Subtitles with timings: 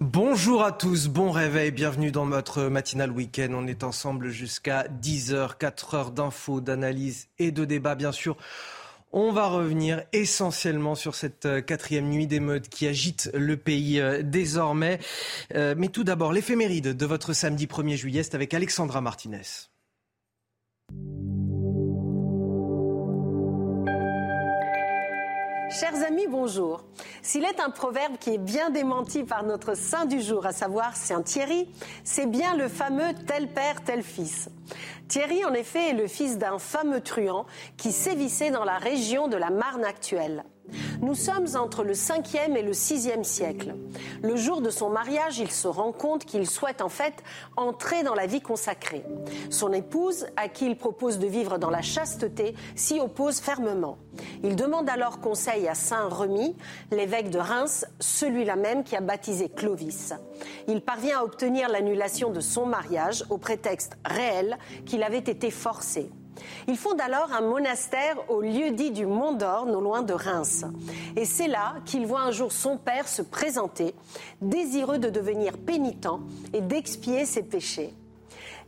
[0.00, 3.48] Bonjour à tous, bon réveil, bienvenue dans notre matinale week-end.
[3.52, 8.38] On est ensemble jusqu'à 10h, 4 heures d'infos, d'analyse et de débat, bien sûr.
[9.12, 14.22] On va revenir essentiellement sur cette euh, quatrième nuit d'émeute qui agite le pays euh,
[14.22, 15.00] désormais.
[15.54, 19.42] Euh, mais tout d'abord, l'éphéméride de votre samedi 1er juillet, c'est avec Alexandra Martinez.
[25.70, 26.82] Chers amis, bonjour.
[27.22, 30.96] S'il est un proverbe qui est bien démenti par notre saint du jour, à savoir
[30.96, 31.68] Saint Thierry,
[32.02, 34.48] c'est bien le fameux tel père, tel fils.
[35.06, 39.36] Thierry, en effet, est le fils d'un fameux truand qui sévissait dans la région de
[39.36, 40.42] la Marne actuelle.
[41.00, 43.74] Nous sommes entre le 5e et le 6e siècle.
[44.22, 47.14] Le jour de son mariage, il se rend compte qu'il souhaite en fait
[47.56, 49.04] entrer dans la vie consacrée.
[49.50, 53.98] Son épouse, à qui il propose de vivre dans la chasteté, s'y oppose fermement.
[54.42, 56.56] Il demande alors conseil à Saint Remy,
[56.90, 60.14] l'évêque de Reims, celui-là même qui a baptisé Clovis.
[60.68, 66.10] Il parvient à obtenir l'annulation de son mariage au prétexte réel qu'il avait été forcé.
[66.68, 70.64] Il fonde alors un monastère au lieu dit du Mont d'Or, non loin de Reims.
[71.16, 73.94] Et c'est là qu'il voit un jour son père se présenter,
[74.40, 76.08] désireux de devenir pénitent
[76.52, 77.94] et d'expier ses péchés.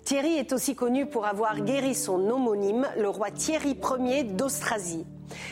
[0.05, 5.07] Thierry est aussi connu pour avoir guéri son homonyme, le roi Thierry Ier d'Austrasie.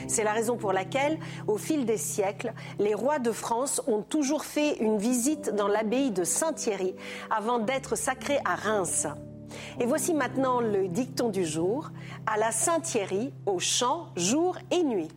[0.08, 4.44] C'est la raison pour laquelle, au fil des siècles, les rois de France ont toujours
[4.44, 6.94] fait une visite dans l'abbaye de Saint-Thierry
[7.30, 9.06] avant d'être sacrés à Reims.
[9.80, 11.90] Et voici maintenant le dicton du jour,
[12.26, 15.08] à la Saint-Thierry, au chant, jour et nuit.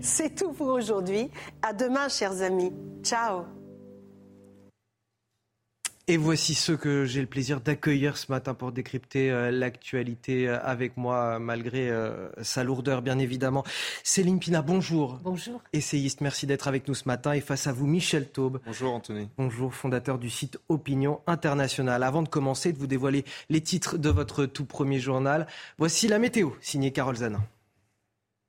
[0.00, 1.30] C'est tout pour aujourd'hui.
[1.62, 2.72] À demain, chers amis.
[3.02, 3.55] Ciao.
[6.08, 10.56] Et voici ceux que j'ai le plaisir d'accueillir ce matin pour décrypter euh, l'actualité euh,
[10.62, 13.64] avec moi, malgré euh, sa lourdeur, bien évidemment.
[14.04, 15.18] Céline Pina, bonjour.
[15.24, 15.60] Bonjour.
[15.72, 17.32] Essayiste, merci d'être avec nous ce matin.
[17.32, 18.60] Et face à vous, Michel Taube.
[18.64, 19.28] Bonjour, Anthony.
[19.36, 22.04] Bonjour, fondateur du site Opinion Internationale.
[22.04, 26.20] Avant de commencer, de vous dévoiler les titres de votre tout premier journal, voici la
[26.20, 27.42] météo, signée Carole Zanin.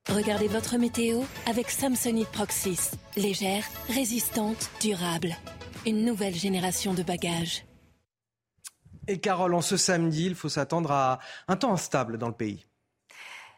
[0.10, 2.92] Regardez votre météo avec Samsonite Proxys.
[3.16, 5.36] Légère, résistante, durable
[5.88, 7.66] une nouvelle génération de bagages.
[9.08, 12.67] Et Carole, en ce samedi, il faut s'attendre à un temps instable dans le pays.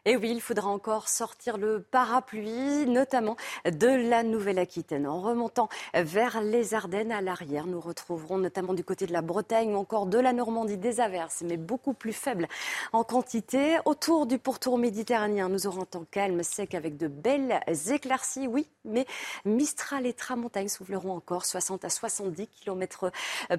[0.05, 5.05] Et oui, il faudra encore sortir le parapluie, notamment de la Nouvelle-Aquitaine.
[5.05, 9.75] En remontant vers les Ardennes à l'arrière, nous retrouverons notamment du côté de la Bretagne
[9.75, 12.47] ou encore de la Normandie des averses, mais beaucoup plus faibles
[12.93, 13.77] en quantité.
[13.83, 18.67] Autour du pourtour méditerranéen, nous aurons un temps calme, sec avec de belles éclaircies, oui,
[18.85, 19.05] mais
[19.43, 23.11] Mistral et Tramontagne souffleront encore 60 à 70 km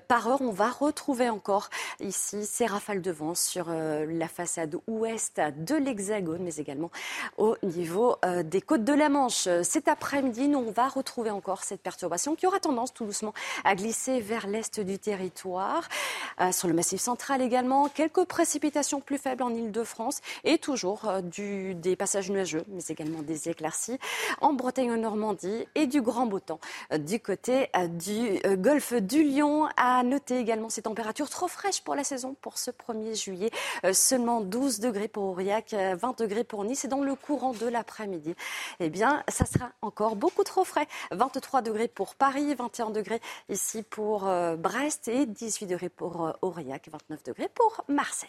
[0.08, 0.40] par heure.
[0.40, 1.68] On va retrouver encore
[2.00, 6.91] ici ces rafales de vent sur euh, la façade ouest de l'Hexagone mais également
[7.36, 9.48] au niveau euh, des côtes de la Manche.
[9.62, 13.32] Cet après-midi, nous, on va retrouver encore cette perturbation qui aura tendance tout doucement
[13.64, 15.88] à glisser vers l'est du territoire.
[16.40, 21.20] Euh, sur le massif central également, quelques précipitations plus faibles en Ile-de-France et toujours euh,
[21.74, 23.98] des passages nuageux, mais également des éclaircies
[24.40, 26.60] en Bretagne, en Normandie et du grand beau temps
[26.98, 29.69] du côté du golfe du Lion.
[29.76, 33.50] À noter également ces températures trop fraîches pour la saison pour ce 1er juillet.
[33.92, 38.34] Seulement 12 degrés pour Aurillac, 20 degrés pour Nice et dans le courant de l'après-midi,
[38.78, 40.86] eh bien, ça sera encore beaucoup trop frais.
[41.10, 46.32] 23 degrés pour Paris, 21 degrés ici pour euh, Brest et 18 degrés pour euh,
[46.42, 48.28] Aurillac, 29 degrés pour Marseille.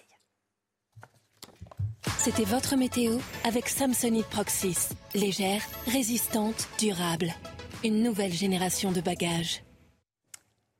[2.18, 4.90] C'était votre météo avec Samsonite Proxys.
[5.14, 7.34] Légère, résistante, durable.
[7.84, 9.64] Une nouvelle génération de bagages.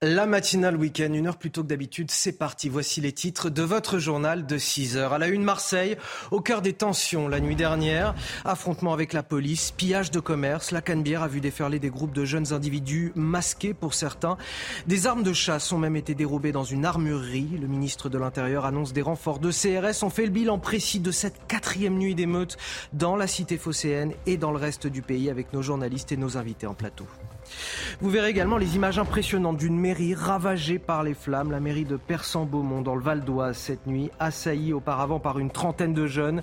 [0.04, 2.70] La matinale week-end, une heure plus tôt que d'habitude, c'est parti.
[2.70, 5.14] Voici les titres de votre journal de 6 heures.
[5.14, 5.96] À la une, Marseille,
[6.32, 8.16] au cœur des tensions la nuit dernière.
[8.44, 10.72] Affrontement avec la police, pillage de commerce.
[10.72, 14.38] La Canebière a vu déferler des groupes de jeunes individus masqués pour certains.
[14.88, 17.60] Des armes de chasse ont même été dérobées dans une armurerie.
[17.62, 20.02] Le ministre de l'Intérieur annonce des renforts de CRS.
[20.02, 22.58] On fait le bilan précis de cette quatrième nuit d'émeute
[22.92, 26.38] dans la cité phocéenne et dans le reste du pays avec nos journalistes et nos
[26.38, 27.06] invités en plateau.
[28.02, 31.98] Vous verrez également les images impressionnantes d'une mairie ravagée par les flammes, la mairie de
[31.98, 36.42] Persan-Beaumont dans le Val d'Oise cette nuit, assaillie auparavant par une trentaine de jeunes.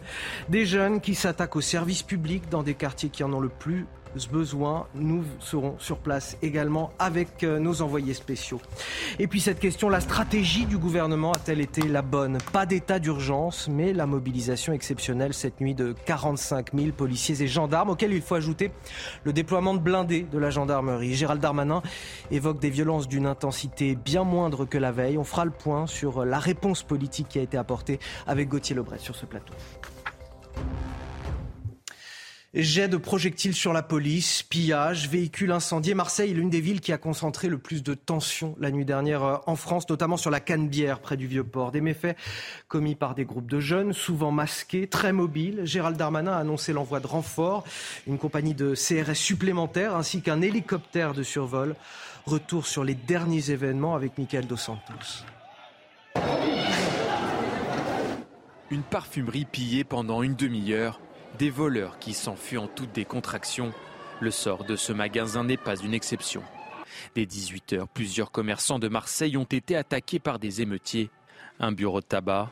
[0.48, 3.86] Des jeunes qui s'attaquent aux services publics dans des quartiers qui en ont le plus
[4.30, 4.86] besoin.
[4.94, 8.60] Nous serons sur place également avec euh, nos envoyés spéciaux.
[9.18, 12.38] Et puis cette question, la stratégie du gouvernement a-t-elle été la bonne?
[12.52, 17.90] Pas d'état d'urgence, mais la mobilisation exceptionnelle cette nuit de 45 000 policiers et gendarmes,
[17.90, 18.70] auxquels il faut ajouter
[19.24, 21.14] le déploiement de blindés de la gendarmerie.
[21.14, 21.82] Gérald Darmanin
[22.30, 25.18] évoque des violences d'une intensité bien moindre que la veille.
[25.18, 28.98] On fera le point sur la réponse politique qui a été apportée avec Gauthier Lebret
[28.98, 29.54] sur ce plateau.
[32.54, 35.92] Jet de projectiles sur la police, pillage, véhicules incendiés.
[35.92, 39.22] Marseille est l'une des villes qui a concentré le plus de tensions la nuit dernière
[39.22, 41.72] euh, en France, notamment sur la Canebière près du Vieux-Port.
[41.72, 42.16] Des méfaits
[42.66, 45.60] commis par des groupes de jeunes, souvent masqués, très mobiles.
[45.64, 47.64] Gérald Darmanin a annoncé l'envoi de renforts,
[48.06, 51.76] une compagnie de CRS supplémentaire ainsi qu'un hélicoptère de survol.
[52.24, 55.22] Retour sur les derniers événements avec Michael Dos Santos.
[58.70, 60.98] Une parfumerie pillée pendant une demi-heure
[61.38, 63.72] des voleurs qui s'enfuient en toute décontraction.
[64.20, 66.42] Le sort de ce magasin n'est pas une exception.
[67.14, 71.10] Dès 18h, plusieurs commerçants de Marseille ont été attaqués par des émeutiers.
[71.60, 72.50] Un bureau de tabac,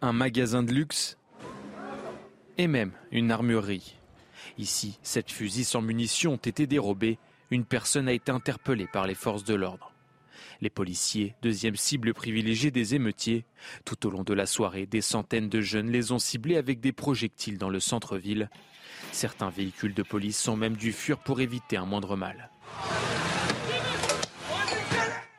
[0.00, 1.18] un magasin de luxe
[2.58, 3.96] et même une armurerie.
[4.58, 7.18] Ici, sept fusils sans munitions ont été dérobés.
[7.50, 9.91] Une personne a été interpellée par les forces de l'ordre.
[10.60, 13.44] Les policiers, deuxième cible privilégiée des émeutiers.
[13.84, 16.92] Tout au long de la soirée, des centaines de jeunes les ont ciblés avec des
[16.92, 18.50] projectiles dans le centre-ville.
[19.12, 22.50] Certains véhicules de police sont même dû fuir pour éviter un moindre mal.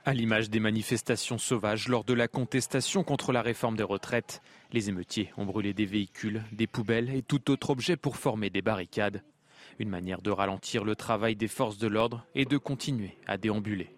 [0.06, 4.42] À l'image des manifestations sauvages lors de la contestation contre la réforme des retraites,
[4.74, 8.62] les émeutiers ont brûlé des véhicules, des poubelles et tout autre objet pour former des
[8.62, 9.24] barricades.
[9.80, 13.96] Une manière de ralentir le travail des forces de l'ordre et de continuer à déambuler.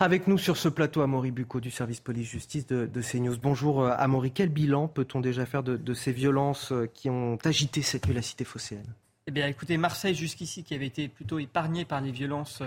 [0.00, 3.36] Avec nous sur ce plateau, Amaury Bucco du service police-justice de, de, CNews.
[3.42, 7.82] Bonjour euh, Amaury, quel bilan peut-on déjà faire de, ces violences euh, qui ont agité
[7.82, 8.86] cette nuit la cité phocéenne?
[9.26, 12.62] Eh bien, écoutez, Marseille, jusqu'ici, qui avait été plutôt épargnée par les violences,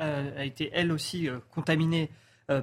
[0.00, 2.10] euh, a été elle aussi contaminée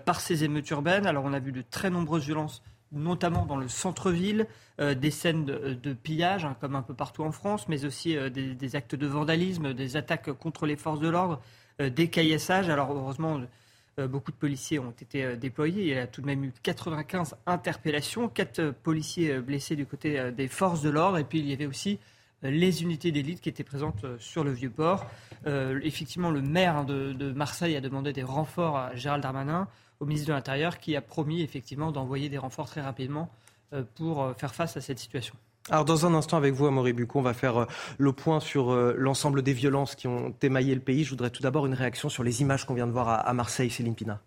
[0.05, 1.05] par ces émeutes urbaines.
[1.05, 2.63] Alors, on a vu de très nombreuses violences,
[2.93, 4.47] notamment dans le centre-ville,
[4.79, 8.95] des scènes de, pillage, hein, comme un peu partout en France, mais aussi des, actes
[8.95, 11.41] de vandalisme, des attaques contre les forces de l'ordre,
[11.79, 12.69] des caillassages.
[12.69, 13.41] Alors, heureusement,
[13.97, 15.81] beaucoup de policiers ont été euh, déployés.
[15.81, 20.31] Il y a tout de même eu 95 interpellations, 4 euh, policiers blessés du côté
[20.31, 21.17] des forces de l'ordre.
[21.17, 21.99] Et puis il y avait aussi
[22.41, 25.05] les unités d'élite qui étaient présentes sur le Vieux-Port.
[25.45, 29.69] effectivement, le maire hein, de, Marseille a demandé des renforts à Gérald Darmanin,
[30.01, 33.29] au ministre de l'Intérieur, qui a promis effectivement d'envoyer des renforts très rapidement
[33.95, 35.35] pour faire face à cette situation.
[35.69, 37.65] Alors dans un instant avec vous, Amaury Bucco, on va faire euh,
[37.97, 41.05] le point sur euh, l'ensemble des violences qui ont émaillé le pays.
[41.05, 43.69] Je voudrais tout d'abord une réaction sur les images qu'on vient de voir à, Marseille,
[43.69, 44.21] Céline Pina.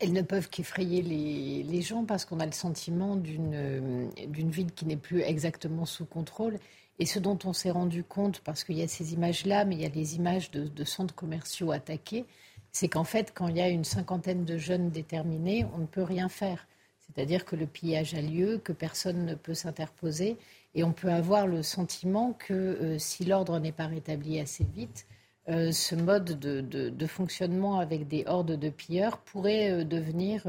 [0.00, 4.84] elles ne peuvent qu'effrayer les, gens parce qu'on a le sentiment euh, d'une ville qui
[4.84, 6.58] n'est plus exactement sous contrôle.
[6.98, 9.80] Et ce dont on s'est rendu compte, parce qu'il y a ces images-là, mais il
[9.80, 12.26] y a les images de centres commerciaux attaqués,
[12.72, 16.02] c'est qu'en fait, quand il y a une cinquantaine de jeunes déterminés, on ne peut
[16.02, 16.66] rien faire.
[17.14, 20.36] C'est-à-dire que le pillage a lieu, que personne ne peut s'interposer,
[20.74, 25.06] et on peut avoir le sentiment que euh, si l'ordre n'est pas rétabli assez vite,
[25.48, 30.46] euh, ce mode de, fonctionnement avec des hordes de pilleurs pourrait euh, devenir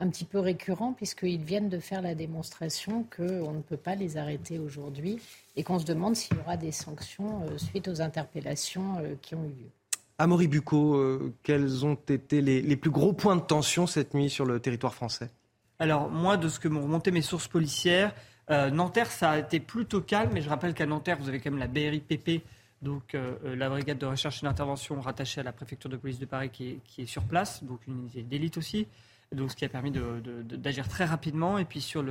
[0.00, 4.16] un petit peu récurrent, puisqu'ils viennent de faire la démonstration qu'on ne peut pas les
[4.16, 5.18] arrêter aujourd'hui,
[5.56, 9.48] et qu'on se demande s'il y aura des sanctions suite aux interpellations qui ont eu
[9.48, 9.70] lieu.
[10.18, 14.60] Amaury Bucco, quels ont été les plus gros points de tension cette nuit sur le
[14.60, 15.30] territoire français?
[15.78, 18.12] Alors, moi, de ce que m'ont remonté mes sources policières,
[18.50, 21.50] euh, Nanterre, ça a été plutôt calme, mais je rappelle qu'à Nanterre, vous avez quand
[21.50, 22.42] même la BRIPP,
[22.82, 26.18] donc euh, euh, la brigade de recherche et d'intervention rattachée à la préfecture de police
[26.18, 28.88] de Paris qui est, sur place, donc une unité d'élite aussi,
[29.32, 31.58] donc ce qui a permis d'agir très rapidement.
[31.58, 32.02] Et puis sur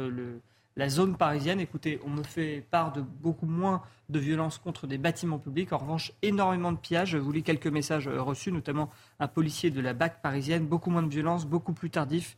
[0.75, 4.99] la zone parisienne, écoutez, on me fait part de beaucoup moins de violences contre des
[4.99, 5.73] bâtiments publics.
[5.73, 7.09] En revanche, énormément de pillages.
[7.09, 10.67] Je vous lis quelques messages reçus, notamment un policier de la BAC parisienne.
[10.67, 12.37] Beaucoup moins de violences, beaucoup plus tardif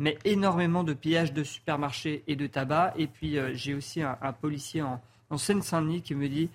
[0.00, 2.94] mais énormément de pillages de supermarchés et de tabac.
[2.96, 5.00] Et puis euh, j'ai aussi un, policier en,
[5.36, 6.48] Seine-Saint-Denis qui me dit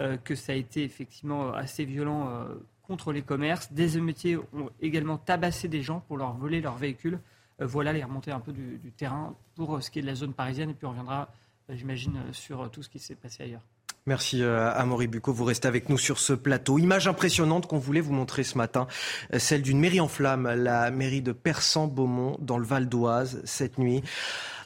[0.00, 2.54] euh, que ça a été effectivement assez violent euh,
[2.84, 3.72] contre les commerces.
[3.72, 7.18] Des émeutiers ont également tabassé des gens pour leur voler leur véhicule.
[7.58, 10.32] voilà les remontées un peu du, du, terrain pour ce qui est de la zone
[10.32, 10.70] parisienne.
[10.70, 11.28] Et puis on reviendra,
[11.68, 13.62] j'imagine, sur tout ce qui s'est passé ailleurs.
[14.06, 15.32] Merci euh, à Amaury Bucco.
[15.32, 16.76] Vous restez avec nous sur ce plateau.
[16.76, 18.88] Image impressionnante qu'on voulait vous montrer ce matin,
[19.32, 23.78] euh, celle d'une mairie en flammes, la mairie de Persan-Beaumont dans le Val d'Oise cette
[23.78, 24.02] nuit.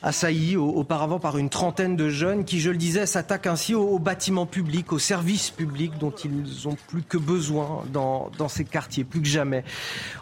[0.07, 4.47] Assaillis auparavant par une trentaine de jeunes qui, je le disais, s'attaquent ainsi aux, bâtiments
[4.47, 9.27] publics, aux services publics dont ils ont plus que besoin dans, ces quartiers, plus que
[9.27, 9.65] jamais.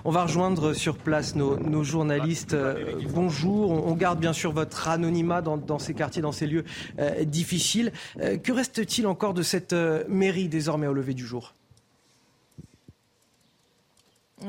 [0.07, 2.55] On va rejoindre sur place nos, journalistes.
[2.55, 6.65] Euh, bonjour, on garde bien sûr votre anonymat dans, ces quartiers, dans ces lieux
[6.99, 7.93] euh, difficiles.
[8.21, 9.75] Euh, que reste-t-il encore de cette
[10.09, 11.53] mairie désormais au lever du jour?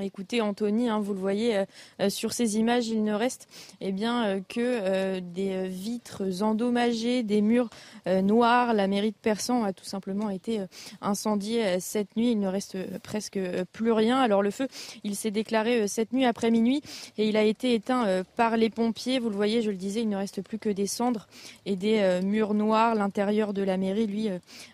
[0.01, 1.65] Écoutez, Anthony, hein, vous le voyez euh,
[2.01, 3.47] euh, sur ces images, il ne reste
[3.81, 7.69] eh bien, euh, que des vitres endommagées, des murs
[8.05, 8.73] noirs.
[8.73, 10.61] La mairie de Persan a tout simplement été
[11.01, 12.31] incendiée cette nuit.
[12.31, 13.39] Il ne reste presque
[13.71, 14.19] plus rien.
[14.19, 14.67] Alors le feu,
[15.03, 16.81] il s'est déclaré cette nuit après minuit
[17.17, 19.19] et il a été éteint par les pompiers.
[19.19, 21.27] Vous le voyez, je le disais, il ne reste plus que des cendres
[21.65, 22.95] et des murs noirs.
[22.95, 24.29] L'intérieur de la mairie, lui,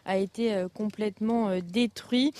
[0.05, 2.33] a été complètement détruit.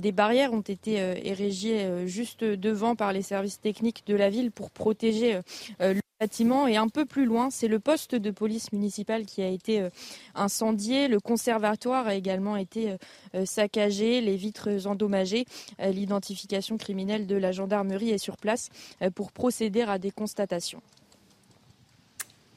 [0.00, 4.70] Des barrières ont été érigées juste devant par les services techniques de la ville pour
[4.70, 5.40] protéger
[5.80, 6.68] euh, le bâtiment.
[6.68, 9.88] Et un peu plus loin, c'est le poste de police municipale qui a été euh,
[10.34, 11.08] incendié.
[11.08, 12.96] Le conservatoire a également été
[13.34, 15.46] euh, saccagé, les vitres endommagées.
[15.80, 18.68] L'identification criminelle de la gendarmerie est sur place
[19.14, 20.82] pour procéder à des constatations.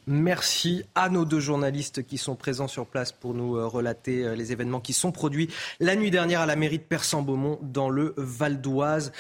[0.08, 4.36] Merci à nos deux journalistes qui sont présents sur place pour nous euh, relater euh,
[4.36, 8.14] les événements qui sont produits la nuit dernière à la mairie de Persan-Beaumont dans le
[8.16, 9.12] Val d'Oise.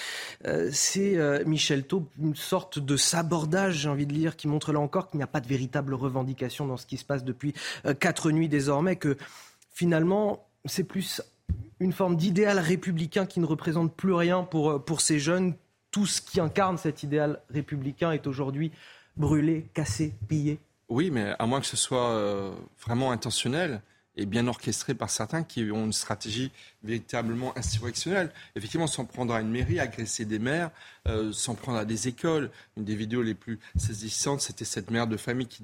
[0.46, 4.80] Euh, c'est Michel Taub, une sorte de sabordage, j'ai envie de lire, qui montre là
[4.80, 7.54] encore qu'il n'y a pas de véritable revendication dans ce qui se passe depuis
[8.00, 9.18] quatre nuits désormais, que
[9.72, 11.22] finalement c'est plus
[11.80, 15.56] une forme d'idéal républicain qui ne représente plus rien pour, pour ces jeunes.
[15.89, 18.72] Tout ce qui incarne cet idéal républicain est aujourd'hui
[19.18, 20.60] brûlé, cassé, pillé.
[20.89, 22.54] Oui, mais à moins que ce soit euh,
[22.86, 23.82] vraiment intentionnel
[24.18, 26.51] et bien orchestré par certains qui ont une stratégie
[26.84, 28.32] véritablement insurrectionnelle.
[28.56, 30.72] Effectivement, s'en prendre à une mairie, agresser des maires,
[31.08, 32.50] euh, s'en prendre à des écoles.
[32.77, 35.63] Une des vidéos les plus saisissantes, c'était cette mère de famille qui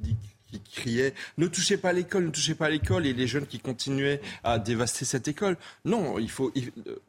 [0.60, 4.60] criait ne touchez pas l'école, ne touchez pas l'école, et les jeunes qui continuaient à
[4.60, 5.58] dévaster cette école.
[5.86, 6.52] Non, il faut,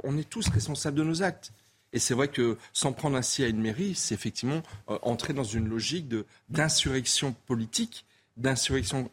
[0.04, 1.52] on est tous responsables de nos actes.
[1.92, 5.44] Et c'est vrai que s'en prendre ainsi à une mairie, c'est effectivement euh, entrer dans
[5.44, 6.12] une logique
[6.48, 8.06] d'insurrection politique
[8.38, 9.10] d'insurrection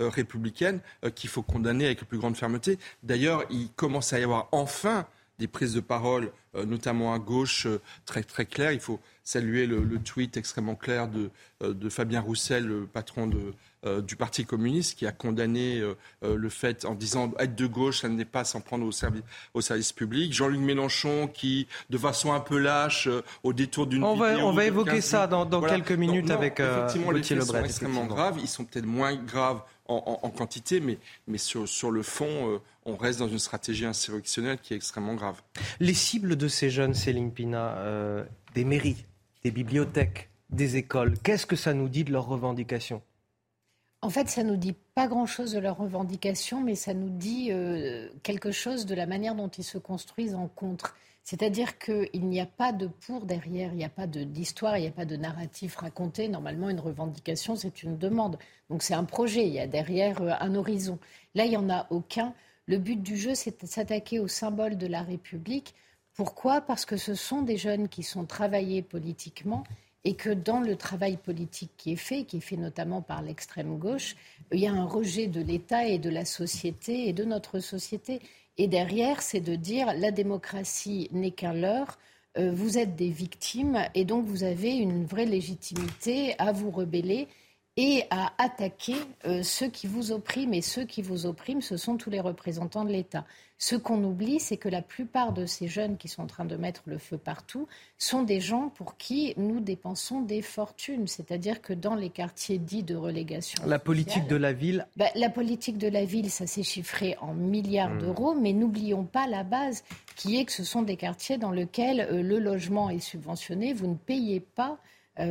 [0.00, 2.80] euh, républicaine euh, qu'il faut condamner avec la plus grande fermeté.
[3.04, 5.06] D'ailleurs, il commence à y avoir enfin
[5.38, 6.32] des prises de parole,
[6.66, 7.66] notamment à gauche,
[8.04, 8.72] très très claires.
[8.72, 11.30] Il faut saluer le, tweet extrêmement clair de,
[11.62, 13.54] de Fabien Roussel, le patron de,
[13.86, 17.66] euh, du Parti communiste qui a condamné euh, euh, le fait en disant être de
[17.66, 19.22] gauche, ça n'est pas s'en prendre au service,
[19.54, 20.34] au service public.
[20.34, 23.08] Jean-Luc Mélenchon qui, de façon un peu lâche,
[23.42, 27.22] au détour d'une on va, on va évoquer ça dans, quelques minutes avec effectivement, les
[27.22, 28.38] faits sont extrêmement graves.
[28.42, 33.18] Ils sont peut-être moins graves en, quantité, mais, mais sur, sur le fond, on reste
[33.18, 35.40] dans une stratégie insurrectionnelle qui est extrêmement grave.
[35.80, 37.78] Les cibles de ces jeunes, Céline Pina,
[38.54, 39.06] des mairies,
[39.42, 43.00] des bibliothèques, des écoles, qu'est-ce que ça nous dit de leurs revendications?
[44.02, 48.08] En fait, ça nous dit pas grand-chose de leurs revendications, mais ça nous dit euh,
[48.22, 50.96] quelque chose de la manière dont ils se construisent en contre.
[51.22, 54.88] C'est-à-dire qu'il n'y a pas de pour derrière, il n'y a pas d'histoire, il n'y
[54.88, 56.28] a pas de narratif raconté.
[56.28, 58.38] Normalement, une revendication, c'est une demande.
[58.70, 60.98] Donc c'est un projet, il y a derrière euh, un horizon.
[61.34, 62.34] Là, il n'y en a aucun.
[62.66, 65.74] Le but du jeu, c'est de s'attaquer au symbole de la République.
[66.14, 66.62] Pourquoi?
[66.62, 69.64] Parce que ce sont des jeunes qui sont travaillés politiquement
[70.04, 73.78] et que dans le travail politique qui est fait, qui est fait notamment par l'extrême
[73.78, 74.16] gauche,
[74.52, 78.20] il y a un rejet de l'État et de la société et de notre société.
[78.56, 81.98] Et derrière, c'est de dire la démocratie n'est qu'un leurre,
[82.38, 87.26] euh, vous êtes des victimes et donc vous avez une vraie légitimité à vous rebeller
[87.76, 88.96] et à attaquer
[89.26, 90.54] euh, ceux qui vous oppriment.
[90.54, 93.24] Et ceux qui vous oppriment, ce sont tous les représentants de l'État.
[93.58, 96.56] Ce qu'on oublie, c'est que la plupart de ces jeunes qui sont en train de
[96.56, 101.06] mettre le feu partout sont des gens pour qui nous dépensons des fortunes.
[101.06, 103.62] C'est-à-dire que dans les quartiers dits de relégation.
[103.66, 107.34] La politique de la ville bah, La politique de la ville, ça s'est chiffré en
[107.34, 107.98] milliards hmm.
[107.98, 109.84] d'euros, mais n'oublions pas la base
[110.16, 113.74] qui est que ce sont des quartiers dans lesquels euh, le logement est subventionné.
[113.74, 114.78] Vous ne payez pas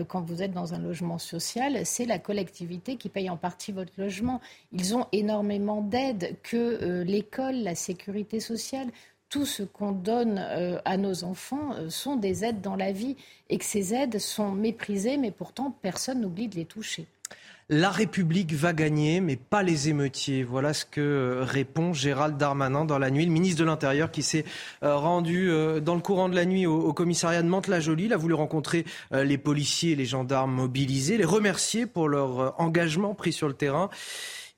[0.08, 3.94] quand vous êtes dans un logement social, c'est la collectivité qui paye en partie votre
[3.98, 4.42] logement.
[4.72, 8.90] Ils ont énormément d'aides que euh, l'école, la sécurité sociale,
[9.30, 13.16] tout ce qu'on donne euh, à nos enfants sont des aides dans la vie
[13.50, 17.08] et que ces aides sont méprisées, mais pourtant personne n'oublie de les toucher.
[17.72, 20.44] La République va gagner, mais pas les émeutiers.
[20.44, 24.24] Voilà ce que euh, répond Gérald Darmanin dans la nuit, le ministre de l'Intérieur qui
[24.24, 24.44] s'est
[24.82, 28.06] euh, rendu euh, dans le courant de la nuit au, commissariat de Mantes-la-Jolie.
[28.06, 33.14] Il a voulu rencontrer les policiers et les gendarmes mobilisés, les remercier pour leur engagement
[33.14, 33.92] pris sur le terrain.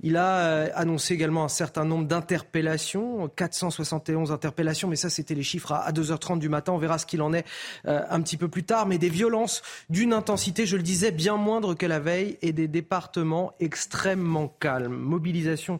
[0.04, 5.44] Il a euh, annoncé également un certain nombre d'interpellations, 471 interpellations, mais ça c'était les
[5.44, 6.74] chiffres à 2h30 du matin.
[6.74, 7.46] On verra ce qu'il en est
[7.88, 8.88] euh, un petit peu plus tard.
[8.88, 12.68] Mais des violences d'une intensité, je le disais, bien moindre que la veille et des
[12.68, 14.96] départements extrêmement calmes.
[14.96, 15.80] Mobilisation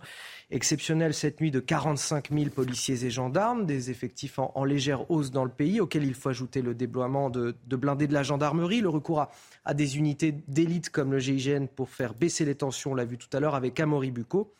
[0.52, 5.46] exceptionnelle cette nuit de 45 000 policiers et gendarmes, des effectifs en, légère hausse dans
[5.46, 9.28] le pays, auquel il faut ajouter le déploiement de, blindés de la gendarmerie, le recours
[9.66, 13.18] à, des unités d'élite comme le GIGN pour faire baisser les tensions, on l'a vu
[13.18, 14.54] tout à l'heure avec Amaury Bucco.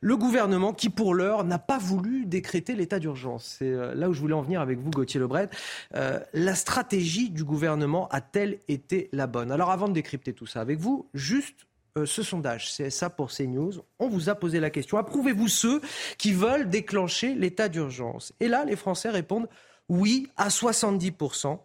[0.00, 3.56] Le gouvernement qui, pour l'heure, n'a pas voulu décréter l'état d'urgence.
[3.58, 5.48] C'est euh, là où je voulais en venir avec vous, Gauthier Lebret.
[5.94, 9.50] Euh, la stratégie du gouvernement a-t-elle été la bonne?
[9.50, 11.67] Alors avant de décrypter tout ça avec vous, juste
[12.06, 14.98] ce sondage CSA pour CNews, on vous a posé la question.
[14.98, 15.80] Approuvez-vous ceux
[16.18, 18.32] qui veulent déclencher l'état d'urgence?
[18.40, 19.48] Et là, les Français répondent
[19.88, 21.58] oui à 70%.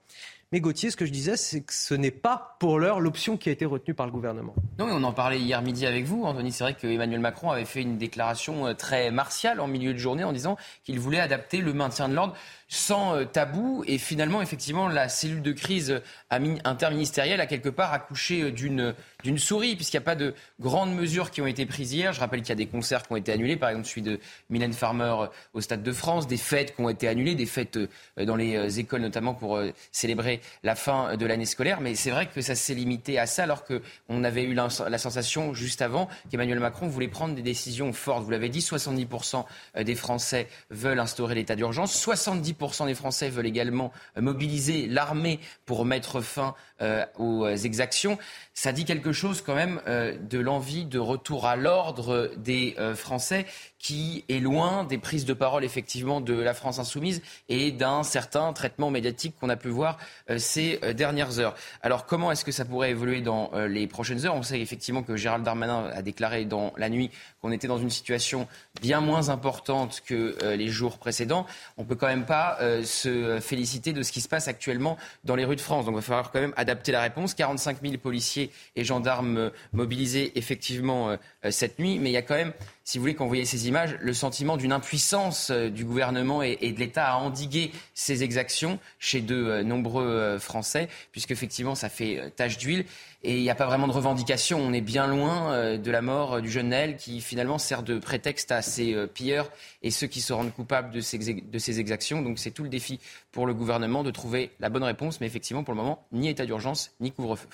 [0.54, 3.50] Mais Gauthier, ce que je disais, c'est que ce n'est pas pour l'heure l'option qui
[3.50, 4.54] a été retenue par le gouvernement.
[4.78, 6.52] Non, on en parlait hier midi avec vous, Anthony.
[6.52, 10.24] C'est vrai qu'Emmanuel Macron avait fait une déclaration euh, très martiale en milieu de journée
[10.24, 12.36] en disant qu'il voulait adapter le maintien de l'ordre
[12.74, 13.84] sans euh, tabou.
[13.88, 16.02] Et finalement, effectivement, la cellule de crise
[16.32, 21.30] interministérielle a quelque part accouché euh, d'une souris, puisqu'il n'y a pas de grandes mesures
[21.30, 22.14] qui ont été prises hier.
[22.14, 24.20] Je rappelle qu'il y a des concerts qui ont été annulés, par exemple celui de
[24.50, 27.78] Mylène Farmer euh, au Stade de France, des fêtes qui ont été annulées, des fêtes
[28.18, 29.60] dans les écoles notamment pour
[29.92, 31.80] célébrer la fin de l'année scolaire.
[31.82, 34.98] Mais c'est vrai que ça s'est limité à ça, alors qu'on avait eu la, la
[34.98, 38.24] sensation juste avant qu'Emmanuel Macron voulait prendre des décisions fortes.
[38.24, 39.46] Vous l'avez dit, 70%
[39.84, 45.86] des Français veulent instaurer l'état d'urgence, 70% des Français veulent également euh, mobiliser l'armée pour
[45.86, 48.18] mettre fin euh, aux exactions.
[48.54, 53.46] Ça dit quelque chose quand même euh, de l'envie de retour à l'ordre des Français
[53.84, 58.52] qui est loin des prises de parole effectivement de la France insoumise et d'un certain
[58.54, 60.00] traitement médiatique qu'on a pu voir
[60.38, 61.54] ces dernières heures.
[61.84, 64.36] Alors comment est-ce que ça pourrait évoluer dans les prochaines heures?
[64.36, 67.12] On sait effectivement que Gérald Darmanin a déclaré dans la nuit
[67.42, 68.48] qu'on était dans une situation
[68.82, 71.46] bien moins importante que les jours précédents.
[71.78, 75.36] On peut quand même pas euh, se féliciter de ce qui se passe actuellement dans
[75.36, 75.86] les rues de France.
[75.86, 77.34] Donc il va falloir quand même adapter la réponse.
[77.34, 81.18] 45 000 policiers et gendarmes euh, mobilisés effectivement euh,
[81.52, 83.98] cette nuit, mais il y a quand même, si vous voulez, quand vous ces images,
[84.00, 89.62] le sentiment d'une impuissance du gouvernement et, de l'État à endiguer ces exactions chez de
[89.64, 92.86] nombreux Français, puisque effectivement ça fait tache d'huile.
[93.26, 94.60] Et il n'y a pas vraiment de revendication.
[94.60, 97.82] On est bien loin euh, de la mort euh, du jeune Naël qui finalement sert
[97.82, 99.50] de prétexte à ces euh, pilleurs
[99.82, 102.22] et ceux qui se rendent coupables de ces exactions.
[102.22, 103.00] Donc c'est tout le défi
[103.32, 105.22] pour le gouvernement de trouver la bonne réponse.
[105.22, 107.48] Mais effectivement, pour le moment, ni état d'urgence, ni couvre-feu.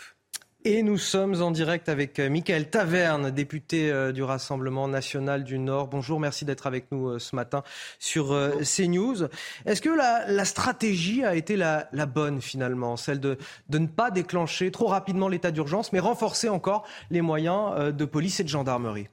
[0.66, 5.58] Et nous sommes en direct avec euh, Michael Taverne, député euh, du Rassemblement national du
[5.58, 5.88] Nord.
[5.88, 7.64] Bonjour, merci d'être avec nous euh, ce matin
[7.98, 9.30] sur CNews.
[9.66, 13.38] Est-ce que la, stratégie a été la, bonne finalement, celle de,
[13.70, 18.42] de, ne pas déclencher trop rapidement l'état d'urgence, mais renforcer encore les moyens de police
[18.42, 19.08] et de gendarmerie?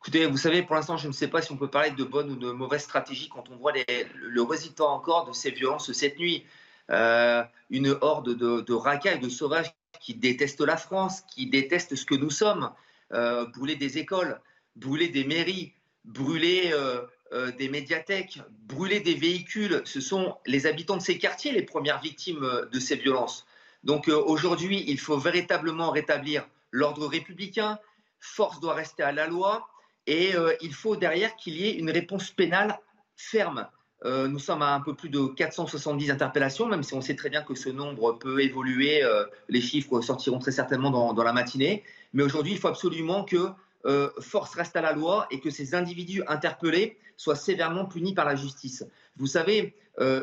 [0.00, 2.30] Écoutez, vous savez, pour l'instant, je ne sais pas si on peut parler de bonne
[2.30, 3.72] ou de mauvaise stratégie quand on voit
[4.14, 6.44] le résultat encore de ces violences cette nuit.
[6.90, 12.04] Euh, une horde de, de racailles, de sauvages qui détestent la France, qui détestent ce
[12.04, 12.70] que nous sommes,
[13.12, 14.40] euh, brûler des écoles,
[14.76, 15.72] brûler des mairies,
[16.04, 17.06] brûler euh,
[17.52, 19.82] des médiathèques, brûler des véhicules.
[19.84, 23.46] Ce sont les habitants de ces quartiers les premières victimes de ces violences.
[23.82, 27.78] Donc aujourd'hui, il faut véritablement rétablir l'ordre républicain.
[28.20, 29.68] Force doit rester à la loi
[30.06, 32.78] et il faut derrière qu'il y ait une réponse pénale
[33.16, 33.66] ferme.
[34.04, 37.30] Euh, nous sommes à un peu plus de 470 interpellations, même si on sait très
[37.30, 39.02] bien que ce nombre peut évoluer.
[39.02, 41.82] Euh, les chiffres sortiront très certainement dans, la matinée.
[42.12, 43.48] Mais aujourd'hui, il faut absolument que
[43.86, 48.24] euh, force reste à la loi et que ces individus interpellés soient sévèrement punis par
[48.24, 48.84] la justice.
[49.16, 49.74] Vous savez,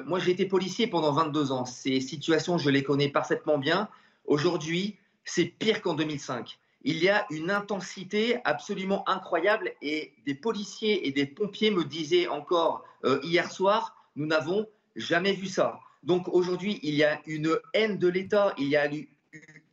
[0.05, 1.65] moi j'ai été policier pendant 22 ans.
[1.65, 3.87] Ces situations, je les connais parfaitement bien.
[4.25, 11.07] Aujourd'hui, c'est pire qu'en 2005 il y a une intensité absolument incroyable et des policiers
[11.07, 14.65] et des pompiers me disaient encore euh, hier soir, nous n'avons
[14.95, 15.79] jamais vu ça.
[16.03, 19.05] Donc aujourd'hui, il y a une haine de l'État, il y a une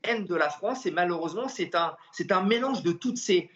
[0.03, 3.51] haine de la France et malheureusement, c'est un, mélange de toutes ces,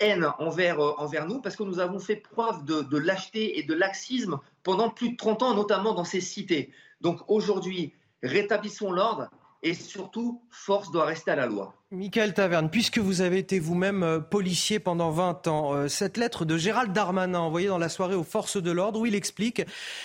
[0.00, 3.62] haines envers, euh, envers nous parce que nous avons fait preuve de, de lâcheté et
[3.62, 6.72] de laxisme pendant plus de 30 ans, notamment dans ces cités.
[7.02, 9.28] Donc aujourd'hui, rétablissons l'ordre
[9.64, 11.74] et surtout, force doit rester à la loi.
[11.90, 16.44] Michael Taverne, puisque vous avez été vous-même euh, policier pendant 20 ans, euh, cette lettre
[16.44, 19.62] de Gérald Darmanin envoyée dans la soirée aux forces de l'ordre, où il explique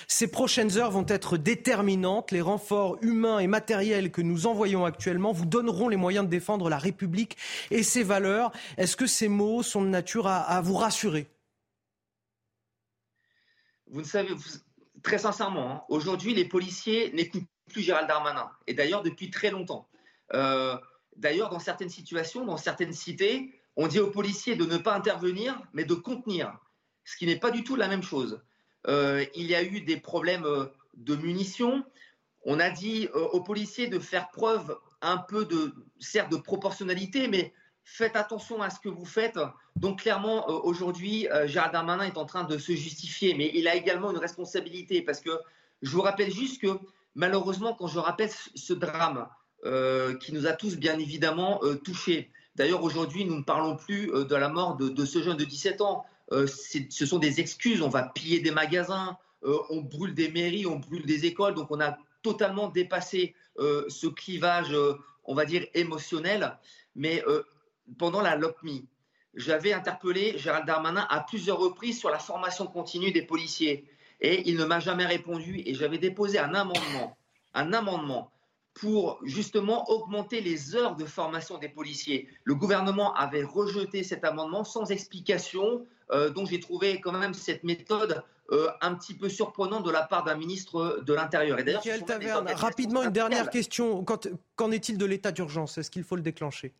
[0.07, 2.31] ces prochaines heures vont être déterminantes.
[2.31, 6.69] Les renforts humains et matériels que nous envoyons actuellement vous donneront les moyens de défendre
[6.69, 7.35] la République
[7.69, 8.53] et ses valeurs.
[8.77, 11.27] Est-ce que ces mots sont de nature à, vous rassurer?
[13.87, 14.29] Vous ne savez,
[15.03, 18.49] très sincèrement, hein, aujourd'hui, les policiers n'écoutent plus Gérald Darmanin.
[18.67, 19.87] Et d'ailleurs, depuis très longtemps.
[20.33, 20.77] Euh,
[21.15, 25.59] d'ailleurs, dans certaines situations, dans certaines cités, on dit aux policiers de ne pas intervenir,
[25.73, 26.57] mais de contenir,
[27.05, 28.41] ce qui n'est pas du tout la même chose.
[28.87, 31.83] Euh, il y a eu des problèmes euh, de munitions.
[32.43, 37.53] On a dit aux policiers de faire preuve un peu de, certes, de proportionnalité, mais
[37.83, 39.37] faites attention à ce que vous faites.
[39.75, 44.11] Donc clairement, aujourd'hui, Gérald Darmanin est en train de se justifier, mais il a également
[44.11, 45.31] une responsabilité parce que
[45.81, 46.79] je vous rappelle juste que
[47.15, 49.27] malheureusement, quand je rappelle ce drame
[50.21, 54.47] qui nous a tous bien évidemment touchés, d'ailleurs aujourd'hui, nous ne parlons plus de la
[54.47, 56.05] mort de, de ce jeune de 17 ans.
[56.31, 57.81] Euh, ce sont des excuses.
[57.81, 61.55] On va piller des magasins, euh, on brûle des mairies, on brûle des écoles.
[61.55, 64.75] Donc on a totalement dépassé euh, ce clivage,
[65.25, 66.57] on va dire, émotionnel.
[66.95, 67.23] Mais
[67.97, 68.87] pendant la LOPMI,
[69.35, 73.85] j'avais interpellé Gérald Darmanin à plusieurs reprises sur la formation continue des policiers.
[74.21, 75.61] Et il ne m'a jamais répondu.
[75.65, 77.17] Et j'avais déposé un amendement,
[77.53, 78.31] un amendement
[78.73, 82.29] pour justement augmenter les heures de formation des policiers.
[82.43, 87.63] Le gouvernement avait rejeté cet amendement sans explication, euh, donc j'ai trouvé quand même cette
[87.63, 91.59] méthode euh, un petit peu surprenante de la part d'un ministre de l'Intérieur.
[91.59, 94.05] Et d'ailleurs, rapidement une dernière question.
[94.55, 95.77] Qu'en est-il de l'état d'urgence?
[95.77, 96.73] Est-ce qu'il faut le déclencher?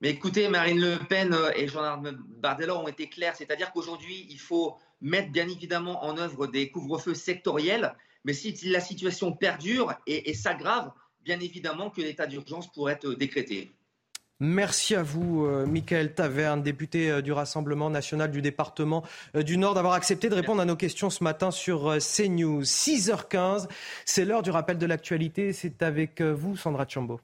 [0.00, 4.38] Mais écoutez, Marine Le Pen euh, et Jean-Arnaud Bardella ont été clairs, c'est-à-dire qu'aujourd'hui, il
[4.38, 10.34] faut mettre bien évidemment en œuvre des couvre-feux sectoriels, mais si la situation perdure et,
[10.34, 10.90] s'aggrave,
[11.22, 13.72] bien évidemment que l'état d'urgence pourrait être décrété.
[14.38, 19.02] Merci à vous, euh, Michael Taverne, député euh, du Rassemblement national du département
[19.34, 22.62] euh, du Nord, d'avoir accepté de répondre à nos questions ce matin sur CNews.
[22.62, 23.66] 6h15,
[24.04, 25.54] c'est l'heure du rappel de l'actualité.
[25.54, 27.18] C'est avec vous, Sandra Chambo.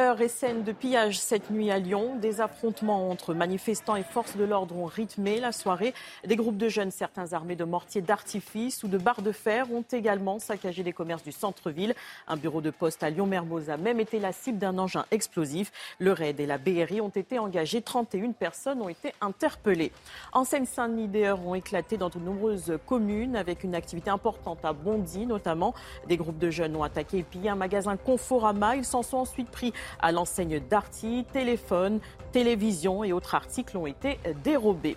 [0.00, 2.16] Heures et scènes de pillage cette nuit à Lyon.
[2.16, 5.92] Des affrontements entre manifestants et forces de l'ordre ont rythmé la soirée.
[6.26, 9.84] Des groupes de jeunes, certains armés de mortiers d'artifice ou de barres de fer, ont
[9.92, 11.94] également saccagé des commerces du centre-ville.
[12.26, 15.70] Un bureau de poste à Lyon-Mermoz a même été la cible d'un engin explosif.
[15.98, 17.82] Le RAID et la BRI ont été engagés.
[17.82, 19.92] 31 personnes ont été interpellées.
[20.32, 24.72] En Seine-Saint-Denis, des heures ont éclaté dans de nombreuses communes avec une activité importante à
[24.72, 25.74] Bondy notamment.
[26.08, 28.74] Des groupes de jeunes ont attaqué et pillé un magasin Conforama.
[28.76, 32.00] Ils s'en sont ensuite pris à l'enseigne Darty, téléphone,
[32.32, 34.96] télévision et autres articles ont été dérobés.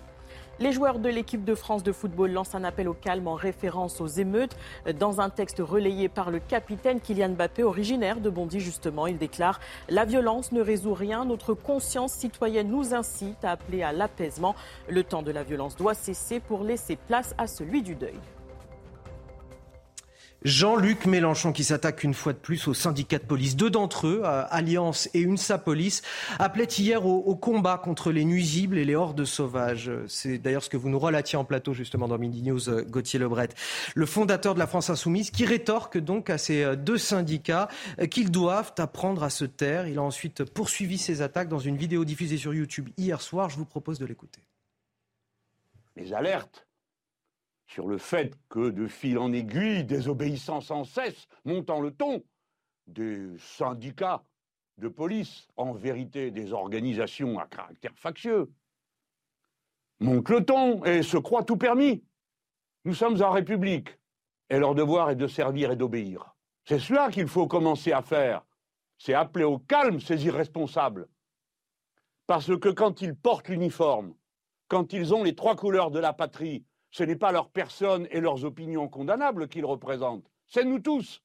[0.58, 4.00] Les joueurs de l'équipe de France de football lancent un appel au calme en référence
[4.00, 4.56] aux émeutes.
[4.98, 9.60] Dans un texte relayé par le capitaine Kylian Mbappé, originaire de Bondy justement, il déclare
[9.90, 14.54] La violence ne résout rien, notre conscience citoyenne nous incite à appeler à l'apaisement.
[14.88, 18.18] Le temps de la violence doit cesser pour laisser place à celui du deuil.
[20.46, 23.56] Jean-Luc Mélenchon qui s'attaque une fois de plus aux syndicats de police.
[23.56, 26.02] Deux d'entre eux, euh, Alliance et UNSA Police,
[26.38, 29.90] appelaient hier au, combat contre les nuisibles et les hordes sauvages.
[30.06, 33.18] C'est d'ailleurs ce que vous nous relatiez en plateau justement dans Midi News, euh, Gauthier
[33.18, 33.48] Lebret.
[33.96, 37.66] Le fondateur de la France Insoumise qui rétorque donc à ces euh, deux syndicats
[38.08, 39.88] qu'ils doivent apprendre à se taire.
[39.88, 43.50] Il a ensuite poursuivi ses attaques dans une vidéo diffusée sur YouTube hier soir.
[43.50, 44.42] Je vous propose de l'écouter.
[45.96, 46.65] Les alertes
[47.66, 52.22] sur le fait que, de fil en aiguille, désobéissant sans cesse, montant le ton,
[52.86, 54.22] des syndicats
[54.78, 58.52] de police, en vérité des organisations à caractère factieux,
[60.00, 62.04] montent le ton et se croient tout permis.
[62.84, 63.98] Nous sommes en République,
[64.50, 66.34] et leur devoir est de servir et d'obéir.
[66.64, 68.44] C'est cela qu'il faut commencer à faire.
[68.98, 71.08] C'est appeler au calme ces irresponsables.
[72.26, 74.14] Parce que quand ils portent l'uniforme,
[74.68, 76.64] quand ils ont les trois couleurs de la patrie,
[76.96, 81.22] ce n'est pas leur personne et leurs opinions condamnables qu'ils représentent, c'est nous tous.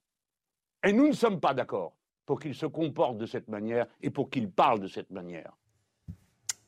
[0.83, 4.29] Et nous ne sommes pas d'accord pour qu'ils se comportent de cette manière et pour
[4.29, 5.55] qu'ils parlent de cette manière.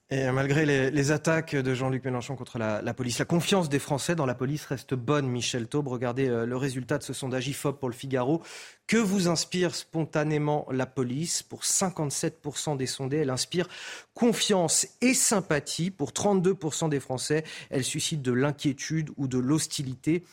[0.09, 4.25] Et malgré les, attaques de Jean-Luc Mélenchon contre la, police, la confiance des Français dans
[4.25, 5.87] la police reste bonne, Michel Taube.
[5.87, 8.43] Regardez euh, le résultat de ce sondage IFOP pour le Figaro.
[8.85, 11.41] Que vous inspire spontanément la police?
[11.41, 13.67] Pour 57% des sondés, elle inspire
[14.13, 15.89] confiance et sympathie.
[15.89, 20.25] Pour 32% des Français, elle suscite de l'inquiétude ou de l'hostilité.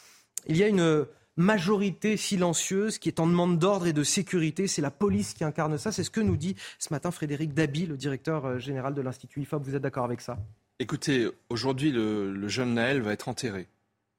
[0.47, 4.67] Il y a une majorité silencieuse qui est en demande d'ordre et de sécurité.
[4.67, 5.93] C'est la police qui incarne ça.
[5.93, 9.43] C'est ce que nous dit ce matin Frédéric Dabi, le directeur euh, général de l'Institut
[9.43, 9.63] IFOP.
[9.63, 10.39] Vous êtes d'accord avec ça?
[10.79, 13.69] Écoutez, aujourd'hui, le, jeune Naël va être enterré.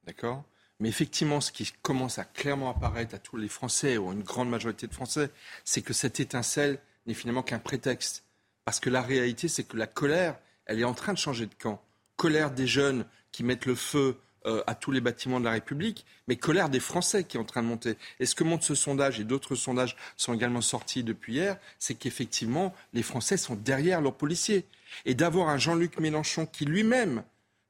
[0.05, 0.43] D'accord?
[0.79, 4.23] Mais effectivement, ce qui commence à clairement apparaître à tous les Français, ou à une
[4.23, 5.31] grande majorité de Français,
[5.63, 8.23] c'est que cette étincelle n'est finalement qu'un prétexte.
[8.65, 11.53] Parce que la réalité, c'est que la colère, elle est en train de changer de
[11.55, 11.83] camp.
[12.15, 16.05] Colère des jeunes qui mettent le feu euh, à tous les bâtiments de la République,
[16.27, 17.95] mais colère des Français qui est en train de monter.
[18.19, 21.95] Et ce que montre ce sondage, et d'autres sondages sont également sortis depuis hier, c'est
[21.95, 24.65] qu'effectivement, les Français sont derrière leurs policiers.
[25.05, 27.23] Et d'avoir un Jean-Luc Mélenchon qui lui-même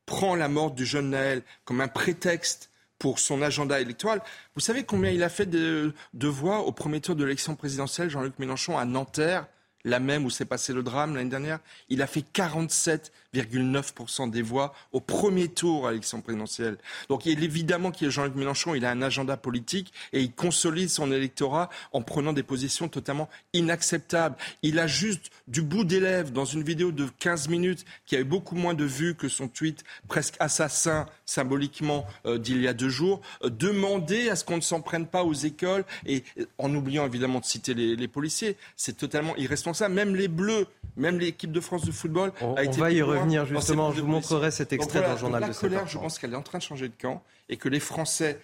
[0.05, 4.21] prend la mort du jeune Naël comme un prétexte pour son agenda électoral.
[4.55, 8.09] Vous savez combien il a fait de, de voix au premier tour de l'élection présidentielle,
[8.09, 9.47] Jean-Luc Mélenchon, à Nanterre
[9.83, 14.73] la même où s'est passé le drame l'année dernière, il a fait 47,9% des voix
[14.91, 16.77] au premier tour à l'élection présidentielle.
[17.09, 21.11] Donc est évidemment qu'il Jean-Luc Mélenchon, il a un agenda politique et il consolide son
[21.11, 24.35] électorat en prenant des positions totalement inacceptables.
[24.61, 28.19] Il a juste du bout des lèvres dans une vidéo de 15 minutes qui a
[28.19, 32.73] eu beaucoup moins de vues que son tweet presque assassin symboliquement euh, d'il y a
[32.73, 36.23] deux jours, euh, demander à ce qu'on ne s'en prenne pas aux écoles et
[36.57, 38.57] en oubliant évidemment de citer les policiers.
[38.75, 39.89] C'est totalement irresponsable ça.
[39.89, 42.77] Même les Bleus, même l'équipe de France de football on, a été.
[42.77, 43.91] On va y revenir justement.
[43.91, 46.37] Je vous montrerai cet extrait dans le journal la de colère, je pense qu'elle est
[46.37, 48.39] en train de changer de camp et que les Français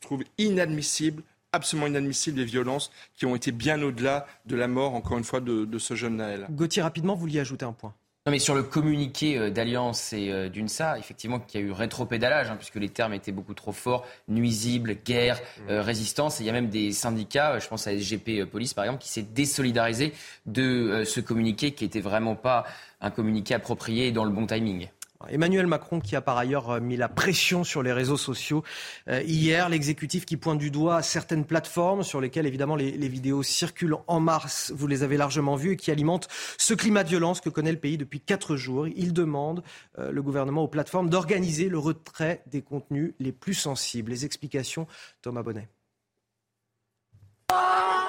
[0.00, 5.18] trouvent inadmissible absolument inadmissible les violences qui ont été bien au-delà de la mort, encore
[5.18, 6.46] une fois, de, de ce jeune Naël.
[6.50, 7.92] Gauthier, rapidement, vous vouliez ajouter un point
[8.30, 11.72] non, mais sur le communiqué euh, d'Alliance et euh, d'UNSA, effectivement, qu'il y a eu
[11.72, 16.38] rétropédalage, hein, puisque les termes étaient beaucoup trop forts, nuisible, guerre, euh, résistance.
[16.38, 19.08] Et il y a même des syndicats, je pense à SGP Police par exemple, qui
[19.08, 20.12] s'est désolidarisé
[20.46, 22.66] de ce communiqué qui n'était vraiment pas
[23.00, 24.86] un communiqué approprié dans le bon timing.
[25.28, 28.64] Emmanuel Macron qui a par ailleurs euh, mis la pression sur les réseaux sociaux
[29.08, 33.96] euh, hier, l'exécutif qui pointe du doigt certaines plateformes sur lesquelles évidemment les, vidéos circulent
[34.06, 37.50] en mars, vous les avez largement vues, et qui alimentent ce climat de violence que
[37.50, 38.88] connaît le pays depuis quatre jours.
[38.88, 39.62] Il demande
[39.98, 44.10] euh, le gouvernement aux plateformes d'organiser le retrait des contenus les plus sensibles.
[44.10, 44.86] Les explications,
[45.22, 45.68] Thomas Bonnet.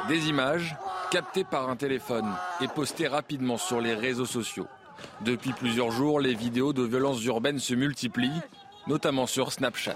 [0.08, 0.76] Des images
[1.12, 4.68] captées par un téléphone et postées rapidement sur les réseaux sociaux.
[5.24, 8.42] Depuis plusieurs jours, les vidéos de violences urbaines se multiplient,
[8.88, 9.96] notamment sur Snapchat.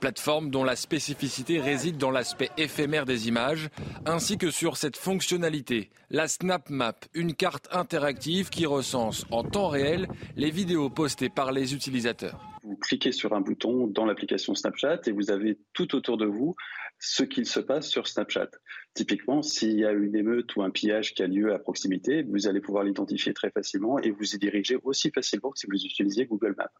[0.00, 3.68] Plateforme dont la spécificité réside dans l'aspect éphémère des images,
[4.04, 9.68] ainsi que sur cette fonctionnalité, la Snap Map, une carte interactive qui recense en temps
[9.68, 12.51] réel les vidéos postées par les utilisateurs.
[12.64, 16.54] Vous cliquez sur un bouton dans l'application Snapchat et vous avez tout autour de vous
[17.00, 18.50] ce qu'il se passe sur Snapchat.
[18.94, 22.46] Typiquement, s'il y a une émeute ou un pillage qui a lieu à proximité, vous
[22.46, 26.26] allez pouvoir l'identifier très facilement et vous y diriger aussi facilement que si vous utilisiez
[26.26, 26.70] Google Maps.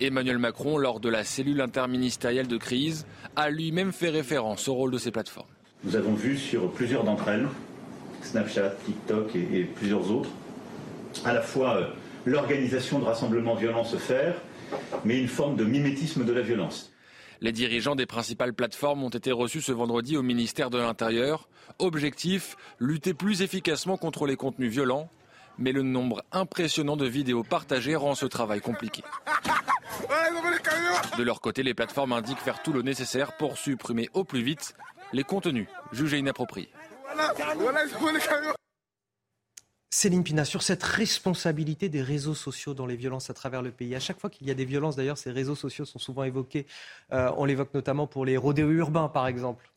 [0.00, 4.90] Emmanuel Macron, lors de la cellule interministérielle de crise, a lui-même fait référence au rôle
[4.90, 5.48] de ces plateformes.
[5.84, 7.48] Nous avons vu sur plusieurs d'entre elles,
[8.20, 10.30] Snapchat, TikTok et, plusieurs autres,
[11.24, 11.86] à la fois euh,
[12.26, 14.34] l'organisation de rassemblements violents se faire,
[15.04, 16.92] mais une forme de mimétisme de la violence.
[17.40, 21.48] Les dirigeants des principales plateformes ont été reçus ce vendredi au ministère de l'Intérieur.
[21.80, 25.10] Objectif, lutter plus efficacement contre les contenus violents.
[25.58, 29.02] Mais le nombre impressionnant de vidéos partagées rend ce travail compliqué.
[31.18, 34.74] De leur côté, les plateformes indiquent faire tout le nécessaire pour supprimer au plus vite
[35.12, 36.70] les contenus jugés inappropriés.
[39.94, 43.94] Céline Pina, sur cette responsabilité des réseaux sociaux dans les violences à travers le pays.
[43.94, 46.66] À chaque fois qu'il y a des violences, d'ailleurs, ces réseaux sociaux sont souvent évoqués.
[47.12, 49.70] Euh, on l'évoque notamment pour les rodéos urbains, par exemple.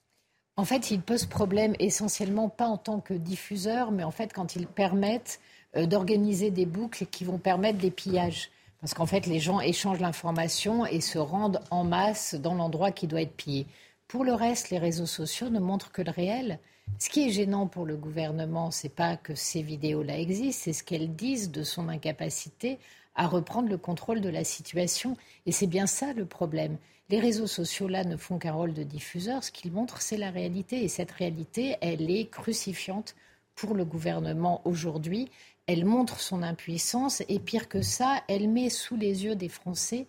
[0.55, 4.55] En fait, ils posent problème essentiellement pas en tant que diffuseurs, mais en fait quand
[4.55, 5.41] ils permettent
[5.75, 8.51] euh, d'organiser des boucles qui vont permettre des pillages.
[8.79, 13.07] Parce qu'en fait, les gens échangent l'information et se rendent en masse dans l'endroit qui
[13.07, 13.67] doit être pillé.
[14.07, 16.59] Pour le reste, les réseaux sociaux ne montrent que le réel.
[16.99, 20.83] Ce qui est gênant pour le gouvernement, c'est pas que ces vidéos-là existent, c'est ce
[20.83, 22.77] qu'elles disent de son incapacité
[23.15, 25.17] à reprendre le contrôle de la situation.
[25.45, 26.77] Et c'est bien ça le problème.
[27.09, 29.43] Les réseaux sociaux-là ne font qu'un rôle de diffuseur.
[29.43, 30.83] Ce qu'ils montrent, c'est la réalité.
[30.83, 33.15] Et cette réalité, elle est crucifiante
[33.55, 35.29] pour le gouvernement aujourd'hui.
[35.67, 37.23] Elle montre son impuissance.
[37.29, 40.07] Et pire que ça, elle met sous les yeux des Français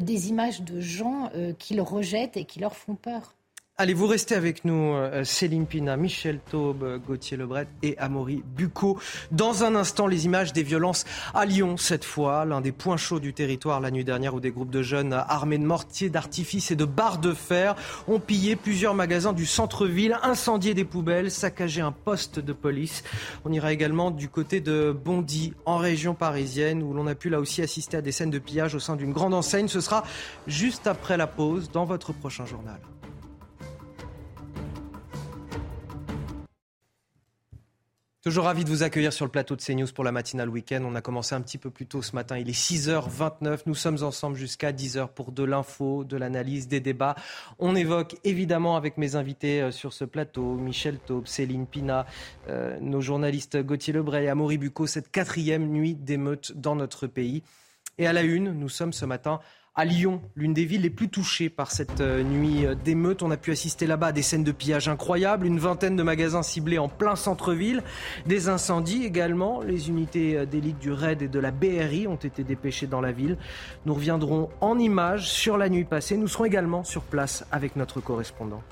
[0.00, 3.34] des images de gens euh, qu'ils rejettent et qui leur font peur.
[3.76, 9.00] Allez, vous restez avec nous, euh, Céline Pina, Michel Taube, Gauthier Lebret et Amaury Bucco.
[9.32, 13.18] Dans un instant, les images des violences à Lyon, cette fois, l'un des points chauds
[13.18, 16.76] du territoire la nuit dernière où des groupes de jeunes armés de mortiers, d'artifices et
[16.76, 17.74] de barres de fer
[18.06, 23.02] ont pillé plusieurs magasins du centre-ville, incendié des poubelles, saccagé un poste de police.
[23.44, 27.40] On ira également du côté de Bondy, en région parisienne, où l'on a pu là
[27.40, 29.66] aussi assister à des scènes de pillage au sein d'une grande enseigne.
[29.66, 30.04] Ce sera
[30.46, 32.78] juste après la pause dans votre prochain journal.
[38.24, 40.80] Toujours ravi de vous accueillir sur le plateau de CNews pour la matinale week-end.
[40.82, 42.38] On a commencé un petit peu plus tôt ce matin.
[42.38, 43.64] Il est 6h29.
[43.66, 47.16] Nous sommes ensemble jusqu'à 10h pour de l'info, de l'analyse, des débats.
[47.58, 52.06] On évoque évidemment avec mes invités euh, sur ce plateau, Michel Taube, Céline Pina,
[52.48, 57.42] euh, nos journalistes Gauthier Lebray et Amaury Bucco, cette quatrième nuit d'émeute dans notre pays.
[57.98, 59.38] Et à la une, nous sommes ce matin
[59.76, 63.24] à Lyon, l'une des villes les plus touchées par cette euh, nuit euh, d'émeute.
[63.24, 66.44] On a pu assister là-bas à des scènes de pillage incroyables, une vingtaine de magasins
[66.44, 67.82] ciblés en plein centre-ville,
[68.24, 69.62] des incendies également.
[69.62, 73.10] Les unités euh, d'élite du RAID et de la BRI ont été dépêchées dans la
[73.10, 73.36] ville.
[73.84, 76.16] Nous reviendrons en images sur la nuit passée.
[76.16, 78.62] Nous serons également sur place avec notre correspondant.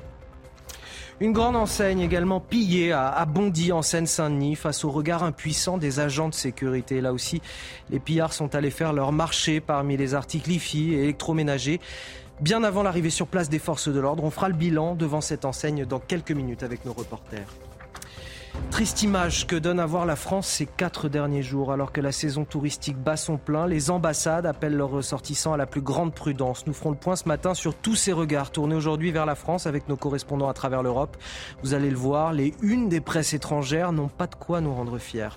[1.22, 6.28] Une grande enseigne également pillée à Bondy en Seine-Saint-Denis face au regard impuissant des agents
[6.28, 7.00] de sécurité.
[7.00, 7.40] Là aussi,
[7.90, 11.78] les pillards sont allés faire leur marché parmi les articles IFI et électroménagers.
[12.40, 15.44] Bien avant l'arrivée sur place des forces de l'ordre, on fera le bilan devant cette
[15.44, 17.46] enseigne dans quelques minutes avec nos reporters.
[18.70, 21.72] Triste image que donne à voir la France ces quatre derniers jours.
[21.72, 25.66] Alors que la saison touristique bat son plein, les ambassades appellent leurs ressortissants à la
[25.66, 26.66] plus grande prudence.
[26.66, 29.66] Nous ferons le point ce matin sur tous ces regards tournés aujourd'hui vers la France
[29.66, 31.16] avec nos correspondants à travers l'Europe.
[31.62, 34.98] Vous allez le voir, les unes des presses étrangères n'ont pas de quoi nous rendre
[34.98, 35.28] fiers.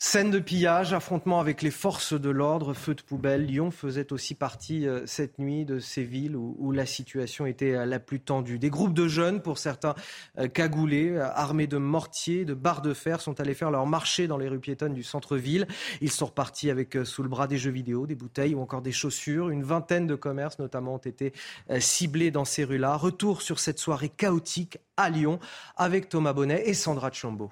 [0.00, 3.46] Scène de pillage, affrontement avec les forces de l'ordre, feu de poubelle.
[3.46, 7.84] Lyon faisait aussi partie euh, cette nuit de ces villes où, la situation était euh,
[7.84, 8.60] la plus tendue.
[8.60, 9.96] Des groupes de jeunes, pour certains
[10.38, 14.38] euh, cagoulés, armés de mortiers, de barres de fer, sont allés faire leur marché dans
[14.38, 15.66] les rues piétonnes du centre-ville.
[16.00, 18.92] Ils sont repartis avec sous le bras des jeux vidéo, des bouteilles ou encore des
[18.92, 19.50] chaussures.
[19.50, 21.32] Une vingtaine de commerces notamment ont été
[21.80, 22.94] ciblés dans ces rues-là.
[22.94, 25.40] Retour sur cette soirée chaotique à Lyon
[25.76, 27.50] avec Thomas Bonnet et Sandra Chambaud.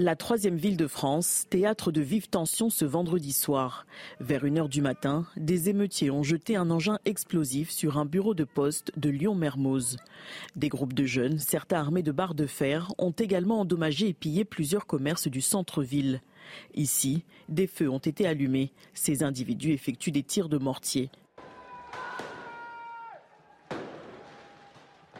[0.00, 3.84] La troisième ville de France, théâtre de vives tensions ce vendredi soir.
[4.20, 8.44] Vers 1h du matin, des émeutiers ont jeté un engin explosif sur un bureau de
[8.44, 9.96] poste de Lyon-Mermoz.
[10.54, 14.44] Des groupes de jeunes, certains armés de barres de fer, ont également endommagé et pillé
[14.44, 16.22] plusieurs commerces du centre-ville.
[16.76, 18.70] Ici, des feux ont été allumés.
[18.94, 21.10] Ces individus effectuent des tirs de mortier.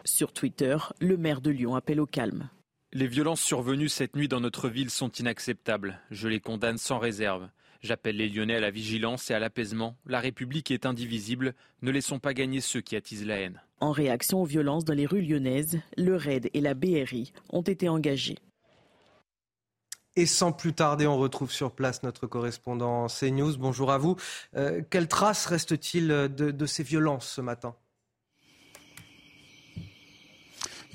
[0.05, 2.49] Sur Twitter, le maire de Lyon appelle au calme.
[2.95, 6.01] Les violences survenues cette nuit dans notre ville sont inacceptables.
[6.11, 7.51] Je les condamne sans réserve.
[7.83, 9.99] J'appelle les Lyonnais à la vigilance et à l'apaisement.
[10.07, 11.55] La République est indivisible.
[11.83, 13.61] Ne laissons pas gagner ceux qui attisent la haine.
[13.81, 17.91] En réaction aux violences dans les rues lyonnaises, le RAID et la BRI ont été
[17.91, 18.39] engagés.
[20.17, 23.59] Et sans plus tarder, on retrouve sur place notre correspondant CNews.
[23.59, 24.17] Bonjour à vous.
[24.57, 27.77] Euh, quelle trace reste-t-il de ces violences ce matin?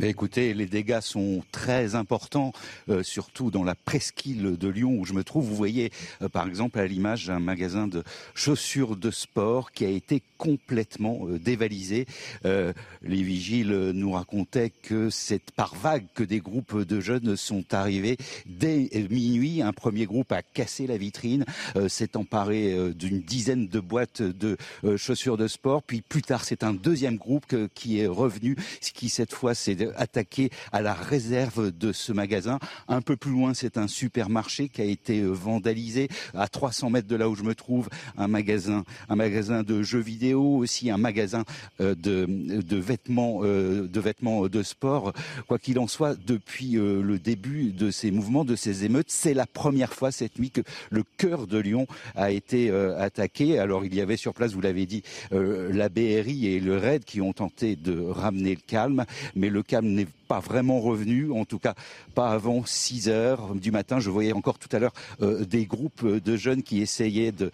[0.01, 2.51] Écoutez, les dégâts sont très importants,
[2.89, 5.45] euh, surtout dans la presqu'île de Lyon où je me trouve.
[5.45, 8.03] Vous voyez, euh, par exemple, à l'image un magasin de
[8.33, 12.05] chaussures de sport qui a été complètement euh, dévalisé.
[12.43, 18.17] les vigiles nous racontaient que c'est par vague que des groupes de jeunes sont arrivés
[18.45, 19.61] dès minuit.
[19.61, 21.45] Un premier groupe a cassé la vitrine,
[21.87, 24.57] s'est emparé d'une dizaine de boîtes de
[24.97, 25.83] chaussures de sport.
[25.83, 29.75] Puis plus tard, c'est un deuxième groupe qui est revenu, ce qui cette fois s'est
[29.95, 32.59] attaqué à la réserve de ce magasin.
[32.87, 36.09] Un peu plus loin, c'est un supermarché qui a été euh, vandalisé.
[36.33, 39.99] À 300 mètres de là où je me trouve, un magasin, un magasin de jeux
[39.99, 41.43] vidéo, aussi un magasin
[41.81, 45.13] euh, de, vêtements, euh, de vêtements de sport.
[45.47, 49.45] Quoi qu'il en soit, depuis le début de ces mouvements, de ces émeutes, c'est la
[49.45, 53.59] première fois cette nuit que le cœur de Lyon a été attaqué.
[53.59, 57.21] Alors il y avait sur place, vous l'avez dit, la BRI et le RAID qui
[57.21, 61.75] ont tenté de ramener le calme, mais le n'est pas vraiment revenu, en tout cas
[62.15, 63.99] pas avant 6 heures du matin.
[63.99, 67.51] Je voyais encore tout à l'heure euh, des groupes de jeunes qui essayaient de,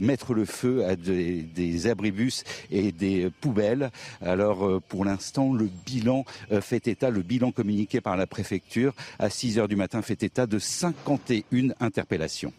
[0.00, 3.90] mettre le feu à des, abribus et des poubelles.
[4.20, 8.94] Alors euh, pour l'instant, le bilan euh, fait état, le bilan communiqué par la préfecture
[9.18, 12.52] à 6 heures du matin fait état de 51 interpellations.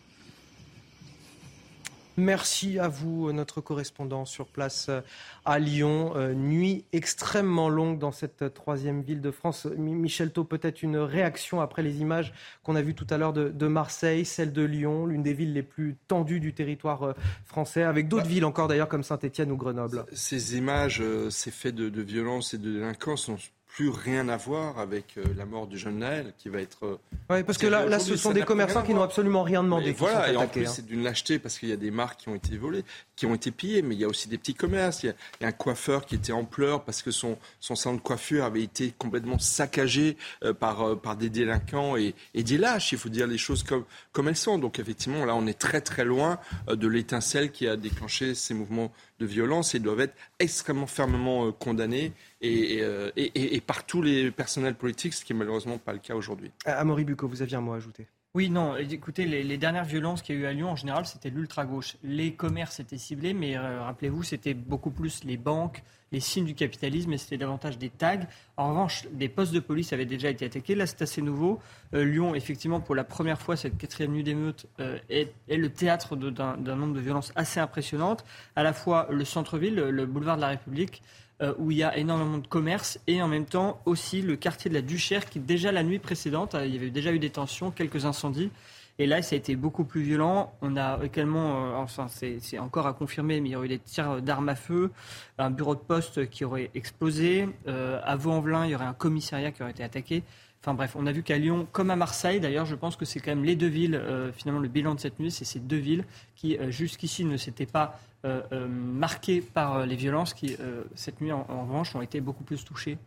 [2.20, 5.00] Merci à vous, notre correspondant sur place euh,
[5.46, 6.14] à Lyon.
[6.16, 9.66] Euh, nuit extrêmement longue dans cette troisième ville de France.
[9.78, 13.68] Michel Thau, peut-être une réaction après les images qu'on a vues tout à l'heure de,
[13.68, 17.14] Marseille, celle de Lyon, l'une des villes les plus tendues du territoire euh,
[17.46, 20.06] français, avec d'autres bah, villes encore d'ailleurs comme Saint-Etienne ou Grenoble.
[20.12, 23.38] Ces images, ces faits de, de violence et de délinquance sont
[23.70, 26.86] plus rien à voir avec euh, la mort du jeune Naël qui va être.
[26.86, 26.98] Euh,
[27.30, 29.92] oui, parce que là, là ce sont des commerçants qui n'ont absolument rien demandé.
[29.92, 30.72] voilà, et en plus, hein.
[30.74, 32.84] c'est d'une lâcheté parce qu'il y a des marques qui ont été volées,
[33.16, 35.04] qui ont été pillées, mais il y a aussi des petits commerces.
[35.04, 38.02] Il y a, un coiffeur qui était en pleurs parce que son, son salon de
[38.02, 42.92] coiffure avait été complètement saccagé euh, par, par des délinquants et, et, des lâches.
[42.92, 44.58] Il faut dire les choses comme, comme elles sont.
[44.58, 48.92] Donc, effectivement, là, on est très, très loin de l'étincelle qui a déclenché ces mouvements
[49.20, 54.76] de violence et doivent être extrêmement fermement condamnés euh, et, et, par tous les personnels
[54.76, 56.52] politiques, ce qui n'est malheureusement pas le cas aujourd'hui.
[56.66, 58.08] Amaury Bucco, vous aviez un mot à ajouter?
[58.36, 61.32] Oui, non, écoutez, les, dernières violences qu'il y a eu à Lyon, en général, c'était
[61.32, 61.98] l'ultra-gauche.
[62.04, 66.54] Les commerces étaient ciblés, mais euh, rappelez-vous, c'était beaucoup plus les banques, les signes du
[66.54, 68.20] capitalisme, et c'était davantage des tags.
[68.56, 70.76] En revanche, des postes de police avaient déjà été attaqués.
[70.76, 71.60] Là, c'est assez nouveau.
[71.96, 76.16] Euh, Lyon, effectivement, pour la première fois, cette quatrième nuit d'émeute euh, est, le théâtre
[76.16, 78.24] d'un nombre de violences assez impressionnantes.
[78.56, 81.02] À la fois le centre-ville, le boulevard de la République,
[81.42, 84.68] euh, où il y a énormément de commerce et en même temps aussi le quartier
[84.68, 87.30] de la Duchère qui déjà la nuit précédente, euh, il y avait déjà eu des
[87.30, 88.52] tensions, quelques incendies.
[88.98, 90.52] Et là, ça a été beaucoup plus violent.
[90.62, 93.80] On a également, euh, enfin, c'est encore à confirmer, mais il y aurait eu des
[93.80, 94.92] tirs d'armes à feu,
[95.38, 97.48] un bureau de poste qui aurait explosé.
[97.66, 100.24] à Vaux-en-Velin, il y aurait un commissariat qui aurait été attaqué.
[100.62, 103.22] Enfin bref, on a vu qu'à Lyon, comme à Marseille, d'ailleurs, je pense que c'est
[103.22, 104.02] quand même les deux villes,
[104.36, 106.04] finalement, le bilan de cette nuit, c'est ces deux villes
[106.36, 110.58] qui, jusqu'ici, ne s'étaient pas euh, euh, marqués par euh, les violences qui,
[110.96, 112.98] cette nuit, en, revanche, ont été beaucoup plus touchées.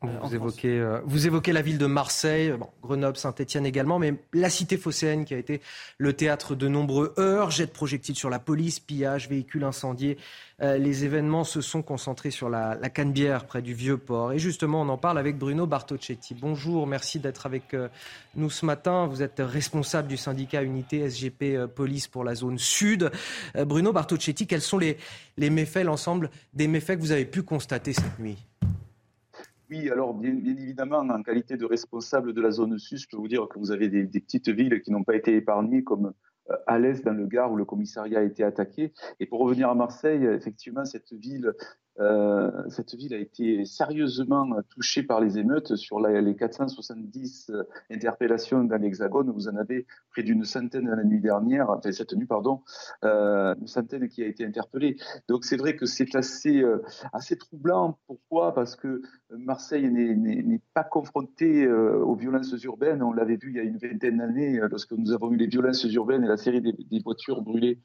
[0.00, 5.24] Vous évoquez, vous, évoquez, la ville de Marseille, Grenoble, Saint-Etienne également, mais la cité phocéenne
[5.24, 5.60] qui a été
[5.98, 10.16] le théâtre de nombreux heurts, jets de projectiles sur la police, pillages, véhicules incendiés.
[10.60, 14.32] les événements se sont concentrés sur la, la Canebière, près du Vieux-Port.
[14.32, 16.34] Et justement, on en parle avec Bruno Bartocchetti.
[16.34, 17.74] Bonjour, merci d'être avec
[18.36, 19.06] nous ce matin.
[19.08, 23.10] Vous êtes responsable du syndicat Unité SGP Police pour la zone sud.
[23.66, 24.96] Bruno Bartocchetti, quels sont les,
[25.38, 28.38] les méfaits, l'ensemble des méfaits que vous avez pu constater cette nuit?
[29.70, 33.28] Oui, alors bien, évidemment, en qualité de responsable de la zone sud, je peux vous
[33.28, 36.12] dire que vous avez des, petites villes qui n'ont pas été épargnées, comme
[36.50, 38.92] euh, à l'est dans le Gard où le commissariat a été attaqué.
[39.20, 41.52] Et pour revenir à Marseille, effectivement, cette ville
[42.00, 45.74] euh, cette ville a été sérieusement touchée par les émeutes.
[45.76, 51.20] Sur les 470 euh, interpellations dans l'Hexagone, vous en avez près d'une centaine la nuit
[51.20, 52.62] dernière, enfin cette nuit, pardon,
[53.04, 54.96] euh, une centaine qui a été interpellée.
[55.28, 56.62] Donc c'est vrai que c'est assez,
[57.38, 57.98] troublant.
[58.06, 58.54] Pourquoi?
[58.54, 63.02] Parce que Marseille n'est pas confrontée aux violences urbaines.
[63.02, 65.84] On l'avait vu il y a une vingtaine d'années lorsque nous avons eu les violences
[65.84, 67.80] urbaines et la série des voitures brûlées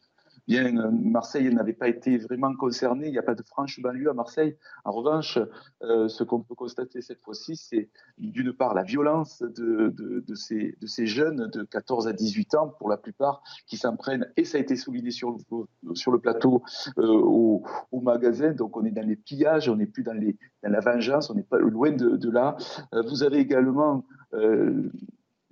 [0.48, 3.08] bien Marseille n'avait pas été vraiment concerné.
[3.08, 4.58] Il n'y a pas de franche banlieue à Marseille.
[4.86, 5.40] En revanche,
[5.84, 11.50] euh, ce qu'on peut constater cette fois-ci, c'est d'une part la violence de, ces, jeunes
[11.54, 14.76] de 14 à 18 ans, pour la plupart, qui s'en prennent, et ça a été
[14.76, 16.64] souligné sur le, plateau,
[16.98, 17.64] euh, au,
[18.02, 18.52] magasin.
[18.52, 20.20] Donc on est dans les pillages, on n'est plus dans,
[20.64, 22.58] la vengeance, on n'est pas loin de, là.
[22.94, 24.06] Euh, vous avez également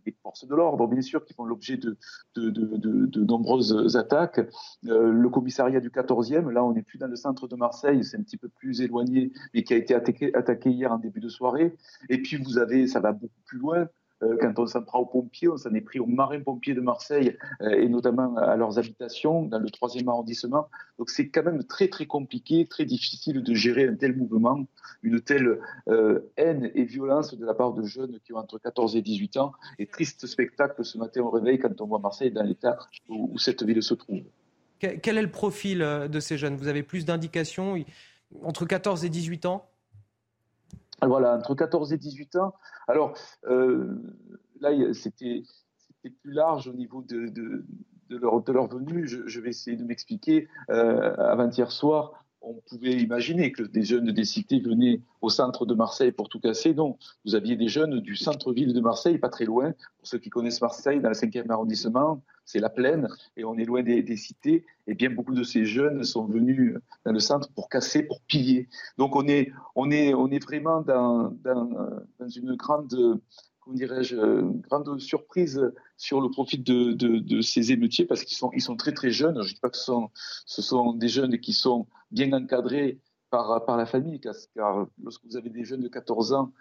[0.06, 1.97] les forces de l'ordre, bien sûr, qui font l'objet de,
[2.36, 4.39] de, nombreuses attaques.
[4.88, 8.18] Euh, le commissariat du 14e, là, on n'est plus dans le centre de Marseille, c'est
[8.18, 11.30] un petit peu plus éloigné, mais qui a été attaqué, attaqué hier en début de
[11.30, 11.76] soirée.
[12.10, 13.88] Et puis, vous avez, ça va beaucoup plus loin,
[14.40, 17.72] quand on s'en prend aux pompiers, on s'en est pris aux marins-pompiers de Marseille euh,
[17.72, 20.68] et notamment à leurs habitations dans le troisième arrondissement.
[21.00, 24.66] Donc c'est quand même très très compliqué, très difficile de gérer un tel mouvement,
[25.02, 28.96] une telle euh, haine et violence de la part de jeunes qui ont entre 14
[28.96, 29.54] et 18 ans.
[29.80, 32.78] Et triste spectacle ce matin au réveil quand on voit Marseille dans l'état
[33.10, 34.22] où, cette ville se trouve.
[34.80, 36.56] Quel est le profil de ces jeunes?
[36.56, 37.76] Vous avez plus d'indications?
[38.44, 39.71] Entre 14 et 18 ans?
[41.08, 42.54] Voilà, entre 14 et 18 ans.
[42.88, 43.14] Alors,
[43.45, 43.95] euh,
[44.60, 45.43] là, c'était
[46.02, 47.66] plus large au niveau de, de,
[48.18, 49.08] leur, de leur, venue.
[49.08, 50.47] Je, je vais essayer de m'expliquer.
[50.70, 55.76] Euh, Avant-hier soir, on pouvait imaginer que des jeunes des cités venaient au centre de
[55.76, 56.74] Marseille pour tout casser.
[56.74, 59.74] Non, vous aviez des jeunes du centre-ville de Marseille, pas très loin.
[60.00, 63.66] Pour ceux qui connaissent Marseille, dans le 5e arrondissement, c'est la plaine et on est
[63.66, 64.66] loin des, cités.
[64.88, 66.76] Et bien beaucoup de ces jeunes sont venus
[67.06, 68.68] dans le centre pour casser, pour piller.
[68.98, 69.52] Donc on est,
[70.39, 71.34] vraiment dans,
[72.36, 73.22] une grande
[73.60, 74.16] comment dirais-je,
[74.68, 79.36] grande surprise sur le profil de, ces émeutiers parce qu'ils sont, très très jeunes.
[79.44, 82.99] Je ne dis pas que ce sont des jeunes qui sont bien encadrés
[83.30, 86.51] par, la famille, car, lorsque vous avez des jeunes de 14 ans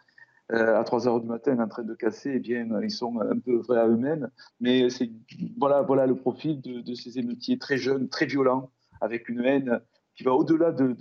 [0.52, 3.38] euh, à 3 heures du matin en train de casser, eh bien, ils sont un
[3.38, 4.30] peu vrais à eux-mêmes.
[4.60, 5.10] Mais c'est,
[5.58, 8.70] voilà, le profil de, de, ces émeutiers très jeunes, très violents,
[9.00, 9.80] avec une haine
[10.14, 10.92] qui va au-delà de,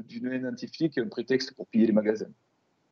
[0.00, 2.30] d'une haine un prétexte pour piller les magasins.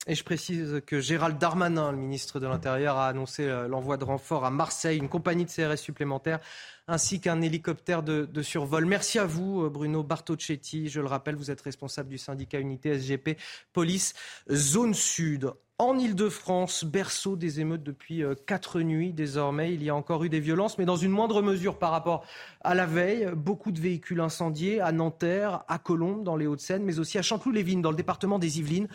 [0.07, 4.05] Et je précise que Gérald Darmanin, le ministre de l'Intérieur, a annoncé euh, l'envoi de
[4.05, 6.41] renforts à Marseille, une compagnie de CRS supplémentaire,
[6.89, 8.85] ainsi qu'un hélicoptère de, survol.
[8.85, 10.91] Merci à vous, euh, Bruno Bartocchetti.
[10.91, 13.39] Je le rappelle, vous êtes responsable du syndicat Unité SGP
[13.73, 14.13] Police
[14.51, 15.51] Zone Sud.
[15.79, 19.75] En Ile-de-France, berceau des émeutes depuis euh, quatre nuits désormais.
[19.75, 22.25] Il y a encore eu des violences, mais dans une moindre mesure par rapport
[22.61, 23.29] à la veille.
[23.35, 27.83] Beaucoup de véhicules incendiés à Nanterre, à Colombes, dans les Hauts-de-Seine, mais aussi à Chanteloup-les-Vignes,
[27.83, 28.87] dans le département des Yvelines.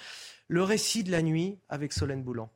[0.52, 2.50] Le récit de la nuit avec Solène Boulan.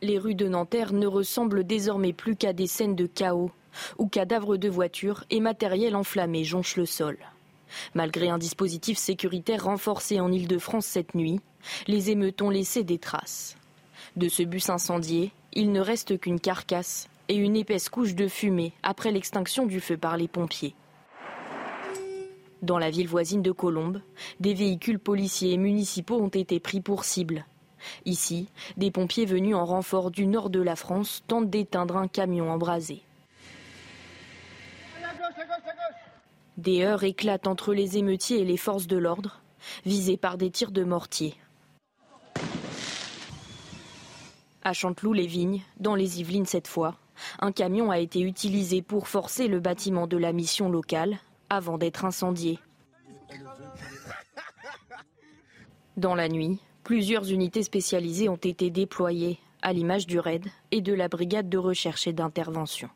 [0.00, 3.50] Les rues de Nanterre ne ressemblent désormais plus qu'à des scènes de chaos,
[3.98, 7.18] où cadavres de voitures et matériel enflammé jonchent le sol.
[7.92, 11.40] Malgré un dispositif sécuritaire renforcé en Ile-de-France cette nuit,
[11.88, 13.58] les émeutes ont laissé des traces.
[14.16, 18.72] De ce bus incendié, il ne reste qu'une carcasse et une épaisse couche de fumée
[18.82, 20.74] après l'extinction du feu par les pompiers.
[22.64, 24.00] Dans la ville voisine de Colombes,
[24.40, 27.44] des véhicules policiers et municipaux ont été pris pour cible.
[28.06, 28.48] Ici,
[28.78, 33.02] des pompiers venus en renfort du nord de la France tentent d'éteindre un camion embrasé.
[36.56, 39.42] Des heurts éclatent entre les émeutiers et les forces de l'ordre,
[39.84, 41.34] visés par des tirs de mortier.
[44.62, 46.96] À Chanteloup-les-Vignes, dans les Yvelines cette fois,
[47.40, 51.18] un camion a été utilisé pour forcer le bâtiment de la mission locale
[51.50, 52.58] avant d'être incendié.
[55.96, 60.92] Dans la nuit, plusieurs unités spécialisées ont été déployées, à l'image du RAID et de
[60.92, 62.90] la brigade de recherche et d'intervention.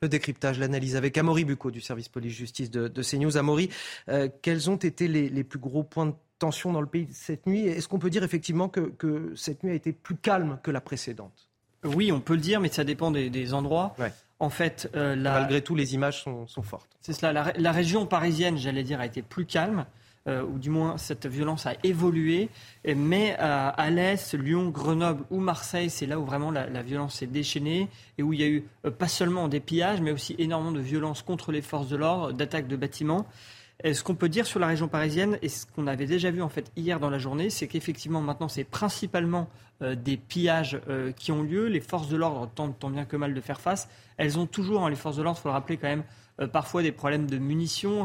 [0.00, 3.36] Le décryptage, l'analyse avec Amaury Bucco du service police-justice de, CNews.
[3.36, 3.68] Amaury,
[4.08, 7.66] euh, quels ont été les, plus gros points de tension dans le pays cette nuit?
[7.66, 11.48] Est-ce qu'on peut dire effectivement que, cette nuit a été plus calme que la précédente?
[11.84, 13.96] Oui, on peut le dire, mais ça dépend des, endroits.
[14.40, 16.88] En fait, euh, malgré tout, les images sont, fortes.
[17.00, 17.52] C'est cela.
[17.56, 19.86] La, région parisienne, j'allais dire, a été plus calme.
[20.26, 22.50] Euh, ou du moins cette violence a évolué.
[22.84, 27.26] Mais euh, à l'Est, Lyon, Grenoble ou Marseille, c'est là où vraiment la, violence s'est
[27.26, 28.64] déchaînée et où il y a eu
[28.98, 32.68] pas seulement des pillages, mais aussi énormément de violence contre les forces de l'ordre, d'attaques
[32.68, 33.26] de bâtiments.
[33.84, 36.42] Et ce qu'on peut dire sur la région parisienne, et ce qu'on avait déjà vu
[36.42, 39.48] en fait hier dans la journée, c'est qu'effectivement maintenant c'est principalement
[39.80, 40.80] des pillages
[41.16, 41.66] qui ont lieu.
[41.66, 43.88] Les forces de l'ordre tentent tant bien que mal de faire face.
[44.16, 46.02] Elles ont toujours, hein, les forces de l'ordre, il faut le rappeler quand même,
[46.40, 48.04] euh, parfois des problèmes de munitions,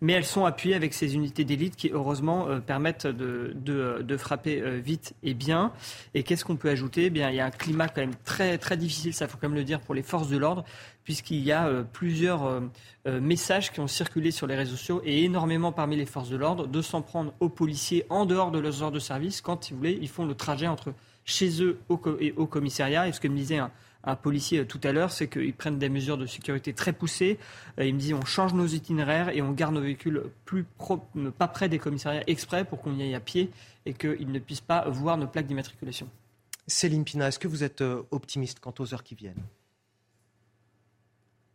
[0.00, 4.78] mais elles sont appuyées avec ces unités d'élite qui, heureusement, euh, permettent de, frapper euh,
[4.78, 5.72] vite et bien.
[6.14, 7.06] Et qu'est-ce qu'on peut ajouter?
[7.06, 9.48] Eh bien, Il y a un climat quand même très, très difficile, ça faut quand
[9.48, 10.64] même le dire, pour les forces de l'ordre,
[11.04, 12.62] puisqu'il y a plusieurs
[13.06, 16.66] messages qui ont circulé sur les réseaux sociaux et énormément parmi les forces de l'ordre
[16.66, 19.78] de s'en prendre aux policiers en dehors de leurs heures de service quand, si vous
[19.78, 20.92] voulez, ils font le trajet entre
[21.24, 21.78] chez eux
[22.20, 23.08] et au commissariat.
[23.08, 23.70] Et ce que me disait un,
[24.16, 27.38] policier euh, tout à l'heure, c'est qu'ils prennent des mesures de sécurité très poussées.
[27.78, 30.64] Euh, il me dit on change nos itinéraires et on garde nos véhicules plus
[31.38, 33.50] pas près des commissariats exprès pour qu'on y aille à pied
[33.86, 36.08] et qu'ils ne puissent pas voir nos plaques d'immatriculation.
[36.66, 39.42] Céline Pina, est-ce que vous êtes euh, optimiste quant aux heures qui viennent?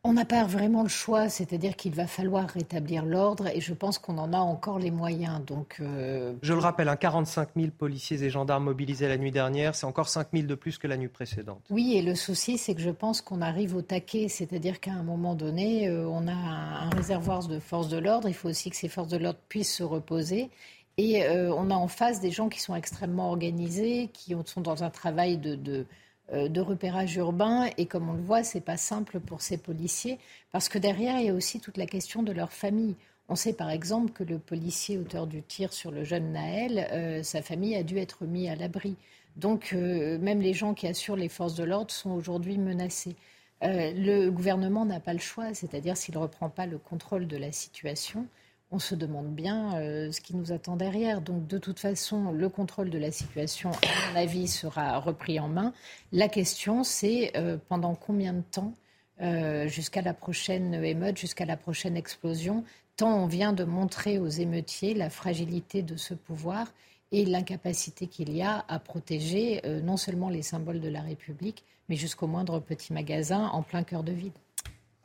[0.08, 3.98] On n'a pas vraiment le choix, c'est-à-dire qu'il va falloir rétablir l'ordre et je pense
[4.00, 5.44] qu'on en a encore les moyens.
[5.46, 9.86] Donc, euh, Je le rappelle, 45 000 policiers et gendarmes mobilisés la nuit dernière, c'est
[9.86, 11.60] encore 5 000 de plus que la nuit précédente.
[11.70, 15.04] Oui, et le souci, c'est que je pense qu'on arrive au taquet, c'est-à-dire qu'à un
[15.04, 18.78] moment donné, euh, on a un, réservoir de forces de l'ordre, il faut aussi que
[18.78, 20.50] ces forces de l'ordre puissent se reposer.
[20.96, 24.86] Et euh, on a en face des gens qui sont extrêmement organisés, qui sont dans
[24.86, 25.84] un travail de euh,
[26.32, 27.70] de repérage urbain.
[27.78, 30.20] Et comme on le voit, c'est pas simple pour ces policiers
[30.52, 32.96] parce que derrière, il y a aussi toute la question de leur famille.
[33.30, 37.24] On sait par exemple que le policier auteur du tir sur le jeune Naël, euh,
[37.24, 38.96] sa famille a dû être mis à l'abri.
[39.36, 43.16] Donc euh, même les gens qui assurent les forces de l'ordre sont aujourd'hui menacés.
[43.62, 47.52] le gouvernement n'a pas le choix, c'est-à-dire s'il ne reprend pas le contrôle de la
[47.52, 48.28] situation,
[48.72, 51.22] on se demande bien euh, ce qui nous attend derrière.
[51.22, 55.48] Donc, de toute façon, le contrôle de la situation, à mon avis, sera repris en
[55.48, 55.74] main.
[56.12, 58.74] La question, c'est euh, pendant combien de temps,
[59.22, 62.64] euh, jusqu'à la prochaine émeute, jusqu'à la prochaine explosion,
[62.98, 66.68] tant on vient de montrer aux émeutiers la fragilité de ce pouvoir
[67.12, 71.96] et l'incapacité qu'il y a à protéger non seulement les symboles de la République, mais
[71.96, 74.34] jusqu'au moindre petit magasin en plein cœur de ville.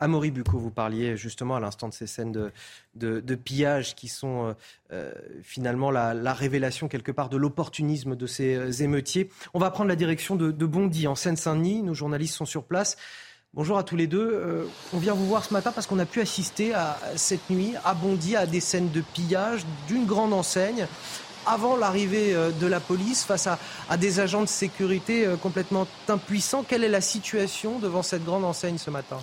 [0.03, 2.33] Amaury Bucco, vous parliez justement à l'instant de ces scènes
[2.97, 4.53] de, pillage qui sont euh,
[4.93, 5.13] euh,
[5.45, 9.31] finalement la, révélation quelque part de l'opportunisme de ces euh, émeutiers.
[9.55, 11.85] On va prendre la direction de, Bondy en Seine-Saint-Denis.
[11.85, 12.97] Nos journalistes sont sur place.
[13.55, 14.67] Bonjour à tous les deux.
[14.93, 16.73] on vient vous voir ce matin parce qu'on a pu assister
[17.15, 20.87] cette nuit à Bondy à des scènes de pillage d'une grande enseigne
[21.45, 23.59] avant l'arrivée de la police face à,
[23.99, 26.65] des agents de sécurité complètement impuissants.
[26.67, 29.19] Quelle est la situation devant cette grande enseigne ce matin?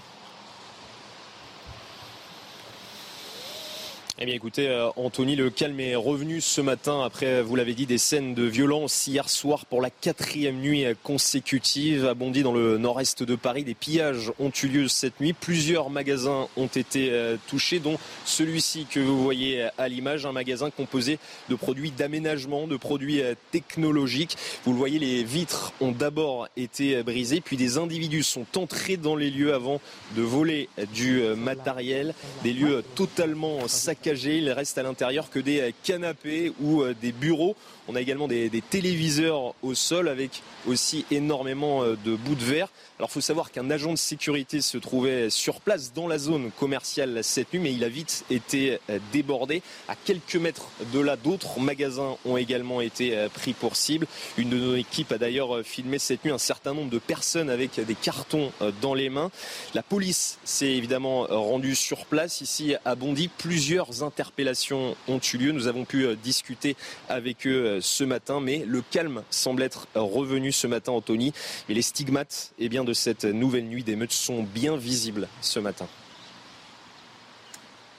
[4.22, 7.86] Eh bien écoutez, euh, Anthony, le calme est revenu ce matin après, vous l'avez dit,
[7.86, 12.06] des scènes de violence hier soir pour la quatrième nuit consécutive.
[12.06, 15.32] À Bondy, dans le nord-est de Paris, des pillages ont eu lieu cette nuit.
[15.32, 20.70] Plusieurs magasins ont été euh, touchés, dont celui-ci que vous voyez à l'image, un magasin
[20.70, 21.18] composé
[21.48, 24.36] de produits d'aménagement, de produits euh, technologiques.
[24.66, 29.16] Vous le voyez, les vitres ont d'abord été brisées, puis des individus sont entrés dans
[29.16, 29.80] les lieux avant
[30.18, 32.14] de voler du matériel,
[32.44, 34.38] des lieux totalement saccagés saccagé.
[34.38, 37.56] Il reste à l'intérieur que des canapés ou des bureaux.
[37.88, 42.70] On a également des, téléviseurs au sol avec aussi énormément de bouts de verre.
[43.00, 46.52] Alors il faut savoir qu'un agent de sécurité se trouvait sur place dans la zone
[46.52, 49.62] commerciale cette nuit, mais il a vite été euh, débordé.
[49.88, 54.06] À quelques mètres de là, d'autres magasins ont également été euh, pris pour cible.
[54.38, 57.50] Une de nos équipes a d'ailleurs euh, filmé cette nuit un certain nombre de personnes
[57.50, 58.52] avec des cartons
[58.82, 59.32] dans les mains.
[59.74, 63.30] La police s'est évidemment rendue sur place ici à Bondy.
[63.30, 65.52] Plusieurs interpellations ont eu lieu.
[65.52, 66.76] Nous avons pu discuter
[67.08, 71.34] avec eux ce matin, mais le calme semble être revenu ce matin, Anthony.
[71.68, 75.88] Et les stigmates, eh bien, de cette nouvelle nuit d'émeutes sont bien visibles ce matin.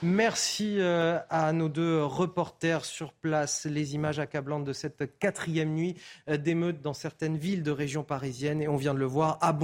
[0.03, 3.65] Merci euh, à nos deux reporters sur place.
[3.65, 5.95] Les images accablantes de cette quatrième nuit
[6.27, 8.63] euh, d'émeutes dans certaines villes de région parisienne.
[8.63, 9.55] Et on vient de le voir à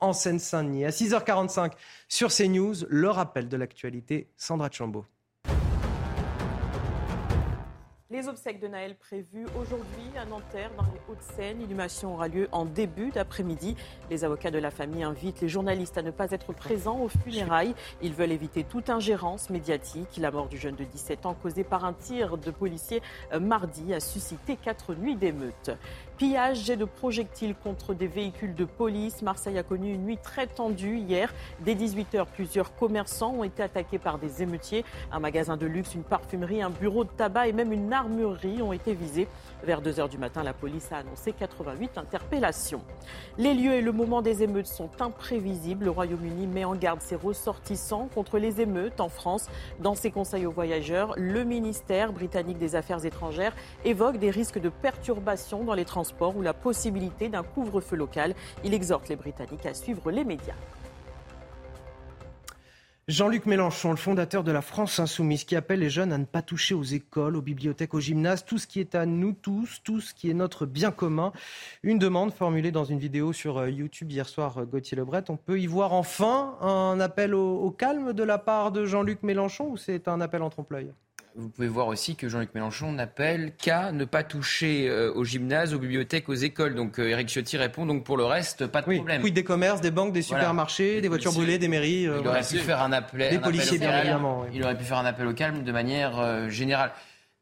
[0.00, 0.86] en Seine-Saint-Denis.
[0.86, 1.72] À 6h45
[2.08, 5.04] sur CNews, le rappel de l'actualité, Sandra Chambaud.
[8.12, 11.60] Les obsèques de Naël prévues aujourd'hui à Nanterre, dans les Hauts-de-Seine.
[11.60, 13.74] L'inhumation aura lieu en début d'après-midi.
[14.10, 17.74] Les avocats de la famille invitent les journalistes à ne pas être présents aux funérailles.
[18.02, 20.18] Ils veulent éviter toute ingérence médiatique.
[20.18, 23.00] La mort du jeune de 17 ans, causée par un tir de policier
[23.32, 25.70] euh, mardi, a suscité quatre nuits d'émeutes.
[26.18, 29.22] Pillage, jet de projectiles contre des véhicules de police.
[29.22, 31.32] Marseille a connu une nuit très tendue hier.
[31.60, 34.84] Dès 18h, plusieurs commerçants ont été attaqués par des émeutiers.
[35.10, 38.72] Un magasin de luxe, une parfumerie, un bureau de tabac et même une armurerie ont
[38.72, 39.26] été visés.
[39.64, 42.82] Vers 2h du matin, la police a annoncé 88 interpellations.
[43.38, 45.86] Les lieux et le moment des émeutes sont imprévisibles.
[45.86, 49.46] Le Royaume-Uni met en garde ses ressortissants contre les émeutes en France.
[49.80, 53.54] Dans ses conseils aux voyageurs, le ministère britannique des Affaires étrangères
[53.84, 56.01] évoque des risques de perturbations dans les transports
[56.36, 58.34] ou la possibilité d'un couvre-feu local.
[58.64, 60.54] Il exhorte les Britanniques à suivre les médias.
[63.08, 66.40] Jean-Luc Mélenchon, le fondateur de la France Insoumise, qui appelle les jeunes à ne pas
[66.40, 70.00] toucher aux écoles, aux bibliothèques, aux gymnases, tout ce qui est à nous tous, tout
[70.00, 71.32] ce qui est notre bien commun.
[71.82, 75.24] Une demande formulée dans une vidéo sur euh, YouTube hier soir, euh, Gauthier Lebret.
[75.30, 79.24] On peut y voir enfin un appel au, au calme de la part de Jean-Luc
[79.24, 80.92] Mélenchon ou c'est un appel en trompe-l'œil?
[81.36, 85.74] Vous pouvez voir aussi que Jean-Luc Mélenchon n'appelle qu'à ne pas toucher euh, aux gymnases,
[85.74, 86.74] aux bibliothèques, aux écoles.
[86.74, 89.22] Donc euh, Éric Ciotti répond donc pour le reste, pas de oui, problème.
[89.22, 92.06] Oui, des commerces, des banques, des supermarchés, des voitures brûlées, des mairies.
[92.06, 93.30] Euh, il aurait pu faire un appel.
[93.30, 94.44] Des policiers, bien évidemment.
[94.52, 96.92] Il aurait pu faire un appel au calme de manière générale.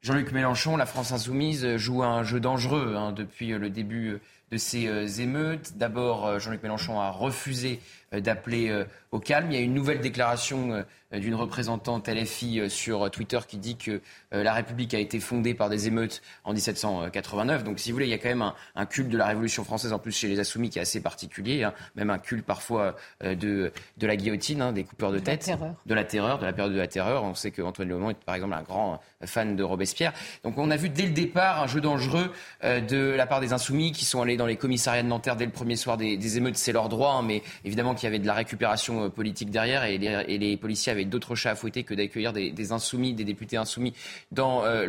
[0.02, 4.18] Jean-Luc Mélenchon, la France insoumise, joue un jeu dangereux hein, depuis le début
[4.50, 5.76] de ces émeutes.
[5.76, 7.80] D'abord, Jean-Luc Mélenchon a refusé
[8.12, 9.50] d'appeler au calme.
[9.50, 13.76] Il y a une nouvelle déclaration euh, d'une représentante LFI euh, sur Twitter qui dit
[13.76, 14.00] que
[14.32, 17.64] euh, la République a été fondée par des émeutes en 1789.
[17.64, 19.92] Donc, si vous voulez, il y a quand même un, culte de la Révolution française,
[19.92, 21.64] en plus chez les Insoumis, qui est assez particulier.
[21.64, 21.74] Hein.
[21.96, 25.50] même un culte parfois de, de la guillotine, hein, des coupeurs de, tête.
[25.86, 27.24] De la terreur, de la période de la terreur.
[27.24, 30.12] On sait qu'Antoine Léaumont est, par exemple, un grand fan de Robespierre.
[30.44, 32.32] Donc, on a vu dès le départ un jeu dangereux
[32.62, 35.52] de la part des Insoumis qui sont allés dans les commissariats de Nanterre dès le
[35.52, 36.56] premier soir des, émeutes.
[36.56, 39.98] C'est leur droit, hein, mais évidemment qu'il y avait de la récupération politique derrière et
[39.98, 43.92] les, policiers avaient d'autres chats à fouetter que d'accueillir des, insoumis, des députés insoumis
[44.32, 44.86] dans euh,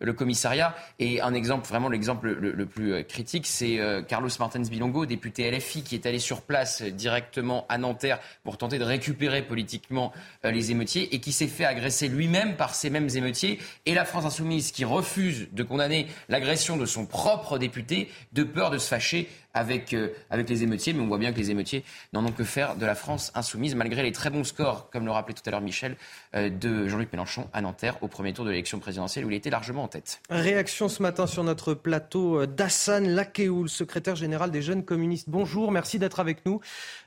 [0.00, 0.74] le, commissariat.
[0.98, 5.50] Et un exemple, vraiment l'exemple le, plus euh, critique, c'est euh, Carlos Martins Bilongo, député
[5.50, 10.12] LFI, qui est allé sur place directement à Nanterre pour tenter de récupérer politiquement
[10.44, 13.58] les émeutiers et qui s'est fait agresser lui-même par ces mêmes émeutiers.
[13.84, 18.70] Et la France insoumise qui refuse de condamner l'agression de son propre député de peur
[18.70, 21.82] de se fâcher avec, euh, avec les émeutiers, mais on voit bien que les émeutiers
[22.12, 25.10] n'en ont que faire de la France insoumise, malgré les très bons scores, comme le
[25.10, 25.96] rappelait tout à l'heure Michel,
[26.34, 29.48] euh, de Jean-Luc Mélenchon à Nanterre au premier tour de l'élection présidentielle, où il était
[29.48, 30.20] largement en tête.
[30.28, 35.30] Réaction ce matin sur notre plateau euh, d'Hassan Lakeoul, secrétaire général des jeunes communistes.
[35.30, 36.60] Bonjour, merci d'être avec nous.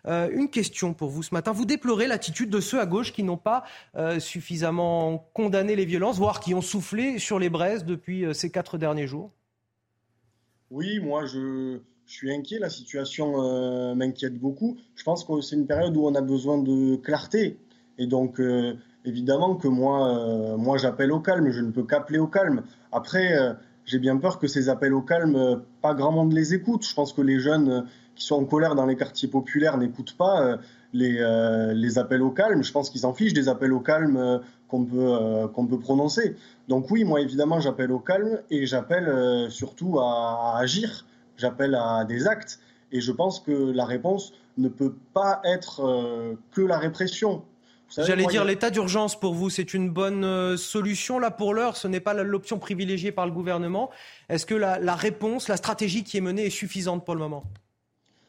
[0.08, 1.52] une question pour vous ce matin.
[1.52, 3.64] Vous déplorez l'attitude de ceux à gauche qui n'ont pas
[4.20, 9.08] suffisamment condamné les violences, voire qui ont soufflé sur les braises depuis ces quatre derniers
[9.08, 9.32] jours?
[10.72, 11.80] Oui, moi je
[12.10, 14.78] je suis inquiet, la situation euh, m'inquiète beaucoup.
[14.96, 17.60] Je pense que c'est une période où on a besoin de clarté.
[18.00, 18.74] Et donc, euh,
[19.06, 22.64] évidemment que moi, euh, moi j'appelle au calme, je ne peux qu'appeler au calme.
[22.92, 23.38] Après,
[23.86, 26.84] j'ai bien peur que ces appels au calme, pas grand monde les écoute.
[26.84, 27.86] Je pense que les jeunes
[28.16, 30.58] qui sont en colère dans les quartiers populaires n'écoutent pas
[30.94, 31.24] les,
[31.76, 32.64] les, appels au calme.
[32.64, 36.36] Je pense qu'ils s'en fichent des appels au calme qu'on peut, qu'on peut prononcer.
[36.68, 41.06] Donc oui, moi évidemment, j'appelle au calme et j'appelle surtout à, à agir
[41.40, 42.60] j'appelle à des actes.
[42.92, 47.44] Et je pense que la réponse ne peut pas être euh, que la répression.
[47.98, 51.76] J'allais dire l'état d'urgence pour vous, c'est une bonne euh, solution là pour l'heure?
[51.76, 53.90] Ce n'est pas l'option privilégiée par le gouvernement.
[54.30, 57.44] Est-ce que la, réponse, la stratégie qui est menée est suffisante pour le moment?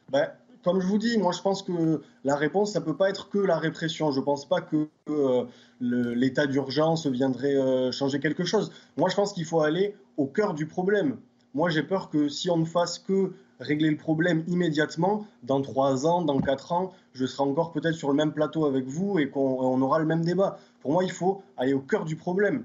[0.09, 0.31] Ben,
[0.65, 3.39] comme je vous dis, moi je pense que la réponse, ça peut pas être que
[3.39, 4.11] la répression.
[4.13, 5.45] Je pense pas que euh,
[5.81, 8.73] l'état d'urgence viendrait euh, changer quelque chose.
[8.97, 11.19] Moi je pense qu'il faut aller au cœur du problème.
[11.55, 16.07] Moi j'ai peur que si on ne fasse que régler le problème immédiatement, dans trois
[16.07, 19.29] ans, dans quatre ans, je serai encore peut-être sur le même plateau avec vous et
[19.29, 20.59] qu'on aura le même débat.
[20.81, 22.65] Pour moi, il faut aller au cœur du problème.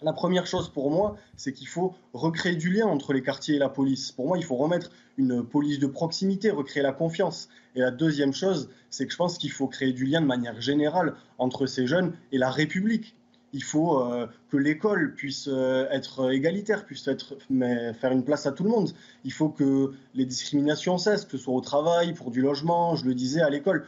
[0.00, 3.58] La première chose pour moi, c'est qu'il faut recréer du lien entre les quartiers et
[3.58, 4.12] la police.
[4.12, 7.48] Pour moi, il faut remettre une police de proximité, recréer la confiance.
[7.74, 10.60] Et la deuxième chose, c'est que je pense qu'il faut créer du lien de manière
[10.60, 13.16] générale entre ces jeunes et la République.
[13.54, 18.44] Il faut euh, que l'école puisse euh, être égalitaire, puisse être, mais faire une place
[18.46, 18.90] à tout le monde.
[19.24, 23.06] Il faut que les discriminations cessent, que ce soit au travail, pour du logement, je
[23.06, 23.86] le disais, à l'école.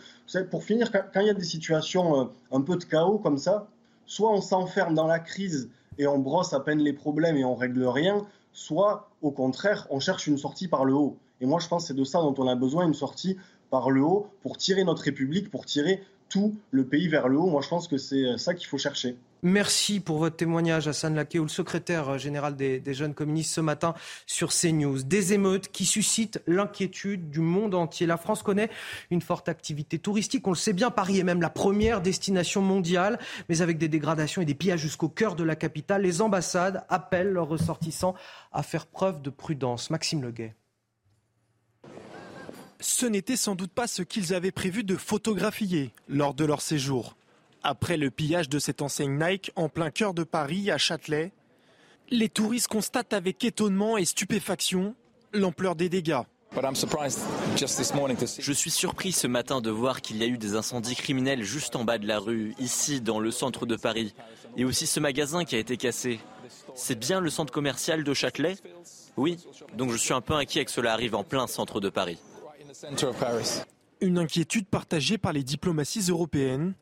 [0.50, 3.68] Pour finir, quand il y a des situations euh, un peu de chaos comme ça,
[4.06, 7.54] soit on s'enferme dans la crise et on brosse à peine les problèmes et on
[7.54, 11.18] règle rien, soit au contraire, on cherche une sortie par le haut.
[11.42, 13.36] Et moi, je pense que c'est de ça dont on a besoin, une sortie
[13.68, 17.46] par le haut pour tirer notre République, pour tirer tout le pays vers le haut.
[17.46, 19.18] Moi, je pense que c'est ça qu'il faut chercher.
[19.42, 23.94] Merci pour votre témoignage, Hassan le secrétaire général des, jeunes communistes ce matin
[24.26, 25.02] sur CNews.
[25.02, 28.06] Des émeutes qui suscitent l'inquiétude du monde entier.
[28.06, 28.68] La France connaît
[29.10, 30.46] une forte activité touristique.
[30.46, 33.18] On le sait bien, Paris est même la première destination mondiale.
[33.48, 37.32] Mais avec des dégradations et des pillages jusqu'au cœur de la capitale, les ambassades appellent
[37.32, 38.14] leurs ressortissants
[38.52, 39.88] à faire preuve de prudence.
[39.88, 40.54] Maxime Leguet.
[42.80, 47.14] Ce n'était sans doute pas ce qu'ils avaient prévu de photographier lors de leur séjour.
[47.62, 51.32] Après le pillage de cette enseigne Nike en plein cœur de Paris, à Châtelet,
[52.10, 54.94] les touristes constatent avec étonnement et stupéfaction
[55.32, 56.22] l'ampleur des dégâts.
[56.52, 61.76] Je suis surpris ce matin de voir qu'il y a eu des incendies criminels juste
[61.76, 64.14] en bas de la rue, ici dans le centre de Paris,
[64.56, 66.18] et aussi ce magasin qui a été cassé.
[66.74, 68.56] C'est bien le centre commercial de Châtelet?
[69.16, 69.36] Oui,
[69.76, 72.18] donc je suis un peu inquiet que cela arrive en plein centre de Paris.
[74.00, 76.74] Une inquiétude partagée par les diplomaties européennes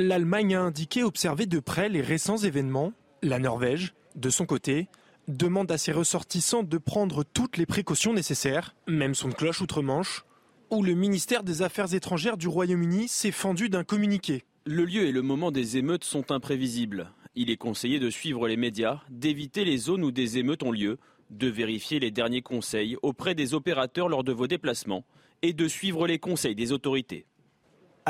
[0.00, 2.94] L'Allemagne a indiqué observer de près les récents événements.
[3.22, 4.88] La Norvège, de son côté,
[5.28, 10.24] demande à ses ressortissants de prendre toutes les précautions nécessaires, même son cloche outre-Manche,
[10.70, 14.44] où le ministère des Affaires étrangères du Royaume-Uni s'est fendu d'un communiqué.
[14.64, 17.12] Le lieu et le moment des émeutes sont imprévisibles.
[17.34, 20.96] Il est conseillé de suivre les médias, d'éviter les zones où des émeutes ont lieu,
[21.28, 25.04] de vérifier les derniers conseils auprès des opérateurs lors de vos déplacements
[25.42, 27.26] et de suivre les conseils des autorités.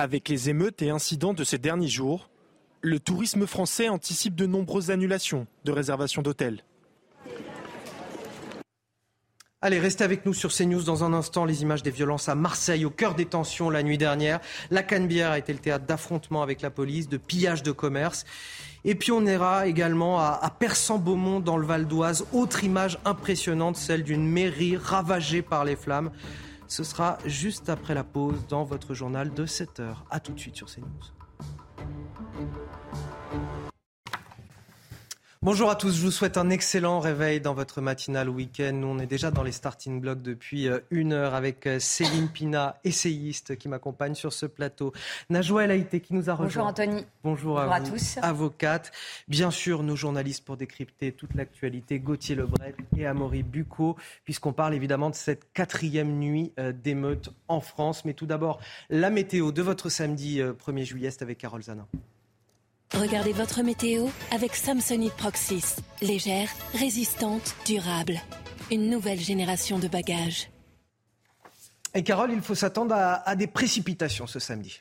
[0.01, 2.31] Avec les émeutes et incidents de ces derniers jours,
[2.81, 6.65] le tourisme français anticipe de nombreuses annulations de réservations d'hôtels.
[9.61, 11.45] Allez, restez avec nous sur CNews dans un instant.
[11.45, 14.41] Les images des violences à Marseille, au cœur des tensions la nuit dernière.
[14.71, 18.25] La Canebière a été le théâtre d'affrontements avec la police, de pillages de commerce.
[18.87, 22.25] Et puis on ira également à, à Persan-Beaumont dans le Val d'Oise.
[22.33, 26.11] Autre image impressionnante, celle d'une mairie ravagée par les flammes.
[26.71, 30.05] Ce sera juste après la pause dans votre journal de 7 heures.
[30.09, 30.87] A tout de suite sur CNews.
[35.43, 38.73] Bonjour à tous, je vous souhaite un excellent réveil dans votre matinale week-end.
[38.75, 42.29] Nous, on est déjà dans les starting blocks depuis euh, une heure avec euh, Céline
[42.29, 44.93] Pina, essayiste, qui m'accompagne sur ce plateau.
[45.31, 46.45] Najwa El Haïté qui nous a rejoint.
[46.45, 47.07] Bonjour Anthony.
[47.25, 48.19] Bonjour, à, tous.
[48.21, 48.93] Avocate.
[49.29, 54.75] Bien sûr, nos journalistes pour décrypter toute l'actualité, Gauthier Lebret et Amaury Bucco, puisqu'on parle
[54.75, 58.05] évidemment de cette quatrième nuit euh, d'émeute en France.
[58.05, 58.61] Mais tout d'abord,
[58.91, 61.87] la météo de votre samedi 1er juillet, avec Carole Zanin.
[62.95, 65.77] Regardez votre météo avec Samsonite Proxys.
[66.03, 68.21] Légère, résistante, durable.
[68.73, 70.51] Une nouvelle génération de bagages.
[71.95, 74.81] Et Carole, il faut s'attendre à, à des précipitations ce samedi.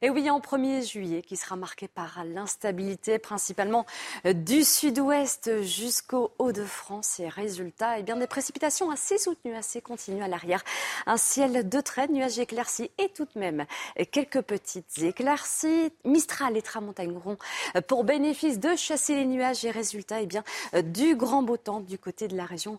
[0.00, 3.84] Et oui, en 1er juillet, qui sera marqué par l'instabilité, principalement
[4.26, 7.18] euh, du sud-ouest jusqu'au Hauts-de-France.
[7.18, 10.62] Et résultat, eh bien, des précipitations assez soutenues, assez continues à l'arrière.
[11.06, 13.66] Un ciel de traîne, nuages éclaircis et tout de même
[14.12, 15.90] quelques petites éclaircies.
[16.04, 17.36] Mistral et tramontagne auront
[17.74, 20.44] euh, pour bénéfice de chasser les nuages et résultat, eh bien,
[20.74, 22.78] euh, du grand beau temps du côté de la région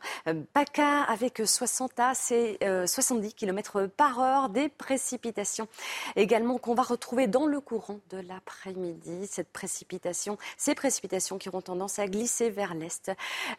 [0.54, 5.68] PACA avec 60 à 70 km par heure des précipitations
[6.16, 9.28] également qu'on va retrouver dans le courant de l'après-midi.
[9.28, 13.12] Cette précipitation, ces précipitations qui auront tendance à glisser vers l'est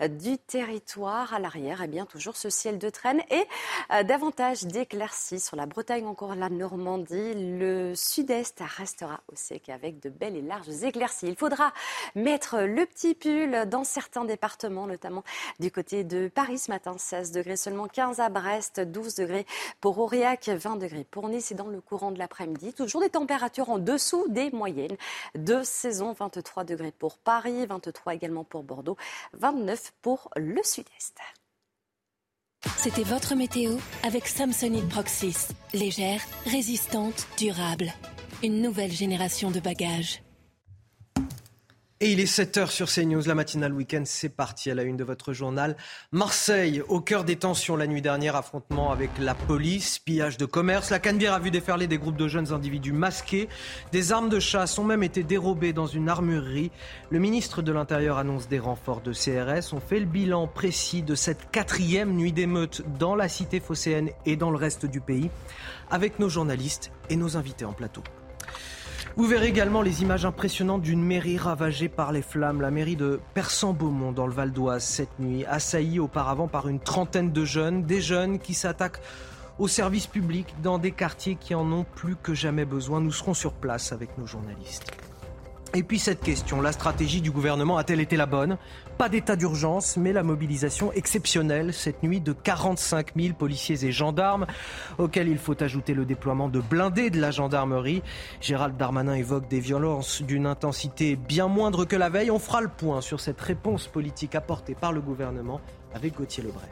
[0.09, 1.34] du territoire.
[1.34, 3.44] À l'arrière, eh bien toujours ce ciel de traîne et
[3.92, 7.34] euh, davantage d'éclaircies sur la Bretagne, encore la Normandie.
[7.34, 11.26] Le sud-est restera au sec avec de belles et larges éclaircies.
[11.26, 11.72] Il faudra
[12.14, 15.24] mettre le petit pull dans certains départements, notamment
[15.59, 19.46] du côté de Paris ce matin, 16 degrés seulement, 15 à Brest, 12 degrés
[19.80, 22.72] pour Aurillac, 20 degrés pour Nice et dans le courant de l'après-midi.
[22.72, 24.97] Toujours des températures en dessous des moyennes
[25.34, 26.12] de saison.
[26.12, 28.97] 23 degrés pour Paris, 23 également pour Bordeaux,
[29.34, 31.18] 29 pour le sud-est.
[32.76, 33.72] C'était votre météo
[34.03, 35.49] avec Samsonite Proxys.
[35.72, 37.93] Légère, résistante, durable.
[38.43, 40.22] Une nouvelle génération de bagages.
[42.03, 45.05] Et il est 7h sur CNews, la matinale week-end, c'est parti à la une de
[45.05, 45.76] votre journal.
[46.12, 50.88] Marseille, au cœur des tensions la nuit dernière, affrontement avec la police, pillage de commerce.
[50.88, 53.51] La Canebière a vu déferler des groupes de jeunes individus masqués.
[53.92, 56.70] Des armes de chasse ont même été dérobées dans une armurerie.
[57.11, 59.74] Le ministre de l'Intérieur annonce des renforts de CRS.
[59.74, 64.36] On fait le bilan précis de cette quatrième nuit d'émeute dans la cité phocéenne et
[64.36, 65.28] dans le reste du pays
[65.90, 68.03] avec nos journalistes et nos invités en plateau.
[69.16, 72.61] Vous verrez également les images impressionnantes d'une mairie ravagée par les flammes.
[72.61, 77.32] La mairie de Persan-Beaumont dans le Val d'Oise cette nuit, assaillie auparavant par une trentaine
[77.32, 79.00] de jeunes, des jeunes qui s'attaquent
[79.58, 83.00] aux services publics dans des quartiers qui en ont plus que jamais besoin.
[83.00, 84.86] Nous serons sur place avec nos journalistes.
[85.74, 88.58] Et puis cette question, la stratégie du gouvernement a-t-elle été la bonne?
[89.01, 94.44] Pas d'état d'urgence, mais la mobilisation exceptionnelle cette nuit de 45 000 policiers et gendarmes,
[94.98, 98.03] auxquels il faut ajouter le déploiement de blindés de la gendarmerie.
[98.42, 102.30] Gérald Darmanin évoque des violences d'une intensité bien moindre que la veille.
[102.30, 105.62] On fera le point sur cette réponse politique apportée par le gouvernement
[105.94, 106.68] avec Gauthier Lebray.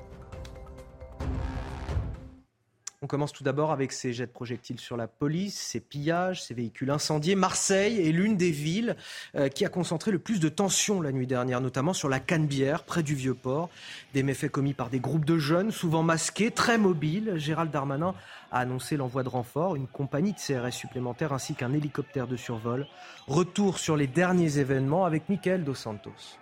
[3.01, 6.53] On commence tout d'abord avec ces jets de projectiles sur la police, ces pillages, ces
[6.53, 7.37] véhicules incendiés.
[7.37, 8.97] Marseille est l'une des villes
[9.37, 12.83] euh, qui a concentré le plus de tensions la nuit dernière, notamment sur la Canebière,
[12.83, 13.71] près du Vieux-Port.
[14.15, 17.35] Des méfaits commis par des groupes de jeunes, souvent masqués, très mobiles.
[17.37, 18.17] Gérald Darmanin
[18.51, 22.85] a annoncé l'envoi de renforts, une compagnie de CRS supplémentaire ainsi qu'un hélicoptère de survol.
[23.29, 26.37] Retour sur les derniers événements avec Michael Dos Santos.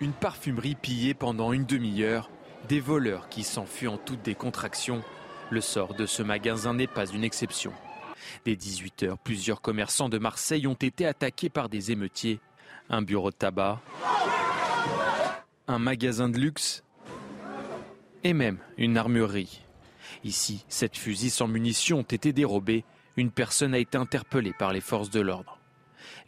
[0.00, 2.28] Une parfumerie pillée pendant une demi-heure
[2.68, 5.02] des voleurs qui s'enfuient en toute décontraction.
[5.50, 7.72] Le sort de ce magasin n'est pas une exception.
[8.44, 12.40] Dès 18h, plusieurs commerçants de Marseille ont été attaqués par des émeutiers.
[12.90, 13.80] Un bureau de tabac,
[15.68, 16.82] un magasin de luxe
[18.24, 19.62] et même une armurerie.
[20.24, 22.84] Ici, sept fusils sans munitions ont été dérobés.
[23.16, 25.55] Une personne a été interpellée par les forces de l'ordre.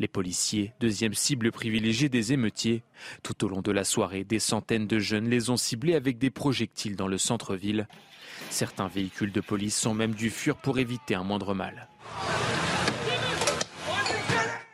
[0.01, 2.85] Les policiers, deuxième cible privilégiée des émeutiers.
[3.25, 6.31] Tout au long de la soirée, des centaines de jeunes les ont ciblés avec des
[6.31, 7.89] projectiles dans le centre-ville.
[8.49, 11.89] Certains véhicules de police sont même dû fuir pour éviter un moindre mal.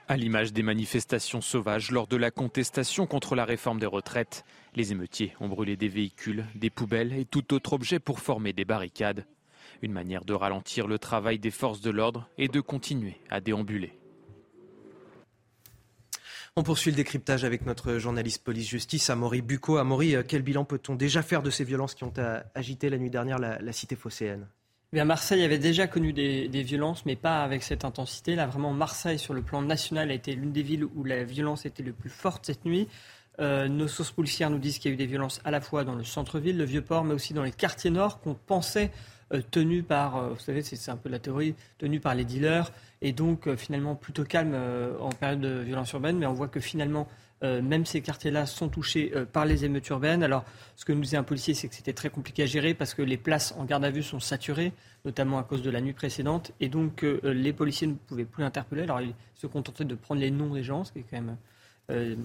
[0.09, 4.45] À l'image des manifestations sauvages lors de la contestation contre la réforme des retraites,
[4.77, 8.66] les émeutiers ont brûlé des véhicules, des poubelles et tout autre objet pour former des
[8.66, 9.25] barricades.
[9.81, 13.99] Une manière de ralentir le travail des forces de l'ordre et de continuer à déambuler.
[16.57, 19.76] On poursuit le décryptage avec notre journaliste police-justice, Amaury Bucco.
[19.76, 22.12] Amaury, euh, quel bilan peut-on déjà faire de ces violences qui ont
[22.55, 24.46] agité la nuit dernière la, cité phocéenne?
[24.92, 28.36] Eh Marseille avait déjà connu des, violences, mais pas avec cette intensité.
[28.36, 31.66] Là, vraiment, Marseille, sur le plan national, a été l'une des villes où la violence
[31.66, 32.86] était le plus forte cette nuit.
[33.40, 35.82] Euh, nos sources policières nous disent qu'il y a eu des violences à la fois
[35.82, 38.92] dans le centre-ville, le Vieux-Port, mais aussi dans les quartiers nord qu'on pensait
[39.32, 42.70] euh, tenus par, vous savez, c'est un peu la théorie, tenus par les dealers
[43.05, 46.48] et donc euh, finalement plutôt calme euh, en période de violence urbaine, mais on voit
[46.48, 47.07] que finalement
[47.42, 50.22] euh, même ces quartiers-là sont touchés par les émeutes urbaines.
[50.22, 50.44] Alors,
[50.76, 53.02] ce que nous disait un policier, c'est que c'était très compliqué à gérer parce que
[53.02, 54.72] les places en garde à vue sont saturées,
[55.05, 58.84] notamment à cause de la nuit précédente, et donc les policiers ne pouvaient plus interpeller.
[58.84, 62.16] Alors, ils se contentaient de prendre les noms des gens, ce qui est quand même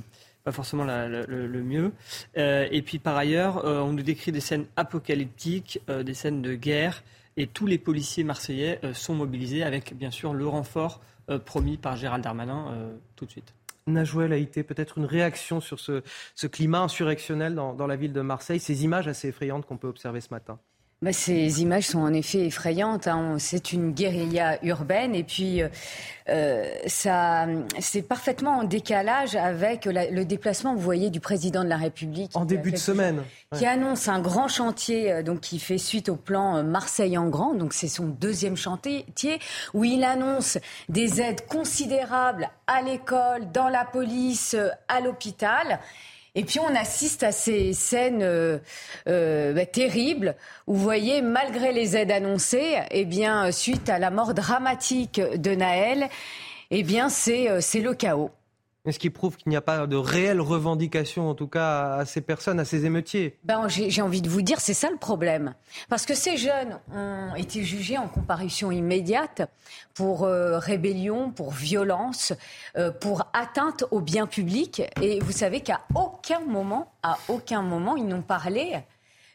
[0.45, 1.91] pas forcément le, mieux.
[2.35, 7.03] et puis, par ailleurs, on nous décrit des scènes apocalyptiques, des scènes de guerre.
[7.39, 11.77] Et tous les policiers marseillais euh, sont mobilisés avec, bien sûr, le renfort euh, promis
[11.77, 13.55] par Gérald Darmanin euh, tout de suite.
[13.87, 16.01] Najouel a été peut-être une réaction sur ce,
[16.47, 20.31] climat insurrectionnel dans, la ville de Marseille, ces images assez effrayantes qu'on peut observer ce
[20.31, 20.59] matin
[21.01, 23.07] bah, ces images sont en effet effrayantes.
[23.07, 23.37] Hein.
[23.39, 25.69] C'est une guérilla urbaine et puis euh,
[26.27, 27.47] euh ça,
[27.79, 32.31] c'est parfaitement en décalage avec le déplacement, vous voyez, du président de la République.
[32.35, 33.23] En début de semaine.
[33.55, 37.53] Qui annonce un grand chantier, euh, donc qui fait suite au plan Marseille en grand.
[37.53, 39.05] Donc c'est son deuxième chantier
[39.73, 40.57] où il annonce
[40.89, 44.55] des aides considérables à l'école, dans la police,
[44.89, 45.79] à l'hôpital.
[46.35, 48.59] Et puis on assiste à ces scènes euh,
[49.07, 50.35] euh, bah, terribles
[50.67, 55.51] où vous voyez, malgré les aides annoncées, eh bien, suite à la mort dramatique de
[55.51, 56.09] Naël,
[56.71, 58.31] eh bien, c'est euh, le chaos.
[58.87, 62.21] Ce qui prouve qu'il n'y a pas de réelle revendication, en tout cas, à ces
[62.21, 63.37] personnes, à ces émeutiers.
[63.43, 65.53] Ben, J'ai envie de vous dire, c'est ça le problème.
[65.89, 69.41] Parce que ces jeunes ont été jugés en comparution immédiate
[69.93, 72.31] pour euh, rébellion, pour violence,
[72.77, 74.81] euh, pour atteinte au bien public.
[75.01, 78.79] Et vous savez qu'à aucun moment, à aucun moment, ils n'ont parlé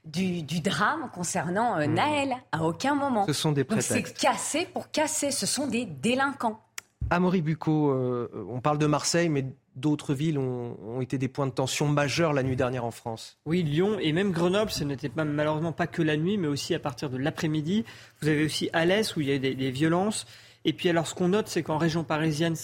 [0.07, 1.95] du, drame concernant euh, mmh.
[1.95, 2.37] Naël.
[2.53, 3.27] À aucun moment.
[3.27, 3.93] Ce sont des prétextes.
[3.93, 5.31] Donc c'est cassé pour casser.
[5.31, 6.64] Ce sont des délinquants.
[7.11, 9.45] Amaury Bucco, euh, on parle de Marseille, mais
[9.77, 13.39] d'autres villes ont, été des points de tension majeurs la nuit dernière en France.
[13.47, 16.75] Oui, Lyon et même Grenoble, ce n'était pas, malheureusement pas que la nuit, mais aussi
[16.75, 17.85] à partir de l'après-midi.
[18.21, 20.27] Vous avez aussi Alès où il y a eu des, violences.
[20.65, 22.55] Et puis alors ce qu'on note, c'est qu'en région parisienne,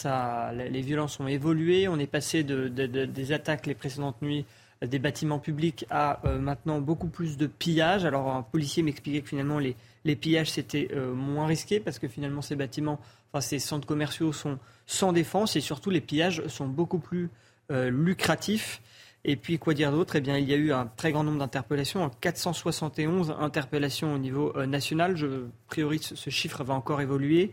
[0.56, 1.88] les violences ont évolué.
[1.88, 4.46] On est passé de, de, de, des attaques les précédentes nuits
[4.86, 8.04] des bâtiments publics à euh, maintenant beaucoup plus de pillages.
[8.04, 12.08] Alors un policier m'expliquait que finalement les, les pillages c'était euh, moins risqué parce que
[12.08, 13.00] finalement ces bâtiments,
[13.32, 17.28] enfin ces centres commerciaux sont sans défense et surtout les pillages sont beaucoup plus
[17.70, 18.82] euh, lucratifs.
[19.22, 20.16] Et puis quoi dire d'autre?
[20.16, 24.54] Eh bien il y a eu un très grand nombre d'interpellations, 471 interpellations au niveau
[24.64, 25.16] national.
[25.16, 27.52] Je priorise ce chiffre va encore évoluer.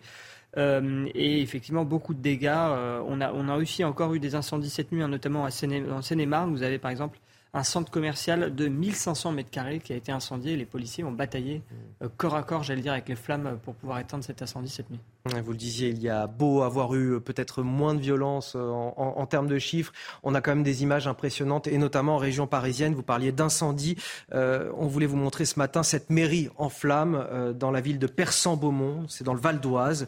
[0.58, 2.48] Euh, et effectivement, beaucoup de dégâts.
[2.48, 5.52] Euh, on, a, on a aussi encore eu des incendies cette nuit, hein, notamment à
[5.52, 6.52] Seine, en Seine-et-Marne.
[6.52, 7.20] Vous avez par exemple
[7.58, 10.55] un centre commercial de 1500 mètres carrés qui a été incendié.
[10.55, 11.64] Les policiers ont bataillé
[12.01, 14.89] euh, corps à corps, j'allais dire, avec les flammes pour pouvoir éteindre cet incendie cette
[14.89, 14.99] nuit.
[15.43, 19.25] Vous le disiez, il y a beau avoir eu peut-être moins de violence en, en,
[19.25, 19.91] termes de chiffres,
[20.23, 22.93] on a quand même des images impressionnantes, et notamment en région parisienne.
[22.93, 23.97] Vous parliez d'incendie.
[24.34, 27.99] Euh, on voulait vous montrer ce matin cette mairie en flammes euh, dans la ville
[27.99, 30.07] de Persan-Beaumont, c'est dans le Val d'Oise,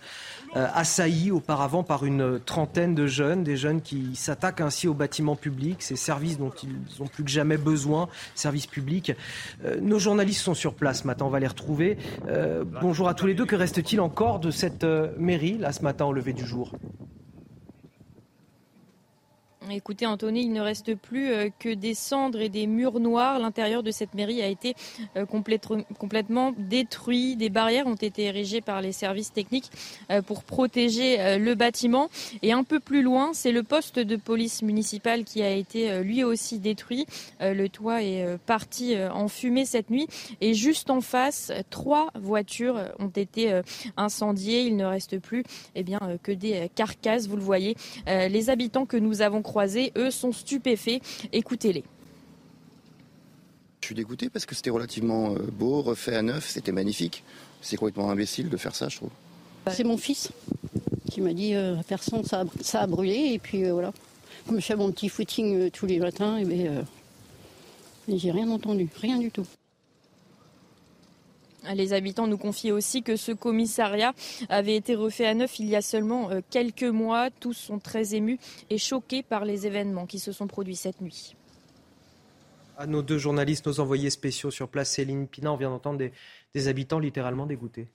[0.55, 5.35] euh, assaillie auparavant par une trentaine de jeunes, des jeunes qui s'attaquent ainsi aux bâtiments
[5.35, 9.11] publics, ces services dont ils ont plus que jamais besoin, services publics.
[9.63, 11.97] Euh, nos journalistes sont sur place ce matin, on va les retrouver.
[12.27, 14.85] Euh, bonjour à tous les deux, que reste-t-il encore de cette
[15.17, 16.77] mairie, là, ce matin, au lever du jour?
[19.71, 23.37] Écoutez, Anthony, il ne reste plus euh, que des cendres et des murs noirs.
[23.37, 24.73] L'intérieur de cette mairie a été
[25.15, 27.35] euh, complètement détruit.
[27.35, 29.69] Des barrières ont été érigées par les services techniques
[30.09, 32.09] euh, pour protéger le bâtiment.
[32.41, 36.23] Et un peu plus loin, c'est le poste de police municipale qui a été lui
[36.23, 37.05] aussi détruit.
[37.39, 40.07] Le toit est parti en fumée cette nuit.
[40.41, 43.61] Et juste en face, trois voitures ont été
[43.97, 44.61] incendiées.
[44.61, 45.43] Il ne reste plus
[45.75, 47.75] eh bien, que des carcasses, vous le voyez.
[48.07, 49.58] Les habitants que nous avons croisés
[49.97, 51.01] eux, sont stupéfaits.
[51.31, 51.83] Écoutez-les.
[53.81, 57.23] Je suis dégoûté parce que c'était relativement euh, beau, refait à neuf, c'était magnifique.
[57.61, 59.09] C'est complètement imbécile de faire ça, je trouve.
[59.71, 60.31] C'est mon fils
[61.11, 63.33] qui m'a dit euh, personne, ça a, ça a brûlé.
[63.33, 63.91] Et puis euh, voilà,
[64.47, 66.83] comme je fais mon petit footing euh, tous les matins, et bien, euh,
[68.07, 69.45] j'ai rien entendu, rien du tout.
[71.73, 74.13] Les habitants nous confient aussi que ce commissariat
[74.47, 77.29] avait été refait à neuf il y a seulement euh, quelques mois.
[77.31, 78.39] Tous sont très émus
[78.69, 81.35] et choqués par les événements qui se sont produits cette nuit.
[82.77, 86.13] À nos deux journalistes, nos envoyés spéciaux sur place, Céline Pina, on vient d'entendre des,
[86.53, 87.87] des habitants littéralement dégoûtés.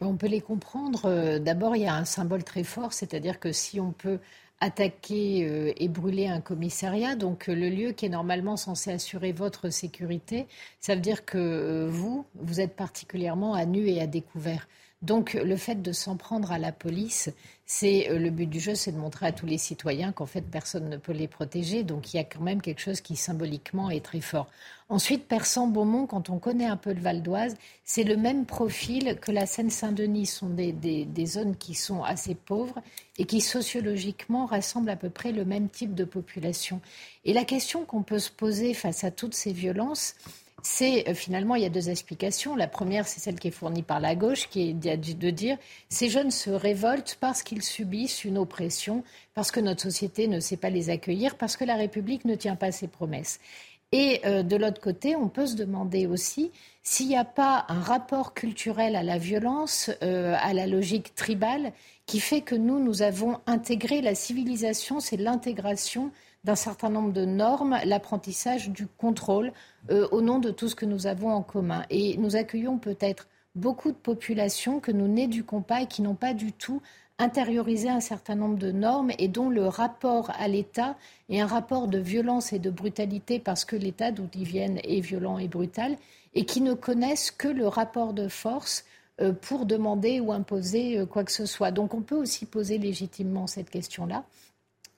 [0.00, 1.06] On peut les comprendre.
[1.06, 4.18] Euh, d'abord, il y a un symbole très fort, c'est-à-dire que si on peut
[4.64, 9.32] attaquer euh, et brûler un commissariat, donc euh, le lieu qui est normalement censé assurer
[9.32, 10.46] votre sécurité,
[10.80, 14.66] ça veut dire que euh, vous, vous êtes particulièrement à nu et à découvert.
[15.02, 17.30] Donc le fait de s'en prendre à la police,
[17.66, 20.88] c'est le but du jeu, c'est de montrer à tous les citoyens qu'en fait personne
[20.88, 21.82] ne peut les protéger.
[21.82, 24.46] Donc il y a quand même quelque chose qui symboliquement est très fort.
[24.90, 29.32] Ensuite, Persan-Beaumont, quand on connaît un peu le Val d'Oise, c'est le même profil que
[29.32, 30.26] la Seine-Saint-Denis.
[30.26, 32.82] Ce sont des, des, zones qui sont assez pauvres
[33.16, 36.82] et qui sociologiquement rassemblent à peu près le même type de population.
[37.24, 40.16] Et la question qu'on peut se poser face à toutes ces violences,
[40.62, 42.56] c'est euh, finalement, il y a deux explications.
[42.56, 45.56] La première, c'est celle qui est fournie par la gauche, qui est de dire
[45.88, 49.04] ces jeunes se révoltent parce qu'ils subissent une oppression,
[49.34, 52.56] parce que notre société ne sait pas les accueillir, parce que la République ne tient
[52.56, 53.40] pas ses promesses.
[53.96, 56.50] Et euh, de l'autre côté, on peut se demander aussi
[56.82, 61.72] s'il n'y a pas un rapport culturel à la violence, euh, à la logique tribale,
[62.04, 66.10] qui fait que nous, nous avons intégré la civilisation, c'est l'intégration
[66.42, 69.52] d'un certain nombre de normes, l'apprentissage du contrôle
[69.90, 71.84] euh, au nom de tout ce que nous avons en commun.
[71.88, 76.34] Et nous accueillons peut-être beaucoup de populations que nous n'éduquons pas et qui n'ont pas
[76.34, 76.82] du tout
[77.18, 80.96] intériorisé un certain nombre de normes et dont le rapport à l'État
[81.28, 85.00] est un rapport de violence et de brutalité parce que l'État d'où ils viennent est
[85.00, 85.96] violent et brutal
[86.34, 88.84] et qui ne connaissent que le rapport de force
[89.20, 91.70] euh, pour demander ou imposer euh, quoi que ce soit.
[91.70, 94.24] Donc on peut aussi poser légitimement cette question-là.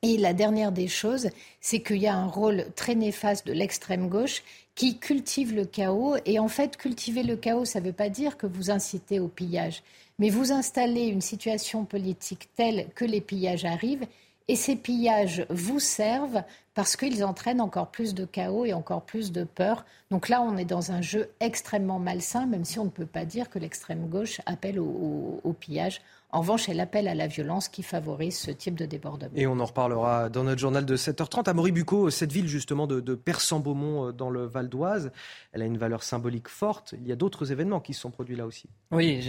[0.03, 1.29] Et la dernière des choses,
[1.61, 4.43] c'est qu'il y a un rôle très néfaste de l'extrême gauche
[4.75, 6.17] qui cultive le chaos.
[6.25, 9.29] Et en fait, cultiver le chaos, ça ne veut pas dire que vous incitez au
[9.29, 9.83] pillage,
[10.19, 14.07] mais vous installez une situation politique telle que les pillages arrivent.
[14.49, 16.45] Et ces pillages vous servent
[16.75, 19.85] parce qu'ils entraînent encore plus de chaos et encore plus de peur.
[20.11, 23.25] Donc là, on est dans un jeu extrêmement malsain, même si on ne peut pas
[23.25, 26.01] dire que l'extrême gauche appelle au, au, au pillage.
[26.31, 29.33] En revanche, elle appelle à la violence qui favorise ce type de débordement.
[29.35, 31.49] Et on en reparlera dans notre journal de 7h30.
[31.49, 35.11] À Bucco, cette ville justement de, de Persan-Beaumont dans le Val d'Oise,
[35.53, 36.95] elle a une valeur symbolique forte.
[37.01, 38.69] Il y a d'autres événements qui se sont produits là aussi.
[38.93, 39.23] Oui,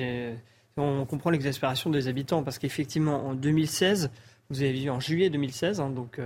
[0.77, 4.11] on comprend l'exaspération des habitants parce qu'effectivement, en 2016,
[4.49, 6.19] vous avez vu en juillet 2016, hein, donc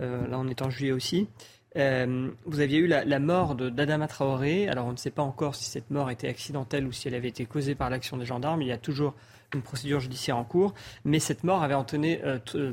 [0.00, 1.28] là on est en juillet aussi.
[1.74, 4.68] vous aviez eu la, mort d'Adama Traoré.
[4.68, 7.28] Alors on ne sait pas encore si cette mort était accidentelle ou si elle avait
[7.28, 8.62] été causée par l'action des gendarmes.
[8.62, 9.14] Il y a toujours
[9.54, 10.74] une procédure judiciaire en cours.
[11.04, 12.20] Mais cette mort avait entraîné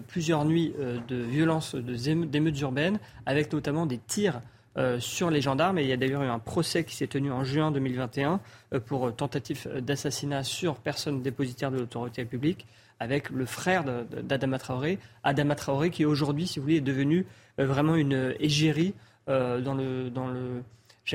[0.07, 0.73] plusieurs nuits
[1.07, 4.41] de violences, d'émeutes urbaines, avec notamment des tirs
[4.78, 5.78] euh, sur les gendarmes.
[5.78, 8.41] Et il y a d'ailleurs eu un procès qui s'est tenu en juin 2021
[8.73, 12.65] euh, pour tentative d'assassinat sur personne dépositaire de l'autorité publique
[12.99, 14.99] avec le frère d'Adama Traoré.
[15.23, 17.26] Adama Traoré qui aujourd'hui, si vous voulez, est devenu
[17.59, 18.93] euh, vraiment une égérie
[19.28, 20.61] dans le, dans le,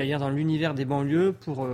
[0.03, 1.65] dire, dans l'univers des banlieues pour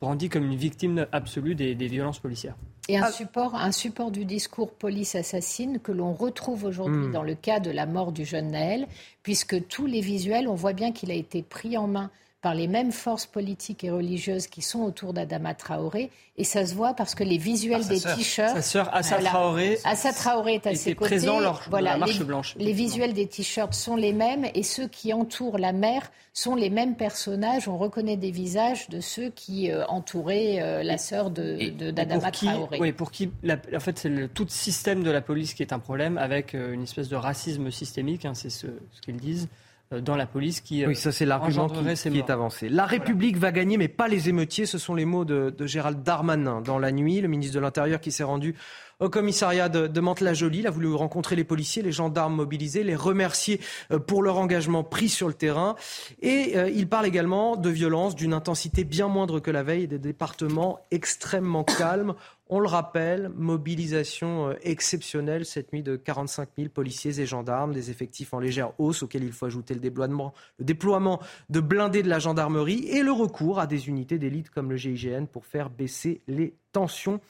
[0.00, 2.54] brandi comme une victime absolue des violences policières.
[2.88, 3.12] Et un, ah.
[3.12, 7.12] support, un support du discours police assassine que l'on retrouve aujourd'hui hmm.
[7.12, 8.86] dans le cas de la mort du jeune Naël,
[9.22, 12.10] puisque tous les visuels, on voit bien qu'il a été pris en main
[12.40, 16.10] par les mêmes forces politiques et religieuses qui sont autour d'Adama Traoré.
[16.36, 18.54] Et ça se voit parce que les visuels des t-shirts.
[18.54, 21.16] Sa sœur Assa Traoré, Assa Traoré est à ses côtés.
[21.16, 22.54] présent lors voilà, la marche les, blanche.
[22.56, 26.70] Les visuels des t-shirts sont les mêmes et ceux qui entourent la mère sont les
[26.70, 27.66] mêmes personnages.
[27.66, 32.78] On reconnaît des visages de ceux qui euh, entouraient euh, la sœur de, d'Adama Traoré.
[32.78, 33.30] Oui, pour qui,
[33.74, 36.54] en fait, c'est le, tout le système de la police qui est un problème avec
[36.54, 39.48] euh, une espèce de racisme systémique, hein, c'est ce, ce qu'ils disent.
[39.92, 41.78] Euh, dans la police qui Oui, ça c'est l'argument qui,
[42.18, 42.68] est avancé.
[42.68, 44.66] La République va gagner, mais pas les émeutiers.
[44.66, 48.12] Ce sont les mots de, Gérald Darmanin dans la nuit, le ministre de l'Intérieur qui
[48.12, 48.54] s'est rendu
[49.00, 50.58] au commissariat de, de Mantes-la-Jolie.
[50.58, 53.60] Il a voulu rencontrer les policiers, les gendarmes mobilisés, les remercier
[53.90, 55.74] euh, pour leur engagement pris sur le terrain.
[56.20, 59.86] Et euh, il parle également de violence d'une intensité bien moindre que la veille et
[59.86, 62.14] des départements extrêmement calmes.
[62.50, 67.90] On le rappelle, mobilisation euh, exceptionnelle cette nuit de 45 000 policiers et gendarmes, des
[67.90, 72.88] effectifs en légère hausse auxquels il faut ajouter le déploiement, de blindés de la gendarmerie
[72.88, 77.20] et le recours à des unités d'élite comme le GIGN pour faire baisser les tensions.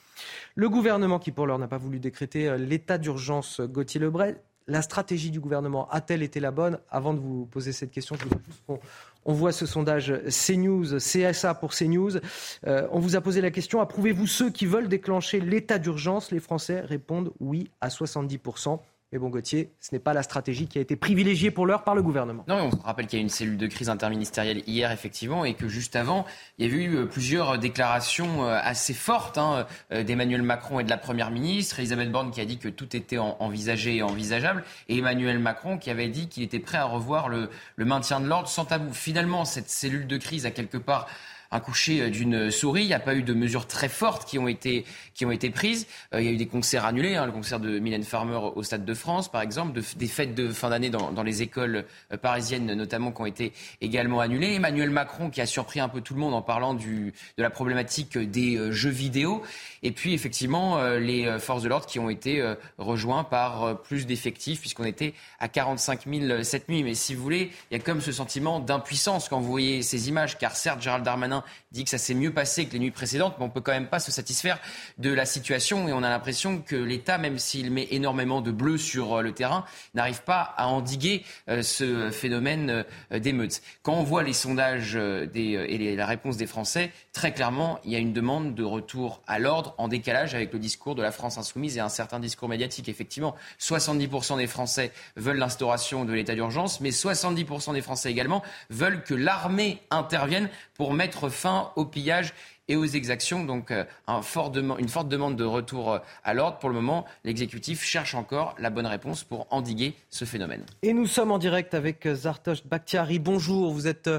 [0.55, 4.81] Le gouvernement qui pour l'heure n'a pas voulu décréter euh, l'état d'urgence Gauthier Lebret, la
[4.83, 6.79] stratégie du gouvernement a-t-elle été la bonne?
[6.89, 8.61] Avant de vous poser cette question, je voudrais juste
[9.25, 12.17] on voit ce sondage CNews, CSA pour CNews.
[12.67, 16.31] Euh, on vous a posé la question, approuvez-vous ceux qui veulent déclencher l'état d'urgence?
[16.31, 18.79] Les Français répondent oui à 70%.
[19.11, 21.95] Mais bon, Gauthier, ce n'est pas la stratégie qui a été privilégiée pour l'heure par
[21.95, 22.43] le gouvernement.
[22.47, 25.67] Non, on rappelle qu'il y a une cellule de crise interministérielle hier, effectivement, et que
[25.67, 26.27] juste avant,
[26.59, 30.83] il y avait eu euh, plusieurs déclarations euh, assez fortes hein, euh, d'Emmanuel Macron et
[30.83, 31.79] de la Première ministre.
[31.79, 35.89] Elisabeth Borne qui a dit que tout était envisagé et envisageable, et Emmanuel Macron qui
[35.89, 38.93] avait dit qu'il était prêt à revoir le maintien de l'ordre sans tabou.
[38.93, 41.07] Finalement, cette cellule de crise a quelque part
[41.51, 42.83] accouché euh, d'une souris.
[42.83, 45.49] Il n'y a pas eu de mesures très fortes qui ont été, qui ont été
[45.49, 45.87] prises.
[46.13, 48.63] Euh, il y a eu des concerts annulés, hein, le concert de Mylène Farmer au
[48.63, 52.17] Stade de France, par exemple, des fêtes de fin d'année dans, dans, les écoles euh,
[52.17, 54.53] parisiennes notamment qui ont été également annulées.
[54.53, 57.49] Emmanuel Macron qui a surpris un peu tout le monde en parlant du, de la
[57.49, 59.43] problématique des jeux vidéo.
[59.83, 62.43] Et puis effectivement, les forces de l'ordre qui ont été
[62.77, 66.83] rejoints par plus d'effectifs puisqu'on était à 45 000 cette nuit.
[66.83, 70.09] Mais si vous voulez, il y a comme ce sentiment d'impuissance quand vous voyez ces
[70.09, 73.35] images, car certes, Gérald Darmanin dit que ça s'est mieux passé que les nuits précédentes,
[73.37, 74.59] mais on peut quand même pas se satisfaire
[74.97, 78.79] de la situation et on a l'impression que l'État, même s'il met énormément de bleu
[78.79, 83.61] sur euh, le terrain, n'arrive pas à endiguer euh, ce phénomène euh, d'émeutes.
[83.83, 87.99] Quand on voit les sondages et la réponse des Français, très clairement, il y a
[87.99, 91.77] une demande de retour à l'ordre en décalage avec le discours de la France insoumise
[91.77, 92.89] et un certain discours médiatique.
[92.89, 99.03] Effectivement, 70% des Français veulent l'instauration de l'état d'urgence, mais 70% des Français également veulent
[99.03, 100.49] que l'armée intervienne
[100.79, 102.33] pour mettre fin au pillage
[102.69, 103.43] et aux exactions.
[103.43, 106.57] Donc euh, une forte demande de retour euh, à l'ordre.
[106.59, 110.63] Pour le moment, l'exécutif cherche encore la bonne réponse pour endiguer ce phénomène.
[110.81, 113.19] Et nous sommes en direct avec euh, Zartosh Bakhtiari.
[113.19, 114.09] Bonjour, vous êtes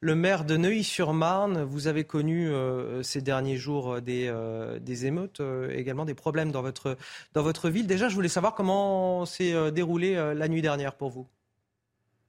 [0.00, 1.62] le maire de Neuilly-sur-Marne.
[1.62, 2.52] Vous avez connu
[3.02, 5.40] ces derniers jours des, émeutes,
[5.70, 6.98] également des problèmes dans votre,
[7.32, 7.86] dans votre ville.
[7.86, 11.26] Déjà, je voulais savoir comment s'est déroulée la nuit dernière pour vous.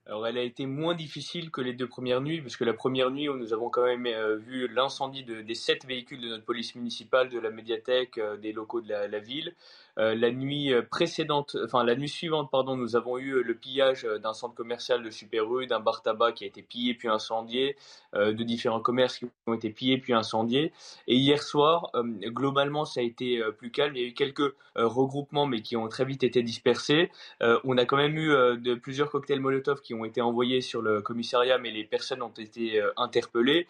[0.08, 3.12] Alors elle a été moins difficile que les deux premières nuits, parce que la première
[3.12, 6.44] nuit, où nous avons quand même euh, vu l'incendie de, des sept véhicules de notre
[6.44, 9.54] police municipale, de la médiathèque, euh, des locaux de la ville.
[10.02, 13.54] Euh, la nuit euh, précédente, enfin la nuit suivante, pardon, nous avons eu euh, le
[13.54, 17.08] pillage d'un centre commercial de Super U, d'un bar tabac qui a été pillé puis
[17.08, 17.76] incendié,
[18.14, 20.74] de différents commerces qui ont été pillés puis incendiés.
[21.08, 21.92] Et hier soir,
[22.26, 23.96] globalement, ça a été plus calme.
[23.96, 27.12] Il y a eu quelques regroupements, mais qui ont très vite été dispersés.
[27.64, 31.02] on a quand même eu de, plusieurs cocktails Molotov qui ont été envoyés sur le
[31.02, 33.68] commissariat, mais les personnes ont été interpellées.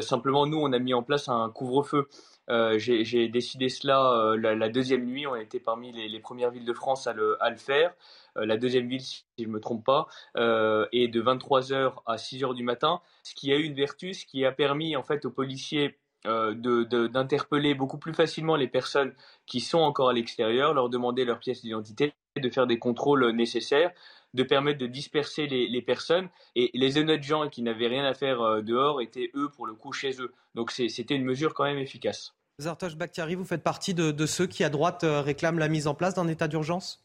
[0.00, 2.08] simplement, nous, on a mis en place un couvre-feu.
[2.50, 5.26] Euh, j'ai décidé cela euh, la, deuxième nuit.
[5.26, 7.94] On été parmi les, premières villes de France à le, faire.
[8.36, 12.54] Euh, la deuxième ville, si je ne me trompe pas, est de 23h à 6h
[12.54, 15.30] du matin, ce qui a eu une vertu, ce qui a permis en fait aux
[15.30, 19.12] policiers d'interpeller beaucoup plus facilement les personnes
[19.46, 23.90] qui sont encore à l'extérieur, leur demander leur pièce d'identité, de faire des contrôles nécessaires,
[24.34, 26.28] de permettre de disperser les, personnes.
[26.56, 29.92] Et les honnêtes gens qui n'avaient rien à faire dehors étaient eux pour le coup
[29.92, 30.32] chez eux.
[30.54, 32.34] Donc c'était une mesure quand même efficace.
[32.60, 36.14] Zartosh Bakhtiari, vous faites partie de ceux qui à droite réclament la mise en place
[36.14, 37.02] d'un état d'urgence?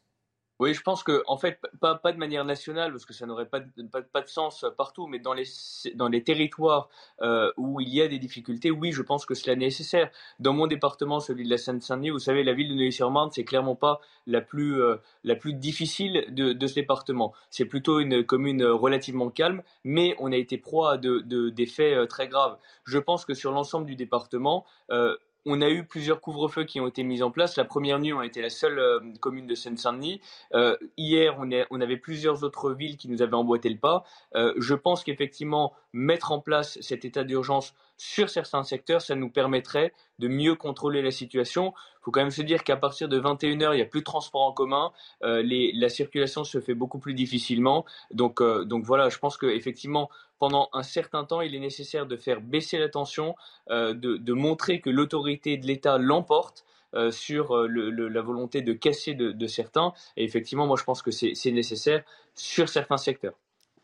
[0.59, 3.45] Oui, je pense que en fait pas, pas de manière nationale parce que ça n'aurait
[3.45, 3.61] pas,
[3.91, 5.45] pas, pas, de sens partout, mais dans les
[5.93, 6.89] dans les territoires
[7.21, 10.09] euh, où il y a des difficultés, oui, je pense que cela est nécessaire.
[10.39, 13.75] Dans mon département, celui de la Seine-Saint-Denis, vous savez, la ville de Neuilly-sur-Marne, c'est clairement
[13.75, 17.33] pas la plus euh, la plus difficile de, de ce département.
[17.51, 21.97] C'est plutôt une commune relativement calme, mais on a été proie de, de des faits
[21.97, 22.57] euh, très graves.
[22.85, 25.15] Je pense que sur l'ensemble du département, euh,
[25.47, 27.55] on a eu plusieurs couvre-feux qui ont été mis en place.
[27.55, 30.19] La première nuit, on a été la seule euh, commune de Seine-Saint-Denis.
[30.53, 34.03] Euh, hier, on, avait plusieurs autres villes qui nous avaient emboîté le pas.
[34.35, 39.29] Euh, je pense qu'effectivement, mettre en place cet état d'urgence sur certains secteurs, ça nous
[39.29, 41.73] permettrait de mieux contrôler la situation.
[42.01, 44.05] Il faut quand même se dire qu'à partir de 21h, il n'y a plus de
[44.05, 44.91] transport en commun,
[45.21, 47.85] la circulation se fait beaucoup plus difficilement.
[48.11, 50.09] Donc, donc voilà, je pense qu'effectivement,
[50.39, 53.35] pendant un certain temps, il est nécessaire de faire baisser la tension,
[53.69, 56.65] euh, de, montrer que l'autorité de l'État l'emporte.
[57.11, 59.93] sur la volonté de casser de certains.
[60.15, 62.03] Et effectivement, moi, je pense que c'est nécessaire
[62.33, 63.35] sur certains secteurs.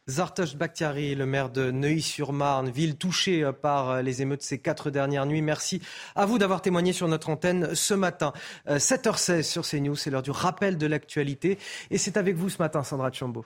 [0.10, 4.92] Zartosh Bakhtiari, le maire de Neuilly-sur-Marne, ville touchée euh, par euh, les émeutes ces quatre
[4.92, 5.42] dernières nuits.
[5.42, 5.82] Merci
[6.16, 8.34] à vous d'avoir témoigné sur notre antenne ce matin.
[8.68, 11.58] 7h16 euh, sur CNews, c'est l'heure du rappel de l'actualité.
[11.90, 13.46] Et c'est avec vous ce matin, Sandra Chambaud.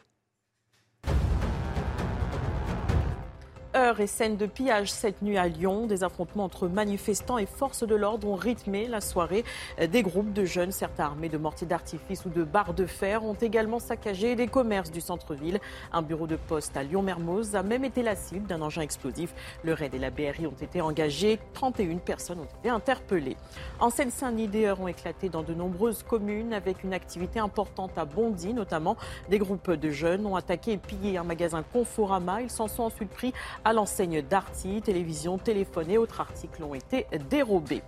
[3.88, 5.88] Et scènes de pillage cette nuit à Lyon.
[5.88, 9.46] Des affrontements entre manifestants et forces de l'ordre ont rythmé la soirée.
[9.80, 13.34] Des groupes de jeunes, certains armés de mortiers d'artifice ou de barres de fer, ont
[13.36, 15.62] également saccagé des commerces du centre-ville.
[15.94, 19.34] Un bureau de poste à Lyon-Mermoz a même été la cible d'un engin explosif.
[19.64, 21.40] Le RAID et la BRI ont été engagés.
[21.54, 23.38] 31 personnes ont été interpellées.
[23.80, 28.04] En Seine-Saint-Denis, des heures ont éclaté dans de nombreuses communes avec une activité importante à
[28.04, 28.98] Bondy, notamment.
[29.30, 32.42] Des groupes de jeunes ont attaqué et pillé un magasin Conforama.
[32.42, 33.34] Ils s'en sont ensuite pris
[33.64, 37.84] à l'enseigne Darty, télévision, téléphone et autres articles ont été dérobés.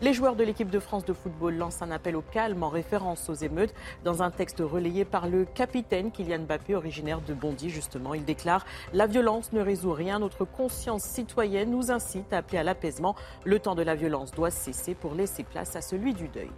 [0.00, 3.28] Les joueurs de l'équipe de France de football lancent un appel au calme en référence
[3.28, 3.74] aux émeutes.
[4.04, 8.64] Dans un texte relayé par le capitaine Kylian Mbappé, originaire de Bondy, justement, il déclare
[8.94, 10.18] La violence ne résout rien.
[10.18, 13.14] Notre conscience citoyenne nous incite à appeler à l'apaisement.
[13.44, 16.50] Le temps de la violence doit cesser pour laisser place à celui du deuil.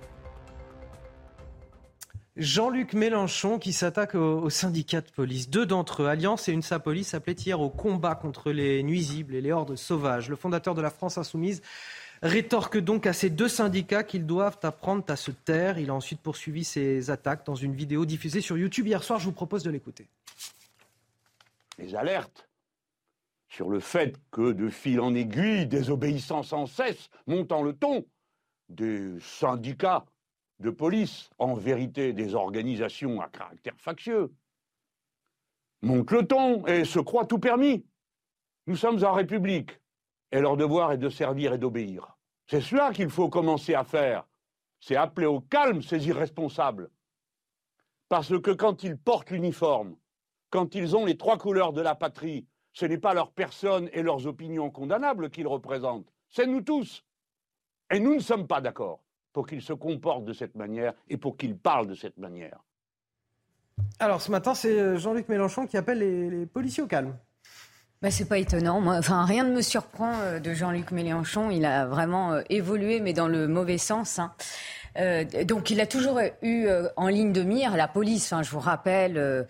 [2.36, 5.48] Jean-Luc Mélenchon qui s'attaque aux, syndicats de police.
[5.48, 9.40] Deux d'entre eux, Alliance et une Police, appelaient hier au combat contre les nuisibles et
[9.40, 10.28] les hordes sauvages.
[10.28, 11.62] Le fondateur de la France insoumise
[12.22, 15.78] rétorque donc à ces deux syndicats qu'ils doivent apprendre à se taire.
[15.78, 19.18] Il a ensuite poursuivi ses attaques dans une vidéo diffusée sur YouTube hier soir.
[19.18, 20.06] Je vous propose de l'écouter.
[21.78, 22.50] Les alertes
[23.48, 28.04] sur le fait que de fil en aiguille, désobéissant sans cesse, montant le ton,
[28.68, 30.04] des syndicats
[30.60, 34.32] de police, en vérité des organisations à caractère factieux,
[35.82, 37.84] montent le ton et se croient tout permis.
[38.66, 39.78] Nous sommes en République
[40.32, 42.16] et leur devoir est de servir et d'obéir.
[42.48, 44.26] C'est cela qu'il faut commencer à faire.
[44.80, 46.90] C'est appeler au calme ces irresponsables.
[48.08, 49.96] Parce que quand ils portent l'uniforme,
[50.50, 54.02] quand ils ont les trois couleurs de la patrie, ce n'est pas leur personne et
[54.02, 57.04] leurs opinions condamnables qu'ils représentent, c'est nous tous.
[57.90, 59.05] Et nous ne sommes pas d'accord
[59.36, 62.58] pour qu'il se comporte de cette manière et pour qu'il parle de cette manière.
[63.98, 67.14] Alors ce matin, c'est euh, Jean-Luc Mélenchon qui appelle les, policiers au calme.
[68.00, 68.82] Bah, c'est pas étonnant.
[68.86, 71.50] enfin, rien ne me surprend euh, de Jean-Luc Mélenchon.
[71.50, 74.18] Il a vraiment euh, évolué, mais dans le mauvais sens.
[74.18, 74.32] Hein.
[75.44, 78.32] Donc, il a toujours eu en ligne de mire la police.
[78.43, 79.47] je vous rappelle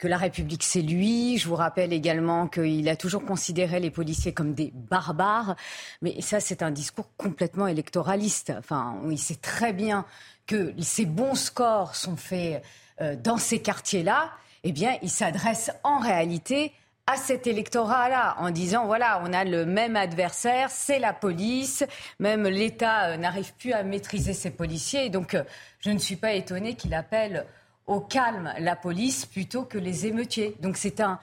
[0.00, 1.38] que la République, c'est lui.
[1.38, 5.56] Je vous rappelle également qu'il a toujours considéré les policiers comme des barbares.
[6.00, 8.52] Mais ça, c'est un discours complètement électoraliste.
[8.58, 10.06] Enfin, il sait très bien
[10.46, 12.64] que ces bons scores sont faits
[13.00, 14.30] euh, dans ces quartiers-là.
[14.64, 16.72] Eh bien, il s'adresse en réalité
[17.06, 21.84] à cet électorat-là en disant voilà, on a le même adversaire, c'est la police,
[22.18, 25.10] même l'État euh, n'arrive plus à maîtriser ses policiers.
[25.10, 25.42] Donc, euh,
[25.80, 27.46] je ne suis pas étonnée qu'il appelle
[27.90, 30.56] au calme la police plutôt que les émeutiers.
[30.60, 31.18] Donc c'est un.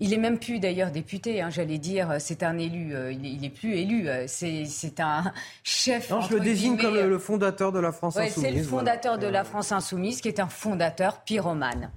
[0.00, 3.46] Il est même plus d'ailleurs député, hein, j'allais dire, c'est un élu, euh, il, n'est
[3.46, 5.32] est plus élu, euh, c'est un
[5.62, 6.10] chef.
[6.10, 8.50] Non, je le désigne comme le fondateur de la France ouais, Insoumise.
[8.50, 11.90] C'est le fondateur de la France Insoumise qui est un fondateur pyromane.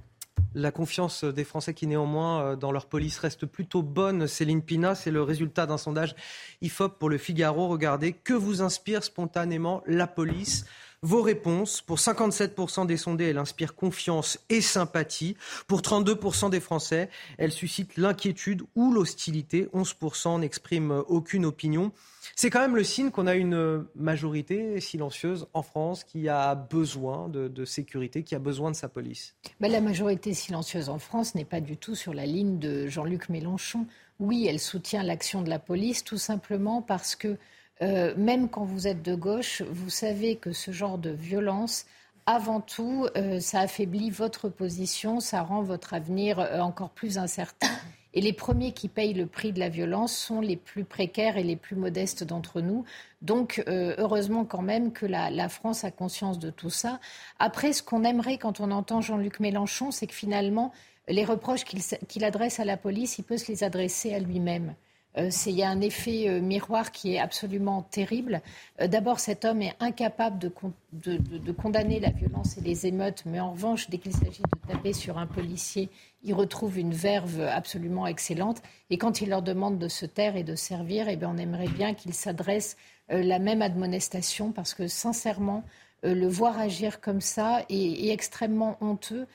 [0.54, 4.26] La confiance des Français qui néanmoins euh, dans leur police reste plutôt bonne.
[4.26, 6.14] Céline Pina, c'est le résultat d'un sondage
[6.62, 7.68] IFOP pour le Figaro.
[7.68, 10.64] Regardez, que vous inspire spontanément la police?
[11.02, 15.36] Vos réponses, pour 57% des sondés, elle inspire confiance et sympathie.
[15.68, 17.08] Pour 32% des Français,
[17.38, 19.68] elle suscite l'inquiétude ou l'hostilité.
[19.72, 21.92] 11% n'expriment aucune opinion.
[22.34, 27.28] C'est quand même le signe qu'on a une majorité silencieuse en France qui a besoin
[27.28, 29.36] de, sécurité, qui a besoin de sa police.
[29.60, 33.28] Ben, la majorité silencieuse en France n'est pas du tout sur la ligne de Jean-Luc
[33.28, 33.86] Mélenchon.
[34.18, 37.38] Oui, elle soutient l'action de la police tout simplement parce que
[37.82, 41.86] euh, même quand vous êtes de gauche, vous savez que ce genre de violence,
[42.26, 47.68] avant tout, euh, ça affaiblit votre position, ça rend votre avenir euh, encore plus incertain.
[48.14, 51.42] Et les premiers qui payent le prix de la violence sont les plus précaires et
[51.42, 52.84] les plus modestes d'entre nous.
[53.20, 57.00] Donc, heureusement quand même que la, France a conscience de tout ça.
[57.38, 60.72] Après, ce qu'on aimerait quand on entend Jean-Luc Mélenchon, c'est que finalement,
[61.06, 64.74] les reproches qu'il adresse à la police, il peut se les adresser à lui-même.
[65.18, 68.40] Euh, il y a un effet euh, miroir qui est absolument terrible.
[68.80, 73.52] Euh, d'abord, cet homme est incapable de, condamner la violence et les émeutes, mais en
[73.52, 75.88] revanche, dès qu'il s'agit de taper sur un policier,
[76.22, 78.62] il retrouve une verve absolument excellente.
[78.90, 81.68] Et quand il leur demande de se taire et de servir, eh bien, on aimerait
[81.68, 82.76] bien qu'il s'adresse
[83.08, 85.64] la même admonestation, parce que sincèrement,
[86.02, 89.26] le voir agir comme ça est extrêmement honteux.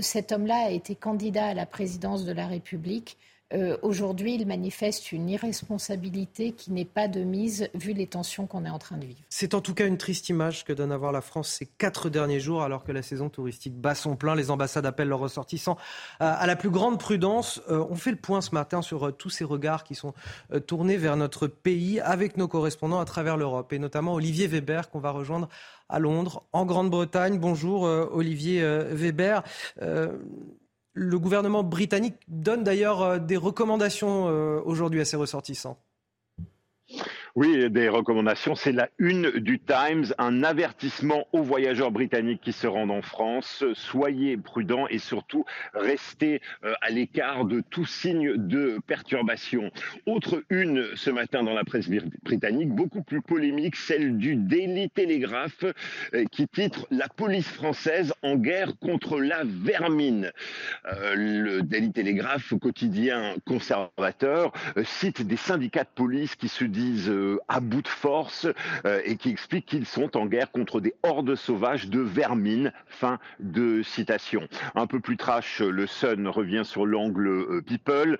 [0.00, 3.16] cet homme-là a été candidat à la présidence de la République.
[3.52, 8.64] Euh, aujourd'hui, il manifeste une irresponsabilité qui n'est pas de mise vu les tensions qu'on
[8.64, 9.20] est en train de vivre.
[9.28, 12.08] C'est en tout cas une triste image que donne à voir la France ces quatre
[12.08, 14.34] derniers jours, alors que la saison touristique bat son plein.
[14.34, 15.76] Les ambassades appellent leurs ressortissants
[16.20, 17.60] à, la plus grande prudence.
[17.70, 20.14] Euh, on fait le point ce matin sur euh, tous ces regards qui sont
[20.66, 25.00] tournés vers notre pays avec nos correspondants à travers l'Europe, et notamment Olivier Weber qu'on
[25.00, 25.48] va rejoindre
[25.88, 27.38] à Londres, en Grande-Bretagne.
[27.38, 29.42] Bonjour Olivier Weber.
[30.94, 35.76] Le gouvernement britannique donne d'ailleurs euh, des recommandations euh, aujourd'hui à ses ressortissants.
[37.36, 38.54] Oui, des recommandations.
[38.54, 43.64] C'est la une du Times, un avertissement aux voyageurs britanniques qui se rendent en France.
[43.74, 45.44] Soyez prudents et surtout
[45.74, 49.72] restez euh, à l'écart de tout signe de perturbation.
[50.06, 51.90] Autre une ce matin dans la presse
[52.22, 55.64] britannique, beaucoup plus polémique, celle du Daily Telegraph
[56.14, 60.30] euh, qui titre La police française en guerre contre la vermine.
[60.86, 64.52] Euh, le Daily Telegraph, quotidien conservateur,
[64.84, 68.46] cite des syndicats de police qui se disent euh, à bout de force
[68.84, 72.72] euh, et qui expliquent qu'ils sont en guerre contre des hordes sauvages de vermine.
[72.86, 74.48] Fin de citation.
[74.74, 78.18] Un peu plus trash, le Sun revient sur l'angle euh, People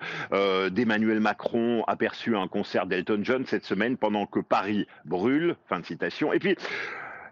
[0.71, 5.55] d'Emmanuel Macron aperçu un concert d'Elton John cette semaine pendant que Paris brûle.
[5.67, 6.33] Fin de citation.
[6.33, 6.55] Et puis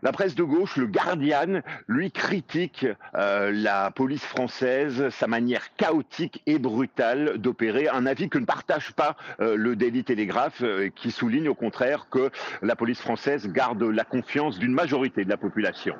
[0.03, 2.85] la presse de gauche, le Guardian, lui critique
[3.15, 8.91] euh, la police française, sa manière chaotique et brutale d'opérer, un avis que ne partage
[8.91, 12.29] pas euh, le Daily Telegraph, euh, qui souligne au contraire que
[12.61, 15.95] la police française garde la confiance d'une majorité de la population.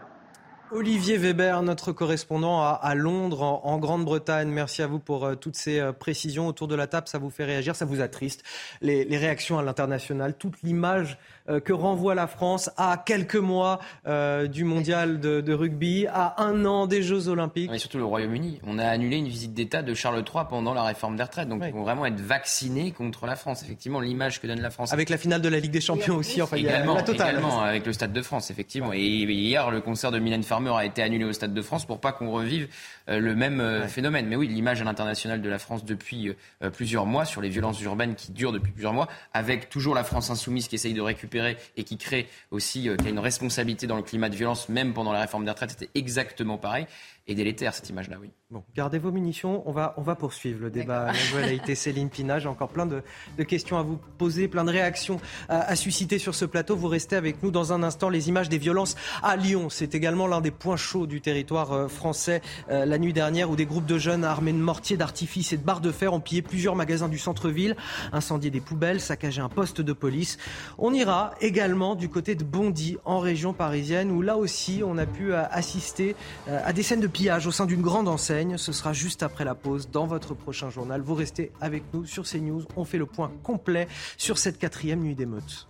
[0.71, 4.49] Olivier Weber, notre correspondant à, Londres, en, Grande-Bretagne.
[4.49, 7.07] Merci à vous pour toutes ces précisions autour de la table.
[7.07, 8.43] Ça vous fait réagir, ça vous attriste.
[8.81, 15.19] Les, réactions à l'international, toute l'image que renvoie la France à quelques mois du mondial
[15.19, 17.71] de, rugby, à un an des Jeux Olympiques.
[17.71, 18.59] Mais surtout le Royaume-Uni.
[18.65, 21.49] On a annulé une visite d'État de Charles III pendant la réforme des retraites.
[21.49, 23.63] Donc il faut vraiment être vacciné contre la France.
[23.63, 24.93] Effectivement, l'image que donne la France.
[24.93, 26.41] Avec la finale de la Ligue des Champions aussi.
[26.41, 27.31] Enfin, également, la totale.
[27.31, 28.93] également avec le Stade de France, effectivement.
[28.93, 31.99] Et hier, le concert de Mylène Farmer a été annulé au Stade de France pour
[31.99, 32.67] pas qu'on revive
[33.09, 34.27] euh, le même euh, phénomène.
[34.27, 37.81] Mais oui, l'image à l'international de la France depuis euh, plusieurs mois sur les violences
[37.81, 41.32] urbaines qui durent depuis plusieurs mois, avec toujours la France insoumise qui essaye de récupérer
[41.77, 45.21] et qui crée aussi, a une responsabilité dans le climat de violence, même pendant la
[45.21, 46.85] réforme des retraites, c'était exactement pareil
[47.25, 48.31] et délétère cette image-là, oui.
[48.53, 51.11] Bon, gardez vos munitions, on va, on va poursuivre le débat.
[51.33, 53.01] La a été Céline Pina, j'ai encore plein de,
[53.43, 55.19] questions à vous poser, plein de réactions
[55.49, 56.75] à, susciter sur ce plateau.
[56.75, 58.09] Vous restez avec nous dans un instant.
[58.09, 61.87] Les images des violences à Lyon, c'est également l'un des points chauds du territoire euh,
[61.87, 65.57] français euh, la nuit dernière où des groupes de jeunes armés de mortiers, d'artifices et
[65.57, 67.75] de barres de fer ont pillé plusieurs magasins du centre-ville,
[68.11, 70.37] incendié des poubelles, saccagé un poste de police.
[70.77, 75.07] On ira également du côté de Bondy, en région parisienne, où là aussi on a
[75.07, 76.15] pu euh, assister
[76.47, 78.57] à des scènes de pillage au sein d'une grande enseigne.
[78.57, 81.01] Ce sera juste après la pause dans votre prochain journal.
[81.01, 82.65] Vous restez avec nous sur CNews.
[82.75, 83.87] On fait le point complet
[84.17, 85.69] sur cette quatrième nuit d'émeute.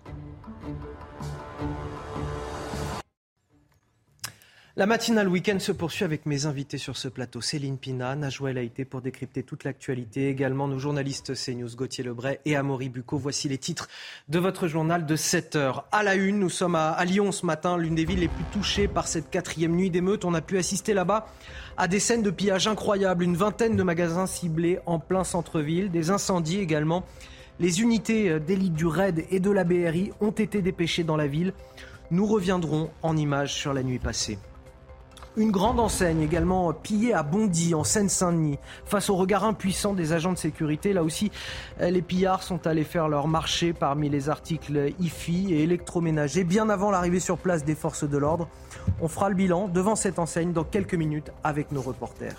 [4.75, 7.41] La matinale week-end se poursuit avec mes invités sur ce plateau.
[7.41, 10.29] Céline Pina, Najouel été pour décrypter toute l'actualité.
[10.29, 13.19] Également nos journalistes CNews Gauthier Lebray et Amaury Bucco.
[13.19, 13.87] Voici les titres
[14.29, 15.85] de votre journal de 7 heures.
[15.91, 18.87] À la une, nous sommes à, Lyon ce matin, l'une des villes les plus touchées
[18.87, 20.25] par cette quatrième nuit d'émeute.
[20.25, 21.27] On a pu assister là-bas
[21.77, 23.23] à des scènes de pillage incroyables.
[23.23, 27.05] Une vingtaine de magasins ciblés en plein centre-ville, des incendies également.
[27.59, 31.53] Les unités d'élite du RAID et de la BRI ont été dépêchées dans la ville.
[32.09, 34.39] Nous reviendrons en images sur la nuit passée.
[35.35, 38.59] Une grande enseigne également pillée à Bondy, en Seine-Saint-Denis.
[38.85, 41.31] Face au regard impuissant des agents de sécurité, là aussi,
[41.79, 46.91] les pillards sont allés faire leur marché parmi les articles IFI et électroménagers, bien avant
[46.91, 48.47] l'arrivée sur place des forces de l'ordre.
[49.01, 52.35] On fera le bilan devant cette enseigne dans quelques minutes avec nos reporters.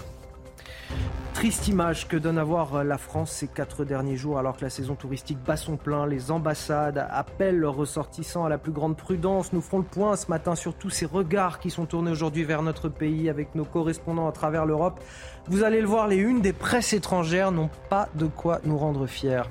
[1.35, 4.70] Triste image que donne à voir la France ces quatre derniers jours alors que la
[4.70, 6.06] saison touristique bat son plein.
[6.06, 9.52] Les ambassades appellent leurs ressortissants à la plus grande prudence.
[9.52, 12.62] Nous ferons le point ce matin sur tous ces regards qui sont tournés aujourd'hui vers
[12.62, 15.01] notre pays avec nos correspondants à travers l'Europe.
[15.48, 19.06] Vous allez le voir, les unes des presses étrangères n'ont pas de quoi nous rendre
[19.06, 19.43] fiers.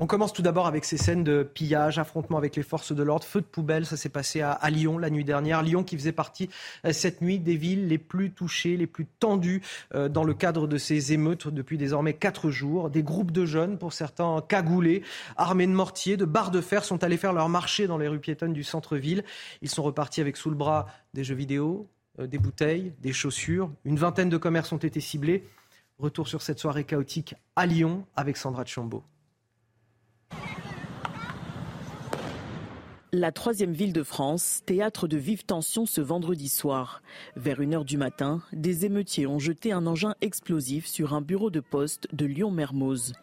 [0.00, 3.24] On commence tout d'abord avec ces scènes de pillage, affrontement avec les forces de l'ordre,
[3.24, 3.84] feu de poubelle.
[3.84, 5.60] Ça s'est passé à, Lyon la nuit dernière.
[5.60, 6.48] Lyon qui faisait partie
[6.84, 9.60] euh, cette nuit des villes les plus touchées, les plus tendues
[9.96, 12.90] euh, dans le cadre de ces émeutes depuis désormais quatre jours.
[12.90, 15.02] Des groupes de jeunes, pour certains cagoulés,
[15.36, 18.20] armés de mortiers, de barres de fer, sont allés faire leur marché dans les rues
[18.20, 19.24] piétonnes du centre-ville.
[19.62, 21.88] Ils sont repartis avec sous le bras des jeux vidéo,
[22.20, 23.68] euh, des bouteilles, des chaussures.
[23.84, 25.42] Une vingtaine de commerces ont été ciblés.
[25.98, 29.02] Retour sur cette soirée chaotique à Lyon avec Sandra Chambaud.
[33.12, 37.02] La troisième ville de France, théâtre de vives tensions ce vendredi soir.
[37.36, 41.60] Vers 1h du matin, des émeutiers ont jeté un engin explosif sur un bureau de
[41.60, 43.14] poste de Lyon-Mermoz.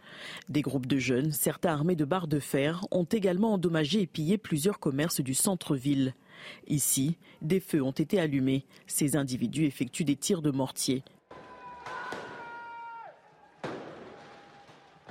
[0.50, 4.40] Des groupes de jeunes, certains armés de barres de fer, ont également endommagé et pillé
[4.40, 6.16] plusieurs commerces du centre-ville.
[6.68, 8.66] Ici, des feux ont été allumés.
[8.88, 11.04] Ces individus effectuent des tirs de mortier.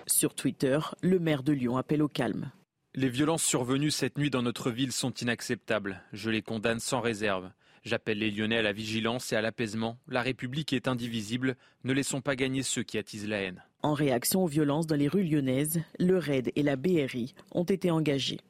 [0.06, 2.51] Sur Twitter, le maire de Lyon appelle au calme.
[2.94, 6.02] Les violences survenues cette nuit dans notre ville sont inacceptables.
[6.12, 7.51] Je les condamne sans réserve.
[7.85, 9.98] J'appelle les Lyonnais à la vigilance et à l'apaisement.
[10.09, 11.56] La République est indivisible.
[11.85, 13.62] Ne laissons pas gagner ceux qui attisent la haine.
[13.82, 17.90] En réaction aux violences dans les rues lyonnaises, le RAID et la BRI ont été
[17.90, 18.40] engagés.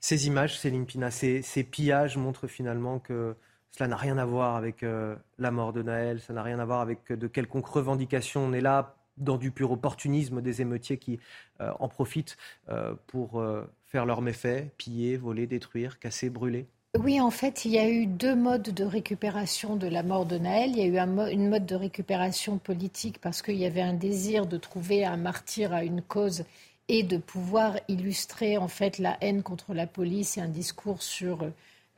[0.00, 3.34] Ces images, Céline Pina, ces, pillages montrent finalement que
[3.70, 6.64] cela n'a rien à voir avec euh, la mort de Naël, ça n'a rien à
[6.66, 8.44] voir avec de quelconque revendication.
[8.44, 11.20] On est là dans du pur opportunisme des émeutiers qui
[11.60, 12.36] euh, en profitent
[12.68, 16.66] euh, pour euh, faire leurs méfaits, piller, voler, détruire, casser, brûler
[16.96, 20.38] oui, en fait, il y a eu deux modes de récupération de la mort de
[20.38, 20.70] Naël.
[20.70, 23.94] Il y a eu un une mode de récupération politique parce qu'il y avait un
[23.94, 26.44] désir de trouver un martyr à une cause
[26.86, 31.50] et de pouvoir illustrer en fait la haine contre la police et un discours sur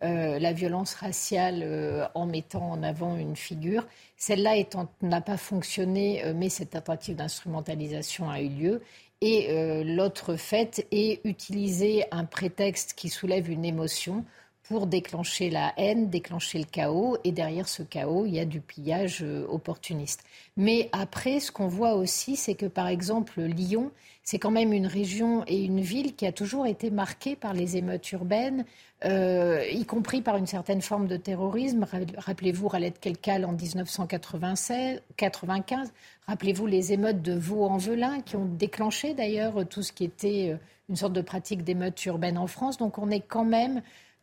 [0.03, 3.87] euh, la violence raciale euh, en mettant en avant une figure.
[4.19, 4.53] Celle-là
[5.01, 8.83] n'a pas fonctionné, euh, mais cette tentative d'instrumentalisation a eu lieu.
[9.23, 9.49] Et
[9.83, 14.27] l'autre fait est utiliser un prétexte qui soulève une émotion
[14.69, 17.17] pour déclencher la haine, déclencher le chaos.
[17.25, 20.25] Et derrière ce chaos, il y a du pillage opportuniste.
[20.57, 23.91] Mais après, ce qu'on voit aussi, c'est que par exemple, Lyon,
[24.27, 27.77] c'est quand même une région et une ville qui a toujours été marquée par les
[27.77, 28.65] émeutes urbaines,
[29.05, 31.87] euh, y compris par une certaine forme de terrorisme.
[32.17, 35.93] Rappelez-vous Ralette Kelkal en 1995.
[36.27, 40.57] Rappelez-vous les émeutes de Vaux-en-Velin qui ont déclenché d'ailleurs tout ce qui était euh,
[40.89, 42.79] une sorte de pratique d'émeutes urbaines en France.
[42.79, 43.81] Donc on est quand même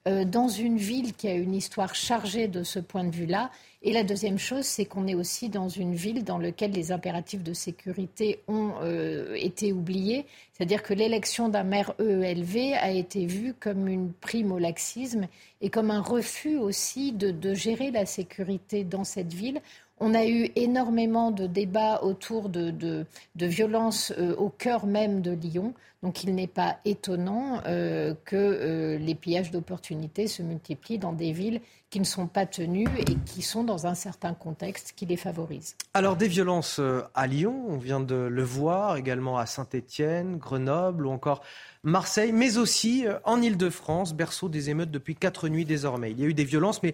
[0.08, 3.52] euh, dans une ville qui a une histoire chargée de ce point de vue-là.
[3.84, 7.44] Et la deuxième chose, c'est qu'on est aussi dans une ville dans laquelle les impératifs
[7.44, 10.26] de sécurité ont euh, été oubliés.
[10.52, 15.28] C'est-à-dire que l'élection d'un maire EELV a été vue comme une prime au laxisme
[15.62, 19.62] et comme un refus aussi de gérer la sécurité dans cette ville.
[20.06, 23.06] On a eu énormément de débats autour de, de,
[23.46, 25.74] violences euh, au cœur même de Lyon.
[26.02, 31.32] Donc il n'est pas étonnant euh, que euh, les pillages d'opportunités se multiplient dans des
[31.32, 35.16] villes qui ne sont pas tenues et qui sont dans un certain contexte qui les
[35.16, 35.78] favorise.
[35.94, 36.82] Alors des violences
[37.16, 41.44] à Lyon, on vient de le voir, également à Saint-Étienne, Grenoble ou encore
[41.84, 46.12] Marseille, mais aussi en Ile-de-France, berceau des émeutes depuis quatre nuits désormais.
[46.12, 46.94] Il y a eu des violences, mais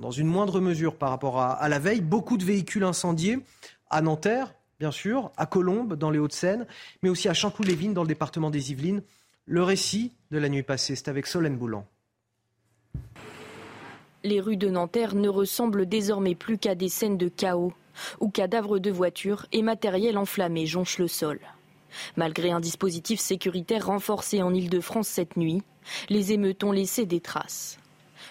[0.00, 2.00] dans une moindre mesure par rapport à, la veille.
[2.00, 3.38] Beaucoup de véhicules incendiés
[3.90, 6.66] à Nanterre, bien sûr, à Colombes, dans les Hauts-de-Seine,
[7.02, 9.02] mais aussi à Chanteloup-les-Vignes, dans le département des Yvelines.
[9.46, 11.86] Le récit de la nuit passée, c'est avec Solène Boulan.
[14.24, 17.72] Les rues de Nanterre ne ressemblent désormais plus qu'à des scènes de chaos,
[18.20, 21.40] où cadavres de voitures et matériel enflammé jonchent le sol.
[22.16, 25.62] Malgré un dispositif sécuritaire renforcé en Ile-de-France cette nuit,
[26.08, 27.78] les émeutes ont laissé des traces.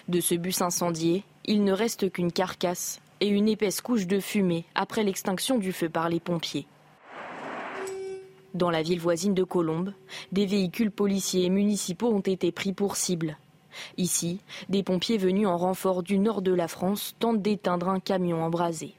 [0.08, 4.64] De ce bus incendié, il ne reste qu'une carcasse et une épaisse couche de fumée
[4.74, 6.66] après l'extinction du feu par les pompiers.
[8.54, 9.94] Dans la ville voisine de Colombes,
[10.30, 13.38] des véhicules policiers et municipaux ont été pris pour cible.
[13.96, 18.44] Ici, des pompiers venus en renfort du nord de la France tentent d'éteindre un camion
[18.44, 18.94] embrasé.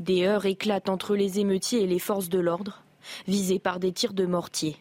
[0.00, 2.82] Des heurts éclatent entre les émeutiers et les forces de l'ordre.
[3.26, 4.76] visés par des tirs de mortier.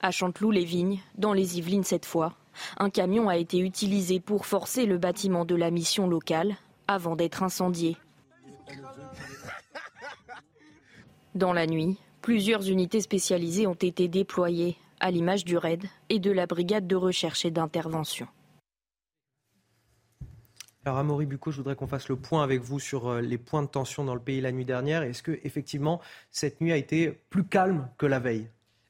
[0.00, 2.34] À Chanteloup-les-Vignes, dans les Yvelines cette fois,
[2.76, 6.56] un camion a été utilisé pour forcer le bâtiment de la mission locale
[6.86, 7.96] avant d'être incendié.
[11.34, 16.30] Dans la nuit, plusieurs unités spécialisées ont été déployées, à l'image du RAID et de
[16.30, 18.28] la brigade de recherche et d'intervention.
[20.84, 23.62] Alors Amaury Bucco, je voudrais qu'on fasse le point avec vous sur euh, les points
[23.62, 25.02] de tension dans le pays la nuit dernière.
[25.02, 26.00] Est-ce que effectivement
[26.30, 28.48] cette nuit a été plus calme que la veille?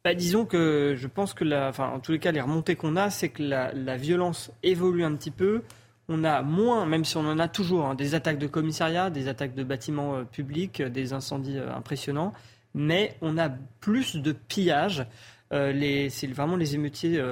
[0.09, 3.11] Bah, disons que je pense que, enfin, en tous les cas, les remontées qu'on a,
[3.11, 5.61] c'est que la, violence évolue un petit peu.
[6.09, 9.29] On a moins, même si on en a toujours, hein, des attaques de commissariats, des
[9.29, 12.33] attaques de bâtiments euh, publics, des incendies euh, impressionnants,
[12.73, 15.05] mais on a plus de pillages.
[15.53, 17.23] Euh, les, vraiment les émeutiers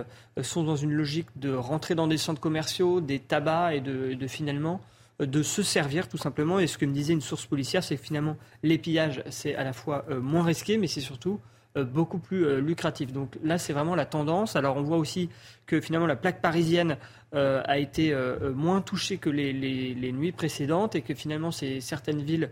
[0.42, 4.82] sont dans une logique de rentrer dans des centres commerciaux, des tabacs et de, finalement
[5.18, 6.58] de se servir tout simplement.
[6.58, 9.64] Et ce que me disait une source policière, c'est que finalement les pillages, c'est à
[9.64, 13.12] la fois moins risqué, mais c'est surtout euh, beaucoup plus euh, lucratif.
[13.12, 14.56] Donc là, c'est vraiment la tendance.
[14.56, 15.28] Alors on voit aussi
[15.66, 16.96] que finalement la plaque parisienne
[17.34, 18.14] euh, a été
[18.54, 22.50] moins touchée que les, nuits précédentes et que finalement c'est certaines villes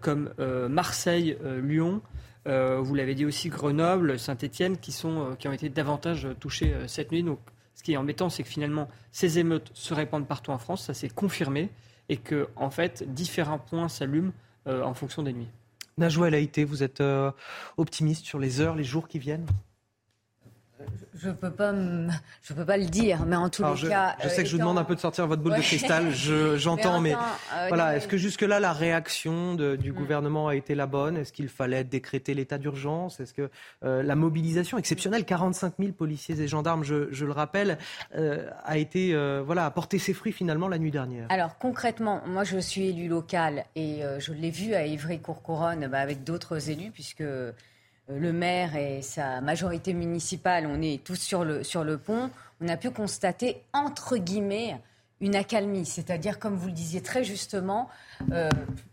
[0.00, 0.32] comme
[0.70, 2.00] Marseille, Lyon,
[2.44, 7.24] vous l'avez dit aussi Grenoble, Saint-Étienne qui, qui ont été davantage touchées cette nuit.
[7.24, 7.40] Donc
[7.74, 10.94] ce qui est embêtant, c'est que finalement ces émeutes se répandent partout en France, ça
[10.94, 11.70] s'est confirmé
[12.08, 14.32] et que en fait différents points s'allument
[14.66, 15.50] en fonction des nuits.
[15.98, 17.32] Najwa Haïté, vous êtes euh,
[17.78, 19.46] optimiste sur les heures, les jours qui viennent?
[21.14, 21.74] Je peux pas,
[22.42, 24.16] je peux pas le dire, mais en tous les cas.
[24.22, 26.12] Je sais que je vous demande un peu de sortir votre boule de cristal.
[26.56, 27.96] J'entends, mais, euh, voilà.
[27.96, 29.94] Est-ce que jusque là la réaction du mm.
[29.94, 31.16] gouvernement a été la bonne?
[31.16, 33.20] Est-ce qu'il fallait décréter l'état d'urgence?
[33.20, 33.50] Est-ce que
[33.84, 37.78] euh, la mobilisation exceptionnelle, 45 000 policiers et gendarmes, je, le rappelle,
[38.16, 41.26] euh, a été voilà, a porté ses fruits finalement la nuit dernière?
[41.30, 46.24] Alors concrètement, moi je suis élu local et je l'ai vu à Ivry-Courcouronne bah, avec
[46.24, 47.52] d'autres élus puisque euh,
[48.08, 52.30] le maire et sa majorité municipale, on est tous sur le, pont,
[52.60, 54.76] on a pu constater, entre guillemets,
[55.20, 55.86] une accalmie.
[55.86, 57.88] C'est-à-dire, comme vous le disiez très justement,
[58.32, 58.48] euh,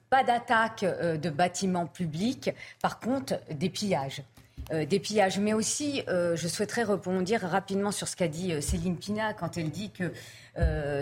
[0.09, 4.23] pas d'attaque euh, de bâtiments publics, par contre, des pillages.
[4.71, 5.39] des pillages.
[5.39, 9.91] Mais aussi, je souhaiterais rebondir rapidement sur ce qu'a dit Céline Pina quand elle dit
[9.91, 10.13] que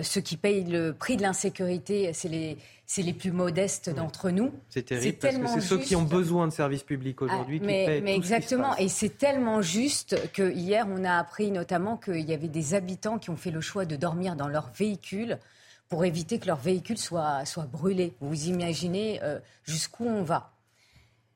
[0.04, 2.58] ceux qui payent le prix de l'insécurité, c'est les,
[2.94, 4.52] c'est les plus modestes d'entre nous.
[4.68, 7.74] C'est terrible parce que c'est ceux qui ont besoin de services publics aujourd'hui ah, qui
[7.86, 12.34] paient mais exactement, et c'est tellement juste que hier on a appris notamment qu'il y
[12.34, 15.40] avait des habitants qui ont fait le choix de dormir dans leur véhicule
[15.88, 18.14] pour éviter que leur véhicule soit, soit brûlé.
[18.20, 20.52] Vous imaginez euh, jusqu'où on va.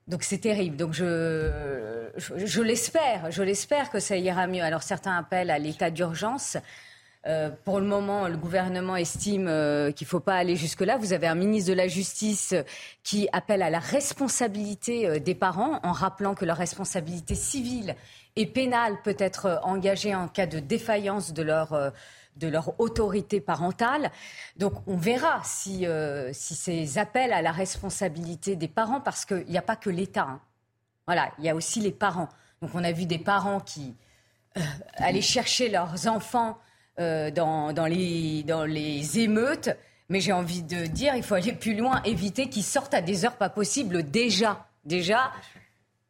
[0.10, 0.76] Donc c'est terrible.
[0.76, 4.62] Donc je, je l'espère, je l'espère que ça ira mieux.
[4.62, 6.58] Alors certains appellent à l'état d'urgence.
[7.28, 10.98] Euh, pour le moment, le gouvernement estime euh, qu'il ne faut pas aller jusque-là.
[10.98, 12.54] Vous avez un ministre de la Justice
[13.02, 17.96] qui appelle à la responsabilité euh, des parents en rappelant que leur responsabilité civile
[18.36, 24.12] et pénale peut être engagée en cas de défaillance de leur autorité parentale.
[24.58, 25.88] Donc on verra si,
[26.34, 30.28] si ces appels à la responsabilité des parents, parce qu'il n'y a pas que l'État.
[30.30, 30.42] Hein.
[31.08, 32.28] Voilà, il y a aussi les parents.
[32.62, 33.96] Donc on a vu des parents qui
[34.98, 36.58] allaient chercher leurs enfants
[37.00, 39.70] euh, dans, dans, les, dans les émeutes.
[40.10, 43.26] Mais j'ai envie de dire, il faut aller plus loin, éviter qu'ils sortent à des
[43.26, 44.68] heures pas possibles déjà.
[44.86, 45.32] Déjà,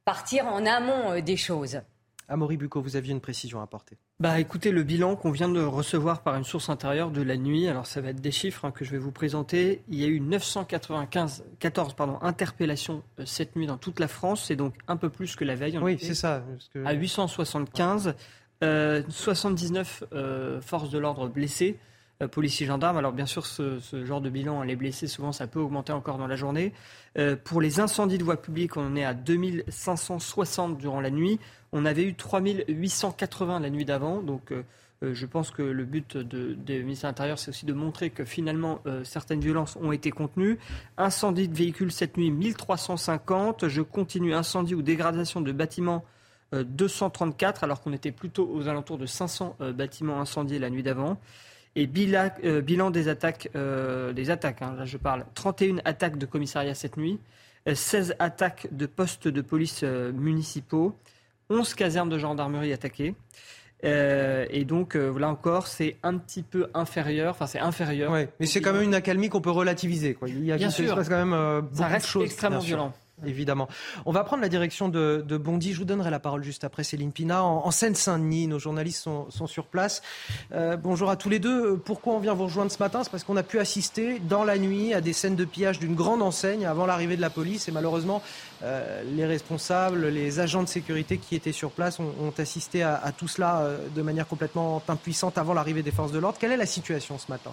[0.04, 1.80] partir en amont euh, des choses.
[2.28, 3.98] Amaury Bucco, vous aviez une précision à apporter.
[4.20, 7.68] Bah écoutez, le bilan qu'on vient de recevoir par une source intérieure de la nuit,
[7.68, 9.84] alors ça va être des chiffres hein, que je vais vous présenter.
[9.90, 14.46] Il y a eu 995, 14 pardon, interpellations euh, cette nuit dans toute la France,
[14.48, 15.78] c'est donc un peu plus que la veille.
[15.78, 16.44] oui, c'est ça.
[16.84, 18.16] À 875.
[18.62, 21.78] 79 euh, euh, forces de l'ordre blessées,
[22.22, 22.98] euh, policiers, gendarmes.
[22.98, 26.28] Alors bien sûr, ce, genre de bilan, les blessés, souvent, ça peut augmenter encore dans
[26.28, 26.74] la journée.
[27.44, 31.40] pour les incendies de voie publique, on est à 2560 durant la nuit.
[31.72, 34.22] On avait eu 3880 la nuit d'avant.
[34.22, 34.54] Donc
[35.02, 38.82] je pense que le but de, des ministères intérieurs, c'est aussi de montrer que finalement,
[39.04, 40.58] certaines violences ont été contenues.
[40.98, 43.68] Incendie de véhicules cette nuit, 1350.
[43.68, 46.06] Je continue, incendie ou dégradation de bâtiments
[46.54, 50.84] 234, euh, alors qu'on était plutôt aux alentours de 500 euh, bâtiments incendiés la nuit
[50.84, 51.20] d'avant.
[51.76, 51.90] Et
[52.44, 56.96] euh, bilan, des attaques, des attaques hein, là je parle, 31 attaques de commissariat cette
[56.96, 57.20] nuit,
[57.72, 60.96] 16 attaques de postes de police municipaux,
[61.50, 63.14] 11 casernes de gendarmerie attaquées.
[63.84, 67.32] et donc là encore, c'est un petit peu inférieur.
[67.32, 68.14] Enfin, c'est inférieur.
[68.40, 70.14] mais c'est quand même une accalmie qu'on peut relativiser.
[70.14, 70.30] Quoi.
[70.30, 70.96] Il y a Bien sûr.
[70.96, 72.24] quand même Ça reste de choses.
[72.24, 72.94] extrêmement violent.
[73.26, 73.68] Évidemment.
[74.06, 75.74] On va prendre la direction de, Bondy.
[75.74, 77.44] Je vous donnerai la parole juste après Céline Pina.
[77.44, 80.02] En, Seine-Saint-Denis, nos journalistes sont, sur place.
[80.54, 81.78] Euh, bonjour à tous les deux.
[81.78, 83.04] Pourquoi on vient vous rejoindre ce matin?
[83.04, 85.96] C'est parce qu'on a pu assister dans la nuit à des scènes de pillage d'une
[85.96, 87.68] grande enseigne avant l'arrivée de la police.
[87.68, 88.22] Et malheureusement,
[88.64, 93.28] euh, les responsables, les agents de sécurité qui étaient sur place ont, assisté à, tout
[93.28, 96.38] cela euh, de manière complètement impuissante avant l'arrivée des forces de l'ordre.
[96.40, 97.52] Quelle est la situation ce matin?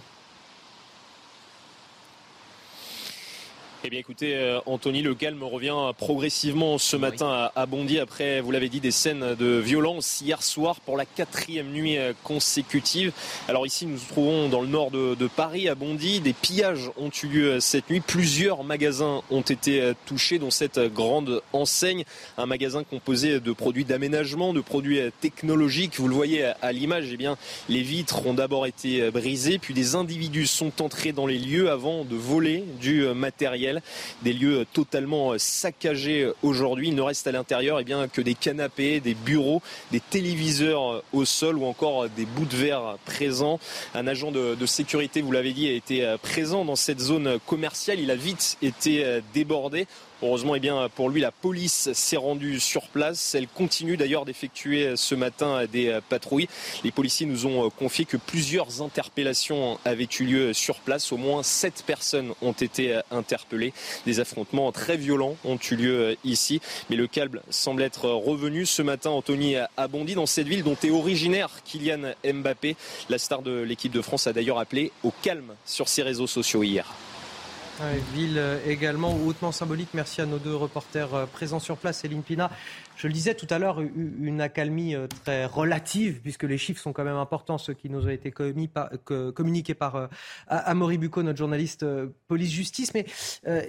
[3.84, 8.52] Eh bien écoutez, euh, Anthony, le calme revient progressivement ce matin à Bondy après, vous
[8.52, 13.10] l'avez dit, des scènes de violence hier soir pour la quatrième nuit euh, consécutive.
[13.48, 16.20] Alors ici, nous nous trouvons dans le nord de, Paris, à Bondy.
[16.20, 17.98] Des pillages ont eu lieu euh, cette nuit.
[17.98, 22.04] Plusieurs magasins ont été touchés, dont cette grande enseigne.
[22.38, 25.98] Un magasin composé de produits d'aménagement, de produits technologiques.
[25.98, 27.36] Vous le voyez à l'image, eh bien,
[27.68, 32.04] les vitres ont d'abord été brisées, puis des individus sont entrés dans les lieux avant
[32.04, 33.71] de voler du matériel
[34.22, 36.88] des lieux totalement saccagés aujourd'hui.
[36.88, 41.56] Il ne reste à l'intérieur eh que des canapés, des bureaux, des téléviseurs au sol
[41.56, 43.60] ou encore des bouts de verre présents.
[43.94, 48.00] Un agent de sécurité, vous l'avez dit, a été présent dans cette zone commerciale.
[48.00, 49.86] Il a vite été débordé.
[50.22, 53.34] Heureusement, eh pour lui, la police s'est rendue sur place.
[53.34, 56.48] Elle continue d'ailleurs d'effectuer ce matin des patrouilles.
[56.84, 61.10] Les policiers nous ont confié que plusieurs interpellations avaient eu lieu sur place.
[61.10, 63.72] Au moins sept personnes ont été interpellées.
[64.06, 66.60] Des affrontements très violents ont eu lieu ici.
[66.88, 68.64] Mais le calme semble être revenu.
[68.64, 72.76] Ce matin, Anthony a bondi dans cette ville dont est originaire Kylian Mbappé.
[73.08, 76.62] La star de l'équipe de France a d'ailleurs appelé au calme sur ses réseaux sociaux
[76.62, 76.86] hier
[78.14, 79.88] ville euh, également hautement symbolique.
[79.94, 82.50] Merci à nos deux reporters euh, présents sur place, Céline Pina.
[82.96, 86.92] Je le disais tout à l'heure, une accalmie euh, très relative, puisque les chiffres sont
[86.92, 90.08] quand même importants, ceux qui nous ont été communiqués par
[90.46, 91.84] Amaury Bucco, notre journaliste
[92.28, 92.92] police-justice.
[92.94, 93.06] Mais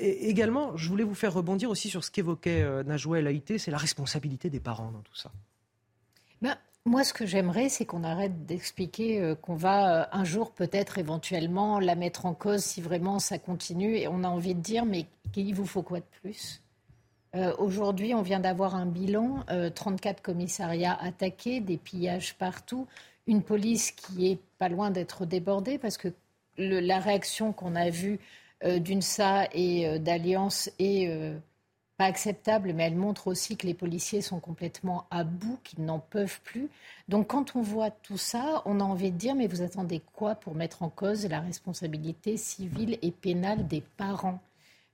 [0.01, 3.77] également, je voulais vous faire rebondir aussi sur ce qu'évoquait Najwa El Haïté, c'est la
[3.77, 5.31] responsabilité des parents dans tout ça.
[6.85, 10.97] Moi, ce que j'aimerais, c'est qu'on arrête d'expliquer euh, qu'on va euh, un jour peut-être
[10.97, 13.95] éventuellement la mettre en cause si vraiment ça continue.
[13.95, 15.05] Et on a envie de dire, mais
[15.37, 16.61] il vous faut quoi de plus?
[17.35, 19.45] Euh, Aujourd'hui, on vient d'avoir un bilan,
[19.75, 22.85] 34 commissariats attaqués, des pillages partout,
[23.27, 26.09] une police qui est pas loin d'être débordée parce que
[26.57, 28.19] la réaction qu'on a vue
[28.63, 31.33] d'UNSA et d'Alliance est
[31.97, 35.99] pas acceptable, mais elle montre aussi que les policiers sont complètement à bout, qu'ils n'en
[35.99, 36.69] peuvent plus.
[37.07, 40.35] Donc quand on voit tout ça, on a envie de dire, mais vous attendez quoi
[40.35, 44.41] pour mettre en cause la responsabilité civile et pénale des parents?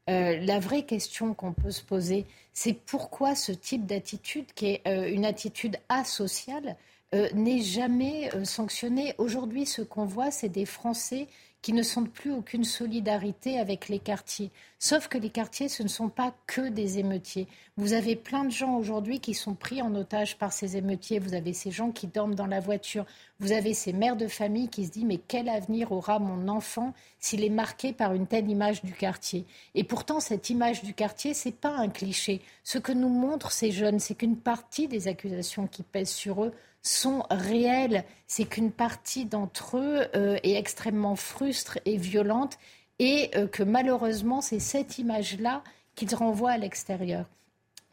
[0.09, 4.87] Euh, la vraie question qu'on peut se poser, c'est pourquoi ce type d'attitude, qui est
[4.87, 6.75] euh, une attitude asociale,
[7.13, 9.13] euh, n'est jamais sanctionné.
[9.17, 11.27] Aujourd'hui, ce qu'on voit, c'est des Français
[11.61, 14.51] qui ne sentent plus aucune solidarité avec les quartiers.
[14.79, 17.47] Sauf que les quartiers, ce ne sont pas que des émeutiers.
[17.75, 21.19] Vous avez plein de gens aujourd'hui qui sont pris en otage par ces émeutiers.
[21.19, 23.05] Vous avez ces gens qui dorment dans la voiture.
[23.39, 26.93] Vous avez ces mères de famille qui se disent mais quel avenir aura mon enfant
[27.19, 29.45] s'il est marqué par une telle image du quartier?
[29.75, 32.41] Et pourtant, cette image du quartier, c'est pas un cliché.
[32.63, 36.53] Ce que nous montrent ces jeunes, c'est qu'une partie des accusations qui pèsent sur eux
[36.81, 38.03] sont réels.
[38.27, 42.57] C'est qu'une partie d'entre eux euh, est extrêmement frustre et violente
[42.99, 45.63] et euh, que malheureusement, c'est cette image-là
[45.95, 47.25] qu'ils renvoient à l'extérieur.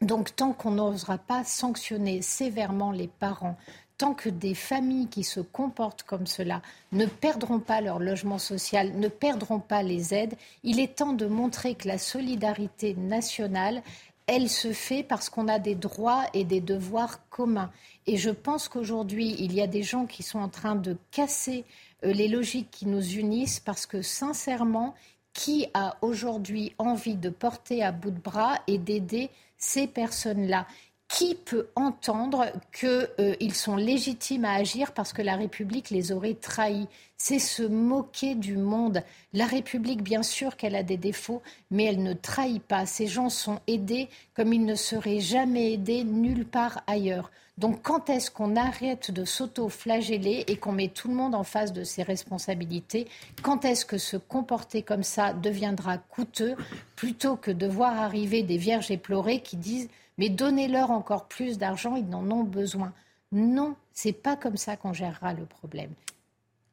[0.01, 3.57] Donc tant qu'on n'osera pas sanctionner sévèrement les parents,
[3.97, 6.61] tant que des familles qui se comportent comme cela
[6.91, 11.25] ne perdront pas leur logement social, ne perdront pas les aides, il est temps de
[11.25, 13.81] montrer que la solidarité nationale,
[14.27, 17.71] elle se fait parce qu'on a des droits et des devoirs communs.
[18.07, 21.65] Et je pense qu'aujourd'hui, il y a des gens qui sont en train de casser
[22.05, 24.95] euh, les logiques qui nous unissent parce que sincèrement,
[25.33, 30.65] qui a aujourd'hui envie de porter à bout de bras et d'aider ces personnes-là?
[31.09, 36.33] Qui peut entendre qu'ils euh, sont légitimes à agir parce que la République les aurait
[36.33, 36.87] trahis?
[37.17, 39.03] C'est se moquer du monde.
[39.33, 42.85] La République, bien sûr qu'elle a des défauts, mais elle ne trahit pas.
[42.85, 47.31] Ces gens sont aidés comme ils ne seraient jamais aidés nulle part ailleurs.
[47.57, 51.73] Donc quand est-ce qu'on arrête de s'auto-flageller et qu'on met tout le monde en face
[51.73, 53.07] de ses responsabilités?
[53.41, 56.55] Quand est-ce que se comporter comme ça deviendra coûteux
[56.95, 61.95] plutôt que de voir arriver des vierges éplorées qui disent mais donnez-leur encore plus d'argent,
[61.95, 62.93] ils n'en ont besoin.
[63.31, 65.91] Non, c'est pas comme ça qu'on gérera le problème.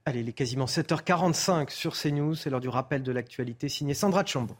[0.06, 4.24] Allez, il est quasiment 7h45 sur CNews, c'est l'heure du rappel de l'actualité signé Sandra
[4.24, 4.56] Chambaud.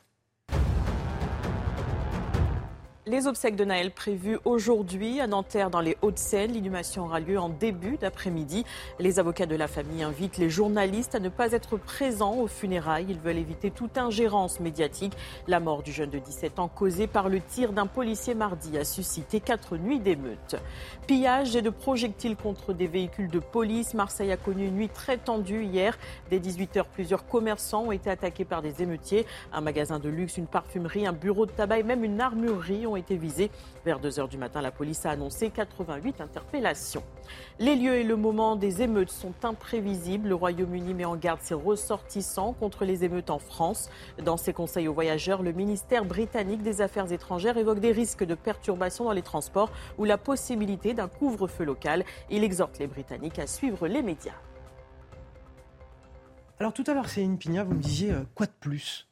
[3.07, 6.53] Les obsèques de Naël prévues aujourd'hui à Nanterre dans les Hauts-de-Seine.
[6.53, 8.65] L'inhumation aura lieu en début d'après-midi.
[8.99, 13.05] Les avocats de la famille invitent les journalistes à ne pas être présents aux funérailles.
[13.11, 15.13] Ils veulent éviter toute ingérence médiatique.
[15.47, 18.85] La mort du jeune de 17 ans causée par le tir d'un policier mardi a
[18.85, 20.57] suscité quatre nuits d'émeutes.
[21.07, 23.93] Pillage et de projectiles contre des véhicules de police.
[23.93, 25.99] Marseille a connu une nuit très tendue hier.
[26.31, 29.27] Dès 18h, plusieurs commerçants ont été attaqués par des émeutiers.
[29.53, 32.94] Un magasin de luxe, une parfumerie, un bureau de tabac et même une armurerie ont
[32.97, 33.51] été visés.
[33.85, 37.03] Vers 2 h du matin, la police a annoncé 88 interpellations.
[37.59, 40.29] Les lieux et le moment des émeutes sont imprévisibles.
[40.29, 43.91] Le Royaume-Uni met en garde ses ressortissants contre les émeutes en France.
[44.23, 48.35] Dans ses conseils aux voyageurs, le ministère britannique des Affaires étrangères évoque des risques de
[48.35, 52.05] perturbations dans les transports ou la possibilité d'un couvre-feu local.
[52.31, 54.35] Il exhorte les Britanniques à suivre les médias.
[56.61, 59.09] Alors tout à l'heure, Céline Pigna, vous me disiez euh, quoi de plus?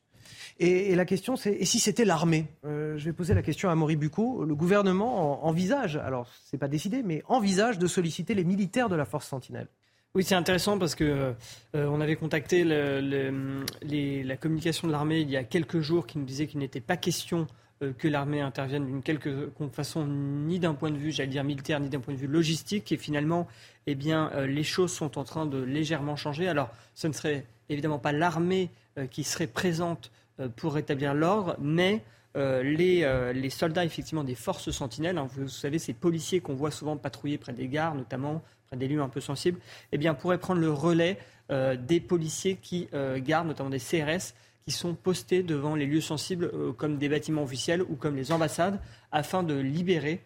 [0.59, 2.47] Et, la question, c'est et si c'était l'armée?
[2.65, 4.45] Euh, Je vais poser la question à Maurice Bucco.
[4.45, 9.05] Le gouvernement envisage, alors c'est pas décidé, mais envisage de solliciter les militaires de la
[9.05, 9.69] force Sentinelle.
[10.15, 11.33] Oui, c'est intéressant parce que
[11.74, 16.27] euh, on avait contacté la communication de l'armée il y a quelques jours qui nous
[16.27, 17.47] disait qu'il n'était pas question
[17.83, 21.81] euh, que l'armée intervienne d'une quelque façon, ni d'un point de vue, j'allais dire militaire,
[21.81, 22.93] ni d'un point de vue logistique.
[22.93, 23.49] Et finalement,
[23.87, 26.47] eh bien, les choses sont en train de légèrement changer.
[26.47, 28.70] Alors, ce ne serait évidemment pas l'armée
[29.11, 30.11] qui serait présente
[30.57, 32.03] pour rétablir l'ordre, mais
[32.37, 36.71] euh, euh, les, soldats effectivement des forces sentinelles, hein, vous, savez ces policiers qu'on voit
[36.71, 39.61] souvent patrouiller près des gares notamment, près des lieux un peu sensibles,
[39.93, 41.19] eh bien pourraient prendre le relais
[41.51, 42.89] des policiers qui
[43.19, 44.33] gardent notamment des CRS
[44.65, 48.81] qui sont postés devant les lieux sensibles comme des bâtiments officiels ou comme les ambassades
[49.11, 50.23] afin de libérer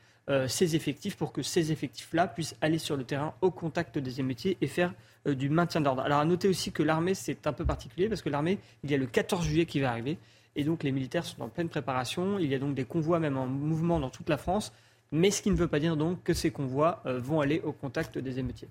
[0.46, 4.56] ces effectifs pour que ces effectifs-là puissent aller sur le terrain au contact des émeutiers
[4.60, 4.94] et faire euh,
[5.34, 6.02] du maintien d'ordre.
[6.02, 8.94] Alors à noter aussi que l'armée, c'est un peu particulier parce que l'armée, il y
[8.94, 10.18] a le 14 juillet qui va arriver.
[10.54, 12.38] Et donc les militaires sont en pleine préparation.
[12.38, 14.72] Il y a donc des convois même en mouvement dans toute la France.
[15.12, 17.72] Mais ce qui ne veut pas dire donc que ces convois euh, vont aller au
[17.72, 18.68] contact des émeutiers.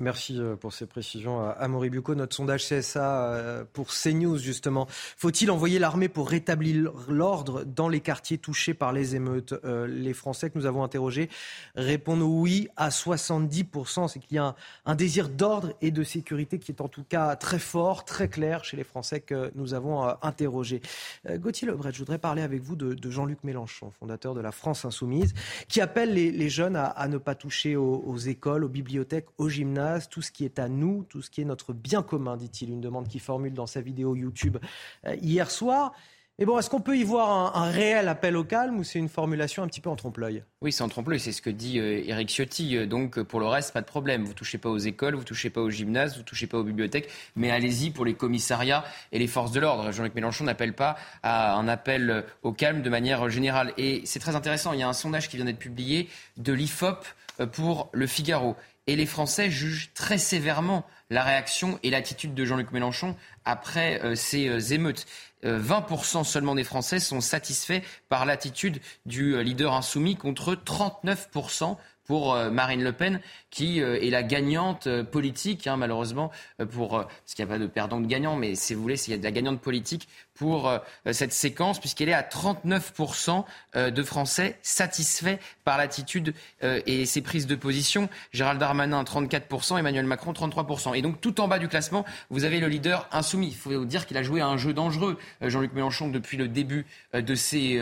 [0.00, 2.14] Merci euh, pour ces précisions à Amaury Bucco.
[2.14, 4.86] Notre sondage CSA euh, pour CNews, justement.
[4.88, 10.14] Faut-il envoyer l'armée pour rétablir l'ordre dans les quartiers touchés par les émeutes euh, Les
[10.14, 11.28] Français que nous avons interrogés
[11.74, 14.08] répondent oui à 70%.
[14.08, 14.54] C'est qu'il y a
[14.86, 18.64] un, désir d'ordre et de sécurité qui est en tout cas très fort, très clair
[18.64, 20.80] chez les Français que nous avons interrogés.
[21.28, 25.34] Gauthier Lebret, je voudrais parler avec vous de, Jean-Luc Mélenchon, fondateur de la France Insoumise,
[25.68, 30.22] qui appelle les, jeunes à, ne pas toucher aux écoles, aux bibliothèques, aux gymnases tout
[30.22, 33.08] ce qui est à nous, tout ce qui est notre bien commun, dit-il, une demande
[33.08, 34.58] qu'il formule dans sa vidéo YouTube
[35.06, 35.92] euh, hier soir.
[36.38, 39.10] Mais bon, est-ce qu'on peut y voir un, réel appel au calme ou c'est une
[39.10, 42.02] formulation un petit peu en trompe-l'œil Oui, c'est en trompe-l'œil, c'est ce que dit euh,
[42.06, 42.78] Éric Ciotti.
[42.78, 44.24] Euh, donc pour le reste, pas de problème.
[44.24, 47.10] Vous touchez pas aux écoles, vous touchez pas aux gymnases, vous touchez pas aux bibliothèques,
[47.36, 49.92] mais allez-y pour les commissariats et les forces de l'ordre.
[49.92, 53.74] Jean-Luc Mélenchon n'appelle pas à un appel au calme de manière générale.
[53.76, 56.08] Et c'est très intéressant, il y a un sondage qui vient d'être publié
[56.38, 57.04] de l'IFOP
[57.52, 58.56] pour le Figaro.
[58.86, 64.14] Et les Français jugent très sévèrement la réaction et l'attitude de Jean-Luc Mélenchon après euh,
[64.14, 65.06] ces euh, émeutes.
[65.42, 72.34] 20% euh, seulement des Français sont satisfaits par l'attitude du leader insoumis contre 39% pour
[72.34, 73.20] Marine Le Pen,
[73.50, 76.32] qui est la gagnante politique, hein, malheureusement,
[76.72, 79.12] pour, parce qu'il n'y a pas de perdant de gagnant, mais si vous voulez, il
[79.12, 80.08] y a de la gagnante politique
[80.40, 80.78] pour euh,
[81.12, 83.44] cette séquence, puisqu'elle est à 39%
[83.76, 86.32] euh, de Français satisfaits par l'attitude
[86.64, 88.08] euh, et ses prises de position.
[88.32, 90.96] Gérald Darmanin, 34%, Emmanuel Macron, 33%.
[90.96, 93.48] Et donc, tout en bas du classement, vous avez le leader insoumis.
[93.48, 96.86] Il faut dire qu'il a joué à un jeu dangereux, Jean-Luc Mélenchon, depuis le début
[97.12, 97.78] de ces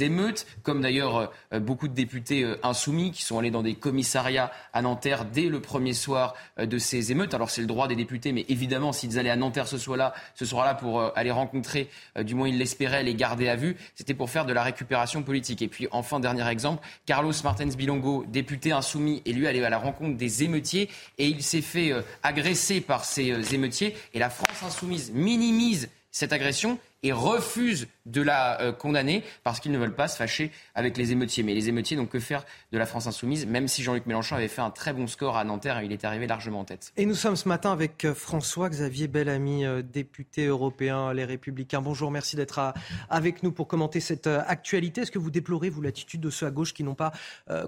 [0.00, 5.24] émeutes, comme d'ailleurs beaucoup de députés insoumis qui sont allés dans des commissariats à Nanterre
[5.24, 7.34] dès le premier soir de ces émeutes.
[7.34, 10.44] Alors, c'est le droit des députés, mais évidemment, s'ils allaient à Nanterre ce soir-là, ce
[10.44, 13.76] soir-là pour aller rencontrer du moins il l'espérait, les garder à vue.
[13.94, 15.62] C'était pour faire de la récupération politique.
[15.62, 20.44] Et puis enfin, dernier exemple, Carlos Martens Bilongo, député insoumis, allé à la rencontre des
[20.44, 20.88] émeutiers
[21.18, 23.96] et il s'est fait euh, agresser par ces euh, émeutiers.
[24.14, 29.72] Et la France insoumise minimise cette agression et refusent de la euh, condamner parce qu'ils
[29.72, 31.42] ne veulent pas se fâcher avec les émeutiers.
[31.42, 34.48] Mais les émeutiers n'ont que faire de la France insoumise, même si Jean-Luc Mélenchon avait
[34.48, 36.92] fait un très bon score à Nanterre, il est arrivé largement en tête.
[36.96, 41.80] Et nous sommes ce matin avec euh, François-Xavier Bellamy, euh, député européen Les Républicains.
[41.80, 42.74] Bonjour, merci d'être
[43.08, 45.00] avec nous pour commenter cette actualité.
[45.00, 47.12] Est-ce que vous déplorez, vous, l'attitude de ceux à gauche qui n'ont pas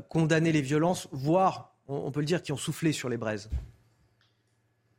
[0.08, 3.48] condamné les violences, voire, on peut le dire, qui ont soufflé sur les braises?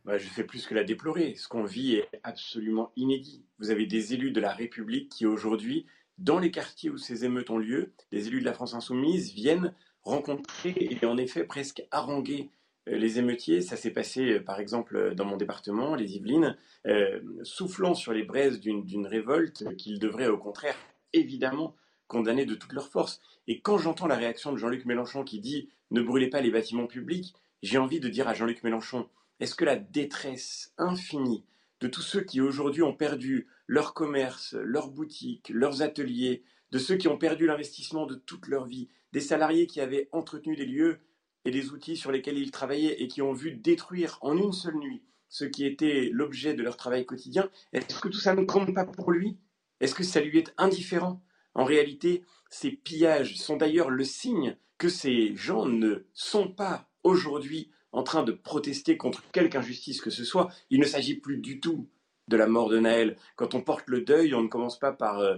[0.05, 1.33] Bah, je fais plus que la déplorer.
[1.35, 3.43] Ce qu'on vit est absolument inédit.
[3.59, 5.87] Vous avez des élus de la République qui aujourd'hui,
[6.19, 9.73] dans les quartiers où ces émeutes ont lieu, les élus de la France insoumise viennent
[10.03, 12.51] rencontrer et en effet presque haranguer
[12.87, 13.61] euh, les émeutiers.
[13.61, 16.55] Ça s'est passé euh, par exemple dans mon département, les Yvelines,
[16.85, 20.77] euh, soufflant sur les braises d'une révolte qu'ils devraient au contraire
[21.13, 21.75] évidemment
[22.07, 23.19] condamner de toutes leurs forces.
[23.47, 26.85] Et quand j'entends la réaction de Jean-Luc Mélenchon qui dit ne brûlez pas les bâtiments
[26.85, 27.33] publics,
[27.63, 29.07] j'ai envie de dire à Jean-Luc Mélenchon,
[29.39, 31.45] est-ce que la détresse infinie
[31.81, 36.95] de tous ceux qui aujourd'hui ont perdu leur commerce, leurs boutiques, leurs ateliers, de ceux
[36.95, 40.99] qui ont perdu l'investissement de toute leur vie, des salariés qui avaient entretenu des lieux
[41.45, 44.75] et des outils sur lesquels ils travaillaient et qui ont vu détruire en une seule
[44.75, 48.73] nuit ce qui était l'objet de leur travail quotidien, est-ce que tout ça ne compte
[48.73, 49.37] pas pour lui?
[49.81, 51.21] Est-ce que ça lui est indifférent?
[51.53, 57.69] En réalité, ces pillages sont d'ailleurs le signe que ces gens ne sont pas aujourd'hui
[57.95, 60.49] en train de protester contre quelque injustice que ce soit.
[60.69, 61.87] Il ne s'agit plus du tout
[62.27, 63.15] de la mort de Naël.
[63.37, 65.37] Quand on porte le deuil, on ne commence pas par, euh,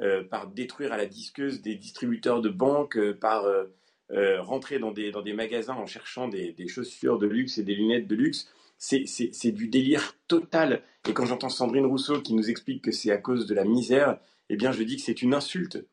[0.00, 3.44] euh, par détruire à la disqueuse des distributeurs de banques, euh, par
[4.40, 7.74] rentrer dans des, dans des magasins en cherchant des, des chaussures de luxe et des
[7.74, 10.82] lunettes de luxe c'est du délire total.
[11.06, 14.18] Et quand j'entends Sandrine Rousseau qui nous explique que c'est à cause de la misère,
[14.48, 15.84] eh bien je dis que c'est une insulte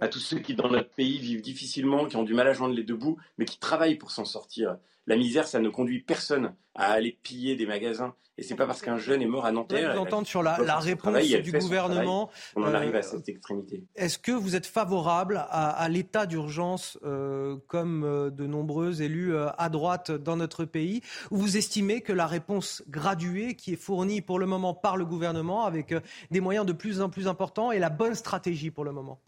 [0.00, 2.74] à tous ceux qui dans notre pays vivent difficilement, qui ont du mal à joindre
[2.74, 4.76] les deux bouts, mais qui travaillent pour s'en sortir.
[5.06, 8.14] La misère, ça ne conduit personne à aller piller des magasins.
[8.36, 9.94] Et c'est pas parce qu'un jeune est mort à Nanterre.
[9.94, 12.30] Vous entendre sur la, réponse du gouvernement.
[12.56, 13.84] on en arrive à euh, cette extrémité.
[13.94, 19.68] Est-ce que vous êtes favorable à, l'état d'urgence, euh, comme euh, de nombreux élus à
[19.68, 21.00] droite dans notre pays,
[21.30, 25.04] ou vous estimez que la réponse graduée qui est fournie pour le moment par le
[25.04, 25.94] gouvernement, avec
[26.32, 29.20] des moyens de plus en plus importants, est la bonne stratégie pour le moment?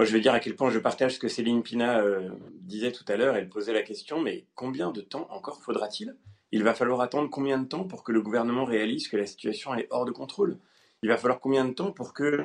[0.00, 2.30] Moi, je vais dire à quel point je partage ce que Céline Pina euh,
[2.62, 3.36] disait tout à l'heure.
[3.36, 6.16] Elle posait la question, mais combien de temps encore faudra-t-il?
[6.52, 9.74] Il va falloir attendre combien de temps pour que le gouvernement réalise que la situation
[9.74, 10.56] est hors de contrôle?
[11.02, 12.42] Il va falloir combien de temps pour que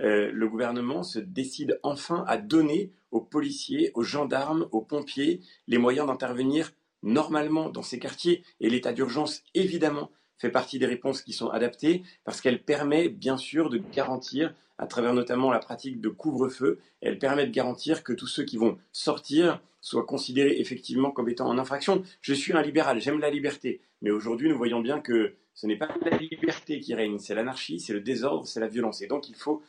[0.00, 5.78] euh, le gouvernement se décide enfin à donner aux policiers, aux gendarmes, aux pompiers les
[5.78, 6.72] moyens d'intervenir
[7.04, 8.42] normalement dans ces quartiers?
[8.58, 10.10] Et l'état d'urgence, évidemment,
[10.40, 14.86] fait partie des réponses qui sont adaptées parce qu'elle permet bien sûr de garantir à
[14.86, 16.78] travers notamment la pratique de couvre-feu.
[17.02, 21.46] Elle permet de garantir que tous ceux qui vont sortir soient considérés effectivement comme étant
[21.46, 22.02] en infraction.
[22.22, 23.80] Je suis un libéral, j'aime la liberté.
[24.00, 27.78] Mais aujourd'hui, nous voyons bien que ce n'est pas la liberté qui règne, c'est l'anarchie,
[27.78, 29.02] c'est le désordre, c'est la violence.
[29.02, 29.62] Et donc, il faut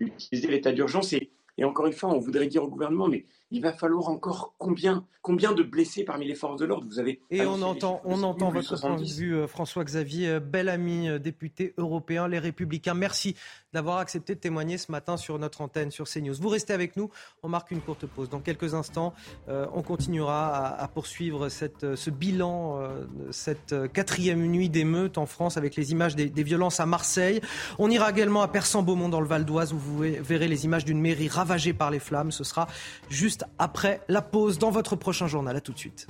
[0.00, 1.14] utiliser l'état d'urgence.
[1.58, 5.04] Et encore une fois, on voudrait dire au gouvernement, mais il va falloir encore combien,
[5.22, 8.50] combien de blessés parmi les forces de l'ordre vous avez Et on entend, on entend
[8.50, 12.94] votre point de vue, euh, François-Xavier euh, Bellamy, euh, député européen, Les Républicains.
[12.94, 13.34] Merci
[13.72, 16.34] d'avoir accepté de témoigner ce matin sur notre antenne, sur CNews.
[16.34, 17.10] Vous restez avec nous,
[17.42, 18.28] on marque une courte pause.
[18.28, 19.14] Dans quelques instants,
[19.48, 22.80] on continuera à, poursuivre cette, ce bilan,
[23.30, 27.40] cette quatrième nuit d'émeute en France avec les images des, des, violences à Marseille.
[27.78, 31.00] On ira également à Persan-Beaumont dans le Val d'Oise où vous verrez les images d'une
[31.00, 32.32] mairie ravagée par les flammes.
[32.32, 32.68] Ce sera
[33.08, 35.56] juste après la pause dans votre prochain journal.
[35.56, 36.06] À tout de suite.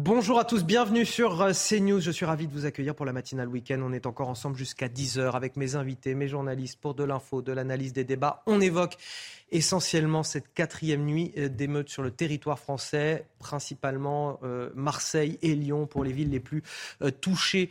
[0.00, 1.98] Bonjour à tous, bienvenue sur euh, CNews.
[1.98, 3.80] Je suis ravi de vous accueillir pour la matinale week-end.
[3.82, 7.50] On est encore ensemble jusqu'à 10h avec mes invités, mes journalistes pour de l'info, de
[7.50, 8.44] l'analyse des débats.
[8.46, 8.96] On évoque
[9.50, 15.88] essentiellement cette quatrième nuit euh, d'émeutes sur le territoire français, principalement euh, Marseille et Lyon
[15.88, 16.62] pour les villes les plus
[17.20, 17.68] touchées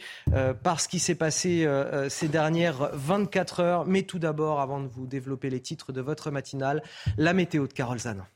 [0.63, 1.65] par ce qui s'est passé
[2.09, 3.85] ces dernières 24 heures.
[3.85, 6.83] Mais tout d'abord, avant de vous développer les titres de votre matinale,
[7.17, 8.27] la météo de Carole Zanin.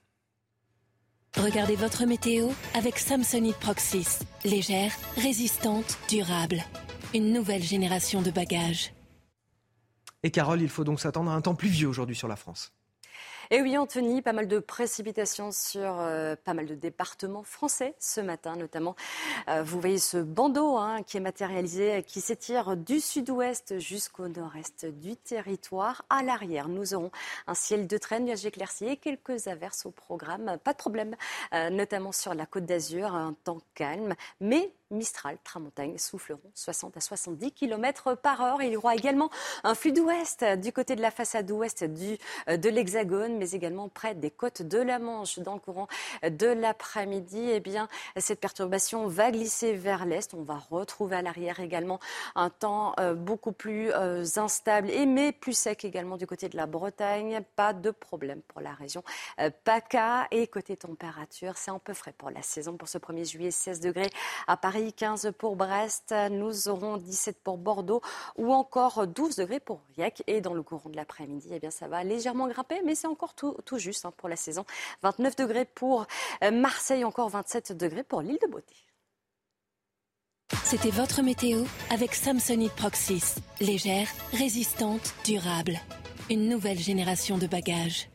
[1.38, 4.20] Regardez votre météo avec Samsonite Proxys.
[4.44, 6.62] Légère, résistante, durable.
[7.14, 8.94] Une nouvelle génération de bagages.
[10.24, 12.74] Et Carole, il faut donc s'attendre à un temps pluvieux aujourd'hui sur la France.
[13.53, 18.22] Et oui, Anthony, pas mal de précipitations sur euh, pas mal de départements français ce
[18.22, 18.95] matin, notamment.
[19.49, 24.86] Euh, vous voyez ce bandeau hein, qui est matérialisé, qui s'étire du sud-ouest jusqu'au nord-est
[24.86, 26.06] du territoire.
[26.10, 27.11] À l'arrière, nous aurons
[27.45, 30.57] un ciel de traîne, nuages éclaircis et quelques averses au programme.
[30.64, 31.18] Pas de problème,
[31.53, 37.02] euh, notamment sur la côte d'Azur, un temps calme, mais Mistral, Tramontagne souffleront 60 à
[37.02, 38.62] 70 km par heure.
[38.62, 39.30] Il y aura également
[39.64, 44.16] un flux d'ouest du côté de la façade ouest du, de l'Hexagone, mais également près
[44.16, 45.40] des côtes de la Manche.
[45.40, 45.88] Dans le courant
[46.24, 47.88] de l'après-midi, eh bien,
[48.18, 50.34] cette perturbation va glisser vers l'est.
[50.34, 52.00] On va retrouver à l'arrière également
[52.36, 56.58] un temps euh, beaucoup plus euh, instable et mais plus sec également du côté de
[56.58, 57.42] la Bretagne.
[57.56, 59.04] Pas de problème pour la région
[59.40, 60.28] euh, PACA.
[60.32, 62.78] Et côté température, c'est un peu frais pour la saison.
[62.78, 64.10] Pour ce 1er juillet, 16 degrés
[64.48, 68.02] à Paris 15 pour Brest, nous aurons 17 pour Bordeaux
[68.38, 70.24] ou encore 12 degrés pour Riec.
[70.28, 73.34] Et dans le courant de l'après-midi, eh bien, ça va légèrement grimper, mais c'est encore
[73.34, 74.66] tout, tout juste hein, pour la saison.
[75.03, 76.08] 29 degrés pour
[76.44, 78.76] euh, Marseille, encore 27 degrés pour l'île de Beauté.
[80.64, 83.36] C'était votre météo avec Samsonite Proxys.
[83.60, 85.80] Légère, résistante, durable.
[86.30, 88.11] Une nouvelle génération de bagages.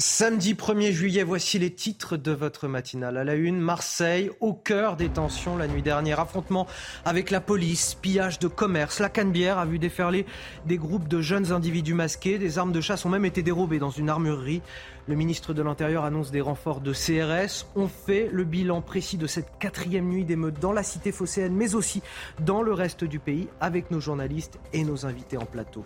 [0.00, 3.18] Samedi 1er juillet, voici les titres de votre matinale.
[3.18, 6.20] À la une, Marseille, au cœur des tensions la nuit dernière.
[6.20, 6.66] Affrontement
[7.04, 8.98] avec la police, pillage de commerce.
[8.98, 10.24] La Canebière a vu déferler
[10.64, 12.38] des groupes de jeunes individus masqués.
[12.38, 14.62] Des armes de chasse ont même été dérobées dans une armurerie.
[15.06, 17.66] Le ministre de l'Intérieur annonce des renforts de CRS.
[17.76, 21.74] On fait le bilan précis de cette quatrième nuit d'émeute dans la cité phocéenne, mais
[21.74, 22.00] aussi
[22.40, 25.84] dans le reste du pays, avec nos journalistes et nos invités en plateau.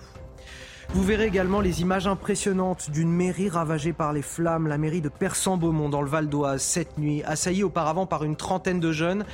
[0.95, 5.09] Vous verrez également les images impressionnantes d'une mairie ravagée par les flammes, la mairie de
[5.09, 9.25] Persan-Beaumont dans le Val d'Oise cette nuit, assaillie auparavant par une trentaine de jeunes,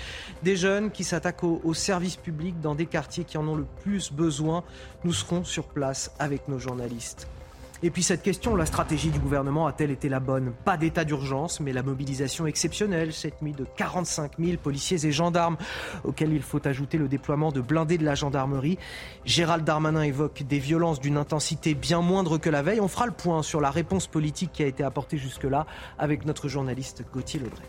[0.42, 4.10] des jeunes qui s'attaquent aux, services publics dans des quartiers qui en ont le plus
[4.10, 4.64] besoin.
[5.04, 7.28] Nous serons sur place avec nos journalistes.
[7.82, 10.52] Et puis cette question, la stratégie du gouvernement a-t-elle été la bonne?
[10.64, 15.56] Pas d'état d'urgence, mais la mobilisation exceptionnelle cette nuit de 45 000 policiers et gendarmes,
[16.04, 18.78] auxquels il faut ajouter le déploiement de blindés de la gendarmerie.
[19.24, 22.80] Gérald Darmanin évoque des violences d'une intensité bien moindre que la veille.
[22.80, 25.66] On fera le point sur la réponse politique qui a été apportée jusque-là
[25.98, 27.66] avec notre journaliste Gauthier Lebray.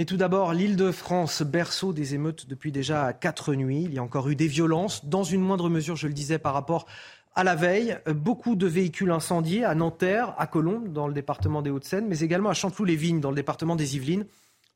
[0.00, 3.82] Mais tout d'abord, l'île de France, berceau des émeutes depuis déjà quatre nuits.
[3.84, 6.54] Il y a encore eu des violences, dans une moindre mesure, je le disais, par
[6.54, 6.86] rapport
[7.34, 7.98] à la veille.
[8.06, 12.48] Beaucoup de véhicules incendiés à Nanterre, à Colombes, dans le département des Hauts-de-Seine, mais également
[12.48, 14.24] à Chanteloup-les-Vignes, dans le département des Yvelines.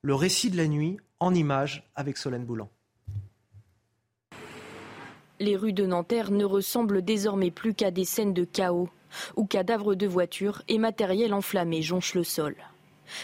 [0.03, 2.69] Le récit de la nuit, en images, avec Solène Boulan.
[5.41, 8.91] Les rues de Nanterre ne ressemblent désormais plus qu'à des scènes de chaos,
[9.37, 12.55] où cadavres de voitures et matériel enflammé jonchent le sol.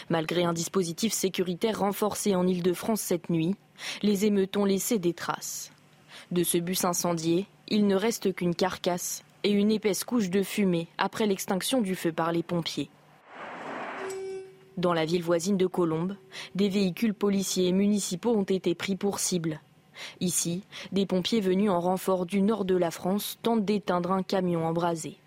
[0.09, 3.55] Malgré un dispositif sécuritaire renforcé en Île-de-France cette nuit,
[4.01, 5.71] les émeutes ont laissé des traces.
[6.31, 10.87] De ce bus incendié, il ne reste qu'une carcasse et une épaisse couche de fumée
[10.97, 12.89] après l'extinction du feu par les pompiers.
[14.77, 16.15] Dans la ville voisine de Colombes,
[16.55, 19.59] des véhicules policiers et municipaux ont été pris pour cible.
[20.19, 24.65] Ici, des pompiers venus en renfort du nord de la France tentent d'éteindre un camion
[24.65, 25.17] embrasé.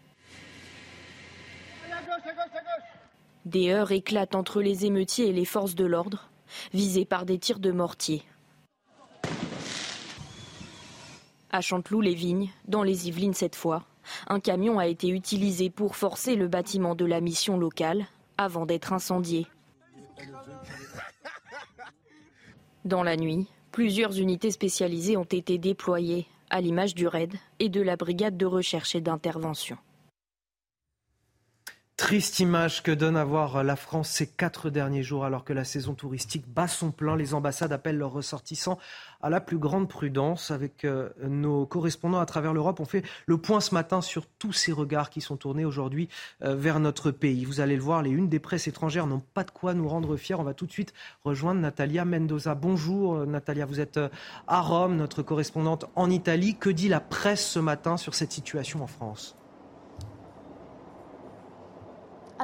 [3.44, 6.30] Des heurts éclatent entre les émeutiers et les forces de l'ordre,
[6.72, 8.22] visés par des tirs de mortier.
[11.50, 13.84] À Chanteloup-les-Vignes, dans les Yvelines cette fois,
[14.28, 18.06] un camion a été utilisé pour forcer le bâtiment de la mission locale
[18.38, 19.46] avant d'être incendié.
[22.84, 27.80] Dans la nuit, plusieurs unités spécialisées ont été déployées, à l'image du RAID et de
[27.80, 29.76] la brigade de recherche et d'intervention.
[31.96, 35.62] Triste image que donne à voir la France ces quatre derniers jours alors que la
[35.62, 37.14] saison touristique bat son plein.
[37.14, 38.80] Les ambassades appellent leurs ressortissants
[39.22, 40.50] à la plus grande prudence.
[40.50, 44.52] Avec euh, nos correspondants à travers l'Europe, on fait le point ce matin sur tous
[44.52, 46.08] ces regards qui sont tournés aujourd'hui
[46.42, 47.44] euh, vers notre pays.
[47.44, 50.16] Vous allez le voir, les unes des presses étrangères n'ont pas de quoi nous rendre
[50.16, 50.34] fiers.
[50.34, 52.56] On va tout de suite rejoindre Natalia Mendoza.
[52.56, 54.00] Bonjour euh, Natalia, vous êtes
[54.48, 56.56] à Rome, notre correspondante en Italie.
[56.56, 59.36] Que dit la presse ce matin sur cette situation en France?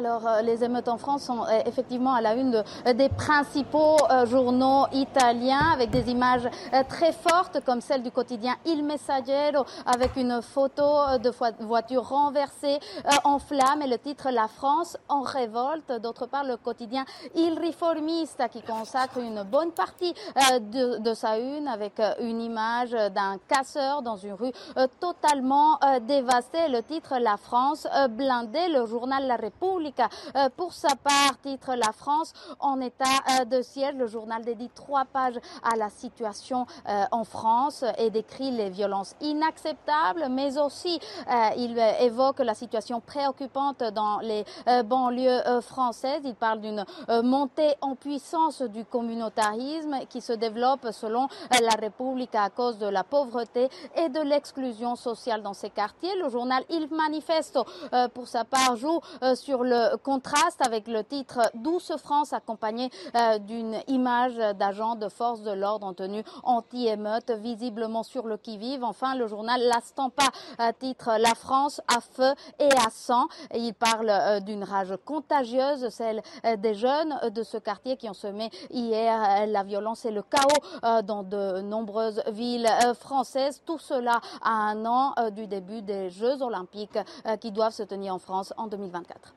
[0.01, 3.99] Alors, euh, les émeutes en France sont euh, effectivement à la une euh, des principaux
[4.25, 6.49] journaux italiens avec des images
[6.89, 11.31] très fortes comme celle du quotidien Il Messaggero avec une photo de
[11.65, 12.79] voiture renversée
[13.25, 15.93] en flammes et le titre La France en révolte.
[16.01, 17.05] D'autre part, le quotidien
[17.35, 20.15] Il Riformista qui consacre une bonne partie
[20.61, 24.53] de, de sa une avec une image d'un casseur dans une rue
[24.99, 26.69] totalement dévastée.
[26.69, 28.69] Le titre La France blindée.
[28.69, 33.05] Le journal La République euh, pour sa part, titre La France en état
[33.41, 33.95] euh, de siège.
[33.95, 39.15] Le journal dédie trois pages à la situation euh, en France et décrit les violences
[39.21, 41.01] inacceptables, mais aussi
[41.57, 44.45] il évoque la situation préoccupante dans les
[44.85, 46.23] banlieues françaises.
[46.25, 46.85] Il parle d'une
[47.23, 53.05] montée en puissance du communautarisme qui se développe selon la République à cause de la
[53.05, 56.15] pauvreté et de l'exclusion sociale dans ces quartiers.
[56.17, 57.65] Le journal Il Manifesto,
[58.15, 59.01] pour sa part, joue
[59.35, 65.43] sur le contraste avec le titre Douce France accompagné euh, d'une image d'agents de force
[65.43, 68.85] de l'ordre en tenue anti-émeute visiblement sur le qui-vive.
[68.85, 70.25] Enfin, le journal La Stampa
[70.61, 73.27] euh, titre La France à feu et à sang.
[73.55, 76.23] Il parle euh, d'une rage contagieuse, celle
[76.59, 81.23] des jeunes de ce quartier qui ont semé hier la violence et le chaos dans
[81.23, 83.63] de nombreuses villes françaises.
[83.65, 86.99] Tout cela à un an du début des Jeux olympiques
[87.41, 89.35] qui doivent se tenir en France en 2024.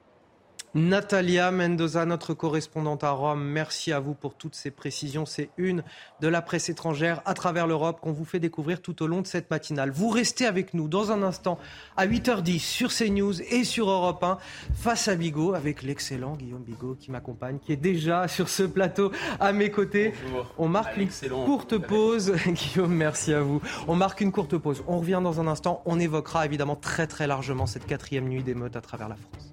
[0.76, 5.24] Natalia Mendoza, notre correspondante à Rome, merci à vous pour toutes ces précisions.
[5.28, 5.84] C'est une
[6.20, 9.28] de la presse étrangère à travers l'Europe qu'on vous fait découvrir tout au long de
[9.28, 9.92] cette matinale.
[9.92, 11.60] Vous restez avec nous dans un instant
[11.96, 14.40] à 8h10 sur CNews et sur Europe 1
[14.74, 19.12] face à Bigot avec l'excellent Guillaume Bigot qui m'accompagne, qui est déjà sur ce plateau
[19.40, 20.14] à mes côtés.
[20.24, 20.56] Bonjour.
[20.58, 21.10] On marque une
[21.46, 22.34] courte pause.
[22.48, 23.62] Guillaume, merci à vous.
[23.88, 24.84] On marque une courte pause.
[24.88, 25.84] On revient dans un instant.
[25.86, 29.53] On évoquera évidemment très très largement cette quatrième nuit d'émeute à travers la France.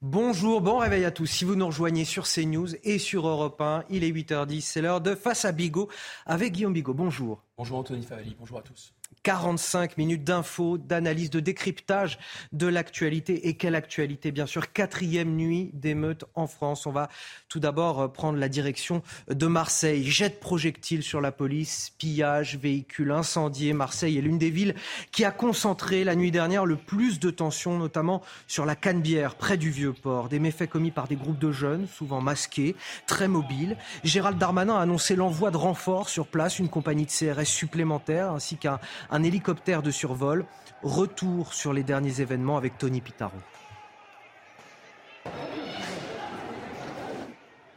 [0.00, 1.26] Bonjour, bon réveil à tous.
[1.26, 5.00] Si vous nous rejoignez sur CNews et sur Europe 1, il est 8h10, c'est l'heure
[5.00, 5.88] de Face à Bigot
[6.24, 6.94] avec Guillaume Bigot.
[6.94, 7.42] Bonjour.
[7.56, 8.94] Bonjour Anthony Favali, bonjour à tous.
[9.22, 12.18] 45 minutes d'infos, d'analyse, de décryptage
[12.52, 13.48] de l'actualité.
[13.48, 14.72] Et quelle actualité, bien sûr.
[14.72, 16.86] Quatrième nuit d'émeute en France.
[16.86, 17.08] On va
[17.48, 20.04] tout d'abord euh, prendre la direction de Marseille.
[20.04, 23.72] Jet de projectiles sur la police, pillage, véhicules incendiés.
[23.72, 24.74] Marseille est l'une des villes
[25.12, 29.56] qui a concentré la nuit dernière le plus de tensions, notamment sur la Canebière, près
[29.56, 30.28] du Vieux-Port.
[30.28, 32.76] Des méfaits commis par des groupes de jeunes, souvent masqués,
[33.06, 33.76] très mobiles.
[34.04, 38.56] Gérald Darmanin a annoncé l'envoi de renforts sur place, une compagnie de CRS supplémentaire, ainsi
[38.56, 38.78] qu'un
[39.10, 40.46] un hélicoptère de survol.
[40.82, 43.36] Retour sur les derniers événements avec Tony Pitaro.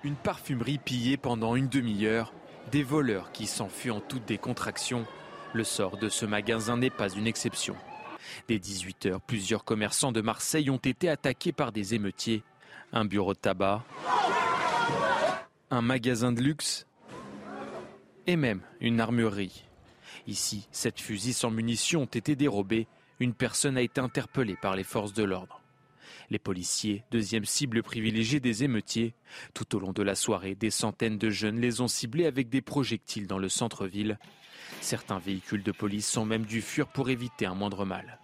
[0.04, 2.34] Une parfumerie pillée pendant une demi-heure,
[2.72, 5.06] des voleurs qui s'enfuient en toute décontraction.
[5.54, 7.76] Le sort de ce magasin n'est pas une exception.
[8.48, 12.44] Dès 18h, plusieurs commerçants de Marseille ont été attaqués par des émeutiers.
[12.94, 13.84] Un bureau de tabac,
[15.70, 16.86] un magasin de luxe
[18.28, 19.66] et même une armurerie.
[20.32, 22.88] Ici, sept fusils sans munitions ont été dérobés.
[23.20, 25.60] Une personne a été interpellée par les forces de l'ordre.
[26.30, 29.14] Les policiers, deuxième cible privilégiée des émeutiers.
[29.54, 32.62] Tout au long de la soirée, des centaines de jeunes les ont ciblés avec des
[32.62, 34.18] projectiles dans le centre-ville.
[34.80, 38.18] Certains véhicules de police sont même dû fuir pour éviter un moindre mal.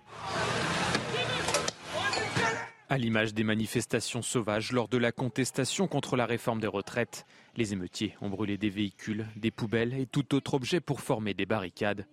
[2.89, 7.25] À l'image des manifestations sauvages lors de la contestation contre la réforme des retraites,
[7.57, 11.45] les émeutiers ont brûlé des véhicules, des poubelles et tout autre objet pour former des
[11.45, 12.07] barricades.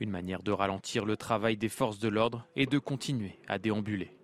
[0.00, 4.16] Une manière de ralentir le travail des forces de l'ordre et de continuer à déambuler.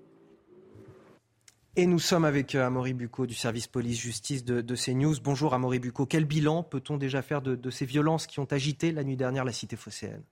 [1.76, 5.16] Et nous sommes avec euh, Amaury Bucco du service police-justice de, de, CNews.
[5.22, 6.06] Bonjour Amaury Bucco.
[6.06, 9.44] Quel bilan peut-on déjà faire de, de ces violences qui ont agité la nuit dernière
[9.44, 10.24] la cité phocéenne?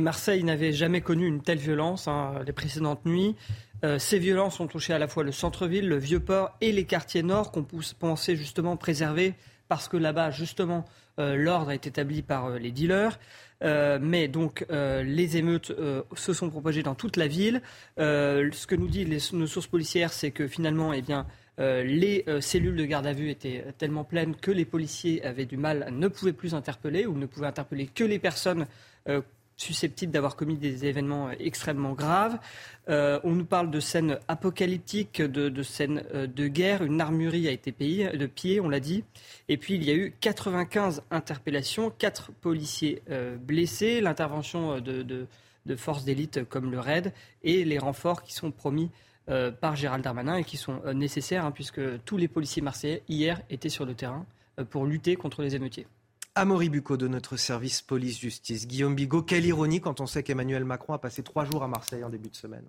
[0.00, 3.34] Marseille n'avait jamais connu une telle violence hein, les précédentes nuits.
[3.84, 7.22] Euh, ces violences ont touché à la fois le centre-ville, le Vieux-Port et les quartiers
[7.22, 7.64] nord qu'on
[7.98, 9.34] pensait justement préserver
[9.68, 10.84] parce que là-bas, justement,
[11.18, 13.18] euh, l'ordre est établi par euh, les dealers.
[13.60, 15.72] Mais donc les émeutes
[16.14, 17.60] se sont propagées dans toute la ville.
[17.96, 21.26] ce que nous disent nos sources policières, c'est que finalement, eh bien,
[21.58, 25.88] les cellules de garde à vue étaient tellement pleines que les policiers avaient du mal,
[25.90, 28.68] ne pouvaient plus interpeller ou ne pouvaient interpeller que les personnes
[29.58, 32.38] susceptibles d'avoir commis des événements extrêmement graves.
[32.88, 36.82] Euh, on nous parle de scènes apocalyptiques, de, scènes euh, de guerre.
[36.82, 39.04] Une armurerie a été payée, de pied, on l'a dit.
[39.48, 45.26] Et puis il y a eu 95 interpellations, 4 policiers euh, blessés, l'intervention de, de,
[45.76, 47.12] forces d'élite comme le RAID
[47.42, 48.90] et les renforts qui sont promis
[49.60, 53.68] par Gérald Darmanin et qui sont nécessaires hein, puisque tous les policiers marseillais hier étaient
[53.68, 54.24] sur le terrain
[54.70, 55.86] pour lutter contre les émeutiers.
[56.38, 58.68] Amaury Bucco de notre service police-justice.
[58.68, 62.04] Guillaume Bigot, quelle ironie quand on sait qu'Emmanuel Macron a passé trois jours à Marseille
[62.04, 62.62] en début de semaine.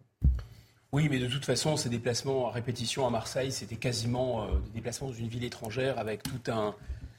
[0.91, 4.72] Oui, mais de toute façon, ces déplacements à répétition à Marseille, c'était quasiment euh, des
[4.72, 6.74] déplacements dans une ville étrangère avec tout un,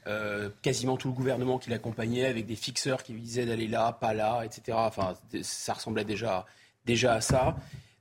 [0.07, 4.13] euh, quasiment tout le gouvernement qui l'accompagnait, avec des fixeurs qui disaient d'aller là, pas
[4.13, 4.77] là, etc.
[4.77, 5.13] Enfin,
[5.43, 6.45] ça ressemblait déjà,
[6.85, 7.55] déjà à ça.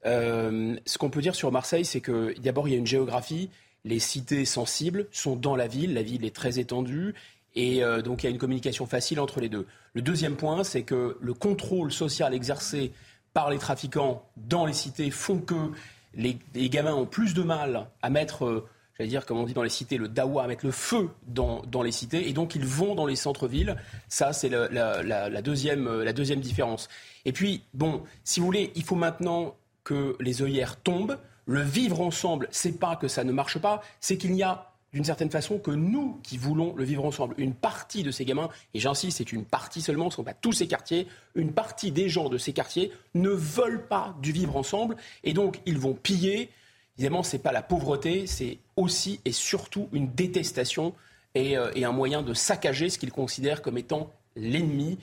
[0.06, 3.48] Euh, ce qu'on peut dire sur Marseille, c'est que d'abord, il y a une géographie.
[3.85, 5.94] Les cités sensibles sont dans la ville.
[5.94, 7.14] La ville est très étendue.
[7.55, 9.66] Et euh, donc il y a une communication facile entre les deux.
[9.94, 12.93] Le deuxième point, c'est que le contrôle social exercé
[13.32, 15.70] par les trafiquants dans les cités font que
[16.14, 19.62] les, gamins ont plus de mal à mettre, euh, j'allais dire, comme on dit dans
[19.62, 22.94] les cités, le dawa, à mettre le feu dans, les cités, et donc ils vont
[22.94, 23.77] dans les centres-villes.
[24.09, 26.89] Ça, c'est la, deuxième, euh, la deuxième différence.
[27.24, 29.55] Et puis, bon, si vous voulez, il faut maintenant
[29.85, 31.18] que les œillères tombent.
[31.47, 35.04] Le vivre ensemble, c'est pas que ça ne marche pas, c'est qu'il n'y a d'une
[35.04, 37.34] certaine façon que nous qui voulons le vivre ensemble.
[37.38, 40.34] Une partie de ces gamins, et j'insiste, c'est une partie seulement, ce ne sont pas
[40.34, 44.56] tous ces quartiers, une partie des gens de ces quartiers ne veulent pas du vivre
[44.56, 46.50] ensemble et donc ils vont piller.
[46.98, 50.94] Évidemment, ce n'est pas la pauvreté, c'est aussi et surtout une détestation
[51.34, 54.98] et, euh, et un moyen de saccager ce qu'ils considèrent comme étant l'ennemi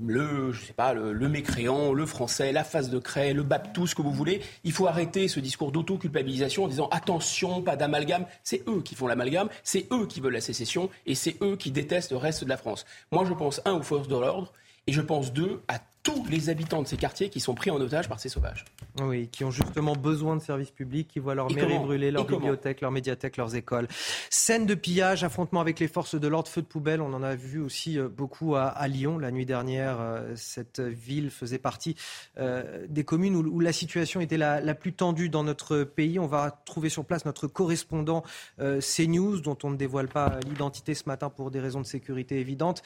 [0.00, 3.94] le, je sais pas, le, mécréant, le français, la face de craie, le tout ce
[3.94, 4.40] que vous voulez.
[4.64, 8.26] Il faut arrêter ce discours d'auto-culpabilisation en disant attention, pas d'amalgame.
[8.42, 11.70] C'est eux qui font l'amalgame, c'est eux qui veulent la sécession et c'est eux qui
[11.70, 12.84] détestent le reste de la France.
[13.12, 14.52] Moi, je pense, un, aux forces de l'ordre
[14.86, 17.80] et je pense, deux, à tous les habitants de ces quartiers qui sont pris en
[17.80, 18.64] otage par ces sauvages.
[19.02, 22.80] Oui, qui ont justement besoin de services publics, qui voient leur mairie brûler, leur bibliothèque,
[22.82, 23.88] leur médiathèque, leurs écoles.
[24.30, 27.34] Scène de pillage, affrontement avec les forces de l'ordre, feu de poubelle, on en a
[27.34, 29.96] vu aussi euh, beaucoup à, Lyon la nuit dernière.
[30.00, 31.96] Euh, cette ville faisait partie
[32.38, 36.18] euh, des communes où, la situation était la, plus tendue dans notre pays.
[36.18, 38.22] On va trouver sur place notre correspondant
[38.58, 42.82] CNews, dont on ne dévoile pas l'identité ce matin pour des raisons de sécurité évidentes.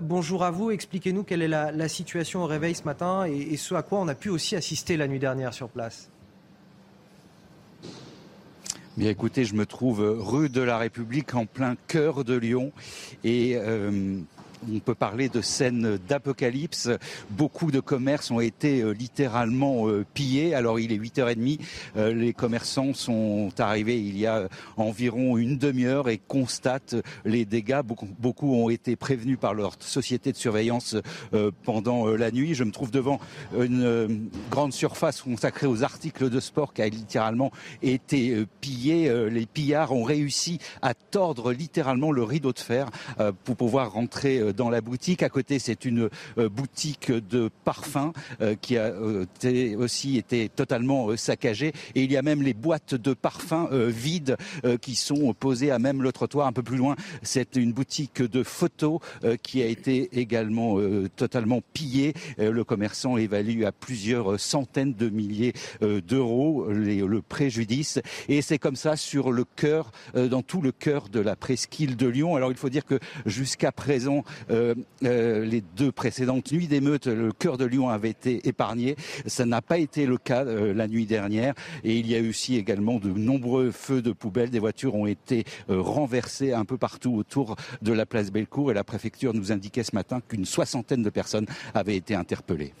[0.00, 3.82] bonjour à vous, expliquez-nous quelle est la, situation au réveil ce matin et ce à
[3.82, 6.10] quoi on a pu aussi assister la nuit dernière sur place.
[8.96, 12.72] Bien écoutez, je me trouve rue de la République en plein cœur de Lyon
[13.24, 14.18] et euh,
[14.68, 16.90] on peut parler de scènes d'apocalypse.
[17.30, 20.54] Beaucoup de commerces ont été euh, littéralement euh, pillés.
[20.54, 21.60] Alors il est 8h30,
[21.96, 27.80] euh, les commerçants sont arrivés il y a environ une demi-heure et constatent les dégâts.
[27.82, 30.96] Beaucoup, ont été prévenus par leur société de surveillance
[31.64, 32.54] pendant la nuit.
[32.54, 33.20] Je me trouve devant
[33.56, 39.12] une grande surface consacrée aux articles de sport qui a littéralement été pillée.
[39.30, 42.90] Les pillards ont réussi à tordre littéralement le rideau de fer
[43.44, 45.22] pour pouvoir rentrer dans la boutique.
[45.22, 46.08] À côté, c'est une
[46.38, 49.26] euh, boutique de parfums euh, qui a euh,
[49.78, 51.72] aussi été totalement saccagée.
[51.94, 54.36] Et il y a même les boîtes de parfums vides
[54.80, 56.46] qui sont posées à même le trottoir.
[56.46, 59.00] Un peu plus loin, c'est une boutique de photos
[59.42, 60.78] qui a été également
[61.16, 62.14] totalement pillée.
[62.38, 68.00] Le commerçant évalue à plusieurs centaines de milliers d'euros le préjudice.
[68.28, 72.06] Et c'est comme ça sur le cœur, dans tout le cœur de la presqu'île de
[72.06, 72.36] Lyon.
[72.36, 77.32] Alors il faut dire que jusqu'à présent, euh, euh, les deux précédentes nuits d'émeutes, le
[77.32, 78.96] cœur de Lyon avait été épargné.
[79.26, 81.54] Ça n'a pas été le cas euh, la nuit dernière.
[81.84, 84.50] Et il y a eu aussi également de nombreux feux de poubelles.
[84.50, 88.70] Des voitures ont été renversées un peu partout autour de la place Bellecour.
[88.70, 92.72] Et la préfecture nous indiquait ce matin qu'une soixantaine de personnes avaient été interpellées.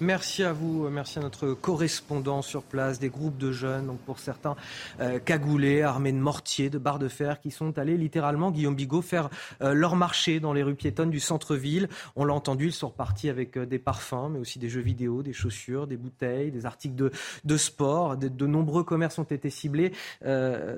[0.00, 4.18] Merci à vous, merci à notre correspondant sur place, des groupes de jeunes, donc pour
[4.18, 4.56] certains
[5.00, 9.02] euh, cagoulés, armés de mortiers, de barres de fer, qui sont allés littéralement, Guillaume Bigot,
[9.02, 9.28] faire
[9.60, 11.88] euh, leur marché dans les rues piétonnes du centre-ville.
[12.16, 15.22] On l'a entendu, ils sont repartis avec euh, des parfums, mais aussi des jeux vidéo,
[15.22, 17.10] des chaussures, des bouteilles, des articles
[17.44, 18.16] de, sport.
[18.16, 19.92] De, de, nombreux commerces ont été ciblés.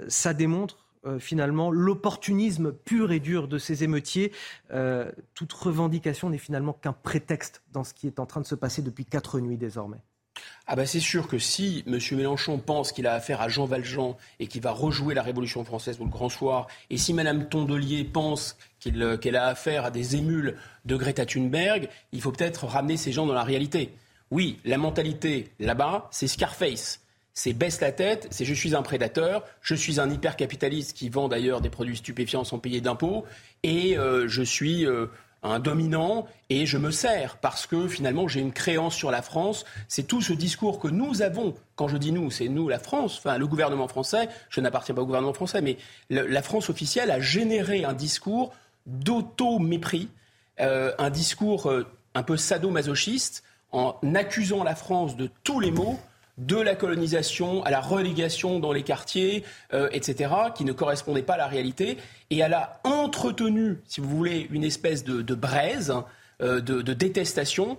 [0.09, 4.33] ça démontre euh, finalement l'opportunisme pur et dur de ces émeutiers.
[4.73, 8.55] Euh, toute revendication n'est finalement qu'un prétexte dans ce qui est en train de se
[8.55, 10.03] passer depuis quatre nuits désormais.
[10.67, 11.99] Ah bah c'est sûr que si M.
[12.13, 16.01] Mélenchon pense qu'il a affaire à Jean Valjean et qu'il va rejouer la Révolution française
[16.01, 18.57] ou le Grand Soir, et si Mme Tondelier pense
[18.87, 23.13] euh, qu'elle a affaire à des émules de Greta Thunberg, il faut peut-être ramener ces
[23.13, 23.95] gens dans la réalité.
[24.31, 27.04] Oui, la mentalité là-bas, c'est Scarface
[27.35, 31.29] c'est baisse la tête, c'est je suis un prédateur, je suis un hypercapitaliste qui vend
[31.29, 33.25] d'ailleurs des produits stupéfiants sans payer d'impôts,
[33.65, 35.07] et euh, je suis euh,
[35.43, 39.65] un dominant et je me sers parce que finalement j'ai une créance sur la France.
[39.89, 41.55] C'est tout ce discours que nous avons.
[41.75, 44.29] Quand je dis nous, c'est nous, la France, enfin le gouvernement français.
[44.49, 45.77] Je n'appartiens pas au gouvernement français, mais
[46.09, 48.55] la France officielle a généré un discours
[48.87, 50.09] d'auto-mépris,
[50.61, 51.71] euh, un discours
[52.15, 53.43] un peu sadomasochiste
[53.73, 55.99] en accusant la France de tous les maux
[56.39, 61.35] de la colonisation à la relégation dans les quartiers, euh, etc., qui ne correspondait pas
[61.35, 61.99] à la réalité.
[62.31, 65.95] Et elle a entretenu, si vous voulez, une espèce de, braise,
[66.43, 67.79] euh, de, détestation,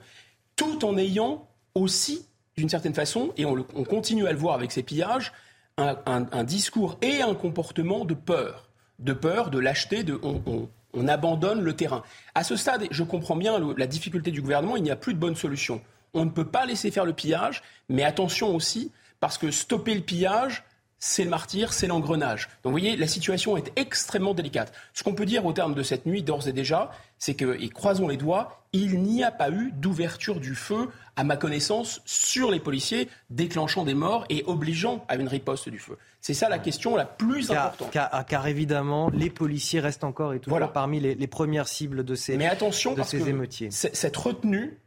[0.56, 2.26] tout en ayant aussi,
[2.58, 5.34] d'une certaine façon, et on, continue à le voir avec ces pillages,
[5.78, 8.70] un, discours et un comportement de peur.
[9.00, 10.70] De peur, de lâcheté, de on,
[11.10, 12.04] abandonne le terrain.
[12.34, 15.20] À ce stade, je comprends bien la difficulté du gouvernement, il n'y a plus de
[15.20, 15.82] bonne solution
[16.16, 20.02] on ne peut pas laisser faire le pillage, mais attention aussi, parce que stopper le
[20.02, 20.64] pillage,
[20.98, 22.50] c'est le martyr, c'est l'engrenage.
[22.64, 24.74] Donc vous voyez, la situation est extrêmement délicate.
[24.94, 26.90] Ce qu'on peut dire au terme de cette nuit, d'ores et déjà,
[27.20, 31.24] c'est que, et croisons les doigts, il n'y a pas eu d'ouverture du feu, à
[31.24, 35.98] ma connaissance, sur les policiers, déclenchant des morts et obligeant à une riposte du feu.
[36.22, 37.92] C'est ça la question la plus importante.
[37.92, 42.48] Car, évidemment, les policiers restent encore et toujours parmi les, premières cibles de ces, Mais
[42.48, 43.70] attention, de parce ces émeutiers.
[43.70, 44.80] Cette retenue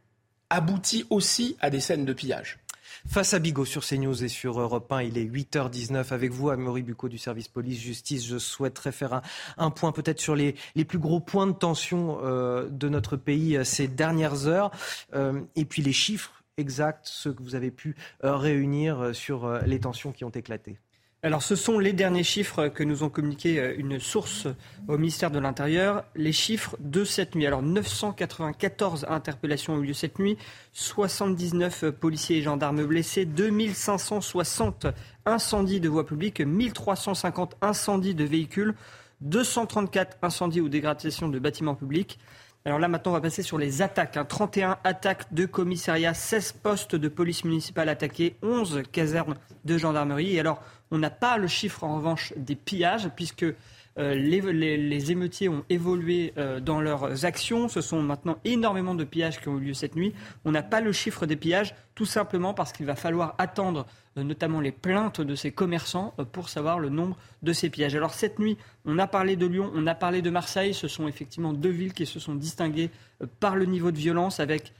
[0.49, 2.59] aboutit aussi à des scènes de pillage.
[3.07, 6.83] Face à Bigot sur CNews et sur Europe 1, il est 8h19 avec vous, Amaury
[6.83, 8.25] Bucco du service police-justice.
[8.25, 9.21] Je souhaiterais faire
[9.57, 10.55] un, point peut-être sur les,
[10.87, 14.71] plus gros points de tension euh, de notre pays euh, ces dernières heures
[15.13, 20.11] euh, et puis les chiffres exacts, ceux que vous avez pu réunir sur les tensions
[20.11, 20.77] qui ont éclaté.
[21.21, 24.47] Alors, ce sont les derniers chiffres que nous ont communiqués euh, une source
[24.87, 26.05] au ministère de l'Intérieur.
[26.15, 27.45] Les chiffres de cette nuit.
[27.45, 30.37] Alors, 994 interpellations ont eu lieu cette nuit,
[30.71, 34.87] 79 policiers et gendarmes blessés, 2560
[35.25, 38.75] incendies de voies publiques, 1350 incendies de véhicules,
[39.19, 42.17] 234 incendies ou dégradations de bâtiments publics.
[42.65, 44.19] Alors là, maintenant, on va passer sur les attaques.
[44.27, 44.77] 31 hein.
[44.83, 49.35] attaques de commissariat, 16 postes de police municipale attaqués, 11 casernes
[49.65, 50.35] de gendarmerie.
[50.35, 50.61] Et alors,
[50.91, 53.45] on n'a pas le chiffre, en revanche, des pillages, puisque
[53.99, 57.67] euh, les, émeutiers ont évolué euh, dans leurs actions.
[57.67, 60.13] Ce sont maintenant énormément de pillages qui ont eu lieu cette nuit.
[60.45, 63.85] On n'a pas le chiffre des pillages, tout simplement parce qu'il va falloir attendre
[64.17, 67.95] euh, notamment les plaintes de ces commerçants pour savoir le nombre de ces pillages.
[67.95, 70.73] Alors cette nuit, on a parlé de Lyon, on a parlé de Marseille.
[70.73, 72.91] Ce sont effectivement deux villes qui se sont distinguées
[73.41, 74.71] par le niveau de violence avec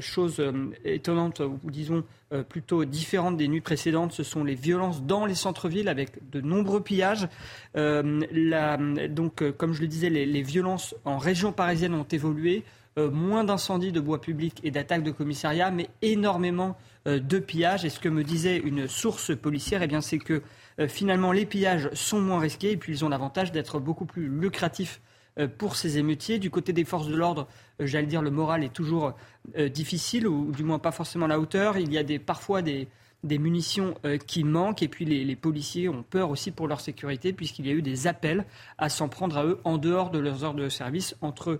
[0.00, 5.02] chose euh, étonnante, ou disons euh, plutôt différente des nuits précédentes, ce sont les violences
[5.02, 7.28] dans les centres-villes avec de nombreux pillages.
[7.74, 12.62] donc, comme je le disais, les, violences en région parisienne ont évolué.
[12.96, 16.76] moins d'incendies de bois public et d'attaques de commissariat, mais énormément
[17.06, 17.84] de pillages.
[17.84, 20.42] Et ce que me disait une source policière, eh bien, c'est que
[20.86, 25.00] finalement les pillages sont moins risqués et puis ils ont l'avantage d'être beaucoup plus lucratifs
[25.00, 25.13] euh,
[25.58, 26.38] pour ces émeutiers.
[26.38, 27.48] Du côté des forces de l'ordre,
[27.80, 29.14] euh, j'allais dire, le moral est toujours
[29.58, 31.76] euh, difficile, ou du moins pas forcément à la hauteur.
[31.78, 32.88] Il y a parfois des,
[33.22, 33.94] munitions
[34.26, 37.72] qui manquent et puis les, policiers ont peur aussi pour leur sécurité puisqu'il y a
[37.72, 38.44] eu des appels
[38.76, 41.58] à s'en prendre à eux en dehors de leurs heures de service entre,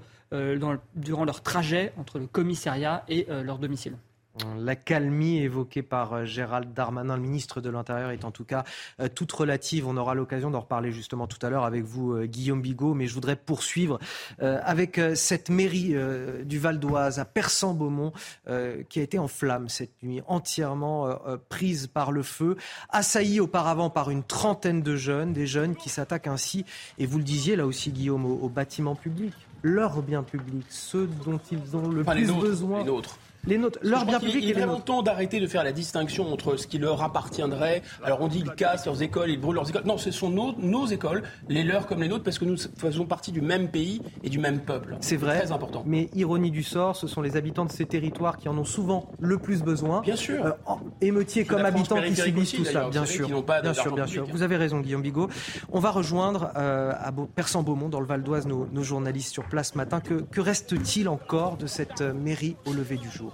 [0.95, 3.97] durant leur trajet entre le commissariat et leur domicile.
[4.59, 8.65] La calmie évoquée par euh, Gérald Darmanin, le ministre de l'Intérieur, est en tout cas
[8.99, 9.87] euh, toute relative.
[9.87, 12.95] On aura l'occasion d'en reparler justement tout à l'heure avec vous, euh, Guillaume Bigot.
[12.95, 13.99] Mais je voudrais poursuivre
[14.41, 15.95] avec cette mairie
[16.45, 18.13] du Val d'Oise à Persan-Beaumont
[18.89, 21.17] qui a été en flammes cette nuit, entièrement
[21.49, 22.57] prise par le feu,
[22.91, 26.65] assaillie auparavant par une trentaine de jeunes, des jeunes qui s'attaquent ainsi,
[26.99, 31.41] et vous le disiez là aussi, Guillaume, aux, bâtiments publics, leurs biens publics, ceux dont
[31.51, 32.79] ils ont le plus besoin.
[32.79, 34.43] Les nôtres les nôtres, leur bien public.
[34.43, 37.83] Il, est vraiment temps d'arrêter de faire la distinction entre ce qui leur appartiendrait.
[38.03, 39.85] Alors on dit ils cassent leurs écoles, ils brûlent leurs écoles.
[39.85, 43.33] Non, ce sont nos, écoles, les leurs comme les nôtres, parce que nous faisons partie
[43.33, 44.97] du même pays et du même peuple.
[45.01, 45.39] C'est vrai.
[45.41, 45.83] Très important.
[45.87, 49.11] Mais ironie du sort, ce sont les habitants de ces territoires qui en ont souvent
[49.21, 50.01] le plus besoin.
[50.01, 50.45] Bien sûr.
[50.47, 50.53] Euh,
[51.01, 52.89] émeutiers comme habitants qui subissent tout ça.
[52.89, 53.29] Bien sûr.
[53.63, 54.27] bien sûr, bien sûr.
[54.27, 55.29] Vous avez raison, Guillaume Bigot.
[55.73, 59.79] On va rejoindre euh, à Persan-Beaumont, dans le Val d'Oise, nos, journalistes sur place ce
[59.79, 60.01] matin.
[60.01, 63.34] que reste-t-il encore de cette euh, mairie au lever du jour?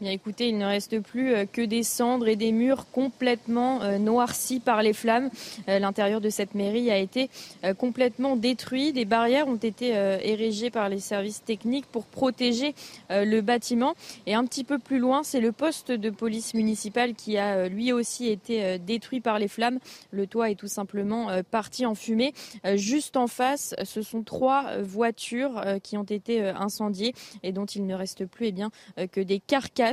[0.00, 3.98] Bien écoutez, il ne reste plus euh, que des cendres et des murs complètement euh,
[3.98, 5.28] noircis par les flammes.
[5.68, 7.30] Euh, l'intérieur de cette mairie a été
[7.78, 8.92] complètement détruit.
[8.92, 12.74] Des barrières ont été érigées par les services techniques pour protéger
[13.10, 13.94] le bâtiment.
[14.26, 17.92] Et un petit peu plus loin, c'est le poste de police municipale qui a lui
[17.92, 19.78] aussi été détruit par les flammes.
[20.10, 22.32] Le toit est tout simplement parti en fumée.
[22.74, 27.94] Juste en face, ce sont trois voitures qui ont été incendiées et dont il ne
[27.94, 28.70] reste plus eh bien,
[29.12, 29.87] que des carcasses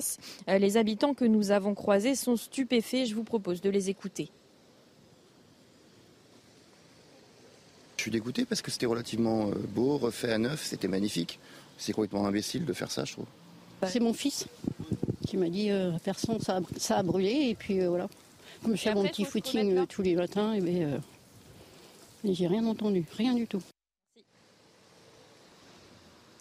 [0.50, 3.06] euh, les habitants que nous avons croisés sont stupéfaits.
[3.06, 4.30] Je vous propose de les écouter.
[7.98, 11.40] Je suis dégoûté parce que c'était relativement euh, beau, refait à neuf, c'était magnifique.
[11.78, 13.26] C'est complètement imbécile de faire ça, je trouve.
[13.88, 14.46] C'est mon fils
[15.28, 18.08] qui m'a dit euh, personne, ça, a, brûlé et puis voilà.
[18.64, 21.02] Comme je fais mon petit footing tous les matins, et ben,
[22.24, 23.62] j'ai rien entendu, rien du tout.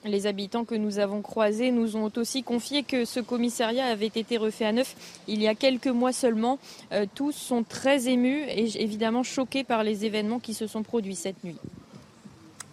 [0.04, 4.36] Les habitants que nous avons croisés nous ont aussi confié que ce commissariat avait été
[4.36, 4.94] refait à neuf
[5.26, 6.58] il y a quelques mois seulement.
[6.92, 11.16] Euh, tous sont très émus et évidemment choqués par les événements qui se sont produits
[11.16, 11.56] cette nuit.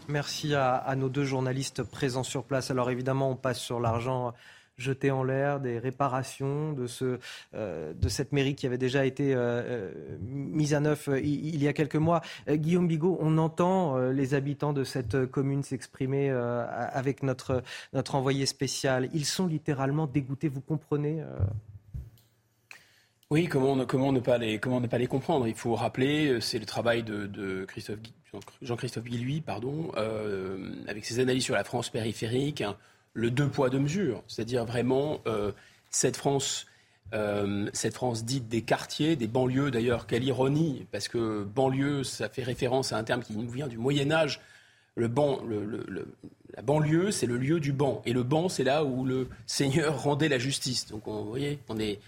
[0.09, 2.69] Merci à, à nos deux journalistes présents sur place.
[2.69, 4.33] Alors évidemment, on passe sur l'argent
[4.77, 7.19] jeter en l'air des réparations de, ce,
[7.53, 11.67] euh, de cette mairie qui avait déjà été euh, euh, mise à neuf il, y
[11.67, 12.21] a quelques mois.
[12.49, 19.09] Guillaume Bigot, on entend les habitants de cette commune s'exprimer avec notre, notre envoyé spécial.
[19.13, 21.23] Ils sont littéralement dégoûtés, vous comprenez
[23.29, 25.47] oui, comment, comment, ne pas les, comment ne pas les comprendre?
[25.47, 27.99] Il faut rappeler, c'est le travail de, Christophe,
[28.61, 29.91] Jean-Christophe Guilluy, pardon,
[30.87, 32.61] avec ses analyses sur la France périphérique,
[33.13, 34.23] le deux poids, deux mesures.
[34.27, 35.51] C'est-à-dire vraiment euh,
[35.89, 36.65] cette France.
[37.13, 42.29] Euh, cette France dite des quartiers, des banlieues d'ailleurs, quelle ironie, parce que banlieue, ça
[42.29, 44.39] fait référence à un terme qui nous vient du Moyen Âge.
[44.95, 45.41] Le ban,
[46.55, 50.01] la banlieue, c'est le lieu du banc, et le banc, c'est là où le Seigneur
[50.01, 50.87] rendait la justice.
[50.87, 51.99] Donc, vous voyez, on est,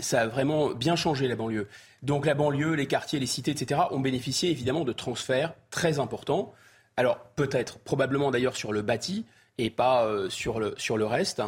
[0.00, 1.66] ça a vraiment bien changé la banlieue.
[2.02, 6.52] Donc, la banlieue, les quartiers, les cités, etc., ont bénéficié évidemment de transferts très importants.
[6.98, 9.24] Alors, peut-être, probablement d'ailleurs sur le bâti,
[9.58, 11.42] et pas euh, sur, le, sur le reste.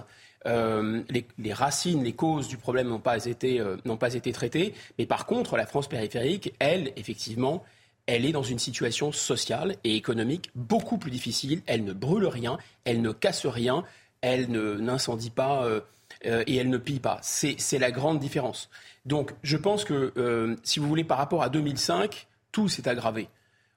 [0.46, 1.02] Euh,
[1.38, 4.74] les, racines, les causes du problème n'ont pas, été, euh, pas été traitées.
[4.98, 7.64] Mais par contre, la France périphérique, elle, effectivement,
[8.06, 11.62] elle est dans une situation sociale et économique beaucoup plus difficile.
[11.66, 13.84] Elle ne brûle rien, elle ne casse rien,
[14.20, 15.68] elle n'incendie pas
[16.24, 17.18] et elle ne pille pas.
[17.22, 18.70] C'est, c'est la grande différence.
[19.06, 23.28] Donc je pense que, si vous voulez, par rapport à 2005, tout s'est aggravé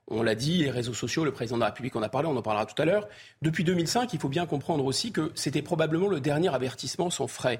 [0.09, 2.35] On l'a dit, les réseaux sociaux, le président de la République en a parlé, on
[2.35, 3.07] en parlera tout à l'heure.
[3.41, 7.59] Depuis 2005, il faut bien comprendre aussi que c'était probablement le dernier avertissement sans frais.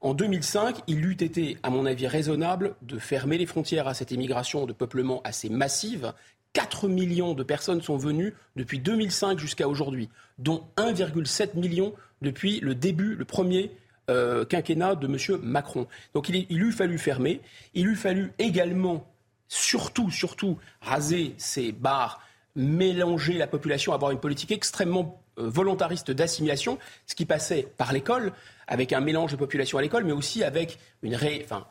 [0.00, 4.12] En 2005, il eût été, à mon avis, raisonnable de fermer les frontières à cette
[4.12, 6.12] immigration de peuplement assez massive.
[6.52, 10.08] 4 millions de personnes sont venues depuis 2005 jusqu'à aujourd'hui,
[10.38, 13.72] dont 1,7 million depuis le début, le premier
[14.08, 15.40] euh, quinquennat de M.
[15.42, 15.86] Macron.
[16.14, 17.40] Donc il, il eût fallu fermer.
[17.74, 19.04] Il eût fallu également,
[19.48, 22.20] surtout, surtout, raser ces barres,
[22.54, 28.32] mélanger la population, avoir une politique extrêmement euh, volontariste d'assimilation, ce qui passait par l'école,
[28.66, 31.42] avec un mélange de population à l'école, mais aussi avec une ré...
[31.44, 31.66] enfin,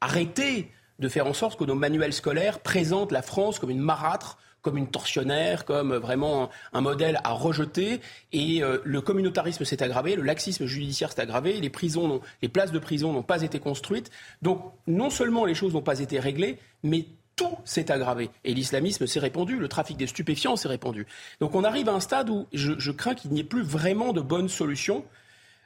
[0.00, 4.38] arrêter de faire en sorte que nos manuels scolaires présentent la France comme une marâtre,
[4.62, 8.00] comme une tortionnaire, comme vraiment un, modèle à rejeter.
[8.32, 12.72] Et euh, le communautarisme s'est aggravé, le laxisme judiciaire s'est aggravé, les, prisons les places
[12.72, 14.10] de prison n'ont pas été construites.
[14.42, 17.06] Donc non seulement les choses n'ont pas été réglées, mais
[17.38, 18.28] tout s'est aggravé.
[18.44, 21.06] Et l'islamisme s'est répandu, le trafic des stupéfiants s'est répandu.
[21.40, 24.20] Donc on arrive à un stade où je, crains qu'il n'y ait plus vraiment de
[24.20, 25.04] bonnes solutions.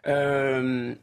[0.06, 0.94] Euh,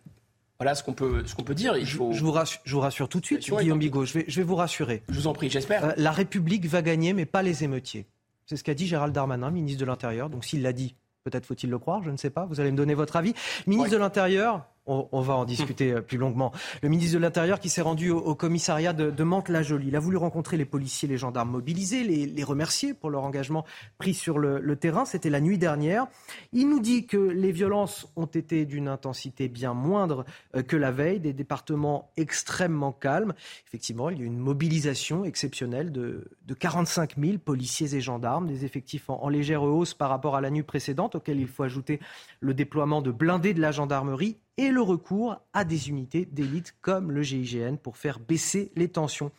[0.60, 1.74] voilà ce qu'on peut, ce qu'on peut dire.
[1.84, 2.32] je, vous
[2.80, 4.06] rassure, tout de suite, Guillaume Bigot.
[4.06, 5.04] Je vais, je vais vous rassurer.
[5.10, 5.84] Je vous en prie, j'espère.
[5.84, 8.06] Euh, la République va gagner, mais pas les émeutiers.
[8.46, 10.30] C'est ce qu'a dit Gérald Darmanin, ministre de l'Intérieur.
[10.30, 12.46] Donc s'il l'a dit, peut-être faut-il le croire, je ne sais pas.
[12.46, 13.34] Vous allez me donner votre avis.
[13.68, 16.52] Ministre de l'Intérieur, on, va en discuter euh, plus longuement.
[16.82, 19.90] Le ministre de l'Intérieur qui s'est rendu au, commissariat de, Mantes-la-Jolie.
[19.90, 23.66] Il a voulu rencontrer les policiers, les gendarmes mobilisés, les, remercier pour leur engagement
[23.98, 25.06] pris sur le, terrain.
[25.06, 26.08] C'était la nuit dernière.
[26.54, 30.26] Il nous dit que les violences ont été d'une intensité bien moindre
[30.56, 33.34] euh, que la veille, des départements extrêmement calmes.
[33.68, 36.28] Effectivement, il y a eu une mobilisation exceptionnelle de,
[36.60, 40.64] 45 000 policiers et gendarmes, des effectifs en, légère hausse par rapport à la nuit
[40.64, 42.00] précédente, auquel il faut ajouter
[42.40, 47.14] le déploiement de blindés de la gendarmerie et le recours à des unités d'élite comme
[47.14, 49.32] le GIGN pour faire baisser les tensions.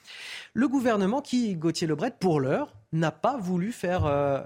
[0.55, 4.41] Le gouvernement qui, Gauthier Lebret, pour l'heure, n'a pas voulu faire euh,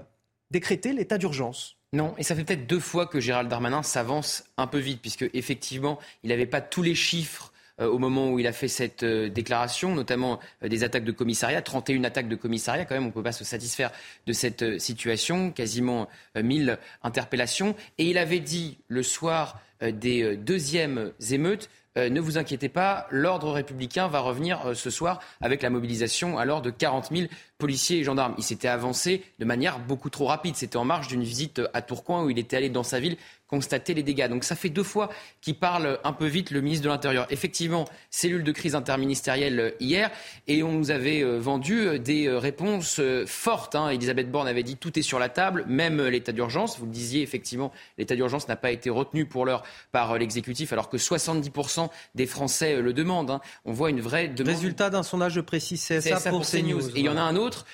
[0.51, 1.77] décréter l'état d'urgence.
[1.93, 5.29] Non, et ça fait peut-être deux fois que Gérald Darmanin s'avance un peu vite, puisque
[5.33, 9.03] effectivement, il n'avait pas tous les chiffres euh, au moment où il a fait cette
[9.03, 13.13] euh, déclaration, notamment des attaques de commissariat, 31 attaques de commissariat, quand même, on ne
[13.13, 13.91] peut pas se satisfaire
[14.27, 17.77] de cette situation, quasiment 1000 interpellations.
[17.97, 19.61] Et il avait dit le soir
[19.91, 21.69] des euh, deuxièmes émeutes.
[21.97, 26.61] Euh, ne vous inquiétez pas, l'ordre républicain va revenir ce soir avec la mobilisation alors
[26.61, 28.35] de 40 000 policiers et gendarmes.
[28.37, 30.55] Il s'était avancé de manière beaucoup trop rapide.
[30.57, 33.15] C'était en marge d'une visite à Tourcoing où il était allé dans sa ville
[33.47, 34.27] constater les dégâts.
[34.27, 35.09] Donc ça fait deux fois
[35.41, 37.27] qu'il parle un peu vite le ministre de l'Intérieur.
[37.29, 40.09] Effectivement, cellule de crise interministérielle euh, hier,
[40.47, 43.75] et on nous avait euh, vendu euh, des réponses fortes.
[43.75, 43.89] Hein.
[43.89, 46.79] Elisabeth Borne avait dit tout est sur la table, même l'état d'urgence.
[46.79, 50.89] Vous le disiez, effectivement, l'état d'urgence n'a pas été retenu pour l'heure par l'exécutif, alors
[50.89, 53.31] que 70% des Français le demandent.
[53.31, 53.41] Hein.
[53.65, 54.55] On voit une vraie demande.
[54.55, 56.89] Résultat d'un sondage précis CSA, ça pour CNews.
[56.89, 57.65] Et il y en a un autre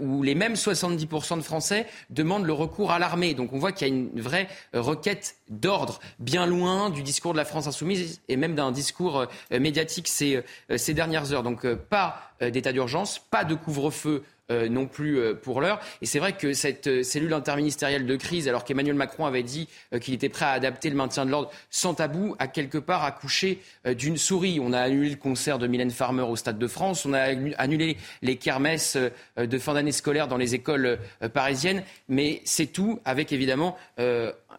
[0.00, 3.34] où les mêmes 70% de Français demandent le recours à l'armée.
[3.34, 5.09] Donc on voit qu'il y a une vraie requête
[5.48, 10.08] d'ordre, bien loin du discours de la France insoumise et même d'un discours euh, médiatique
[10.08, 11.42] ces, euh, ces dernières heures.
[11.42, 15.80] Donc euh, pas d'état d'urgence, pas de couvre-feu non plus pour l'heure.
[16.02, 19.68] Et c'est vrai que cette cellule interministérielle de crise, alors qu'Emmanuel Macron avait dit
[20.00, 23.60] qu'il était prêt à adapter le maintien de l'ordre sans tabou, a quelque part accouché
[23.96, 24.60] d'une souris.
[24.60, 27.20] On a annulé le concert de Mylène Farmer au Stade de France, on a
[27.58, 28.96] annulé les kermesses
[29.36, 30.98] de fin d'année scolaire dans les écoles
[31.32, 33.76] parisiennes, mais c'est tout avec évidemment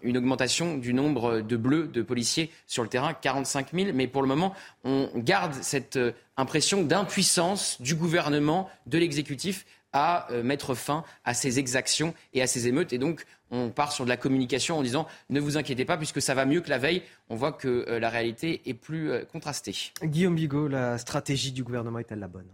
[0.03, 3.91] une augmentation du nombre de bleus, de policiers sur le terrain, 45 000.
[3.93, 4.53] Mais pour le moment,
[4.83, 11.33] on garde cette euh, impression d'impuissance du gouvernement, de l'exécutif à euh, mettre fin à
[11.33, 12.93] ces exactions et à ces émeutes.
[12.93, 16.21] Et donc, on part sur de la communication en disant ne vous inquiétez pas, puisque
[16.21, 17.03] ça va mieux que la veille.
[17.29, 19.75] On voit que euh, la réalité est plus contrastée.
[20.03, 22.47] Guillaume Bigot, la stratégie du gouvernement est-elle la bonne?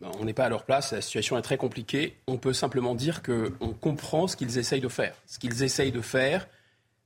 [0.00, 2.16] Ben, on n'est pas à leur place, la situation est très compliquée.
[2.26, 5.14] On peut simplement dire qu'on comprend ce qu'ils essayent de faire.
[5.26, 6.48] Ce qu'ils essayent de faire,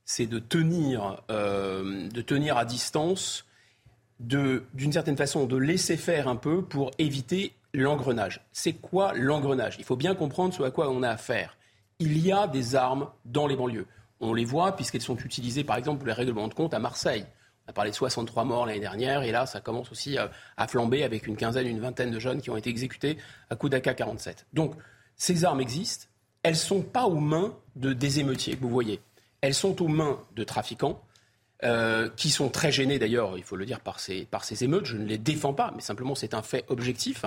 [0.05, 3.45] c'est de tenir, euh, de tenir à distance,
[4.19, 8.45] d'une certaine façon, de laisser faire un peu pour éviter l'engrenage.
[8.51, 9.75] C'est quoi l'engrenage?
[9.79, 11.57] Il faut bien comprendre ce à quoi on a affaire.
[11.99, 13.87] Il y a des armes dans les banlieues.
[14.19, 17.25] On les voit puisqu'elles sont utilisées, par exemple, pour les règlements de compte à Marseille.
[17.65, 21.03] On a parlé de 63 morts l'année dernière, et là, ça commence aussi à, flamber
[21.03, 23.17] avec une quinzaine, une vingtaine de jeunes qui ont été exécutés
[23.49, 24.45] à coup d'AK-47.
[24.53, 24.75] Donc,
[25.15, 26.07] ces armes existent.
[26.43, 29.01] Elles ne sont pas aux mains de, des émeutiers, vous voyez.
[29.41, 31.01] Elles sont aux mains de trafiquants,
[31.63, 34.85] euh, qui sont très gênés d'ailleurs, il faut le dire, par ces, par ces émeutes.
[34.85, 37.25] Je ne les défends pas, mais simplement c'est un fait objectif.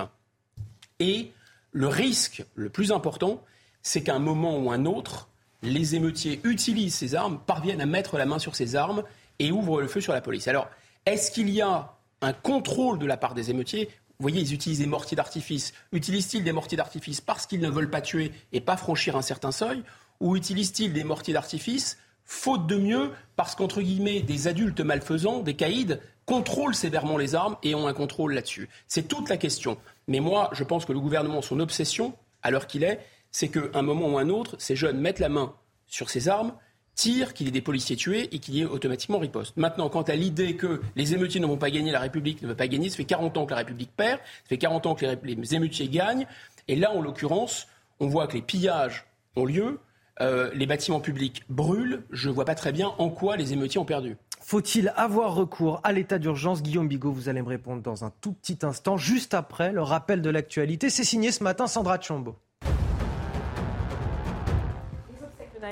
[0.99, 1.31] Et
[1.71, 3.43] le risque le plus important,
[3.81, 5.29] c'est qu'à un moment ou un autre,
[5.61, 9.03] les émeutiers utilisent ces armes, parviennent à mettre la main sur ces armes
[9.39, 10.47] et ouvre le feu sur la police.
[10.47, 10.69] Alors,
[11.05, 13.89] est-ce qu'il y a un contrôle de la part des émeutiers?
[14.19, 15.73] Voyez, ils utilisent des mortiers d'artifice.
[15.93, 19.51] Utilisent-ils des mortiers d'artifice parce qu'ils ne veulent pas tuer et pas franchir un certain
[19.51, 19.83] seuil?
[20.19, 25.55] Ou utilisent-ils des mortiers d'artifice faute de mieux parce qu'entre guillemets, des adultes malfaisants, des
[25.55, 28.69] caïds, contrôlent sévèrement les armes et ont un contrôle là-dessus?
[28.87, 29.77] C'est toute la question.
[30.09, 32.99] Mais moi, je pense que le gouvernement, son obsession, à l'heure qu'il est,
[33.31, 35.53] c'est qu'à un moment ou un autre, ces jeunes mettent la main
[35.85, 36.53] sur ces armes
[36.99, 39.55] tire, qu'il y ait des policiers tués et qu'il y ait automatiquement riposte.
[39.55, 42.55] Maintenant, quant à l'idée que les émeutiers ne vont pas gagner, la République ne va
[42.55, 45.05] pas gagner, ça fait 40 ans que la République perd, ça fait 40 ans que
[45.23, 46.27] les, émeutiers gagnent,
[46.67, 47.67] et là, en l'occurrence,
[48.01, 49.05] on voit que les pillages
[49.37, 49.79] ont lieu,
[50.19, 53.79] euh, les bâtiments publics brûlent, je ne vois pas très bien en quoi les émeutiers
[53.79, 54.17] ont perdu.
[54.39, 56.63] Faut-il avoir recours à l'état d'urgence?
[56.63, 60.21] Guillaume Bigot, vous allez me répondre dans un tout petit instant, juste après le rappel
[60.21, 60.89] de l'actualité.
[60.89, 62.35] C'est signé ce matin Sandra Chambaud.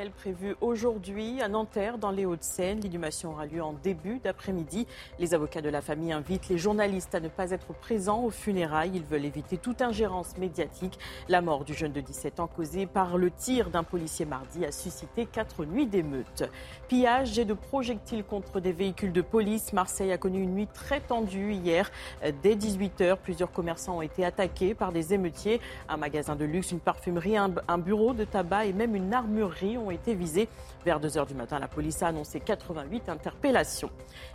[0.10, 2.82] prévu aujourd'hui à Nanterre, dans les Hauts-de-Seine.
[2.82, 4.88] L'inhumation aura lieu en début d'après-midi.
[5.20, 8.92] Les avocats de la famille invitent les journalistes à ne pas être présents aux funérailles.
[8.96, 10.98] Ils veulent éviter toute ingérence médiatique.
[11.30, 14.72] La mort du jeune de 17 ans causée par le tir d'un policier mardi a
[14.72, 16.50] suscité quatre nuits d'émeutes.
[16.88, 19.74] Pillage et de projectiles contre des véhicules de police.
[19.74, 21.92] Marseille a connu une nuit très tendue hier.
[22.42, 25.60] Dès 18h, plusieurs commerçants ont été attaqués par des émeutiers.
[25.90, 29.92] Un magasin de luxe, une parfumerie, un bureau de tabac et même une armurerie ont
[29.92, 30.48] été visés.
[30.88, 33.90] Vers 2 h du matin, la police a annoncé 88 interpellations.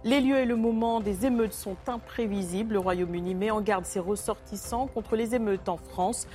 [0.05, 2.75] Les lieux et le moment des émeutes sont imprévisibles.
[2.75, 6.27] Le Royaume-Uni met en garde ses ressortissants contre les émeutes en France.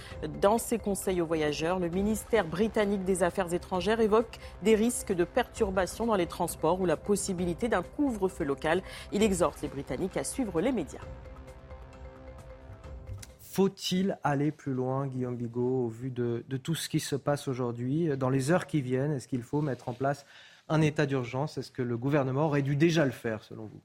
[0.42, 5.24] Dans ses conseils aux voyageurs, le ministère britannique des Affaires étrangères évoque des risques de
[5.24, 8.82] perturbations dans les transports ou la possibilité d'un couvre-feu local.
[9.12, 11.06] Il exhorte les Britanniques à suivre les médias.
[13.58, 18.08] Faut-il aller plus loin, Guillaume Bigot, au vu de, tout ce qui se passe aujourd'hui
[18.16, 20.28] Dans les heures qui viennent, est-ce qu'il faut mettre en place
[20.70, 21.58] un état d'urgence?
[21.58, 23.82] Est-ce que le gouvernement aurait dû déjà le faire, selon vous?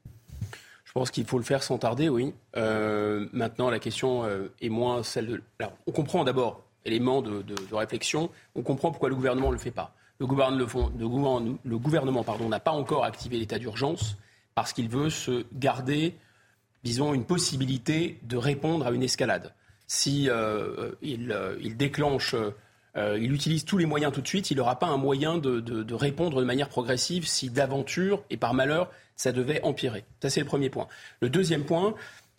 [0.84, 2.34] Je pense qu'il faut le faire sans tarder, oui.
[2.54, 5.42] Euh, maintenant, la question euh, est moins celle de.
[5.58, 7.42] Alors, on comprend d'abord, élément de,
[7.72, 9.94] réflexion, on comprend pourquoi le gouvernement ne le fait pas.
[10.18, 14.18] Le gouvernement, n'a pas encore activé l'état d'urgence
[14.54, 16.14] parce qu'il veut se garder,
[16.84, 19.54] disons, une possibilité de répondre à une escalade
[19.92, 22.34] si euh, euh, il, déclenche,
[22.96, 25.94] euh, il utilise tous les moyens tout de suite, il n'aura pas un moyen de,
[25.94, 30.04] répondre de manière progressive si d'aventure et par malheur ça devait empirer.
[30.22, 30.88] Ça c'est le premier point.
[31.20, 31.94] Le deuxième point,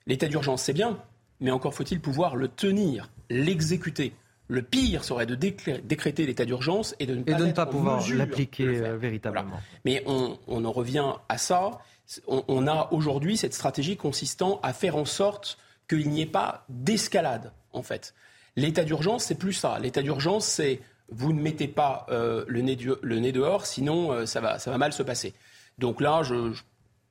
[0.07, 0.97] l'état d'urgence c'est bien,
[1.41, 4.13] mais encore faut-il pouvoir le tenir, l'exécuter.
[4.47, 8.65] Le pire serait de décréter l'état d'urgence et de ne pas, pouvoir l'appliquer
[8.97, 9.59] véritablement.
[9.85, 11.79] Mais on, en revient à ça.
[12.27, 15.59] on a aujourd'hui cette stratégie consistant à faire en sorte
[15.97, 18.13] qu'il n'y ait pas d'escalade, en fait.
[18.55, 19.79] L'état d'urgence, c'est plus ça.
[19.79, 24.77] L'état d'urgence, c'est vous ne mettez pas euh, le, nez dehors, sinon euh, ça, va,
[24.77, 25.33] mal se passer.
[25.77, 26.53] Donc là, je,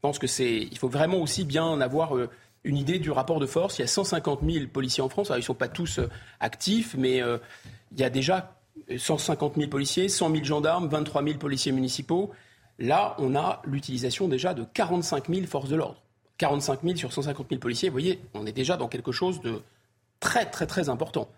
[0.00, 2.28] pense que c'est, il faut vraiment aussi bien avoir euh,
[2.64, 3.78] une idée du rapport de force.
[3.78, 5.28] Il y a 150 000 policiers en France.
[5.30, 6.00] ils ne sont pas tous
[6.40, 8.56] actifs, mais il y a déjà
[8.96, 12.30] 150 000 policiers, 100 000 gendarmes, 23 000 policiers municipaux.
[12.78, 16.01] Là, on a l'utilisation déjà de 45 000 forces de l'ordre.
[16.42, 19.62] 45 000 sur 150 000 policiers, vous voyez, on est déjà dans quelque chose de
[20.18, 21.28] très, très, très important.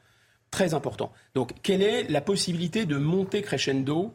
[0.51, 1.12] Très important.
[1.35, 4.14] Donc, quelle est la possibilité de monter crescendo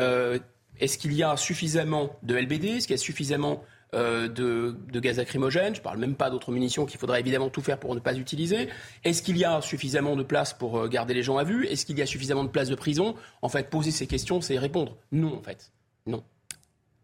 [0.00, 0.40] euh,
[0.80, 3.62] Est-ce qu'il y a suffisamment de LBD Est-ce qu'il y a suffisamment
[3.94, 5.72] euh, de, gaz lacrymogène?
[5.72, 8.16] Je ne parle même pas d'autres munitions qu'il faudra évidemment tout faire pour ne pas
[8.16, 8.68] utiliser.
[9.04, 11.64] Est-ce qu'il y a suffisamment de place pour euh, garder les gens à vue?
[11.68, 13.14] Est-ce qu'il y a suffisamment de place de prison?
[13.40, 15.70] En fait, poser ces questions, c'est répondre non, en fait.
[16.06, 16.24] Non.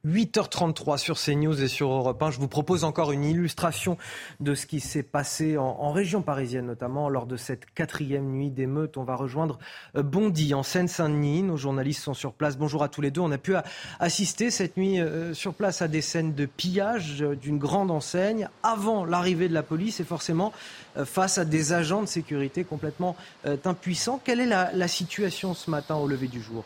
[0.06, 2.30] 8h33 sur CNews et sur Europe 1.
[2.30, 3.98] Je vous propose encore une illustration
[4.40, 8.96] de ce qui s'est passé en, région parisienne, notamment lors de cette quatrième nuit d'émeute.
[8.96, 9.58] On va rejoindre
[9.96, 11.42] euh, Bondy en Seine-Saint-Denis.
[11.42, 12.56] Nos journalistes sont sur place.
[12.56, 13.20] Bonjour à tous les deux.
[13.20, 13.54] On a pu
[13.98, 18.48] assister cette nuit euh, sur place à des scènes de pillage euh, d'une grande enseigne
[18.62, 20.52] avant l'arrivée de la police et forcément
[21.04, 23.16] face à des agents de sécurité complètement
[23.64, 24.20] impuissants.
[24.22, 26.64] Quelle est la situation ce matin au lever du jour?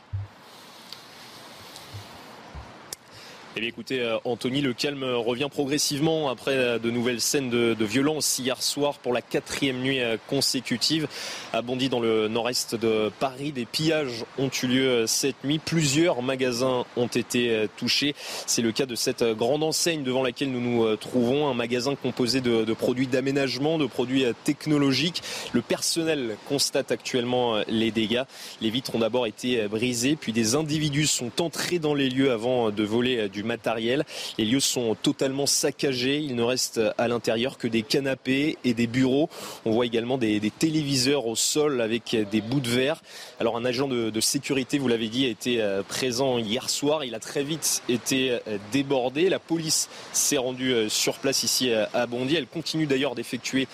[3.56, 7.84] Eh bien écoutez, euh, Anthony, le calme revient progressivement après euh, de nouvelles scènes de,
[7.84, 11.06] violence hier soir pour la quatrième nuit euh, consécutive.
[11.52, 15.60] À Bondy, dans le nord-est de Paris, des pillages ont eu lieu cette nuit.
[15.60, 18.16] Plusieurs magasins ont été touchés.
[18.46, 22.40] C'est le cas de cette grande enseigne devant laquelle nous nous trouvons, un magasin composé
[22.40, 25.22] de, de produits d'aménagement, de produits technologiques.
[25.52, 28.24] Le personnel constate actuellement les dégâts.
[28.60, 32.70] Les vitres ont d'abord été brisées, puis des individus sont entrés dans les lieux avant
[32.70, 34.04] de voler du matériel.
[34.38, 36.18] Les lieux sont totalement saccagés.
[36.18, 39.28] Il ne reste à l'intérieur que des canapés et des bureaux.
[39.64, 43.02] On voit également des, téléviseurs au sol avec des bouts de verre.
[43.40, 47.04] Alors un agent de, de sécurité, vous l'avez dit, a été euh, présent hier soir.
[47.04, 49.28] Il a très vite été euh, débordé.
[49.28, 52.36] La police s'est rendue euh, sur place ici à Bondy.
[52.36, 53.66] Elle continue d'ailleurs d'effectuer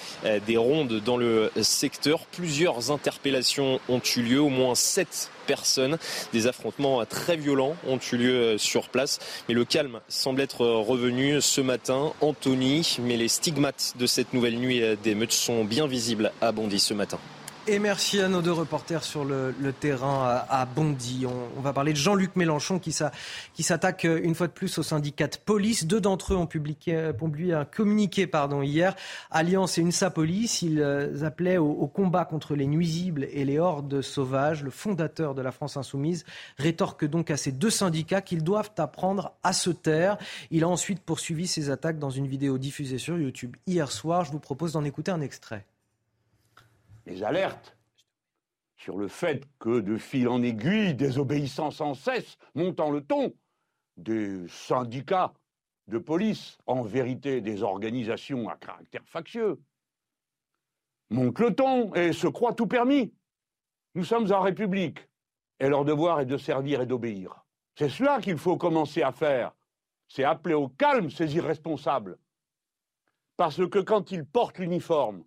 [0.47, 2.26] des rondes dans le secteur.
[2.26, 5.98] Plusieurs interpellations ont eu lieu, au moins sept personnes.
[6.32, 9.18] Des affrontements très violents ont eu lieu sur place,
[9.48, 12.12] mais le calme semble être revenu ce matin.
[12.20, 16.94] Anthony, mais les stigmates de cette nouvelle nuit d'émeutes sont bien visibles à Bondy ce
[16.94, 17.18] matin.
[17.66, 21.27] Et merci à nos deux reporters sur le, terrain à, Bondy.
[21.57, 25.28] On, va parler de Jean-Luc Mélenchon qui, s'attaque euh, une fois de plus au syndicat
[25.28, 25.85] de police.
[25.87, 27.05] Deux d'entre eux ont publié,
[27.53, 28.97] un communiqué pardon, hier.
[29.31, 34.01] Alliance et UNSA Police, ils euh, appelaient au, combat contre les nuisibles et les hordes
[34.01, 34.65] sauvages.
[34.65, 36.24] Le fondateur de la France Insoumise
[36.57, 40.16] rétorque donc à ces deux syndicats qu'ils doivent apprendre à se taire.
[40.51, 44.24] Il a ensuite poursuivi ses attaques dans une vidéo diffusée sur YouTube hier soir.
[44.24, 45.66] Je vous propose d'en écouter un extrait
[47.06, 47.77] les alertes
[48.77, 53.35] sur le fait que de fil en aiguille, désobéissant sans cesse, montant le ton,
[53.97, 55.35] des syndicats
[55.86, 59.60] de police, en vérité des organisations à caractère factieux,
[61.10, 63.12] montent le ton et se croient tout permis.
[63.94, 65.09] Nous sommes en République
[65.59, 67.44] et leur devoir est de servir et d'obéir.
[67.77, 69.52] C'est cela qu'il faut commencer à faire.
[70.09, 72.18] C'est appeler au calme ces irresponsables.
[73.36, 75.24] Parce que quand ils portent l'uniforme,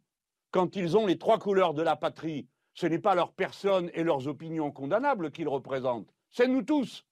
[0.53, 4.03] quand ils ont les trois couleurs de la patrie, ce n'est pas leur personne et
[4.03, 7.05] leurs opinions condamnables qu'ils représentent, c'est nous tous.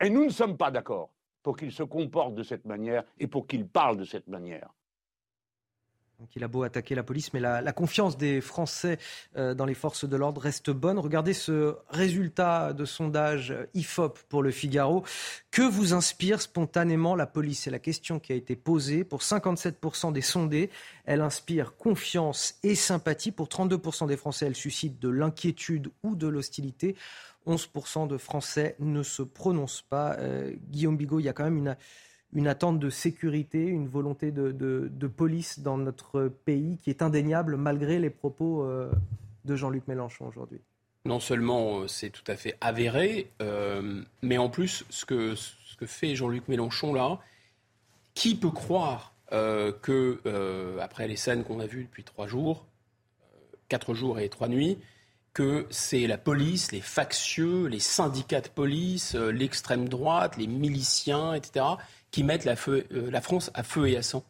[0.00, 1.12] Et nous ne sommes pas d'accord
[1.42, 4.72] pour qu'ils se comportent de cette manière et pour qu'ils parlent de cette manière.
[6.22, 8.98] Donc il a beau attaquer la police, mais la, confiance des Français
[9.36, 11.00] euh, dans les forces de l'ordre reste bonne.
[11.00, 15.02] Regardez ce résultat de sondage IFOP pour le Figaro.
[15.50, 17.62] Que vous inspire spontanément la police?
[17.62, 19.02] C'est la question qui a été posée.
[19.02, 20.70] Pour 57% des sondés,
[21.06, 23.32] elle inspire confiance et sympathie.
[23.32, 26.94] Pour 32% des Français, elle suscite de l'inquiétude ou de l'hostilité.
[27.48, 30.14] 11% de Français ne se prononcent pas.
[30.20, 31.76] Euh, Guillaume Bigot, il y a quand même une
[32.32, 37.98] une attente de sécurité, une volonté de, police dans notre pays qui est indéniable malgré
[37.98, 38.90] les propos euh,
[39.44, 40.60] de Jean-Luc Mélenchon aujourd'hui.
[41.04, 45.76] Non seulement euh, c'est tout à fait avéré, euh, mais en plus ce que, ce
[45.76, 47.18] que fait Jean-Luc Mélenchon là,
[48.14, 50.20] qui peut croire que,
[50.78, 52.66] après les scènes qu'on a vues depuis trois jours,
[53.68, 54.76] quatre jours et trois nuits,
[55.34, 61.64] que c'est la police, les factieux, les syndicats de police, l'extrême droite, les miliciens, etc.,
[62.10, 64.22] qui mettent euh, la France à feu et à sang.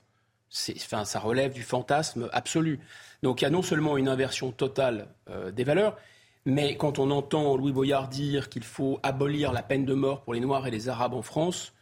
[0.77, 2.81] Enfin, ça relève du fantasme absolu.
[3.23, 5.97] Donc il y a non seulement une inversion totale euh, des valeurs,
[6.45, 10.35] mais quand on entend Louis Boyard dire qu'il faut abolir la peine de mort pour
[10.35, 11.73] les Noirs et les Arabes en France,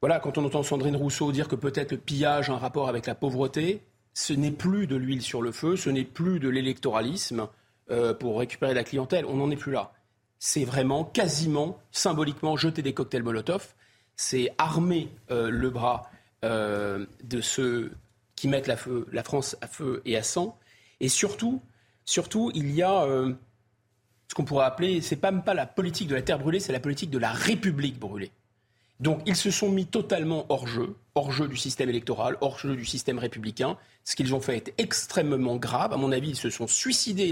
[0.00, 3.06] voilà, quand on entend Sandrine Rousseau dire que peut-être le pillage a un rapport avec
[3.06, 3.82] la pauvreté,
[4.14, 7.48] ce n'est plus de l'huile sur le feu, ce n'est plus de l'électoralisme
[7.90, 9.92] euh, pour récupérer la clientèle, on n'en est plus là.
[10.38, 13.74] C'est vraiment quasiment symboliquement jeter des cocktails Molotov
[14.20, 16.10] c'est armer euh, le bras
[16.44, 17.92] euh, de ceux
[18.34, 18.76] qui mettent la,
[19.22, 20.58] France à feu et à sang.
[20.98, 21.62] Et surtout,
[22.04, 26.16] surtout il y a ce qu'on pourrait appeler, c'est pas même pas la politique de
[26.16, 28.32] la terre brûlée, c'est la politique de la République brûlée.
[29.00, 32.76] Donc ils se sont mis totalement hors jeu, hors jeu du système électoral, hors jeu
[32.76, 33.76] du système républicain.
[34.04, 35.92] Ce qu'ils ont fait est extrêmement grave.
[35.92, 37.24] À mon avis, ils se sont suicidés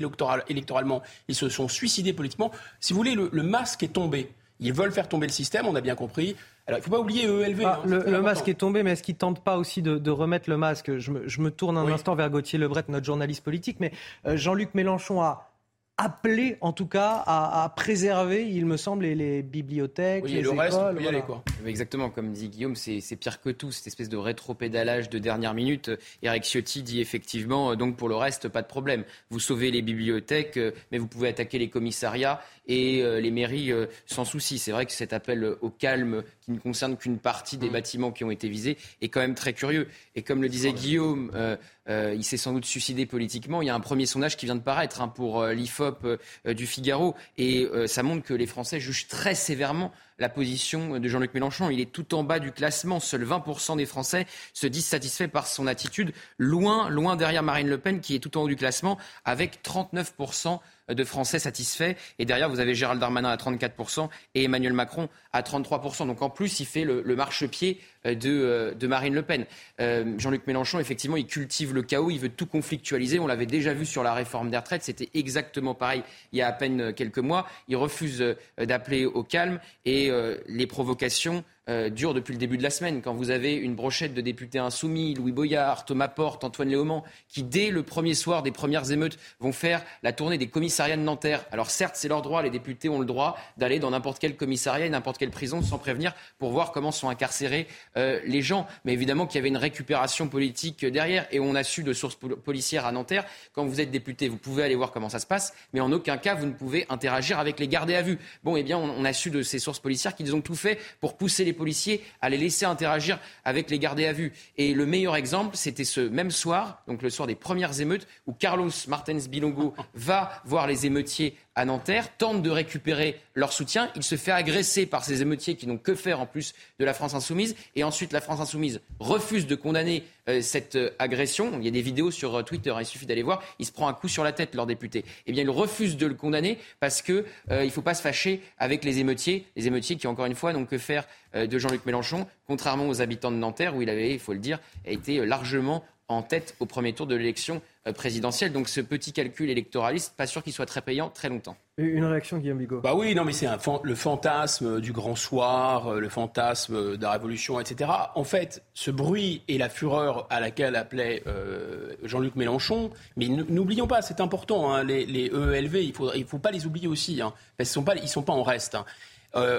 [0.49, 2.51] électoralement, ils se sont suicidés politiquement.
[2.81, 4.31] Si vous voulez, le masque est tombé.
[4.61, 6.35] Ils veulent faire tomber le système, on a bien compris.
[6.67, 7.63] Alors, il ne faut pas oublier ELV.
[7.65, 10.51] Ah, hein, le, masque est tombé, mais est-ce qu'ils ne tentent pas aussi de, remettre
[10.51, 10.99] le masque?
[10.99, 13.93] Je me, tourne un instant vers Gauthier Lebret, notre journaliste politique, mais
[14.27, 15.51] euh, Jean-Luc Mélenchon a
[15.99, 20.77] appelé en tout cas à, préserver, il me semble, les, bibliothèques, oui, les le Reste,
[20.79, 21.43] on peut y aller, quoi.
[21.65, 25.91] Exactement, comme dit Guillaume, c'est pire que tout, cette espèce de rétro-pédalage de dernière minute.
[26.23, 29.05] Eric Ciotti dit effectivement, euh, donc pour le reste, pas de problème.
[29.31, 33.73] Vous sauvez les bibliothèques, euh, mais vous pouvez attaquer les commissariats et euh, les mairies
[34.07, 34.59] sans souci.
[34.59, 37.73] C'est vrai que cet appel au calme qui ne concerne qu'une partie des mm.
[37.73, 39.89] bâtiments qui ont été visés est quand même très curieux.
[40.15, 41.57] Et comme le disait Guillaume, euh,
[41.89, 43.63] il s'est sans doute suicidé politiquement.
[43.63, 46.55] Il y a un premier sondage qui vient de paraître hein, pour euh, l'IFOP euh,
[46.55, 47.15] du Figaro.
[47.39, 51.71] Et ça montre que les Français jugent très sévèrement la position de Jean-Luc Mélenchon.
[51.71, 53.01] Il est tout en bas du classement.
[53.01, 57.79] Seuls 20% des Français se disent satisfaits par son attitude, loin, loin derrière Marine Le
[57.79, 61.95] Pen, qui est tout en haut du classement, avec 39% de Français satisfaits.
[62.19, 66.07] Et derrière, vous avez Gérald Darmanin à 34% et Emmanuel Macron à 33%.
[66.07, 69.47] Donc en plus, il fait le, marchepied euh, euh, de, Marine Le Pen.
[69.81, 73.19] Euh, Jean-Luc Mélenchon, effectivement, il cultive le chaos, il veut tout conflictualiser.
[73.19, 76.03] On l'avait déjà vu sur la réforme des retraites, c'était exactement pareil
[76.33, 77.47] il y a à peine quelques mois.
[77.69, 80.11] Il refuse d'appeler au calme et
[80.47, 83.03] les provocations euh, dure depuis le début de la semaine.
[83.03, 87.43] Quand vous avez une brochette de députés insoumis, Louis Boyard, Thomas Porte, Antoine Léaumont, qui
[87.43, 91.45] dès le premier soir des premières émeutes vont faire la tournée des commissariats de Nanterre.
[91.51, 94.87] Alors certes, c'est leur droit, les députés ont le droit d'aller dans n'importe quel commissariat
[94.87, 97.67] et n'importe quelle prison sans prévenir pour voir comment sont incarcérés
[97.97, 98.67] euh, les gens.
[98.85, 102.17] Mais évidemment qu'il y avait une récupération politique derrière et on a su de sources
[102.17, 105.55] policières à Nanterre, quand vous êtes député, vous pouvez aller voir comment ça se passe,
[105.73, 108.19] mais en aucun cas vous ne pouvez interagir avec les gardés à vue.
[108.45, 111.17] Bon, eh bien, on, a su de ces sources policières qu'ils ont tout fait pour
[111.17, 114.33] pousser les policiers à les laisser interagir avec les gardés à vue.
[114.57, 118.33] Et le meilleur exemple, c'était ce même soir, donc le soir des premières émeutes, où
[118.33, 123.91] Carlos Martens Bilongo va voir les émeutiers à Nanterre, tente de récupérer leur soutien.
[123.97, 126.93] Il se fait agresser par ces émeutiers qui n'ont que faire en plus de la
[126.93, 127.57] France insoumise.
[127.75, 131.53] Et ensuite, la France insoumise refuse de condamner euh, cette euh, agression.
[131.59, 133.43] Il y a des vidéos sur euh, Twitter, il suffit d'aller voir.
[133.59, 135.05] Il se prend un coup sur la tête, leur député.
[135.27, 138.85] Eh bien, il refuse de le condamner parce qu'il ne faut pas se fâcher avec
[138.85, 139.47] les émeutiers.
[139.57, 143.31] Les émeutiers qui, encore une fois, n'ont que faire de Jean-Luc Mélenchon, contrairement aux habitants
[143.31, 146.93] de Nanterre, où il avait, il faut le dire, été largement en tête au premier
[146.93, 148.53] tour de l'élection présidentielle.
[148.53, 151.57] Donc ce petit calcul électoraliste, pas sûr qu'il soit très payant très longtemps.
[151.79, 152.81] Une réaction, Guillaume Bigot?
[152.81, 153.47] Bah oui, non, mais c'est
[153.83, 157.91] le fantasme du grand soir, euh, le fantasme de la révolution, etc.
[158.15, 163.87] En fait, ce bruit et la fureur à laquelle appelait euh, Jean-Luc Mélenchon, mais n'oublions
[163.87, 167.21] pas, c'est important, hein, les, EELV, il ne faut, il faut pas les oublier aussi,
[167.21, 168.75] hein, parce qu'ils ne sont, pas en reste.
[168.75, 168.87] Hein.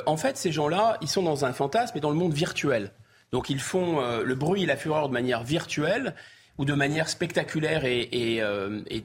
[0.08, 2.94] en fait, ces gens-là, ils sont dans un fantasme et dans le monde virtuel.
[3.32, 6.16] Donc ils font le bruit et la fureur de manière virtuelle
[6.58, 9.04] ou de manière spectaculaire euh, et,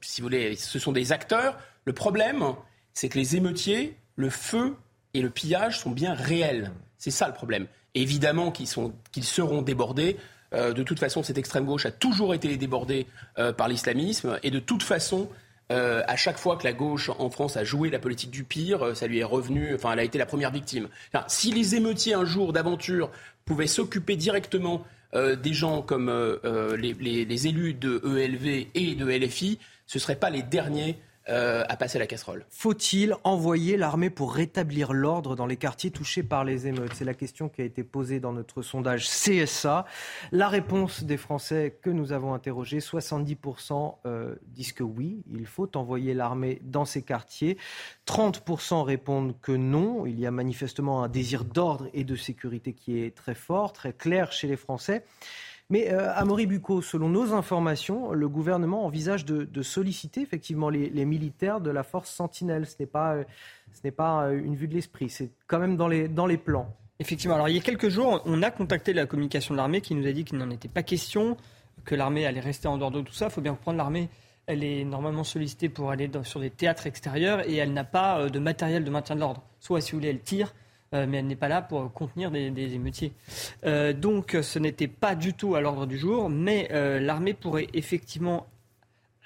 [0.00, 1.58] si vous voulez, ce sont des acteurs.
[1.84, 2.44] Le problème,
[2.92, 4.76] c'est que les émeutiers, le feu
[5.12, 6.72] et le pillage sont bien réels.
[6.98, 7.66] C'est ça le problème.
[7.94, 8.68] Évidemment qu'ils
[9.24, 10.16] seront débordés.
[10.52, 13.06] Euh, de toute façon, cette extrême gauche a toujours été débordée
[13.38, 14.38] euh, par l'islamisme.
[14.42, 15.28] Et de toute façon,
[15.70, 19.08] à chaque fois que la gauche en France a joué la politique du pire, ça
[19.08, 20.88] lui est revenu, enfin, elle a été la première victime.
[21.26, 23.10] si les émeutiers, un jour d'aventure,
[23.44, 29.06] pouvaient s'occuper directement euh, des gens comme euh, euh, les, élus de ELV et de
[29.06, 32.44] LFI, ce ne seraient pas les derniers à passer la casserole.
[32.50, 36.94] Faut-il envoyer l'armée pour rétablir l'ordre dans les quartiers touchés par les émeutes?
[36.94, 39.86] C'est la question qui a été posée dans notre sondage CSA.
[40.32, 43.96] La réponse des Français que nous avons interrogés, 70%
[44.48, 47.56] disent que oui, il faut envoyer l'armée dans ces quartiers.
[48.06, 50.06] 30% répondent que non.
[50.06, 53.92] Il y a manifestement un désir d'ordre et de sécurité qui est très fort, très
[53.92, 55.04] clair chez les Français.
[55.70, 61.60] Mais euh, Amaury Bucco, selon nos informations, le gouvernement envisage de, solliciter effectivement les, militaires
[61.60, 62.66] de la force Sentinelle.
[62.66, 63.24] Ce n'est pas, euh,
[63.72, 66.36] ce n'est pas euh, une vue de l'esprit, c'est quand même dans les, dans les
[66.36, 66.68] plans.
[67.00, 67.34] Effectivement.
[67.34, 70.06] Alors il y a quelques jours, on a contacté la communication de l'armée qui nous
[70.06, 71.36] a dit qu'il n'en était pas question,
[71.84, 73.26] que l'armée allait rester en dehors de tout ça.
[73.26, 74.08] Il faut bien comprendre l'armée
[74.46, 78.28] elle est normalement sollicitée pour aller sur des théâtres extérieurs et elle n'a pas euh,
[78.28, 79.42] de matériel de maintien de l'ordre.
[79.60, 80.54] Soit, si vous voulez, elle tire,
[80.94, 83.12] euh, mais elle n'est pas là pour contenir des, émeutiers.
[83.64, 86.68] Euh, donc, ce n'était pas du tout à l'ordre du jour, mais
[87.00, 88.46] l'armée pourrait effectivement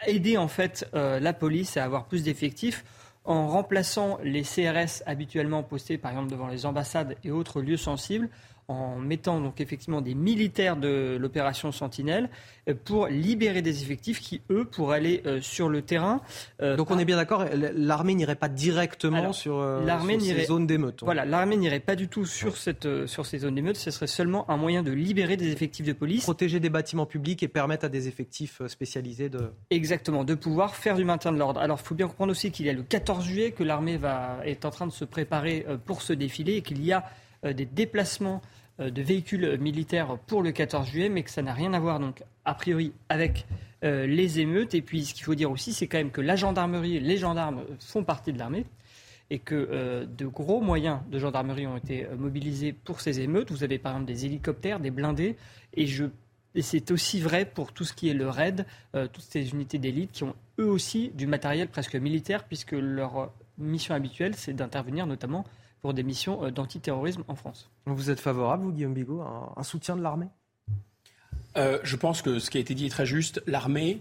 [0.07, 2.85] aider en fait la police à avoir plus d'effectifs
[3.25, 8.31] en remplaçant les CRS habituellement postés, par exemple devant les ambassades et autres lieux sensibles,
[8.69, 12.29] en mettant donc effectivement des militaires de l'opération Sentinelle
[12.69, 16.21] euh, pour libérer des effectifs qui, eux, pourraient aller euh, sur le terrain.
[16.61, 19.65] Euh, donc on est bien d'accord, l'armée n'irait pas directement sur,
[20.21, 21.01] ces zones d'émeute.
[21.03, 24.49] Voilà, l'armée n'irait pas du tout sur, cette, sur ces zones d'émeute, ce serait seulement
[24.51, 26.25] un moyen de libérer des effectifs de police.
[26.25, 29.51] Protéger des bâtiments publics et permettre à des effectifs spécialisés de...
[29.71, 31.61] Exactement, de pouvoir faire du maintien de l'ordre.
[31.61, 33.99] Alors il faut bien comprendre aussi qu'il y a le 14 juillet que l'armée
[34.45, 37.05] est en train de se préparer pour ce défilé et qu'il y a
[37.43, 38.43] des déplacements
[38.79, 42.23] de véhicules militaires pour le 14 juillet, mais que ça n'a rien à voir, donc,
[42.45, 43.47] a priori, avec
[43.85, 44.75] euh, les émeutes.
[44.75, 47.63] Et puis, ce qu'il faut dire aussi, c'est quand même que la gendarmerie, les gendarmes
[47.79, 48.67] font partie de l'armée
[49.31, 53.53] et que euh, de gros moyens de gendarmerie ont été mobilisés pour ces émeutes.
[53.53, 55.37] Vous avez par exemple des hélicoptères, des blindés,
[55.75, 55.87] et,
[56.55, 58.65] et c'est aussi vrai pour tout ce qui est le RAID,
[59.13, 63.95] toutes ces unités d'élite qui ont eux aussi du matériel presque militaire, puisque leur mission
[63.95, 65.45] habituelle, c'est d'intervenir notamment
[65.81, 67.71] pour des missions euh, d'antiterrorisme en France.
[67.87, 70.29] Vous êtes favorable, vous, Guillaume Bigot, à un soutien de l'armée?
[71.57, 73.43] Euh, Je pense que ce qui a été dit est très juste.
[73.47, 74.01] L'armée,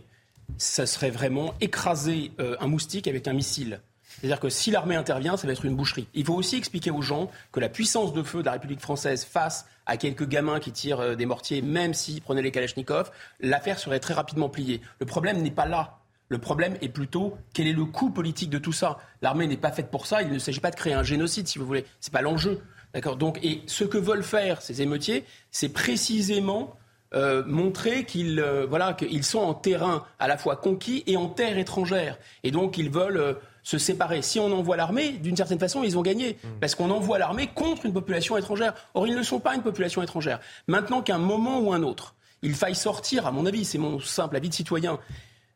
[0.58, 3.82] ça serait vraiment écraser euh, un moustique avec un missile.
[4.20, 6.08] C'est-à-dire que si l'armée intervient, ça va être une boucherie.
[6.16, 9.24] Il faut aussi expliquer aux gens que la puissance de feu de la République française
[9.24, 14.00] face à quelques gamins qui tirent des mortiers, même s'ils prenaient les Kalachnikov, l'affaire serait
[14.00, 14.82] très rapidement pliée.
[15.00, 15.97] Le problème n'est pas là.
[16.30, 18.98] Le problème est plutôt quel est le coût politique de tout ça?
[19.22, 20.22] L'armée n'est pas faite pour ça.
[20.22, 21.86] Il ne s'agit pas de créer un génocide, si vous voulez.
[22.02, 22.62] Ce n'est pas l'enjeu.
[22.94, 23.16] D'accord?
[23.16, 26.76] Donc, et ce que veulent faire ces émeutiers, c'est précisément
[27.14, 31.30] euh, montrer qu'ils euh, voilà qu'ils sont en terrain à la fois conquis et en
[31.30, 32.18] terre étrangère.
[32.44, 33.34] Et donc ils veulent euh,
[33.64, 34.22] se séparer.
[34.22, 36.34] Si on envoie l'armée, d'une certaine façon, ils ont gagné.
[36.44, 36.48] Mm.
[36.60, 38.74] Parce qu'on envoie l'armée contre une population étrangère.
[38.94, 40.40] Or, ils ne sont pas une population étrangère.
[40.68, 44.00] Maintenant qu'à un moment ou un autre, il faille sortir, à mon avis, c'est mon
[44.00, 45.00] simple avis de citoyen,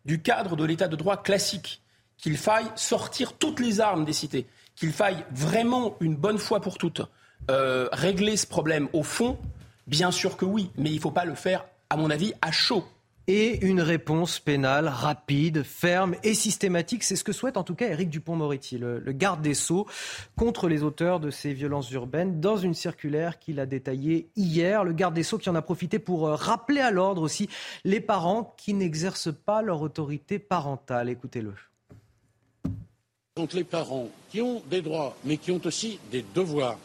[0.06, 1.82] du cadre de l'état de droit classique,
[2.18, 6.78] qu'il faille sortir toutes les armes des cités, qu'il faille vraiment, une bonne fois pour
[6.78, 7.02] toutes,
[7.50, 9.38] euh, régler ce problème au fond,
[9.88, 12.52] bien sûr que oui, mais il ne faut pas le faire, à mon avis, à
[12.52, 12.86] chaud
[13.32, 17.01] et une réponse pénale rapide, ferme et systématique.
[17.01, 19.88] C'est ce que souhaite en tout cas Éric Dupont-Moretti, le, garde des Sceaux,
[20.35, 24.84] contre les auteurs de ces violences urbaines, dans une circulaire qu'il a détaillée hier.
[24.84, 27.48] Le garde des Sceaux qui en a profité pour euh, rappeler à l'ordre aussi
[27.85, 31.08] les parents qui n'exercent pas leur autorité parentale.
[31.08, 31.53] Écoutez-le.
[33.38, 36.77] Quand les parents qui ont des droits mais qui ont aussi des devoirs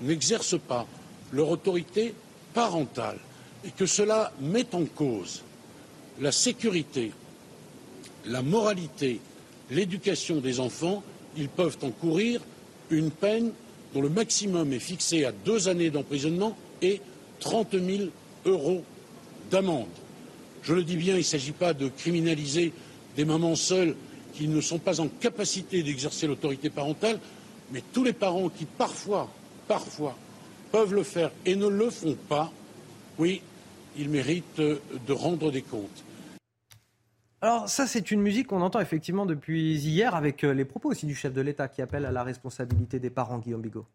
[0.00, 0.86] n'exercent pas
[1.30, 2.14] leur autorité
[2.54, 3.18] parentale
[3.66, 5.42] et que cela met en cause
[6.20, 7.12] la sécurité,
[8.26, 9.20] la moralité,
[9.70, 11.02] l'éducation des enfants,
[11.36, 12.42] ils peuvent encourir
[12.90, 13.52] une peine
[13.94, 17.00] dont le maximum est fixé à deux années d'emprisonnement et
[17.40, 18.04] 30 000
[18.44, 18.84] euros
[19.50, 19.88] d'amende.
[20.62, 22.72] Je le dis bien, il ne s'agit pas de criminaliser
[23.16, 23.96] des mamans seules
[24.34, 27.18] qui ne sont pas en capacité d'exercer l'autorité parentale,
[27.72, 29.30] mais tous les parents qui parfois,
[29.66, 30.16] parfois,
[30.70, 32.52] peuvent le faire et ne le font pas,
[33.18, 33.40] oui,
[33.96, 36.04] ils méritent de rendre des comptes.
[37.42, 41.06] Alors ça, c'est une musique qu'on entend effectivement depuis hier avec euh, les propos aussi
[41.06, 43.86] du chef de l'État qui appelle à la responsabilité des parents, Guillaume Bigot.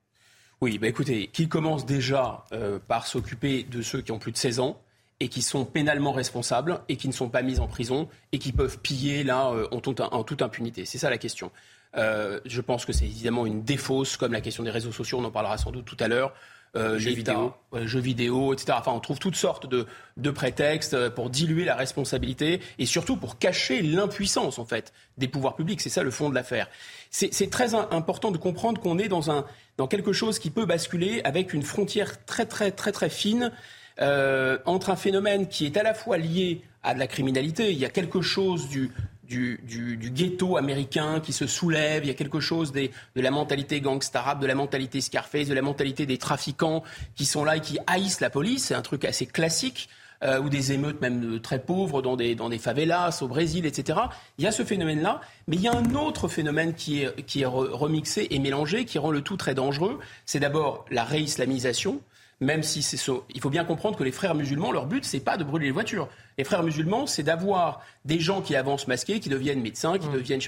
[0.61, 4.37] Oui, bah écoutez, qui commence déjà euh, par s'occuper de ceux qui ont plus de
[4.37, 4.81] 16 ans
[5.19, 8.51] et qui sont pénalement responsables et qui ne sont pas mis en prison et qui
[8.51, 9.79] peuvent piller là euh, en,
[10.23, 10.85] toute, impunité.
[10.85, 11.51] C'est ça la question.
[11.93, 15.31] je pense que c'est évidemment une défausse, comme la question des réseaux sociaux, on en
[15.31, 16.33] parlera sans doute tout à l'heure.
[16.75, 18.73] Euh, jeux vidéo, jeux vidéo, etc.
[18.77, 19.85] Enfin, on trouve toutes sortes de,
[20.17, 25.29] de prétextes euh, pour diluer la responsabilité et surtout pour cacher l'impuissance en fait des
[25.29, 25.79] pouvoirs publics.
[25.79, 26.67] C'est ça le fond de l'affaire.
[27.11, 29.45] C'est très important de comprendre qu'on est dans un
[29.77, 33.53] dans quelque chose qui peut basculer avec une frontière très très très très fine
[34.01, 37.71] euh, entre un phénomène qui est à la fois lié à de la criminalité.
[37.71, 38.91] Il y a quelque chose du
[39.27, 44.19] du, ghetto américain qui se soulève, il y a quelque chose de la mentalité gangsta
[44.19, 46.83] arabe, de la mentalité Scarface, de la mentalité des trafiquants
[47.15, 49.89] qui sont là et qui haïssent la police, c'est un truc assez classique.
[50.23, 53.99] Euh, ou des émeutes même très pauvres dans des, dans des favelas au Brésil, etc.
[54.37, 57.41] Il y a ce phénomène-là, mais il y a un autre phénomène qui est, qui
[57.41, 59.99] est remixé et mélangé, qui rend le tout très dangereux.
[60.25, 61.99] C'est d'abord la réislamisation,
[62.41, 62.97] même si c'est
[63.33, 65.71] il faut bien comprendre que les frères musulmans, leur but, c'est pas de brûler les
[65.71, 66.09] voitures.
[66.37, 70.13] Les frères musulmans, c'est d'avoir des gens qui avancent masqués, qui deviennent médecins, qui, mmh.
[70.13, 70.41] deviennent,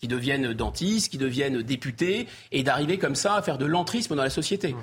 [0.00, 4.22] qui deviennent dentistes, qui deviennent députés, et d'arriver comme ça à faire de l'entrisme dans
[4.22, 4.72] la société.
[4.72, 4.78] Mmh.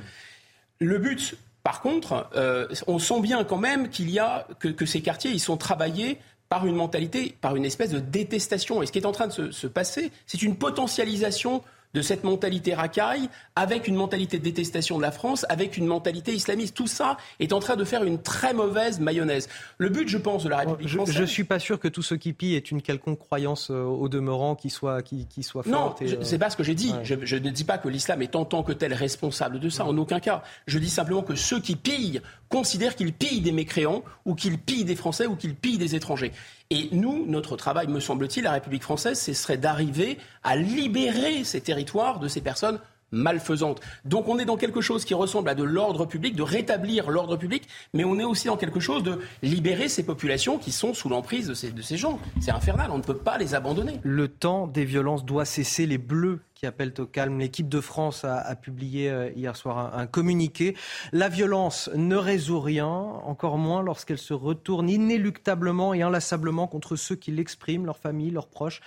[0.79, 5.01] Le but, par contre, euh, on sent bien quand même qu'il y a que, ces
[5.01, 8.83] quartiers, ils sont travaillés par une mentalité, par une espèce de détestation.
[8.83, 11.63] Et ce qui est en train de se, se passer, c'est une potentialisation
[11.95, 16.33] de cette mentalité racaille avec une mentalité de détestation de la France, avec une mentalité
[16.33, 16.75] islamiste.
[16.75, 19.47] Tout ça est en train de faire une très mauvaise mayonnaise.
[19.77, 21.15] Le but, je pense, de la République française...
[21.15, 23.83] Je ne suis pas sûr que tout ce qui pille est une quelconque croyance euh,
[23.83, 26.01] au demeurant qui soit, qui, qui soit forte.
[26.01, 26.93] Non, c'est pas ce que j'ai dit.
[27.03, 29.97] Je, ne dis pas que l'islam est en tant que tel responsable de ça, en
[29.97, 30.43] aucun cas.
[30.67, 34.83] Je dis simplement que ceux qui pillent considèrent qu'ils pillent des mécréants ou qu'ils pillent
[34.83, 36.33] des Français ou qu'ils pillent des étrangers.
[36.71, 41.61] Et nous, notre travail, me semble-t-il, la République française, ce serait d'arriver à libérer ces
[41.61, 42.79] territoires de ces personnes
[43.15, 43.81] malfaisantes.
[44.03, 47.37] Donc on est dans quelque chose qui ressemble à de l'ordre public, de rétablir l'ordre
[47.37, 51.09] public, mais on est aussi dans quelque chose de libérer ces populations qui sont sous
[51.09, 52.19] l'emprise de ces, de ces gens.
[52.41, 53.99] C'est infernal, on ne peut pas les abandonner.
[54.03, 55.85] Le temps des violences doit cesser.
[55.85, 57.39] Les bleus qui appellent au calme.
[57.39, 60.75] L'équipe de France a, publié euh, hier soir un, communiqué.
[61.11, 67.15] La violence ne résout rien, encore moins lorsqu'elle se retourne inéluctablement et inlassablement contre ceux
[67.15, 68.81] qui l'expriment, leurs familles, leurs proches.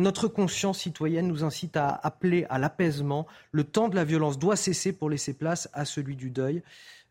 [0.00, 3.26] Notre conscience citoyenne nous incite à appeler à l'apaisement.
[3.52, 6.62] Le temps de la violence doit cesser pour laisser place à celui du deuil.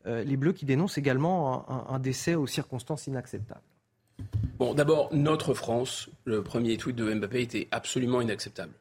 [0.08, 3.62] Euh, les Bleus qui dénoncent également un, décès aux circonstances inacceptables.
[4.58, 8.74] Bon, d'abord, notre France, le premier tweet de Mbappé était absolument inacceptable.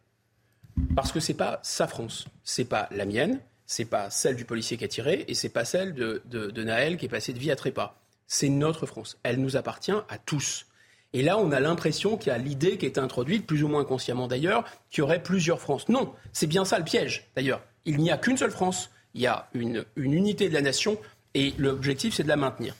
[0.96, 4.78] Parce que c'est pas sa France, c'est pas la mienne, c'est pas celle du policier
[4.78, 7.50] qui a tiré et c'est pas celle de, de, Naël qui est passé de vie
[7.50, 8.00] à trépas.
[8.26, 9.18] C'est notre France.
[9.22, 10.64] Elle nous appartient à tous.
[11.12, 13.84] Et là, on a l'impression qu'il y a l'idée qui est introduite, plus ou moins
[13.84, 15.88] consciemment d'ailleurs, qu'il y aurait plusieurs France.
[15.88, 17.62] Non, c'est bien ça le piège d'ailleurs.
[17.86, 20.98] Il n'y a qu'une seule France, il y a une, unité de la nation
[21.34, 22.74] et l'objectif c'est de la maintenir.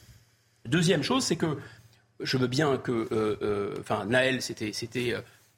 [0.67, 1.59] Deuxième chose, c'est que
[2.21, 5.15] je veux bien que, euh, euh, enfin, Naël, c'était, c'était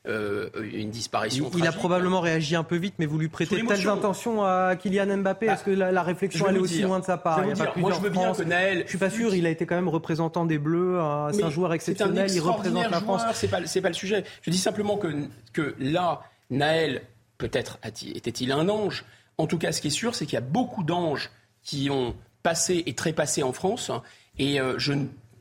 [0.08, 1.50] euh, euh, une disparition.
[1.56, 5.18] Il, a probablement réagi un peu vite, mais vous lui prêtez telles intentions à Kylian
[5.18, 7.42] Mbappé Est-ce que la, réflexion elle est aussi loin de sa part?
[7.44, 8.82] je, moi, je veux bien que Naël.
[8.84, 9.34] Je suis pas sûr.
[9.34, 10.98] Il a été quand même représentant des Bleus.
[11.32, 12.30] C'est un joueur exceptionnel.
[12.30, 13.22] il représente la France.
[13.34, 14.24] C'est pas, pas le sujet.
[14.42, 15.08] Je dis simplement que
[15.52, 17.02] que là, Naël
[17.40, 17.78] Peut-être
[18.14, 19.06] était-il un ange?
[19.38, 21.30] En tout cas, ce qui est sûr, c'est qu'il y a beaucoup d'anges
[21.62, 23.90] qui ont passé et trépassé en France.
[24.38, 24.78] Et euh,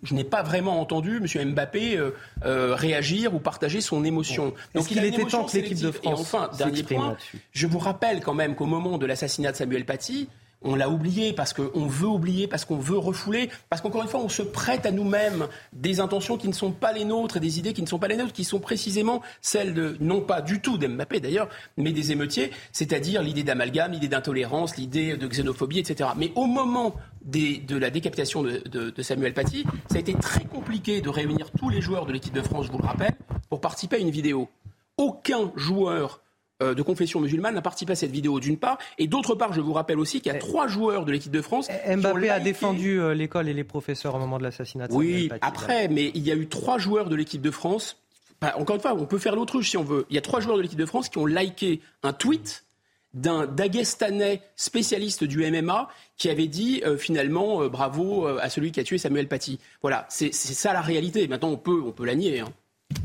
[0.04, 1.52] je n'ai pas vraiment entendu M.
[1.52, 2.12] Mbappé euh,
[2.46, 4.54] euh, réagir ou partager son émotion.
[4.74, 6.06] Donc il, était temps que l'équipe de France.
[6.06, 7.18] Et enfin, dernier point,
[7.52, 10.30] je vous rappelle quand même qu'au moment de l'assassinat de Samuel Paty,
[10.62, 14.20] on l'a oublié parce qu'on veut oublier, parce qu'on veut refouler, parce qu'encore une fois,
[14.20, 17.60] on se prête à nous-mêmes des intentions qui ne sont pas les nôtres et des
[17.60, 20.62] idées qui ne sont pas les nôtres, qui sont précisément celles de, non pas du
[20.62, 26.10] tout d'Mbappé d'ailleurs, mais des émeutiers, c'est-à-dire l'idée d'amalgame, l'idée d'intolérance, l'idée de xénophobie, etc.
[26.18, 31.02] Mais au moment de la décapitation de, de, Samuel Paty, ça a été très compliqué
[31.02, 33.16] de réunir tous les joueurs de l'équipe de France, je vous le rappelle,
[33.50, 34.50] pour participer à une vidéo.
[34.98, 36.22] Aucun joueur
[36.62, 39.74] de confession musulmane a participé à cette vidéo d'une part, et d'autre part, je vous
[39.74, 41.70] rappelle aussi qu'il y a trois joueurs de l'équipe de France.
[41.88, 44.88] Mbappé a défendu euh, l'école et les professeurs au moment de l'assassinat.
[44.92, 47.98] Oui, après, mais il y a eu trois joueurs de l'équipe de France.
[48.42, 50.06] encore une fois, on peut faire l'autruche si on veut.
[50.10, 52.66] Il y a trois joueurs de l'équipe de France qui ont liké un tweet
[53.14, 58.84] d'un Dagestanais spécialiste du MMA qui avait dit euh, finalement bravo à celui qui a
[58.84, 59.60] tué Samuel Paty.
[59.82, 61.28] Voilà, c'est ça la réalité.
[61.28, 62.42] Maintenant, on peut, on peut la nier.
[62.42, 62.50] Hein.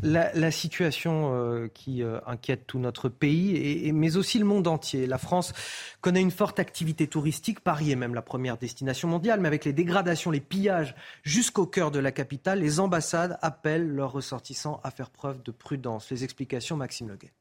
[0.02, 5.06] La, situation euh, qui euh, inquiète tout notre pays, mais aussi le monde entier.
[5.06, 5.52] La France
[6.00, 7.60] connaît une forte activité touristique.
[7.60, 11.90] Paris est même la première destination mondiale, mais avec les dégradations, les pillages jusqu'au cœur
[11.90, 16.10] de la capitale, les ambassades appellent leurs ressortissants à faire preuve de prudence.
[16.10, 17.32] Les explications, Maxime Leguet.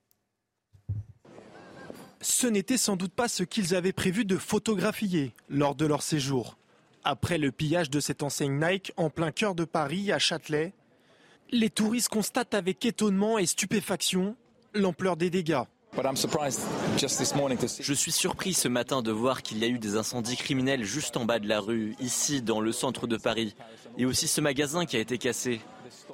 [2.22, 6.58] Ce n'était sans doute pas ce qu'ils avaient prévu de photographier lors de leur séjour.
[7.04, 10.74] Après le pillage de cette enseigne Nike en plein cœur de Paris, à Châtelet,
[11.54, 14.36] les touristes constatent avec étonnement et stupéfaction
[14.74, 15.62] l'ampleur des dégâts.
[15.96, 21.16] Je suis surpris ce matin de voir qu'il y a eu des incendies criminels juste
[21.16, 23.56] en bas de la rue, ici dans le centre de Paris,
[24.00, 25.62] et aussi ce magasin qui a été cassé.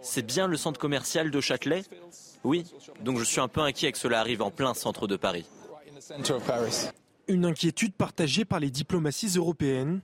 [0.02, 1.84] C'est bien le centre commercial de Châtelet?
[2.44, 2.66] Oui,
[3.02, 5.46] donc je suis un peu inquiet que cela arrive en plein centre de Paris.
[7.30, 10.02] Une inquiétude partagée par les diplomaties européennes.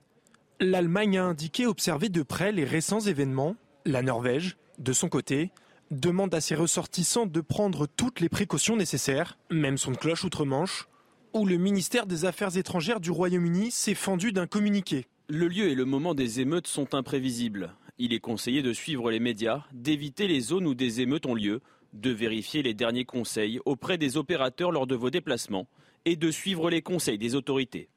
[0.62, 3.58] L'Allemagne a indiqué observer de près les récents événements.
[3.84, 5.52] La Norvège, de son côté,
[5.92, 10.88] demande à ses ressortissants de prendre toutes les précautions nécessaires, même son cloche outre-Manche,
[11.34, 15.06] où le ministère des Affaires étrangères du Royaume-Uni s'est fendu d'un communiqué.
[15.28, 17.74] Le lieu et le moment des émeutes sont imprévisibles.
[17.98, 21.62] Il est conseillé de suivre les médias, d'éviter les zones où des émeutes ont lieu,
[21.94, 25.68] de vérifier les derniers conseils auprès des opérateurs lors de vos déplacements
[26.04, 27.90] et de suivre les conseils des autorités.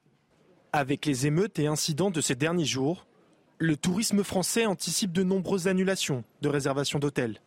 [0.71, 3.07] Avec les émeutes et incidents de ces derniers jours,
[3.59, 7.41] le tourisme français anticipe de nombreuses annulations de réservations d'hôtels.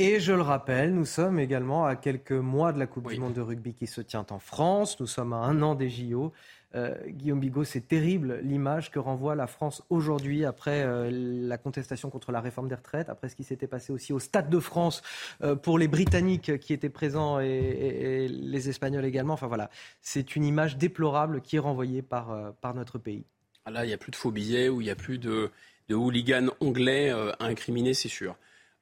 [0.00, 3.32] Et je le rappelle, nous sommes également à quelques mois de la Coupe du Monde
[3.32, 5.00] de rugby qui se tient en France.
[5.00, 6.32] Nous sommes à un an des JO.
[6.74, 12.10] Euh, Guillaume Bigot, c'est terrible l'image que renvoie la France aujourd'hui après euh, la contestation
[12.10, 15.02] contre la réforme des retraites, après ce qui s'était passé aussi au Stade de France
[15.42, 19.34] euh, pour les Britanniques qui étaient présents et, les Espagnols également.
[19.34, 23.24] Enfin voilà, c'est une image déplorable qui est renvoyée par, par notre pays.
[23.68, 25.50] Ah, là, il n'y a plus de faux billets ou il n'y a plus de,
[25.90, 28.34] hooligans anglais euh, à incriminer, c'est sûr.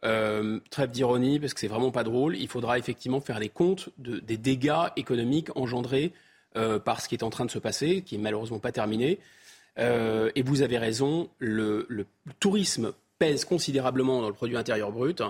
[0.04, 2.36] Euh, trêve d'ironie, parce que c'est vraiment pas drôle.
[2.36, 6.12] Il faudra effectivement faire les comptes des dégâts économiques engendrés
[6.54, 9.18] euh, par ce qui est en train de se passer, qui est malheureusement pas terminé.
[9.76, 11.88] et vous avez raison, le,
[12.38, 15.20] tourisme pèse considérablement dans le produit intérieur brut.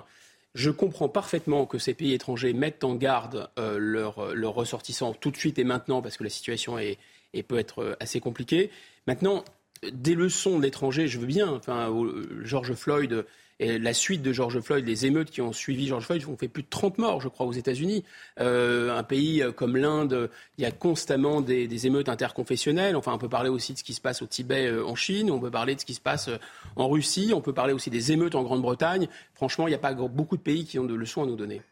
[0.54, 5.58] Je comprends parfaitement que ces pays étrangers mettent en garde leurs ressortissants tout de suite
[5.58, 6.98] et maintenant, parce que la situation est,
[7.36, 8.70] et peut être assez compliquée.
[9.06, 9.44] Maintenant,
[9.92, 11.48] des leçons de l'étranger, je veux bien.
[11.48, 11.92] Enfin,
[12.42, 13.24] George Floyd
[13.58, 16.48] et la suite de George Floyd, les émeutes qui ont suivi George Floyd, ont fait
[16.48, 18.04] plus de 30 morts, je crois, aux États-Unis.
[18.38, 22.96] Euh, un pays comme l'Inde, il y a constamment des, émeutes interconfessionnelles.
[22.96, 25.30] Enfin, on peut parler aussi de ce qui se passe au Tibet, euh, en Chine.
[25.30, 26.38] On peut parler de ce qui se passe euh,
[26.76, 27.32] en Russie.
[27.34, 29.08] On peut parler aussi des émeutes en Grande-Bretagne.
[29.34, 31.62] Franchement, il n'y a pas beaucoup de pays qui ont de leçons à nous donner.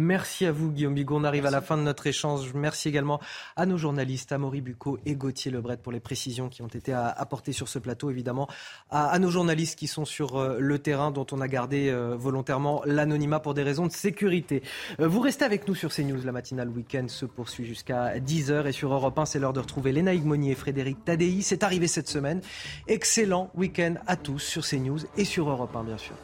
[0.00, 1.14] Merci à vous, Guillaume Bigot.
[1.14, 2.54] On arrive à la fin de notre échange.
[2.54, 3.20] Merci également
[3.54, 7.52] à nos journalistes, Amaury Bucco et Gauthier Lebret, pour les précisions qui ont été apportées
[7.52, 8.08] sur ce plateau.
[8.08, 8.48] Évidemment,
[8.88, 12.80] à, nos journalistes qui sont sur euh, le terrain, dont on a gardé euh, volontairement
[12.86, 14.62] l'anonymat pour des raisons de sécurité.
[15.00, 16.24] Euh, vous restez avec nous sur CNews.
[16.24, 18.68] La matinale week-end se poursuit jusqu'à 10h.
[18.68, 21.42] Et sur Europe 1, c'est l'heure de retrouver Léna Monnier et Frédéric Tadei.
[21.42, 22.40] C'est arrivé cette semaine.
[22.88, 26.14] Excellent week-end à tous sur CNews et sur Europe 1, bien sûr.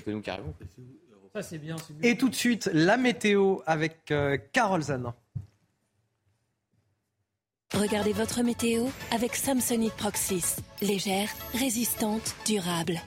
[0.00, 0.22] Que nous
[2.02, 5.14] Et tout de suite, la météo avec euh, Carole Zanin.
[7.74, 10.56] Regardez votre météo avec Samsonite Proxys.
[10.80, 13.00] Légère, résistante, durable.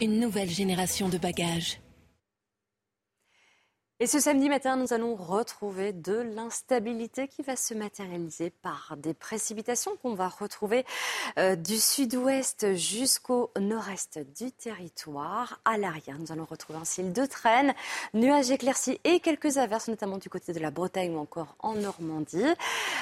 [0.00, 1.78] Une nouvelle génération de bagages.
[3.98, 9.14] Et ce samedi matin, nous allons retrouver de l'instabilité qui va se matérialiser par des
[9.14, 10.84] précipitations qu'on va retrouver
[11.38, 15.62] euh, du sud-ouest jusqu'au nord-est du territoire.
[15.64, 17.72] À l'arrière, nous allons retrouver un ciel de traîne,
[18.12, 22.44] nuages éclaircis et quelques averses, notamment du côté de la Bretagne ou encore en Normandie.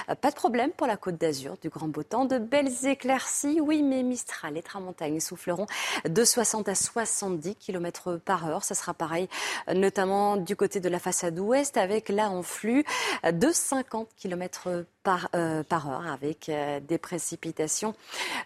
[0.08, 3.60] Euh, pas de problème pour la côte d'Azur, du grand beau temps, de belles éclaircies.
[3.60, 5.66] Oui, mais Mistral et Tramontagne souffleront
[6.08, 8.62] de 60 à 70 km par heure.
[8.62, 9.28] Ça sera pareil,
[9.68, 12.84] euh, notamment du côté la façade ouest avec là en flux
[13.24, 17.94] de 50 km par, euh, par heure avec euh, des précipitations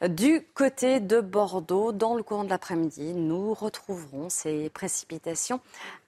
[0.07, 1.93] du côté de Bordeaux.
[1.93, 5.61] Dans le courant de l'après-midi, nous retrouverons ces précipitations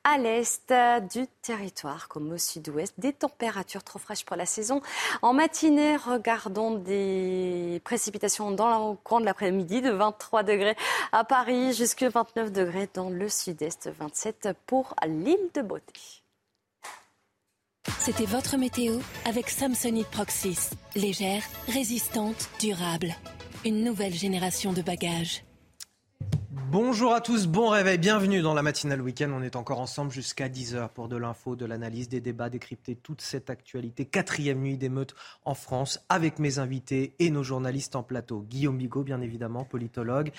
[0.03, 0.73] à l'est
[1.13, 2.95] du territoire comme au sud-ouest.
[2.99, 4.81] Des températures trop fraîches pour la saison.
[5.23, 10.77] En matinée, regardons des précipitations dans le courant de l'après-midi de 23 degrés
[11.13, 16.20] à Paris jusqu'à 29 degrés dans le sud-est, 27 pour l'île de Beauté.
[17.89, 20.71] C'était votre météo avec Samsonite Proxys.
[20.97, 23.15] Légère, résistante, durable.
[23.65, 25.45] Une nouvelle génération de bagages.
[26.71, 29.33] Bonjour à tous, bon réveil, bienvenue dans la matinale week-end.
[29.35, 33.23] On est encore ensemble jusqu'à 10h pour de l'info, de l'analyse, des débats, décrypter toute
[33.23, 34.05] cette actualité.
[34.05, 38.43] Quatrième nuit d'émeute en France avec mes invités et nos journalistes en plateau.
[38.49, 40.31] Guillaume Bigot, bien évidemment, politologue.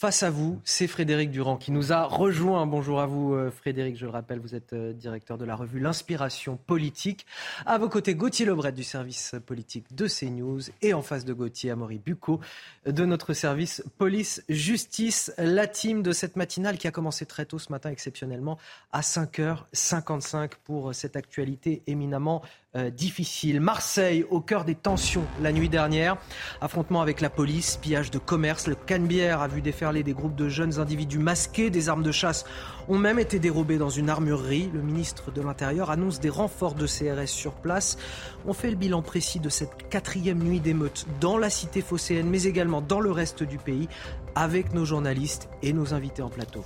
[0.00, 2.64] Face à vous, c'est Frédéric Durand qui nous a rejoint.
[2.64, 3.98] Bonjour à vous, euh, Frédéric.
[3.98, 7.26] Je le rappelle, vous êtes euh, directeur de la revue L'Inspiration politique.
[7.66, 11.72] À vos côtés, Gauthier Lebret du service politique de CNews et en face de Gauthier,
[11.72, 12.40] Amaury Bucco
[12.86, 15.34] de notre service police-justice.
[15.36, 18.56] La team de cette matinale qui a commencé très tôt ce matin, exceptionnellement,
[18.92, 22.40] à 5h55 pour cette actualité éminemment
[22.76, 23.60] euh, difficile.
[23.60, 26.16] Marseille, au cœur des tensions la nuit dernière.
[26.60, 28.68] Affrontement avec la police, pillage de commerce.
[28.68, 31.70] Le Canebière a vu déferler des groupes de jeunes individus masqués.
[31.70, 32.44] Des armes de chasse
[32.88, 34.70] ont même été dérobées dans une armurerie.
[34.72, 37.98] Le ministre de l'Intérieur annonce des renforts de CRS sur place.
[38.46, 42.44] On fait le bilan précis de cette quatrième nuit d'émeute dans la cité phocéenne, mais
[42.44, 43.88] également dans le reste du pays,
[44.36, 46.64] avec nos journalistes et nos invités en plateau.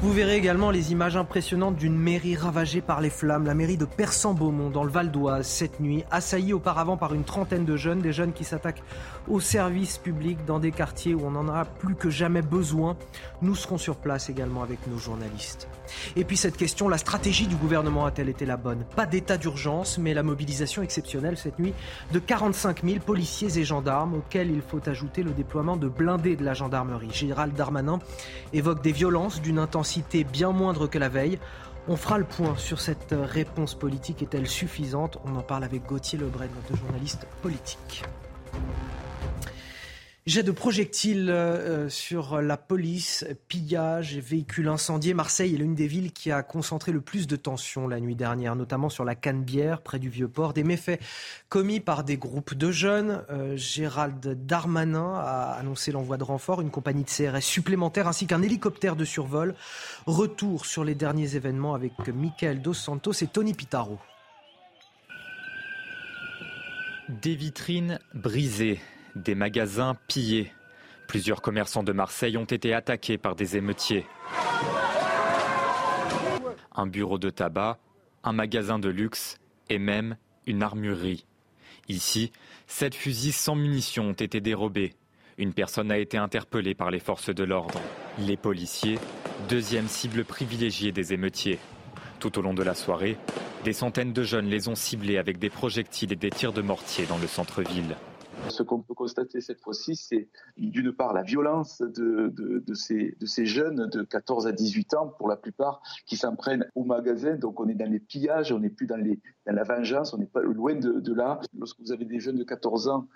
[0.00, 3.86] Vous verrez également les images impressionnantes d'une mairie ravagée par les flammes, la mairie de
[3.86, 8.12] Persan-Beaumont dans le Val d'Oise cette nuit, assaillie auparavant par une trentaine de jeunes, des
[8.12, 8.82] jeunes qui s'attaquent
[9.28, 12.96] aux services publics dans des quartiers où on en a plus que jamais besoin.
[13.42, 15.68] Nous serons sur place également avec nos journalistes.
[16.16, 18.84] Et puis cette question, la stratégie du gouvernement a-t-elle été la bonne?
[18.96, 21.74] Pas d'état d'urgence, mais la mobilisation exceptionnelle cette nuit
[22.12, 26.44] de 45 000 policiers et gendarmes, auxquels il faut ajouter le déploiement de blindés de
[26.44, 27.10] la gendarmerie.
[27.12, 27.98] Gérald Darmanin
[28.52, 31.38] évoque des violences d'une intensité bien moindre que la veille.
[31.86, 34.22] On fera le point sur cette réponse politique.
[34.22, 35.18] Est-elle suffisante?
[35.26, 38.04] On en parle avec Gauthier Lebret, notre journaliste politique.
[40.26, 45.12] Jet de projectiles euh, sur la police, pillage, véhicules incendiés.
[45.12, 48.56] Marseille est l'une des villes qui a concentré le plus de tensions la nuit dernière,
[48.56, 50.54] notamment sur la Canebière, près du Vieux-Port.
[50.54, 50.98] Des méfaits
[51.50, 53.22] commis par des groupes de jeunes.
[53.28, 58.40] Euh, Gérald Darmanin a annoncé l'envoi de renforts, une compagnie de CRS supplémentaire ainsi qu'un
[58.40, 59.54] hélicoptère de survol.
[60.06, 63.98] Retour sur les derniers événements avec Michael Dos Santos et Tony Pitaro.
[67.10, 68.80] Des vitrines brisées,
[69.14, 70.52] des magasins pillés.
[71.06, 74.06] Plusieurs commerçants de Marseille ont été attaqués par des émeutiers.
[76.74, 77.78] Un bureau de tabac,
[78.24, 81.26] un magasin de luxe et même une armurerie.
[81.88, 82.32] Ici,
[82.66, 84.94] sept fusils sans munitions ont été dérobés.
[85.36, 87.80] Une personne a été interpellée par les forces de l'ordre.
[88.18, 88.98] Les policiers,
[89.48, 91.58] deuxième cible privilégiée des émeutiers.
[92.20, 93.18] Tout au long de la soirée,
[93.64, 97.06] des centaines de jeunes les ont ciblés avec des projectiles et des tirs de mortier
[97.06, 97.96] dans le centre-ville.
[98.48, 104.02] Ce qu'on peut constater cette fois-ci, c'est d'une part la violence de, ces, jeunes de
[104.02, 107.36] 14 à 18 ans, pour la plupart, qui s'en prennent au magasin.
[107.36, 109.02] Donc on est dans les pillages, on n'est plus dans,
[109.46, 111.40] la vengeance, on n'est pas loin de, là.
[111.58, 113.06] Lorsque vous avez des jeunes de 14 ans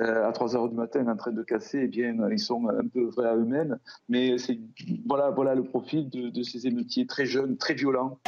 [0.00, 2.86] euh, à 3 heures du matin en train de casser, eh bien, ils sont un
[2.86, 3.78] peu vrais à eux-mêmes.
[4.08, 4.36] Mais
[5.06, 8.18] voilà, voilà le profil de ces émeutiers très jeunes, très violents.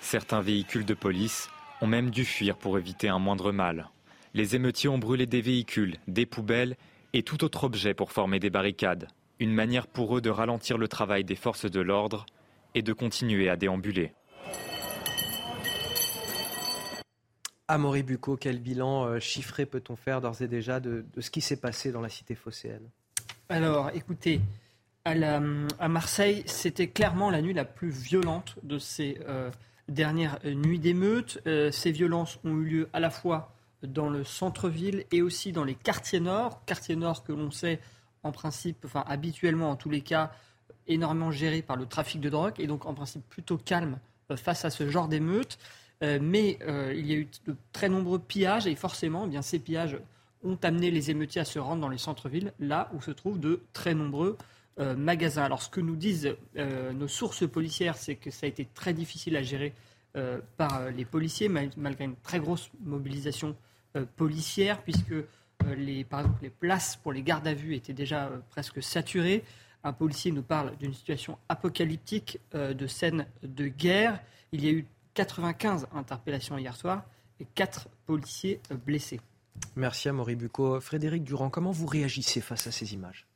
[0.00, 1.48] Certains véhicules de police
[1.80, 3.88] ont même dû fuir pour éviter un moindre mal.
[4.36, 6.76] Les émeutiers ont brûlé des véhicules, des poubelles
[7.12, 9.06] et tout autre objet pour former des barricades.
[9.38, 12.26] Une manière pour eux de ralentir le travail des forces de l'ordre
[12.74, 14.12] et de continuer à déambuler.
[17.68, 21.60] Amaury Bucco, quel bilan euh, chiffré peut-on faire d'ores et déjà de, ce qui s'est
[21.60, 22.90] passé dans la cité phocéenne?
[23.48, 24.40] Alors, écoutez,
[25.04, 25.14] à,
[25.88, 29.48] Marseille, c'était clairement la nuit la plus violente de ces euh,
[29.88, 31.40] dernières nuits d'émeutes.
[31.46, 33.54] Euh, ces violences ont eu lieu à la fois
[33.86, 36.64] dans le centre-ville et aussi dans les quartiers nord.
[36.64, 37.80] Quartiers nord que l'on sait
[38.22, 40.32] en principe, enfin habituellement en tous les cas,
[40.86, 43.98] énormément géré par le trafic de drogue et donc en principe plutôt calme
[44.36, 45.58] face à ce genre d'émeutes.
[46.20, 46.58] mais
[46.94, 49.98] il y a eu de très nombreux pillages et forcément, eh bien, ces pillages
[50.42, 53.60] ont amené les émeutiers à se rendre dans les centres-villes, là où se trouvent de
[53.72, 54.36] très nombreux
[54.78, 55.44] magasins.
[55.44, 59.36] Alors ce que nous disent nos sources policières, c'est que ça a été très difficile
[59.36, 59.72] à gérer
[60.56, 63.56] par les policiers, malgré une très grosse mobilisation
[64.16, 65.14] policière, puisque
[65.76, 69.44] les, par exemple, les places pour les gardes à vue étaient déjà euh, presque saturées.
[69.82, 74.20] Un policier nous parle d'une situation apocalyptique euh, de scène de guerre.
[74.52, 77.04] Il y a eu 95 interpellations hier soir
[77.40, 79.20] et 4 policiers euh, blessés.
[79.76, 80.80] Merci à Bucco.
[80.80, 83.26] Frédéric Durand, comment vous réagissez face à ces images?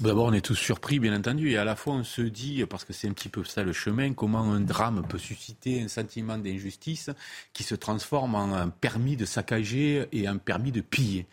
[0.00, 2.84] D'abord, on est tous surpris, bien entendu, et à la fois on se dit, parce
[2.84, 6.38] que c'est un petit peu ça le chemin, comment un drame peut susciter un sentiment
[6.38, 7.10] d'injustice
[7.52, 11.26] qui se transforme en un permis de saccager et un permis de piller,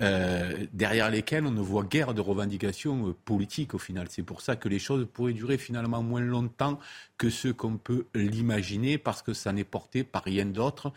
[0.00, 4.06] euh, derrière lesquels on ne voit guère de revendications euh, politiques au final.
[4.08, 6.78] C'est pour ça que les choses pourraient durer finalement moins longtemps
[7.18, 10.92] que ce qu'on peut l'imaginer, parce que ça n'est porté par rien d'autre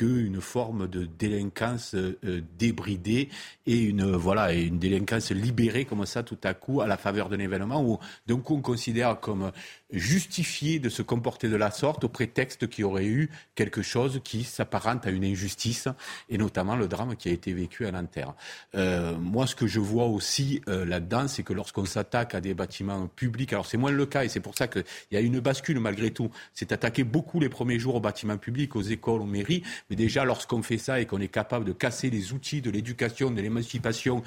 [0.00, 3.28] qu'une forme de délinquance euh, débridée
[3.66, 7.28] et une voilà et une délinquance libérée comme ça tout à coup à la faveur
[7.28, 9.52] d'un événement où d'un coup on considère comme
[9.92, 14.20] justifié de se comporter de la sorte au prétexte qu'il y aurait eu quelque chose
[14.24, 15.88] qui s'apparente à une injustice
[16.28, 18.34] et notamment le drame qui a été vécu à Nanterre.
[18.74, 22.54] Euh, moi, ce que je vois aussi euh, là-dedans, c'est que lorsqu'on s'attaque à des
[22.54, 25.40] bâtiments publics, alors c'est moins le cas et c'est pour ça qu'il y a une
[25.40, 26.30] bascule malgré tout.
[26.54, 30.24] C'est attaquer beaucoup les premiers jours aux bâtiments publics, aux écoles, aux mairies, mais déjà
[30.24, 34.22] lorsqu'on fait ça et qu'on est capable de casser les outils de l'éducation, de l'émancipation,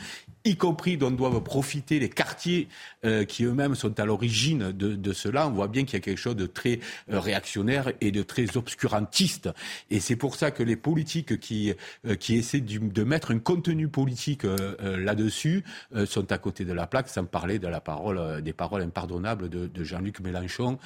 [0.46, 2.68] y compris dont doivent profiter les quartiers
[3.06, 6.36] euh, qui eux-mêmes sont à l'origine de, cela, voit bien qu'il y a quelque chose
[6.36, 6.80] de très
[7.12, 9.50] euh, réactionnaire et de très obscurantiste.
[9.90, 11.74] Et c'est pour ça que les politiques qui,
[12.06, 15.64] euh, qui essaient de mettre un contenu politique euh, là-dessus
[16.06, 19.68] sont à côté de la plaque, sans parler de la parole, des paroles impardonnables de,
[19.68, 20.78] de Jean-Luc Mélenchon,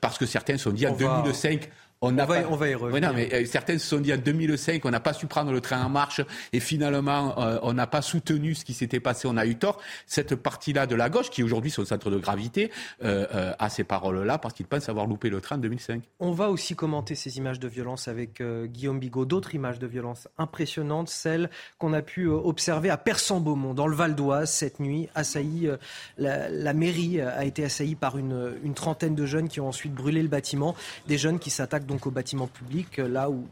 [0.00, 1.68] parce que certains sont dit en 2005
[2.00, 3.08] on, va, on va y revenir.
[3.08, 5.60] non, mais euh, certains se sont dit en 2005 on n'a pas su prendre le
[5.60, 6.20] train en marche
[6.52, 9.80] et finalement euh, on n'a pas soutenu ce qui s'était passé, on a eu tort.
[10.06, 12.70] Cette partie-là de la gauche, qui aujourd'hui est au centre de gravité,
[13.02, 16.02] euh, a ces paroles-là parce qu'ils pensent avoir loupé le train en 2005.
[16.20, 20.28] On va aussi commenter ces images de violence avec Guillaume Bigot, d'autres images de violence
[20.38, 25.68] impressionnantes, celles qu'on a pu observer à Persan-Beaumont, dans le Val d'Oise, cette nuit, assailli,
[26.16, 29.94] la, la, mairie a été assaillie par une, une trentaine de jeunes qui ont ensuite
[29.94, 33.48] brûlé le bâtiment, des jeunes qui s'attaquent donc au bâtiment public, euh, là où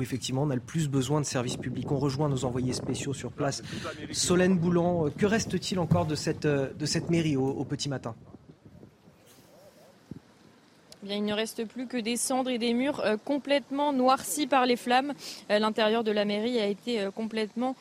[0.00, 1.90] effectivement on a le plus besoin de services publics.
[1.92, 3.62] On rejoint nos envoyés spéciaux sur place.
[4.12, 8.14] Solène Boulan, euh, que reste-t-il encore de cette, euh, de cette mairie au petit matin?
[11.16, 14.76] Il ne reste plus que des cendres et des murs euh, complètement noircis par les
[14.76, 15.14] flammes.
[15.50, 17.74] Euh, l'intérieur de la mairie a été euh, complètement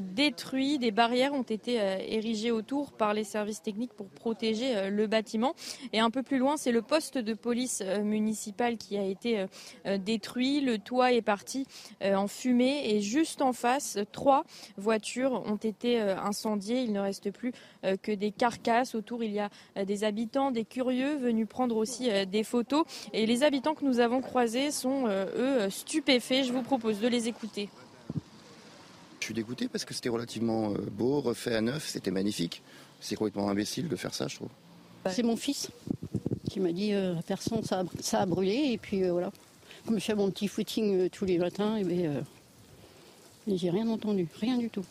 [0.00, 0.78] détruit.
[0.78, 5.54] Des barrières ont été érigées autour par les services techniques pour protéger le bâtiment.
[5.92, 9.46] Et un peu plus loin, c'est le poste de police municipale qui a été
[9.98, 10.60] détruit.
[10.60, 11.66] Le toit est parti
[12.02, 14.44] en fumée et juste en face, trois
[14.76, 16.82] voitures ont été incendiées.
[16.82, 17.52] Il ne reste plus
[18.02, 18.94] que des carcasses.
[18.94, 19.50] Autour, il y a
[19.84, 24.20] des habitants, des curieux venus prendre aussi des photos et les habitants que nous avons
[24.20, 26.44] croisés sont, euh, eux, stupéfaits.
[26.44, 27.68] Je vous propose de les écouter.
[29.20, 32.62] Je suis dégoûté parce que c'était relativement euh, beau, refait à neuf, c'était magnifique.
[33.00, 34.48] C'est complètement imbécile de faire ça, je trouve.
[35.10, 35.70] C'est mon fils
[36.50, 38.72] qui m'a dit euh, personne, ça a, ça a brûlé.
[38.72, 39.30] Et puis voilà.
[39.86, 42.24] Comme je fais mon petit footing tous les matins, et ben,
[43.46, 44.84] j'ai rien entendu, rien du tout.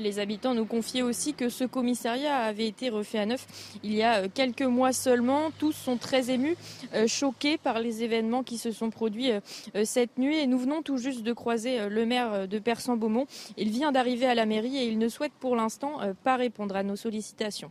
[0.00, 3.46] Les habitants nous confiaient aussi que ce commissariat avait été refait à neuf
[3.82, 5.50] il y a euh, quelques mois seulement.
[5.58, 6.56] Tous sont très émus,
[6.94, 9.40] euh, choqués par les événements qui se sont produits euh,
[9.84, 10.36] cette nuit.
[10.36, 13.26] Et nous venons tout juste de croiser le maire de Persan-Beaumont.
[13.56, 16.82] Il vient d'arriver à la mairie et il ne souhaite pour l'instant pas répondre à
[16.82, 17.70] nos sollicitations.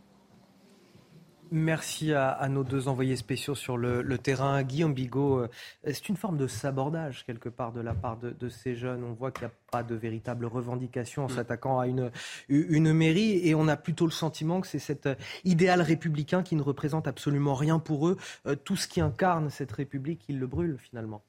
[1.50, 4.62] Merci à, nos deux envoyés spéciaux sur le, terrain.
[4.62, 5.48] Guillaume Bigot, euh,
[5.84, 9.04] c'est une forme de sabordage quelque part de la part de, ces jeunes.
[9.04, 11.36] On voit qu'il n'y a pas de véritable revendication en mm.
[11.36, 12.10] s'attaquant à une,
[12.48, 15.08] une mairie et on a plutôt le sentiment que c'est cet
[15.44, 18.16] idéal républicain qui ne représente absolument rien pour eux.
[18.46, 21.22] Euh, tout ce qui incarne cette République, ils le brûlent finalement.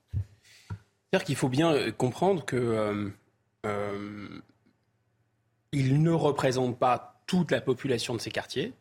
[0.70, 3.12] C'est-à-dire qu'il faut bien euh, comprendre que
[5.74, 8.74] il ne représente pas toute la population de ces quartiers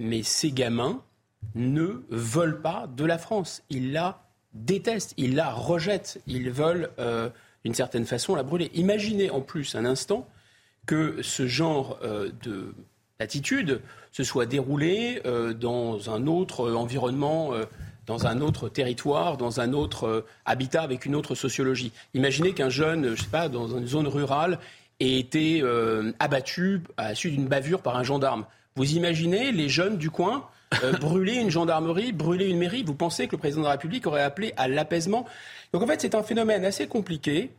[0.00, 1.02] mais ces gamins
[1.54, 3.62] ne veulent pas de la France.
[3.70, 4.22] Ils la
[4.54, 7.28] détestent, ils la rejettent, ils veulent euh,
[7.64, 8.70] d'une certaine façon la brûler.
[8.74, 10.26] Imaginez en plus un instant
[10.86, 12.74] que ce genre euh, de
[13.20, 17.52] d'attitude se soit déroulé euh, dans un autre environnement,
[18.06, 21.92] dans un autre territoire, dans un autre habitat avec une autre sociologie.
[22.14, 24.58] Imaginez qu'un jeune, je sais pas, dans une zone rurale,
[25.00, 25.62] ait été
[26.18, 28.46] abattu à la suite d'une bavure par un gendarme
[28.76, 30.48] Vous imaginez les jeunes du coin
[30.82, 32.82] euh, brûler une gendarmerie, brûler une mairie?
[32.82, 35.26] Vous pensez que le président de la République aurait appelé à l'apaisement?
[35.72, 37.50] Donc en fait, c'est un phénomène assez compliqué.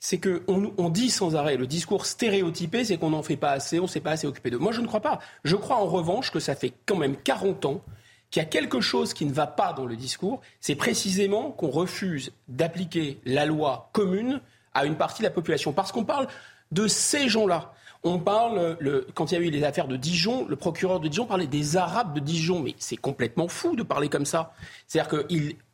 [0.00, 3.84] C'est on dit sans arrêt, le discours stéréotypé, c'est qu'on n'en fait pas assez, on
[3.84, 4.56] ne s'est pas assez occupé de.
[4.56, 5.18] Moi, je ne crois pas.
[5.42, 7.82] Je crois en revanche que ça fait quand même 40 ans
[8.30, 10.40] qu'il y a quelque chose qui ne va pas dans le discours.
[10.60, 14.40] C'est précisément qu'on refuse d'appliquer la loi commune
[14.74, 15.72] à une partie de la population.
[15.72, 16.28] Parce qu'on parle
[16.72, 17.72] de ces gens-là.
[18.04, 21.08] On parle, le, quand il y a eu les affaires de Dijon, le procureur de
[21.08, 22.60] Dijon parlait des Arabes de Dijon.
[22.60, 24.52] Mais c'est complètement fou de parler comme ça.
[24.86, 25.24] C'est-à-dire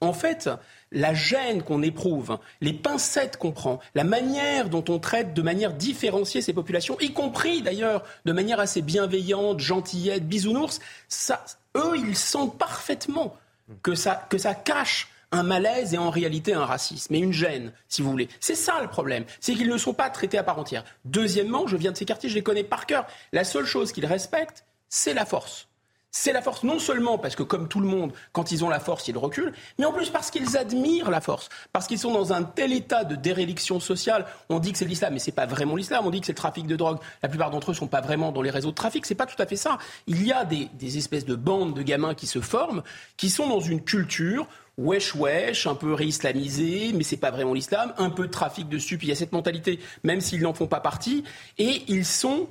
[0.01, 0.49] qu'en fait,
[0.91, 5.75] la gêne qu'on éprouve, les pincettes qu'on prend, la manière dont on traite de manière
[5.75, 11.45] différenciée ces populations, y compris d'ailleurs de manière assez bienveillante, gentillette, bisounours, ça,
[11.77, 13.37] eux, ils sentent parfaitement
[13.83, 17.73] que ça, que ça cache un malaise et en réalité un racisme et une gêne,
[17.89, 18.29] si vous voulez.
[18.41, 20.85] C'est ça le problème, c'est qu'ils ne sont pas traités à part entière.
[21.05, 23.07] Deuxièmement, je viens de ces quartiers, je les connais par cœur.
[23.33, 25.69] La seule chose qu'ils respectent, c'est la force.
[26.17, 28.79] C'est la force non seulement parce que, comme tout le monde, quand ils ont la
[28.79, 32.33] force, ils reculent, mais en plus parce qu'ils admirent la force, parce qu'ils sont dans
[32.33, 34.25] un tel état de déréliction sociale.
[34.49, 36.07] On dit que c'est l'islam, mais c'est pas vraiment l'islam.
[36.07, 36.99] On dit que c'est le trafic de drogue.
[37.25, 39.07] La plupart d'entre eux sont pas vraiment dans les réseaux de trafic.
[39.07, 39.79] C'est pas tout à fait ça.
[40.07, 42.85] Il y a des espèces de bandes de gamins qui se forment,
[43.17, 44.47] qui sont dans une culture
[44.79, 48.79] wesh wesh, un peu réislamisé, mais c'est pas vraiment l'islam, un peu de trafic de
[48.79, 51.25] stup, il y a cette mentalité, même s'ils n'en font pas partie,
[51.59, 52.49] et ils sont,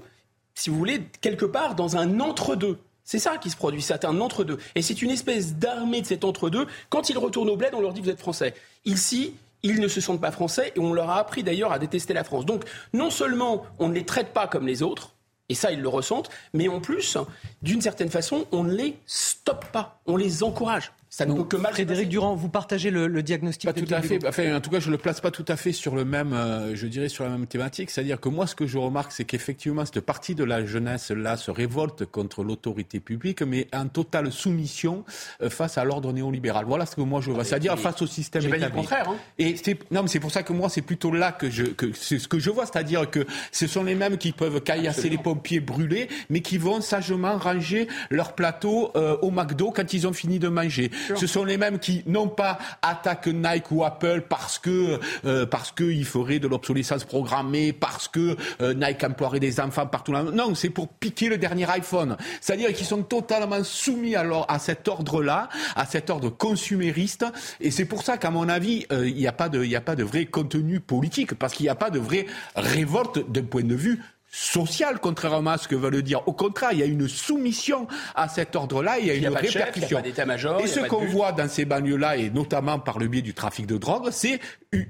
[0.56, 2.80] si vous voulez, quelque part dans un entre-deux.
[3.04, 4.58] C'est ça qui se produit, c'est un entre-deux.
[4.76, 6.68] Et c'est une espèce d'armée de cet entre-deux.
[6.90, 8.54] Quand ils retournent au bled, on leur dit vous êtes français.
[8.86, 12.14] Ici, ils ne se sentent pas français et on leur a appris d'ailleurs à détester
[12.14, 12.46] la France.
[12.46, 15.14] Donc non seulement on ne les traite pas comme les autres,
[15.50, 17.18] et ça ils le ressentent, mais en plus,
[17.62, 20.94] d'une certaine façon, on ne les stoppe pas, on les encourage.
[21.16, 24.28] Ça ne peut que mal Frédéric Durand, vous partagez le, diagnostic Pas tout à fait.
[24.28, 26.34] Enfin, en tout cas, je ne le place pas tout à fait sur le même,
[26.34, 27.92] euh, je dirais, sur la même thématique.
[27.92, 31.52] C'est-à-dire que moi, ce que je remarque, c'est qu'effectivement, cette partie de la jeunesse-là se
[31.52, 35.06] révolte contre l'autorité publique, mais en totale soumission
[35.44, 36.66] euh, face à l'ordre néolibéral.
[36.66, 37.44] Voilà ce que moi je vois.
[37.44, 38.60] C'est-à-dire face au système établi.
[38.60, 39.10] Pas le contraire.
[39.10, 39.18] Hein.
[39.38, 39.54] Et
[39.92, 42.28] non, mais c'est pour ça que moi, c'est plutôt là que je, que c'est ce
[42.28, 42.66] que je vois.
[42.66, 46.82] C'est-à-dire que ce sont les mêmes qui peuvent caillasser les pompiers brûlés, mais qui vont
[46.82, 50.90] sagement ranger leur plateau euh, au McDo quand ils ont fini de manger.
[51.16, 55.72] Ce sont les mêmes qui non pas attaquent Nike ou Apple parce que euh, parce
[55.72, 60.24] qu'il ferait de l'obsolescence programmée, parce que euh, Nike emploierait des enfants partout là.
[60.24, 62.18] Non, c'est pour piquer le dernier iPhone.
[62.42, 67.26] C'est-à-dire qu'ils sont totalement soumis alors à cet ordre-là, à cet ordre consumériste.
[67.60, 69.76] Et c'est pour ça qu'à mon avis, euh, il n'y a pas de il n'y
[69.76, 72.26] a pas de vrai contenu politique parce qu'il n'y a pas de vraie
[72.56, 74.02] révolte d'un point de vue
[74.36, 76.28] social, contrairement à ce que veut le dire.
[76.28, 80.00] Au contraire, il y a une soumission à cet ordre-là, il y a une répercussion.
[80.60, 83.78] et ce qu'on voit dans ces banlieues-là, et notamment par le biais du trafic de
[83.78, 84.40] drogue, c'est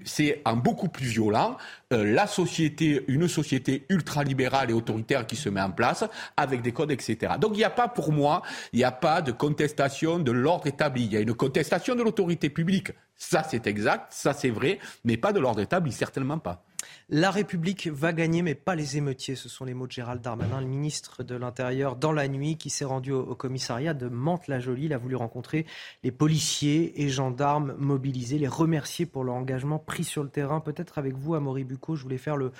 [0.05, 1.57] c'est un beaucoup plus violent
[1.91, 6.05] euh, la société, une société ultralibérale et autoritaire qui se met en place
[6.37, 7.33] avec des codes, etc.
[7.37, 10.67] Donc il n'y a pas, pour moi, il n'y a pas de contestation de l'ordre
[10.67, 11.03] établi.
[11.03, 12.93] Il y a une contestation de l'autorité publique.
[13.17, 16.63] Ça, c'est exact, ça, c'est vrai, mais pas de l'ordre établi, certainement pas.
[17.09, 19.35] La République va gagner, mais pas les émeutiers.
[19.35, 22.69] Ce sont les mots de Gérald Darmanin, le ministre de l'Intérieur, dans la nuit, qui
[22.69, 24.85] s'est rendu au, commissariat de Mantes-la-Jolie.
[24.85, 25.65] Il a voulu rencontrer
[26.03, 30.59] les policiers et gendarmes mobilisés, les remercier pour leur engagement pris sur le terrain.
[30.59, 32.51] Peut-être avec vous, Amaury Bucco, je voulais faire le,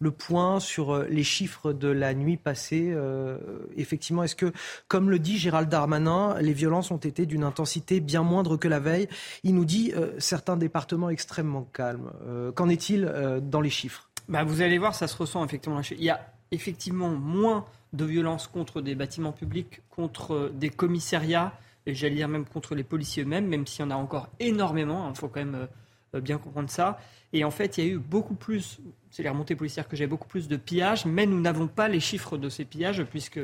[0.00, 2.90] le point sur euh, les chiffres de la nuit passée.
[2.90, 3.38] Euh,
[3.76, 4.52] effectivement, est-ce que,
[4.88, 8.80] comme le dit Gérald Darmanin, les violences ont été d'une intensité bien moindre que la
[8.80, 9.08] veille?
[9.44, 12.10] Il nous dit euh, certains départements extrêmement calmes.
[12.54, 13.12] Qu'en est-il
[13.42, 14.08] dans les chiffres?
[14.28, 15.80] Bah, Vous allez voir, ça se ressent effectivement.
[15.90, 16.20] Il y a
[16.50, 21.52] effectivement moins de violences contre des bâtiments publics, contre des commissariats,
[21.86, 25.10] et j'allais dire même contre les policiers eux-mêmes, même s'il y en a encore énormément.
[25.10, 25.68] Il faut quand même
[26.14, 26.98] bien comprendre ça.
[27.32, 30.06] Et en fait, il y a eu beaucoup plus, c'est les remontées policières que j'ai,
[30.06, 33.40] beaucoup plus de pillages, mais nous n'avons pas les chiffres de ces pillages, puisque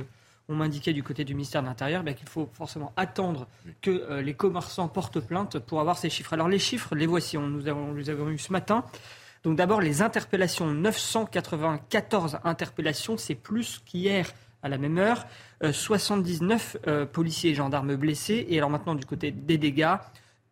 [0.48, 3.48] on m'indiquait du côté du ministère de l'Intérieur ben, qu'il faut forcément attendre
[3.82, 6.32] que euh, les commerçants portent plainte pour avoir ces chiffres.
[6.32, 8.84] Alors les chiffres, les voici, on, nous avons, les avons eu ce matin.
[9.42, 14.32] Donc d'abord les interpellations, 994 interpellations, c'est plus qu'hier
[14.62, 15.26] à la même heure.
[15.72, 18.46] 79 euh, euh, policiers et gendarmes blessés.
[18.48, 19.96] Et alors maintenant du côté des dégâts,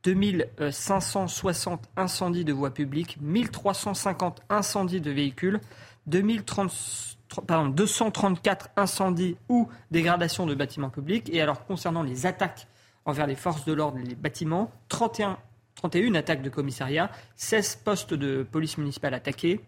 [0.05, 5.60] 2560 incendies de voies publiques, 1350 incendies de véhicules,
[6.07, 11.28] 234 incendies ou dégradations de bâtiments publics.
[11.33, 12.68] Et alors concernant les attaques
[13.07, 15.39] envers les forces de l'ordre et les bâtiments, 31,
[15.76, 19.60] 31 attaques de commissariat, 16 postes de police municipale attaqués,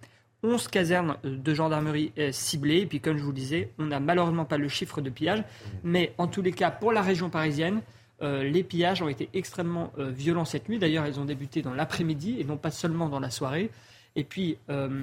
[0.42, 2.80] 11 casernes de gendarmerie euh, ciblées.
[2.80, 5.42] Et puis, comme je vous le disais, on n'a malheureusement pas le chiffre de pillage.
[5.82, 7.80] Mais en tous les cas, pour la région parisienne,
[8.22, 10.78] euh, les pillages ont été extrêmement euh, violents cette nuit.
[10.78, 13.70] D'ailleurs, ils ont débuté dans l'après-midi et non pas seulement dans la soirée.
[14.14, 15.02] Et puis, euh,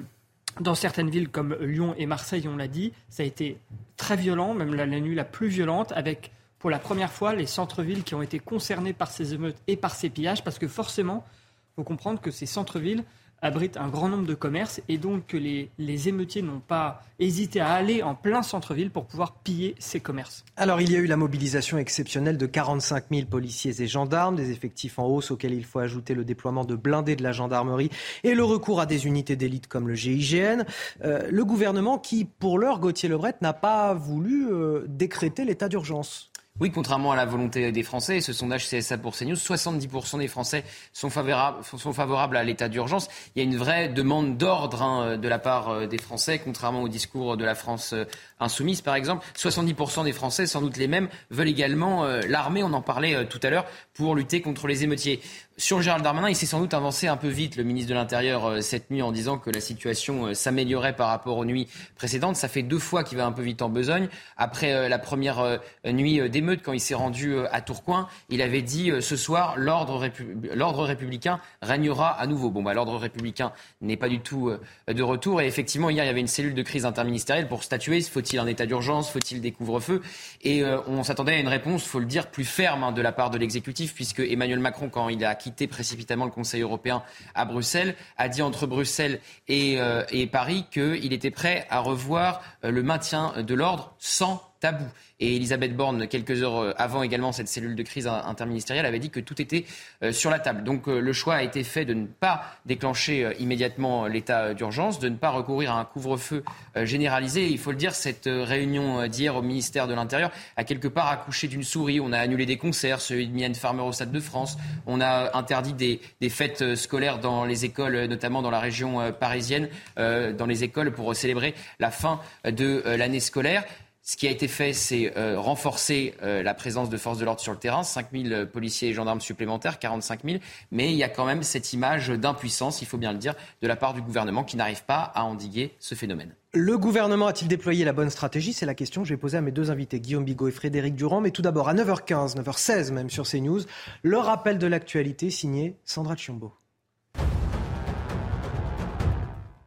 [0.60, 3.58] dans certaines villes comme Lyon et Marseille, on l'a dit, ça a été
[3.96, 8.02] très violent, même la, nuit la plus violente, avec pour la première fois les centres-villes
[8.02, 11.74] qui ont été concernés par ces émeutes et par ces pillages, parce que forcément, il
[11.76, 13.04] faut comprendre que ces centres-villes
[13.44, 17.72] abrite un grand nombre de commerces et donc que les, émeutiers n'ont pas hésité à
[17.72, 20.44] aller en plein centre-ville pour pouvoir piller ces commerces.
[20.56, 24.50] Alors il y a eu la mobilisation exceptionnelle de 45 000 policiers et gendarmes, des
[24.50, 27.90] effectifs en hausse auxquels il faut ajouter le déploiement de blindés de la gendarmerie
[28.24, 30.64] et le recours à des unités d'élite comme le GIGN.
[31.04, 36.30] Euh, le gouvernement qui, pour l'heure, Gauthier Lebret, n'a pas voulu euh, décréter l'état d'urgence.
[36.60, 40.62] Oui, contrairement à la volonté des Français, ce sondage CSA pour CNews, 70% des Français
[40.92, 43.08] sont favorables, à l'état d'urgence.
[43.34, 46.82] Il y a une vraie demande d'ordre hein, de la part euh, des Français, contrairement
[46.82, 48.04] au discours de la France euh,
[48.38, 49.26] insoumise, par exemple.
[49.36, 53.40] 70% des Français, sans doute les mêmes, veulent également euh, l'armée, on en parlait tout
[53.42, 55.20] à l'heure, pour lutter contre les émeutiers.
[55.56, 58.44] Sur Gérald Darmanin, il s'est sans doute avancé un peu vite, le ministre de l'Intérieur,
[58.46, 62.34] euh, cette nuit, en disant que la situation euh, s'améliorait par rapport aux nuits précédentes.
[62.34, 64.08] Ça fait deux fois qu'il va un peu vite en besogne.
[64.36, 68.90] Après euh, la première nuit d'émeute, quand il s'est rendu à Tourcoing, il avait dit
[69.00, 72.50] ce soir, l'ordre républicain régnera à nouveau.
[72.50, 74.50] Bon, bah, l'ordre républicain n'est pas du tout
[74.88, 75.40] de retour.
[75.40, 78.00] Et effectivement, hier, il y avait une cellule de crise interministérielle pour statuer.
[78.00, 79.10] Faut-il un état d'urgence?
[79.10, 80.02] Faut-il des couvre-feux?
[80.42, 83.30] Et on s'attendait à une réponse, faut le dire, plus ferme hein, de la part
[83.30, 87.02] de l'exécutif, puisque Emmanuel Macron, quand il a quitté précipitamment le Conseil européen
[87.34, 92.42] à Bruxelles, a dit entre Bruxelles et, euh, et Paris qu'il était prêt à revoir
[92.64, 94.86] euh, le maintien de l'ordre sans tabou.
[95.20, 99.10] Et Elisabeth Borne, quelques heures euh, avant également cette cellule de crise interministérielle, avait dit
[99.10, 99.66] que tout était
[100.02, 100.64] euh, sur la table.
[100.64, 105.10] Donc euh, le choix a été fait de ne pas déclencher immédiatement l'état d'urgence, de
[105.10, 106.42] ne pas recourir à un couvre-feu
[106.76, 107.46] généralisé.
[107.46, 111.46] il faut le dire, cette réunion d'hier au ministère de l'Intérieur a quelque part accouché
[111.46, 112.00] d'une souris.
[112.00, 114.56] On a annulé des concerts, celui de Mylène Farmer au Stade de France.
[114.86, 119.68] On a interdit des, des fêtes scolaires dans les écoles, notamment dans la région parisienne,
[119.96, 123.64] dans les écoles pour célébrer la fin de l'année scolaire.
[124.06, 127.40] Ce qui a été fait, c'est euh, renforcer euh, la présence de forces de l'ordre
[127.40, 130.38] sur le terrain, 5 000 policiers et gendarmes supplémentaires, 45 000,
[130.70, 133.66] mais il y a quand même cette image d'impuissance, il faut bien le dire, de
[133.66, 136.34] la part du gouvernement qui n'arrive pas à endiguer ce phénomène.
[136.52, 138.52] Le gouvernement a-t-il déployé la bonne stratégie?
[138.52, 141.22] C'est la question que j'ai posée à mes deux invités, Guillaume Bigot et Frédéric Durand.
[141.22, 143.62] Mais tout d'abord, à 9h15, 9h16 même sur CNews,
[144.02, 146.52] le rappel de l'actualité signé Sandra Chiombo.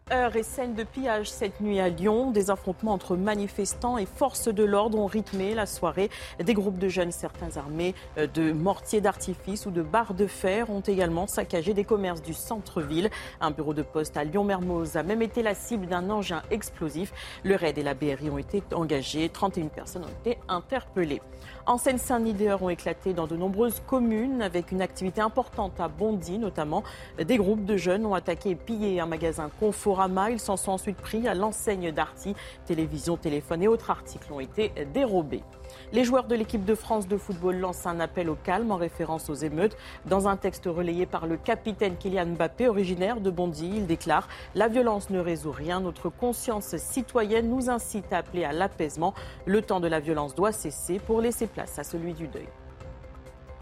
[0.10, 2.32] Heure et scène de pillage cette nuit à Lyon.
[2.32, 6.10] Des affrontements entre manifestants et forces de l'ordre ont rythmé la soirée.
[6.40, 10.70] Des groupes de jeunes, certains armés euh, de mortiers d'artifice ou de barres de fer,
[10.70, 13.10] ont également saccagé des commerces du centre-ville.
[13.42, 17.12] Un bureau de poste à Lyon-Mermoz a même été la cible d'un engin explosif.
[17.44, 19.28] Le RAID et la BRI ont été engagés.
[19.28, 21.22] 31 personnes ont été interpellées.
[21.68, 26.82] En Seine-Saint-Denis, ont éclaté dans de nombreuses communes avec une activité importante à Bondy notamment.
[27.22, 30.32] Des groupes de jeunes ont attaqué et pillé un magasin Conforama.
[30.32, 32.36] Ils s'en sont ensuite pris à l'enseigne d'Arty.
[32.66, 35.44] Télévision, téléphone et autres articles ont été dérobés.
[35.94, 39.30] Les joueurs de l'équipe de France de football lancent un appel au calme en référence
[39.30, 39.78] aux émeutes.
[40.06, 44.68] Dans un texte relayé par le capitaine Kylian Mbappé, originaire de Bondy, il déclare La
[44.68, 45.80] violence ne résout rien.
[45.80, 49.14] Notre conscience citoyenne nous incite à appeler à l'apaisement.
[49.46, 52.50] Le temps de la violence doit cesser pour laisser place à celui du deuil.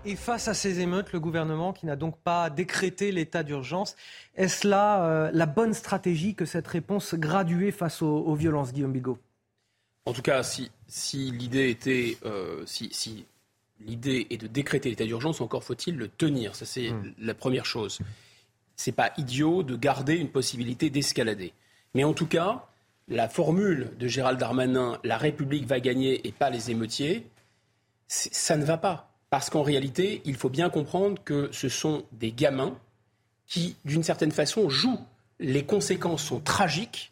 [0.04, 3.96] Et face à ces émeutes, le gouvernement qui n'a donc pas décrété l'état d'urgence,
[4.36, 8.94] est-ce là euh, la bonne stratégie que cette réponse graduée face aux, aux violences, Guillaume
[8.94, 9.20] Bigot?
[10.08, 10.72] En tout cas, si,
[11.14, 13.26] l'idée était, euh, si,
[13.80, 16.56] l'idée est de décréter l'état d'urgence, encore faut-il le tenir.
[16.56, 17.14] Ça, c'est hmm.
[17.20, 18.00] la première chose.
[18.76, 21.54] C'est pas idiot de garder une possibilité d'escalader.
[21.94, 22.68] Mais en tout cas,
[23.08, 27.28] la formule de Gérald Darmanin, la République va gagner et pas les émeutiers,
[28.08, 29.12] ça ne va pas.
[29.30, 32.78] Parce qu'en réalité, il faut bien comprendre que ce sont des gamins
[33.48, 35.04] qui, d'une certaine façon, jouent.
[35.40, 37.12] Les conséquences sont tragiques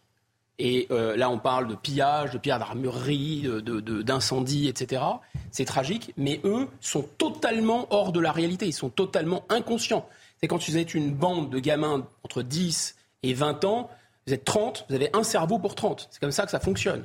[0.66, 5.04] et euh, là, on parle de pillage, de pillage d'armurerie, d'incendie, etc.
[5.52, 8.66] C'est tragique, mais eux sont totalement hors de la réalité.
[8.66, 10.08] Ils sont totalement inconscients.
[10.40, 13.90] C'est quand vous êtes une bande de gamins entre 10 et 20 ans,
[14.26, 16.08] vous êtes 30, vous avez un cerveau pour 30.
[16.10, 17.04] C'est comme ça que ça fonctionne.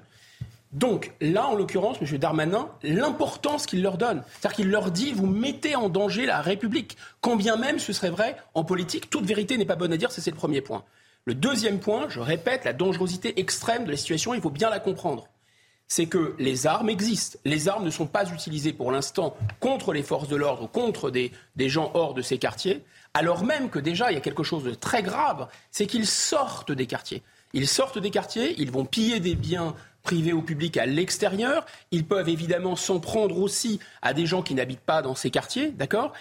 [0.70, 2.16] Donc là, en l'occurrence, M.
[2.16, 6.96] Darmanin, l'importance qu'il leur donne, c'est-à-dire qu'il leur dit vous mettez en danger la République.
[7.20, 10.12] Quand bien même ce serait vrai en politique, toute vérité n'est pas bonne à dire,
[10.12, 10.84] c'est le premier point.
[11.28, 14.80] Le deuxième point, je répète, la dangerosité extrême de la situation, il faut bien la
[14.80, 15.28] comprendre.
[15.86, 17.38] C'est que les armes existent.
[17.44, 21.30] Les armes ne sont pas utilisées pour l'instant contre les forces de l'ordre, contre des,
[21.68, 22.82] gens hors de ces quartiers,
[23.12, 26.72] alors même que déjà il y a quelque chose de très grave, c'est qu'ils sortent
[26.72, 27.22] des quartiers.
[27.52, 29.74] Ils sortent des quartiers, ils vont piller des biens
[30.04, 34.54] privés ou publics à l'extérieur, ils peuvent évidemment s'en prendre aussi à des gens qui
[34.54, 36.14] n'habitent pas dans ces quartiers, d'accord?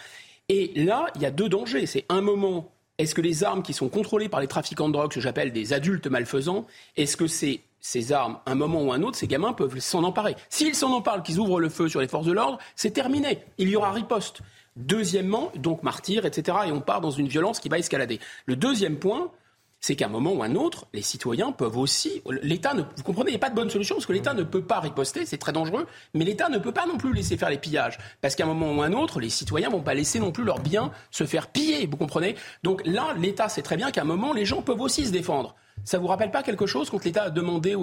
[0.49, 1.85] Et là, il y a deux dangers.
[1.85, 5.11] C'est un moment est-ce que les armes qui sont contrôlées par les trafiquants de drogue,
[5.11, 9.27] que j'appelle des adultes malfaisants, est-ce que ces armes, un moment ou un autre, ces
[9.27, 10.35] gamins peuvent s'en emparer.
[10.49, 13.39] S'ils s'en emparent, qu'ils ouvrent le feu sur les forces de l'ordre, c'est terminé.
[13.57, 14.39] Il y aura riposte.
[14.75, 16.57] Deuxièmement, donc martyr, etc.
[16.67, 18.19] Et on part dans une violence qui va escalader.
[18.45, 19.31] Le deuxième point,
[19.79, 22.21] c'est qu'à un moment ou un autre, les citoyens peuvent aussi.
[22.41, 24.43] L'État, ne, vous comprenez, il n'y a pas de bonne solution parce que l'État ne
[24.43, 27.49] peut pas riposter, c'est très dangereux, mais l'État ne peut pas non plus laisser faire
[27.49, 27.97] les pillages.
[28.21, 30.43] Parce qu'à un moment ou un autre, les citoyens ne vont pas laisser non plus
[30.43, 32.35] leurs biens se faire piller, vous comprenez?
[32.63, 35.55] Donc là, l'État sait très bien qu'à un moment, les gens peuvent aussi se défendre.
[35.83, 37.75] Ça vous rappelle pas quelque chose quand l'État a demandé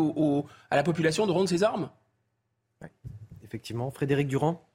[0.70, 1.90] à la population de rendre ses armes?
[3.44, 3.90] Effectivement.
[3.90, 4.66] Frédéric Durand?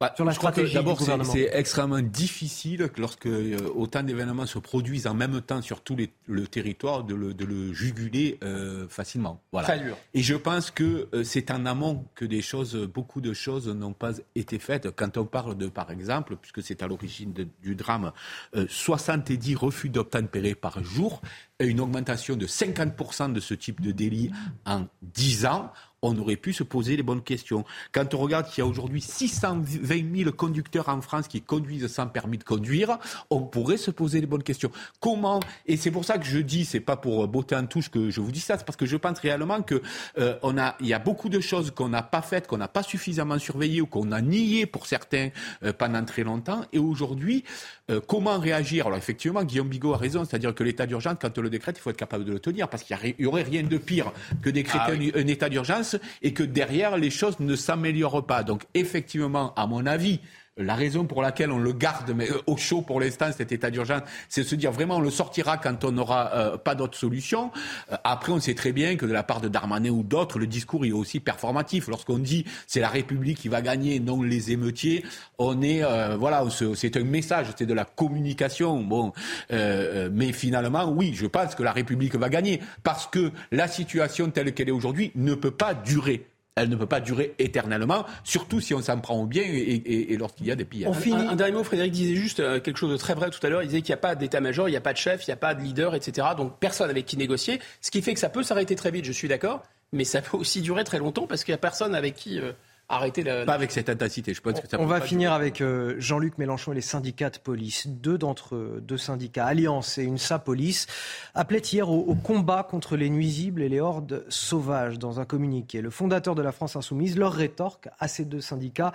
[0.00, 5.14] Bah, sur la stratégie D'abord, c'est extrêmement difficile lorsque euh, autant d'événements se produisent en
[5.14, 9.40] même temps sur tout les, le territoire de le, de le juguler euh, facilement.
[9.50, 9.76] Voilà.
[10.14, 13.92] Et je pense que euh, c'est en amont que des choses, beaucoup de choses n'ont
[13.92, 14.88] pas été faites.
[14.94, 18.12] Quand on parle de, par exemple, puisque c'est à l'origine du drame,
[18.54, 21.20] 70 refus d'obtempérer par jour,
[21.58, 24.30] une augmentation de 50% de ce type de délit
[24.64, 27.64] en 10 ans on aurait pu se poser les bonnes questions.
[27.92, 32.06] Quand on regarde qu'il y a aujourd'hui 620 000 conducteurs en France qui conduisent sans
[32.06, 32.98] permis de conduire,
[33.30, 34.70] on pourrait se poser les bonnes questions.
[35.00, 38.10] Comment Et c'est pour ça que je dis, c'est pas pour botter en touche que
[38.10, 39.82] je vous dis ça, c'est parce que je pense réellement que
[40.18, 42.68] euh, on a, il y a beaucoup de choses qu'on n'a pas faites, qu'on n'a
[42.68, 45.30] pas suffisamment surveillées ou qu'on a niées pour certains
[45.64, 46.64] euh, pendant très longtemps.
[46.72, 47.44] Et aujourd'hui,
[47.90, 48.86] euh, comment réagir?
[48.86, 51.80] Alors effectivement, Guillaume Bigot a raison, c'est-à-dire que l'état d'urgence, quand on le décrète, il
[51.80, 54.12] faut être capable de le tenir, parce qu'il n'y aurait rien de pire
[54.42, 55.87] que décréter ah un état d'urgence
[56.22, 58.42] et que derrière, les choses ne s'améliorent pas.
[58.42, 60.20] Donc effectivement, à mon avis,
[60.58, 63.70] la raison pour laquelle on le garde mais, euh, au chaud pour l'instant, cet état
[63.70, 66.98] d'urgence, c'est de se dire vraiment on le sortira quand on n'aura euh, pas d'autre
[66.98, 67.50] solution.
[67.92, 70.46] Euh, après, on sait très bien que de la part de Darmanin ou d'autres, le
[70.46, 71.88] discours est aussi performatif.
[71.88, 75.04] Lorsqu'on dit c'est la République qui va gagner, non les émeutiers,
[75.38, 75.82] on est
[76.16, 78.82] voilà, c'est un message, c'est de la communication.
[78.82, 79.12] Bon,
[79.50, 84.52] mais finalement, oui, je pense que la République va gagner parce que la situation telle
[84.52, 86.26] qu'elle est aujourd'hui ne peut pas durer
[86.62, 90.46] elle ne peut pas durer éternellement, surtout si on s'en prend au bien et, lorsqu'il
[90.46, 90.94] y a des pillages.
[91.12, 93.50] Un, un, dernier mot, Frédéric disait juste euh, quelque chose de très vrai tout à
[93.50, 93.62] l'heure.
[93.62, 95.34] Il disait qu'il n'y a pas d'état-major, il n'y a pas de chef, il n'y
[95.34, 96.28] a pas de leader, etc.
[96.36, 97.60] Donc personne avec qui négocier.
[97.80, 99.62] Ce qui fait que ça peut s'arrêter très vite, je suis d'accord,
[99.92, 102.38] mais ça peut aussi durer très longtemps parce qu'il n'y a personne avec qui.
[102.38, 102.52] Euh,
[102.88, 103.44] arrêter la...
[103.44, 106.72] Pas avec cette intensité, je pense que ça On va finir avec euh, Jean-Luc Mélenchon
[106.72, 107.86] et les syndicats de police.
[107.86, 110.86] Deux d'entre eux, deux syndicats, Alliance et UNSA Police,
[111.34, 115.80] appelaient hier au, combat contre les nuisibles et les hordes sauvages dans un communiqué.
[115.82, 118.92] Le fondateur de la France Insoumise leur rétorque à ces deux syndicats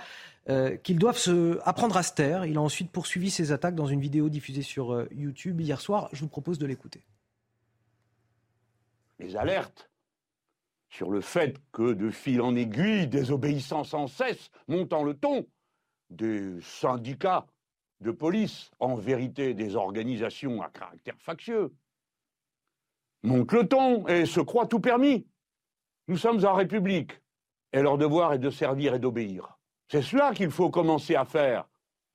[0.49, 2.45] euh, qu'ils doivent se, apprendre à se taire.
[2.45, 6.09] Il a ensuite poursuivi ses attaques dans une vidéo diffusée sur euh, YouTube hier soir.
[6.13, 7.03] Je vous propose de l'écouter.
[9.19, 9.89] Les alertes
[10.93, 15.47] sur le fait que de fil en aiguille, désobéissant sans cesse, montant le ton,
[16.11, 17.47] des syndicats
[17.99, 21.73] de police, en vérité des organisations à caractère factieux,
[23.23, 25.25] montent le ton et se croient tout permis.
[26.07, 27.19] Nous sommes en République,
[27.71, 29.57] et leur devoir est de servir et d'obéir.
[29.87, 31.67] C'est cela qu'il faut commencer à faire.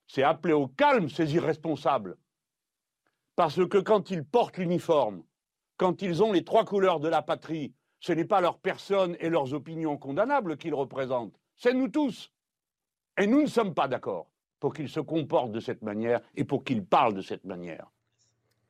[0.07, 2.17] C'est appeler au calme ces irresponsables.
[3.35, 5.23] Parce que quand ils portent l'uniforme,
[5.75, 9.29] quand ils ont les trois couleurs de la patrie, ce n'est pas leur personne et
[9.29, 12.31] leurs opinions condamnables qu'ils représentent, c'est nous tous.
[13.17, 14.27] Et nous ne sommes pas d'accord
[14.59, 17.91] pour qu'ils se comportent de cette manière et pour qu'ils parlent de cette manière.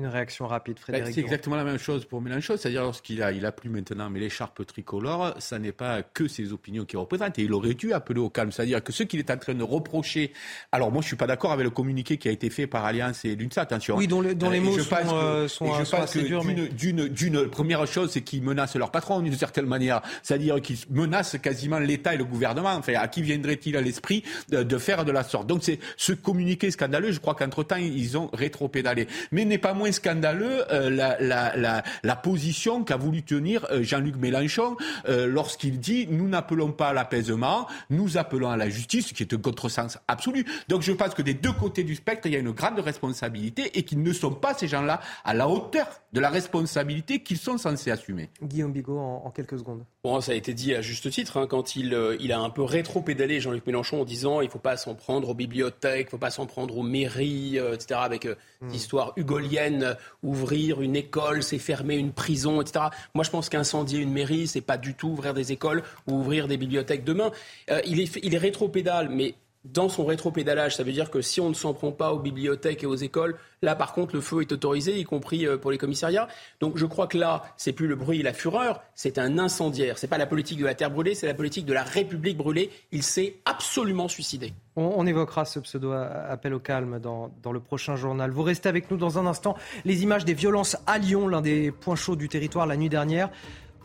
[0.02, 1.14] Une réaction rapide, bah, Frédéric.
[1.14, 4.22] C'est exactement la même chose pour Mélenchon, c'est-à-dire lorsqu'il a, il a plus maintenant mais
[4.22, 8.22] l'écharpe tricolore, ça n'est pas que ses opinions qu'il représente, et il aurait dû appeler
[8.22, 10.32] au calme, c'est-à-dire que ce qu'il est en train de reprocher,
[10.72, 13.26] alors moi je suis pas d'accord avec le communiqué qui a été fait par Alliance
[13.26, 13.98] et l'UNSA, attention.
[13.98, 16.22] Oui, dont, les, dont les euh, mots je sont, que, euh, sont, je pense assez
[16.22, 21.38] durs, d'une, première chose, c'est qu'ils menacent leur patron d'une certaine manière, c'est-à-dire qu'ils menacent
[21.40, 25.11] quasiment l'État et le gouvernement, enfin à qui viendrait-il à l'esprit de, de, faire de
[25.11, 25.45] la sorte?
[25.45, 29.89] Donc c'est ce communiqué scandaleux, je crois qu'entre-temps ils ont rétro-pédalé, mais n'est pas moins
[29.92, 34.76] scandaleux euh, la, position qu'a voulu tenir euh, Jean-Luc Mélenchon
[35.08, 39.24] euh, lorsqu'il dit nous n'appelons pas à l'apaisement, nous appelons à la justice, ce qui
[39.24, 40.45] est un contresens absolu.
[40.68, 43.77] Donc je pense que des deux côtés du spectre, il y a une grande responsabilité
[43.77, 47.58] et qu'ils ne sont pas ces gens-là à la hauteur de la responsabilité qu'ils sont
[47.58, 48.30] censés assumer.
[48.42, 49.85] Guillaume Bigot, en, quelques secondes.
[50.03, 52.64] Bon, ça a été dit à juste titre, hein, quand il, il a un peu
[52.64, 56.09] rétro-pédalé Jean-Luc Mélenchon en disant il ne faut pas s'en prendre aux bibliothèques, il ne
[56.09, 58.69] faut pas s'en prendre aux mairies, etc., avec hmm.
[58.69, 59.78] l'histoire hugolienne,
[60.24, 62.85] ouvrir une école, c'est fermer une prison, etc.
[63.14, 66.48] Moi, je pense qu'incendier une mairie, c'est pas du tout ouvrir des écoles ou ouvrir
[66.48, 67.32] des bibliothèques demain.
[67.72, 70.75] Euh, il est, il est rétro-pédale, mais dans son rétropédalage.
[70.75, 73.38] Ça veut dire que si on ne s'en prend pas aux bibliothèques et aux écoles,
[73.61, 76.27] là par contre le feu est autorisé, y compris euh, pour les commissariats.
[76.59, 79.97] Donc je crois que là, c'est plus le bruit et la fureur, c'est un incendiaire.
[79.97, 82.69] C'est pas la politique de la terre brûlée, c'est la politique de la République brûlée.
[82.91, 84.53] Il s'est absolument suicidé.
[84.75, 88.31] On, évoquera ce pseudo appel au calme dans, dans, le prochain journal.
[88.31, 89.57] Vous restez avec nous dans un instant.
[89.83, 93.29] Les images des violences à Lyon, l'un des points chauds du territoire la nuit dernière.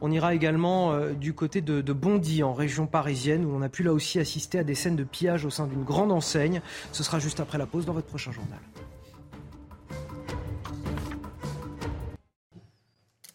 [0.06, 3.70] On ira également euh, du côté de, de, Bondy, en région parisienne, où on a
[3.70, 6.60] pu là aussi assister à des scènes de pillage au sein d'une grande enseigne.
[6.92, 8.58] Ce sera juste après la pause dans votre prochain journal.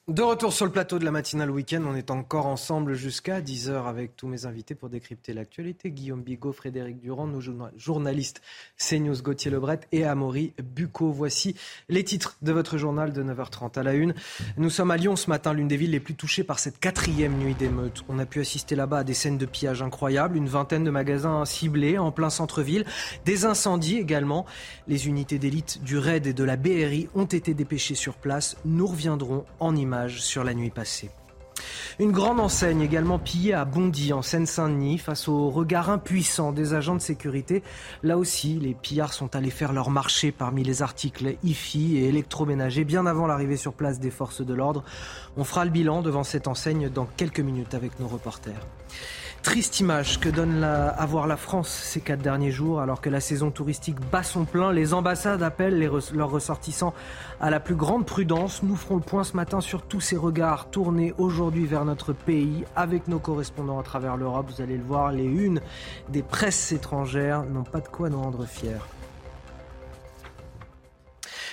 [0.10, 3.86] De retour sur le plateau de la matinale week-end, on est encore ensemble jusqu'à 10h
[3.86, 5.92] avec tous mes invités pour décrypter l'actualité.
[5.92, 7.42] Guillaume Bigot, Frédéric Durand, nos
[7.78, 8.42] journalistes
[8.76, 11.12] CNews Gauthier Lebret et Amaury Bucco.
[11.12, 11.56] Voici
[11.90, 14.16] les titres de votre journal de 9h30 à la une.
[14.58, 17.38] Nous sommes à Lyon ce matin, l'une des villes les plus touchées par cette quatrième
[17.38, 18.04] nuit d'émeute.
[18.10, 21.46] On a pu assister là-bas à des scènes de pillage incroyables, une vingtaine de magasins
[21.46, 22.84] ciblés en plein centre-ville,
[23.26, 24.48] des incendies également.
[24.88, 28.58] Les unités d'élite du RAID et de la BRI ont été dépêchées sur place.
[28.66, 31.10] Nous reviendrons en images sur la nuit passée.
[32.00, 36.96] Une grande enseigne également pillée à Bondy, en Seine-Saint-Denis, face au regard impuissant des agents
[36.96, 37.62] de sécurité.
[38.04, 42.86] Là aussi, les pillards sont allés faire leur marché parmi les articles IFI et électroménagers
[42.86, 44.84] bien avant l'arrivée sur place des forces de l'ordre.
[45.36, 48.66] On fera le bilan devant cette enseigne dans quelques minutes avec nos reporters.
[49.42, 53.20] Triste image que donne à voir la France ces quatre derniers jours, alors que la
[53.20, 54.72] saison touristique bat son plein.
[54.72, 56.94] Les ambassades appellent leurs ressortissants
[57.40, 58.62] à la plus grande prudence.
[58.64, 62.66] Nous ferons le point ce matin sur tous ces regards tournés aujourd'hui vers notre pays
[62.76, 64.52] avec nos correspondants à travers l'Europe.
[64.56, 65.62] Vous allez le voir, les unes
[66.10, 68.78] des presses étrangères n'ont pas de quoi nous rendre fiers.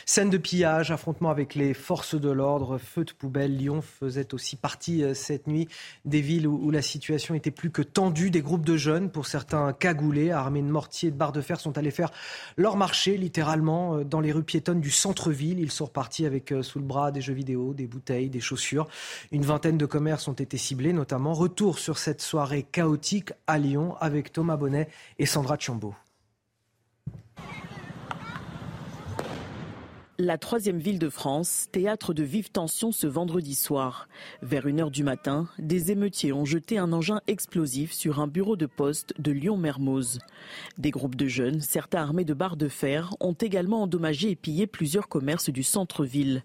[0.09, 3.57] Scène de pillage, affrontement avec les forces de l'ordre, feu de poubelle.
[3.57, 5.67] Lyon faisait aussi partie euh, cette nuit
[6.05, 8.31] des villes où, la situation était plus que tendue.
[8.31, 11.59] Des groupes de jeunes, pour certains cagoulés, armés de mortiers et de barres de fer,
[11.59, 12.13] sont allés faire
[12.57, 15.59] leur marché, littéralement, euh, dans les rues piétonnes du centre-ville.
[15.59, 18.87] Ils sont repartis avec euh, sous le bras des jeux vidéo, des bouteilles, des chaussures.
[19.33, 21.35] Une vingtaine de commerces ont été ciblés, notamment.
[21.35, 25.97] Retour sur cette soirée chaotique à Lyon avec Thomas Bonnet et Sandra Chambaud.
[30.19, 34.09] La troisième ville de France, théâtre de vives tensions ce vendredi soir.
[34.41, 38.65] Vers 1h du matin, des émeutiers ont jeté un engin explosif sur un bureau de
[38.65, 40.21] poste de Lyon-Mermoz.
[40.79, 44.67] Des groupes de jeunes, certains armés de barres de fer, ont également endommagé et pillé
[44.67, 46.43] plusieurs commerces du centre-ville.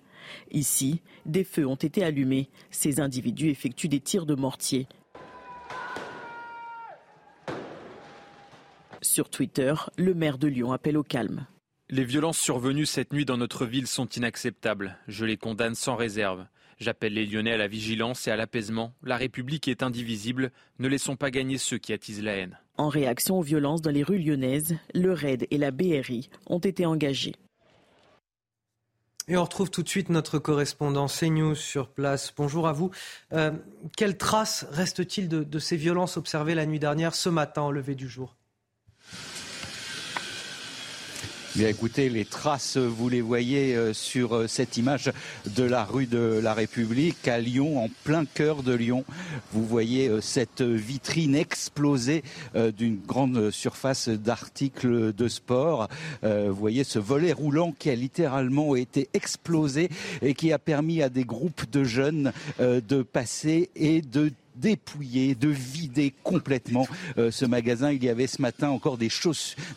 [0.51, 2.49] Ici, des feux ont été allumés.
[2.71, 4.85] Ces individus effectuent des tirs de mortier.
[9.01, 11.45] Sur Twitter, le maire de Lyon appelle au calme.
[11.93, 14.97] Les violences survenues cette nuit dans notre ville sont inacceptables.
[15.09, 16.45] Je les condamne sans réserve.
[16.79, 18.93] J'appelle les Lyonnais à la vigilance et à l'apaisement.
[19.03, 20.53] La République est indivisible.
[20.79, 22.57] Ne laissons pas gagner ceux qui attisent la haine.
[22.77, 26.85] En réaction aux violences dans les rues lyonnaises, le RAID et la BRI ont été
[26.85, 27.35] engagés.
[29.27, 32.33] Et on retrouve tout de suite notre correspondant CNews sur place.
[32.37, 32.91] Bonjour à vous.
[33.33, 33.51] Euh,
[33.97, 37.95] quelle trace reste-t-il de, de ces violences observées la nuit dernière, ce matin au lever
[37.95, 38.37] du jour?
[41.53, 45.11] Bien écoutez, les traces, vous les voyez euh, sur euh, cette image
[45.57, 49.03] de la rue de la République à Lyon, en plein cœur de Lyon.
[49.51, 52.23] Vous voyez euh, cette vitrine explosée
[52.55, 55.89] d'une grande surface d'articles de sport.
[56.23, 59.89] Vous voyez ce volet roulant qui a littéralement été explosé
[60.21, 65.49] et qui a permis à des groupes de jeunes de passer et de dépouiller, de
[65.49, 67.91] vider complètement euh, ce magasin.
[67.91, 69.09] Il y avait ce matin encore des,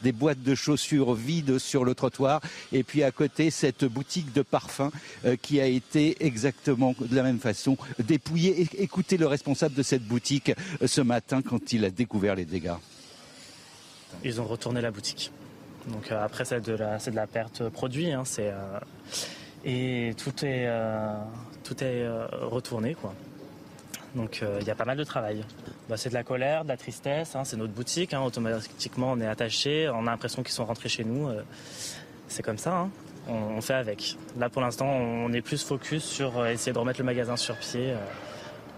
[0.02, 2.40] des boîtes de chaussures vides sur le trottoir.
[2.72, 4.90] Et puis à côté, cette boutique de parfums
[5.24, 8.68] euh, qui a été exactement de la même façon dépouillée.
[8.78, 12.74] Écoutez le responsable de cette boutique euh, ce matin quand il a découvert les dégâts.
[14.22, 15.32] Ils ont retourné la boutique.
[15.88, 18.10] Donc après, c'est de, la, perte produit.
[18.10, 18.22] Hein,
[19.66, 20.68] et tout est,
[21.62, 22.08] tout est
[22.40, 22.94] retourné.
[22.94, 23.12] quoi.
[24.14, 25.44] Donc euh, il y a pas mal de travail.
[25.88, 29.20] Bah, c'est de la colère, de la tristesse, hein, c'est notre boutique, hein, automatiquement on
[29.20, 31.28] est attaché, on a l'impression qu'ils sont rentrés chez nous.
[31.28, 31.42] Euh,
[32.28, 32.90] c'est comme ça, hein.
[33.28, 34.16] on, fait avec.
[34.38, 37.56] Là pour l'instant on est plus focus sur euh, essayer de remettre le magasin sur
[37.56, 37.94] pied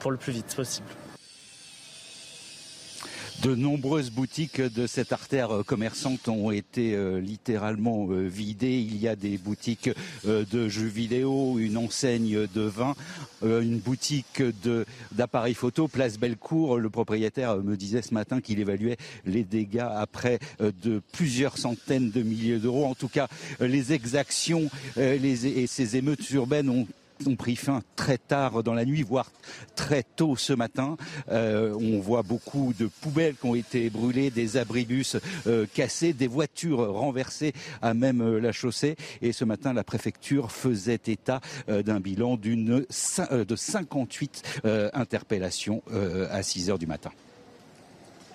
[0.01, 0.89] pour le plus vite possible.
[3.47, 8.81] De nombreuses boutiques de cette artère commerçante ont été euh, littéralement euh, vidées.
[8.81, 9.89] Il y a des boutiques
[10.27, 12.97] euh, de jeux vidéo, une enseigne de vin,
[13.45, 14.43] une boutique
[15.13, 16.79] d'appareils photo, Place Bellecour.
[16.79, 22.23] Le propriétaire me disait ce matin qu'il évaluait les dégâts après de plusieurs centaines de
[22.23, 22.87] milliers d'euros.
[22.87, 23.29] En tout cas,
[23.61, 26.89] les exactions et ces émeutes urbaines ont
[27.27, 29.31] ont pris fin très tard dans la nuit, voire
[29.75, 30.97] très tôt ce matin.
[31.31, 36.27] Euh, on voit beaucoup de poubelles qui ont été brûlées, des abribus euh, cassés, des
[36.27, 38.97] voitures renversées à même euh, la chaussée.
[39.23, 42.85] Et ce matin, la préfecture faisait état d'un bilan d'une
[43.31, 44.61] de 58
[44.93, 45.83] interpellations
[46.31, 47.11] à 6 heures du matin.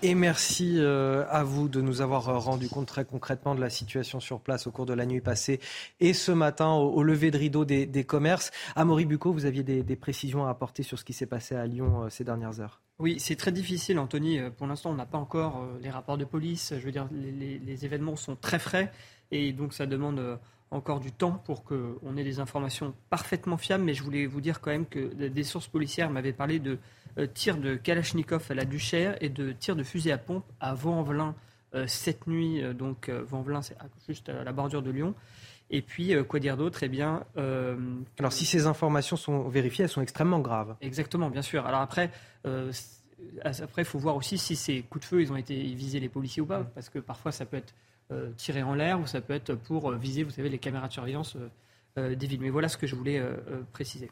[0.03, 3.69] Et merci euh, à vous de nous avoir euh, rendu compte très concrètement de la
[3.69, 5.59] situation sur place au cours de la nuit passée
[5.99, 8.49] et ce matin au, lever de rideau des, commerces.
[8.75, 12.05] Amaury Bucco, vous aviez des, précisions à apporter sur ce qui s'est passé à Lyon
[12.05, 12.81] euh, ces dernières heures?
[12.97, 14.39] Oui, c'est très difficile, Anthony.
[14.57, 16.73] Pour l'instant, on n'a pas encore les rapports de police.
[16.75, 18.91] Je veux dire, les, événements sont très frais
[19.29, 20.39] et donc ça demande
[20.71, 23.83] encore du temps pour qu'on ait des informations parfaitement fiables.
[23.83, 26.77] Mais je voulais vous dire quand même que des sources policières m'avaient parlé de
[27.33, 31.35] tir de Kalachnikov à la Duchère et de tir de fusil à pompe à Vaux-en-Velin
[31.73, 32.61] euh, cette nuit.
[32.61, 35.15] Euh, donc Vaux-en-Velin, c'est juste à la bordure de Lyon.
[35.69, 36.83] Et puis, quoi dire d'autre?
[36.83, 37.23] Eh bien.
[38.19, 40.75] Alors, si ces informations sont vérifiées, elles sont extrêmement graves.
[40.81, 41.65] Exactement, bien sûr.
[41.65, 42.11] Alors après.
[42.43, 46.09] après, il faut voir aussi si ces coups de feu, ils ont été visés les
[46.09, 47.73] policiers ou pas, parce que parfois ça peut être
[48.35, 51.37] tiré en l'air ou ça peut être pour viser, vous savez, les caméras de surveillance
[51.95, 52.41] des villes.
[52.41, 53.23] Mais voilà ce que je voulais
[53.71, 54.11] préciser.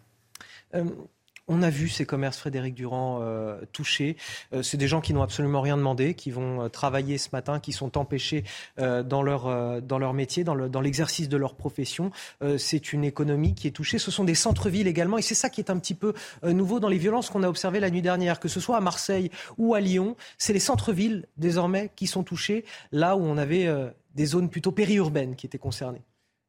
[1.51, 4.17] On a vu ces commerces Frédéric Durand euh, touchés.
[4.53, 7.59] Euh, c'est des gens qui n'ont absolument rien demandé, qui vont euh, travailler ce matin,
[7.59, 8.43] qui sont empêchés
[8.77, 12.11] dans, leur, dans leur métier, dans, dans l'exercice de leur profession.
[12.57, 13.97] c'est une économie qui est touchée.
[13.97, 15.17] Ce sont des centres-villes également.
[15.17, 16.13] Et c'est ça qui est un petit peu
[16.43, 19.31] nouveau dans les violences qu'on a observées la nuit dernière, que ce soit à Marseille
[19.57, 20.15] ou à Lyon.
[20.37, 23.67] C'est les centres-villes désormais qui sont touchés, là où on avait
[24.13, 26.03] des zones plutôt périurbaines qui étaient concernées.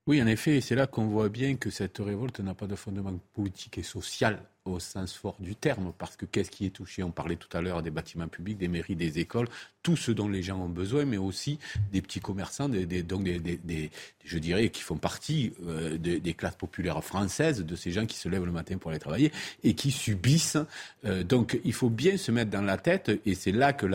[0.06, 3.18] Oui, en effet, c'est là qu'on voit bien que cette révolte n'a pas de fondement
[3.32, 7.02] politique et social au sens fort du terme, parce que qu'est-ce qui est touché?
[7.02, 9.48] On parlait tout à l'heure des bâtiments publics, des mairies, des écoles,
[9.82, 11.58] tout ce dont les gens ont besoin, mais aussi
[11.92, 13.90] des petits commerçants, donc des,
[14.24, 18.28] je dirais, qui font partie euh, des classes populaires françaises, de ces gens qui se
[18.28, 19.32] lèvent le matin pour aller travailler
[19.64, 20.58] et qui subissent.
[21.06, 23.86] Euh, donc il faut bien se mettre dans la tête, et c'est là que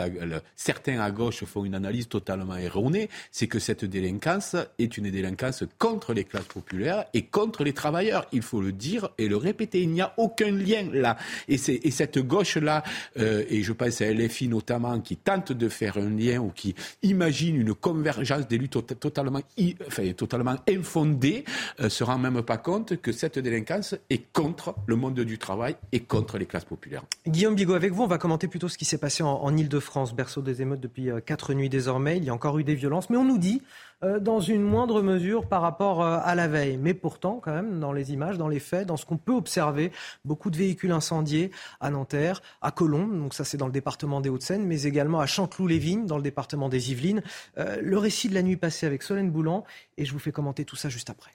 [0.55, 5.63] certains à gauche font une analyse totalement erronée, c'est que cette délinquance est une délinquance
[5.77, 8.27] contre les classes populaires et contre les travailleurs.
[8.31, 9.83] Il faut le dire et le répéter.
[9.83, 11.17] Il n'y a aucun lien là.
[11.47, 12.83] Et, et cette gauche-là,
[13.19, 16.75] euh, et je pense à LFI notamment, qui tente de faire un lien ou qui
[17.03, 19.41] imagine une convergence des luttes totalement,
[19.87, 21.43] enfin, totalement infondée,
[21.79, 25.75] euh, se rend même pas compte que cette délinquance est contre le monde du travail
[25.91, 27.03] et contre les classes populaires.
[27.27, 30.15] Guillaume Bigot, avec vous, on va commenter plutôt ce qui s'est passé en, en Ile-de-France,
[30.15, 32.17] berceau des émeutes depuis euh, quatre nuits désormais.
[32.17, 33.61] Il y a encore eu des violences, mais on nous dit
[34.19, 36.77] dans une moindre mesure par rapport euh, à la veille.
[36.77, 39.91] Mais pourtant, quand même, dans les images, dans les faits, dans ce qu'on peut observer,
[40.23, 44.29] beaucoup de véhicules incendiés à Nanterre, à Colombes, donc ça c'est dans le département des
[44.29, 47.23] Hauts-de-Seine, mais également à Chanteloup-les-Vignes, dans le département des Yvelines.
[47.57, 49.63] Euh, le récit de la nuit passée avec Solène Boulan,
[49.97, 51.31] et je vous fais commenter tout ça juste après.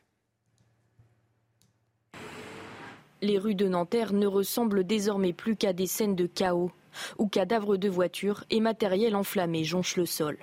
[3.22, 6.70] Les rues de Nanterre ne ressemblent désormais plus qu'à des scènes de chaos,
[7.18, 10.38] où cadavres de voitures et matériel enflammé jonchent le sol.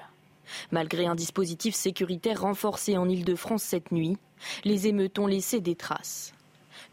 [0.71, 4.17] Malgré un dispositif sécuritaire renforcé en Ile-de-France cette nuit,
[4.63, 6.33] les émeutes ont laissé des traces.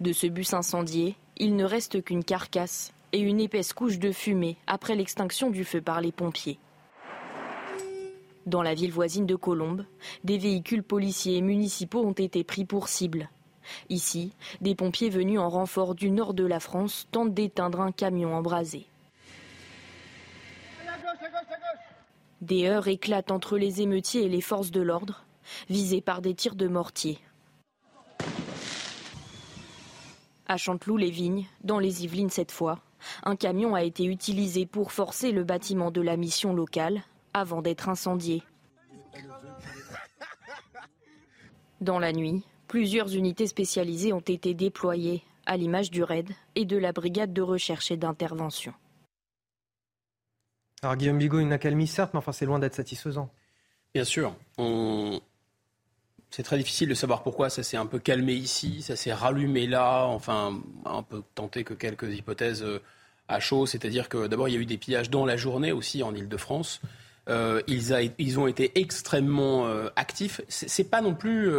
[0.01, 4.57] De ce bus incendié, il ne reste qu'une carcasse et une épaisse couche de fumée
[4.67, 6.59] après l'extinction du feu par les pompiers.
[8.47, 9.87] Dans la ville voisine de Colombes,
[10.23, 13.31] des véhicules policiers et municipaux ont été pris pour cible.
[13.89, 18.35] Ici, des pompiers venus en renfort du nord de la France tentent d'éteindre un camion
[18.35, 18.87] embrasé.
[22.45, 25.25] Des heurts éclatent entre les émeutiers et les forces de l'ordre,
[25.71, 27.19] visés par des tirs de mortier.
[30.47, 32.81] À Chanteloup-les-Vignes, dans les Yvelines cette fois,
[33.23, 37.89] un camion a été utilisé pour forcer le bâtiment de la mission locale avant d'être
[37.89, 38.43] incendié.
[41.81, 46.77] Dans la nuit, plusieurs unités spécialisées ont été déployées, à l'image du RAID et de
[46.77, 48.75] la brigade de recherche et d'intervention.
[50.85, 53.31] Alors Guillaume Bigot, une accalmie certes, mais enfin c'est loin d'être satisfaisant.
[53.95, 54.37] Bien sûr.
[56.31, 59.67] C'est très difficile de savoir pourquoi ça s'est un peu calmé ici, ça s'est rallumé
[59.67, 60.05] là.
[60.05, 62.83] Enfin, on peut tenter que quelques hypothèses euh,
[63.29, 63.65] à chaud.
[63.65, 66.83] C'est-à-dire que d'abord, il y a eu des pillages dans la journée aussi en Ile-de-France.
[67.31, 70.43] Euh, ils, ont été extrêmement euh, actifs.
[70.49, 71.51] Ce n'est pas non plus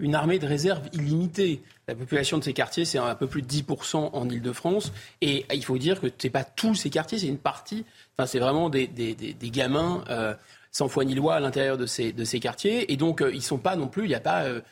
[0.00, 1.62] une armée de réserve illimitée.
[1.92, 4.94] La population de ces quartiers, c'est un peu plus de 10% en Ile-de-France.
[5.20, 7.84] Et il faut dire que ce n'est pas tous ces quartiers, c'est une partie.
[8.16, 8.88] Enfin, c'est vraiment des,
[9.42, 10.32] gamins euh,
[10.70, 12.90] sans foi ni loi à l'intérieur de ces, de ces quartiers.
[12.90, 14.44] Et donc, euh, ils sont pas non plus, il a pas.
[14.44, 14.62] Euh,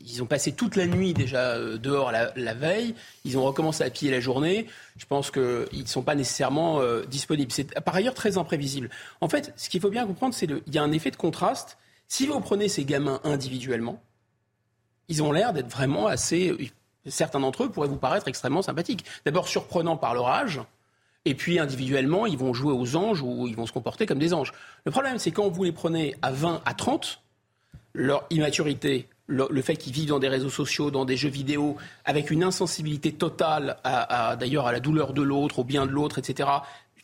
[0.00, 2.94] ils, ont passé toute la nuit déjà dehors la, veille.
[3.26, 4.68] Ils ont recommencé à piller la journée.
[4.96, 6.80] Je pense qu'ils ne sont pas nécessairement
[7.10, 7.52] disponibles.
[7.52, 8.88] C'est par ailleurs très imprévisible.
[9.20, 11.76] En fait, ce qu'il faut bien comprendre, c'est qu'il y a un effet de contraste.
[12.08, 14.02] Si vous prenez ces gamins individuellement,
[15.08, 16.72] ils ont l'air d'être vraiment assez.
[17.06, 19.04] certains d'entre eux pourraient vous paraître extrêmement sympathiques.
[19.24, 20.60] D'abord surprenants par leur âge,
[21.24, 24.32] et puis individuellement, ils vont jouer aux anges ou ils vont se comporter comme des
[24.32, 24.52] anges.
[24.84, 27.20] Le problème, c'est quand vous les prenez à 20, à 30,
[27.94, 32.30] leur immaturité, le, fait qu'ils vivent dans des réseaux sociaux, dans des jeux vidéo, avec
[32.30, 36.48] une insensibilité totale, à, d'ailleurs à la douleur de l'autre, au bien de l'autre, etc.,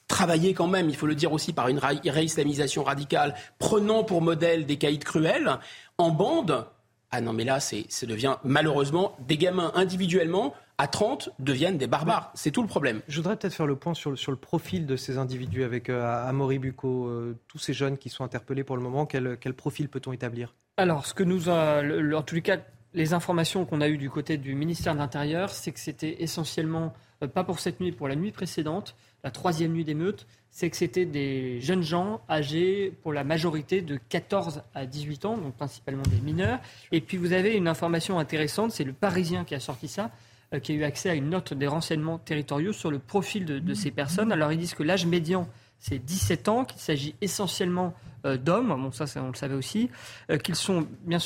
[0.07, 4.67] travailler quand même, il faut le dire aussi, par une réislamisation radicale, prenant pour modèle
[4.67, 5.59] des caïds cruels,
[5.99, 6.67] en bande,
[7.15, 11.87] ah non, mais là, c'est, ça devient malheureusement des gamins individuellement à 30 deviennent des
[11.87, 12.33] barbares.
[12.35, 13.03] C'est tout le problème.
[13.07, 15.91] Je voudrais peut-être faire le point sur le, sur le profil de ces individus avec
[15.91, 19.05] euh, Amaury Bucco, euh, tous ces jeunes qui sont interpellés pour le moment.
[19.05, 20.55] Quel, quel profil peut-on établir?
[20.79, 21.83] Alors, ce que nous, a,
[22.17, 22.57] en tous les cas,
[22.95, 26.95] les informations qu'on a eues du côté du ministère de l'Intérieur, c'est que c'était essentiellement,
[27.23, 30.77] euh, pas pour cette nuit, pour la nuit précédente, la troisième nuit d'émeute, c'est que
[30.77, 36.03] c'était des jeunes gens âgés pour la majorité de 14 à 18 ans, donc principalement
[36.03, 36.59] des mineurs.
[36.93, 40.11] Et puis vous avez une information intéressante, c'est le Parisien qui a sorti ça,
[40.53, 43.75] euh, qui a eu accès à une note des renseignements territoriaux sur le profil de,
[43.75, 44.33] ces personnes.
[44.33, 47.95] Alors ils disent que l'âge médian, c'est 17 ans, qu'il s'agit essentiellement
[48.27, 49.89] euh, d'hommes, bon ça, on le savait aussi,
[50.31, 51.19] euh, qu'ils sont bien,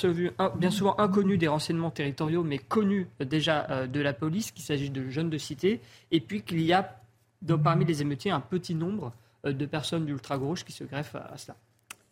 [0.57, 5.11] bien, souvent inconnus des renseignements territoriaux, mais connus déjà de la police, qu'il s'agit de
[5.11, 5.81] jeunes de cité,
[6.13, 7.01] et puis qu'il y a
[7.47, 9.13] donc, parmi les émeutiers un petit nombre
[9.47, 11.57] euh, de personnes d'ultra-gauche qui se greffent à, cela.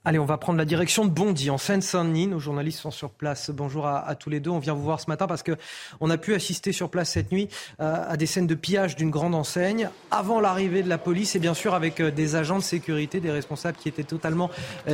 [0.06, 2.26] Allez, on va prendre la direction de Bondy, en Seine-Saint-Denis.
[2.26, 3.50] Nos journalistes sont sur place.
[3.50, 4.50] Bonjour à, tous les deux.
[4.50, 5.52] On vient vous voir ce matin parce que
[5.98, 7.48] on a pu assister sur place cette nuit
[7.80, 11.38] euh, à des scènes de pillage d'une grande enseigne avant l'arrivée de la police et
[11.38, 14.50] bien sûr avec euh, des agents de sécurité, des responsables qui étaient totalement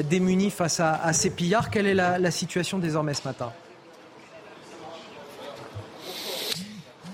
[0.09, 1.70] démunis face à, ces pillards.
[1.70, 3.52] Quelle est la situation désormais ce matin?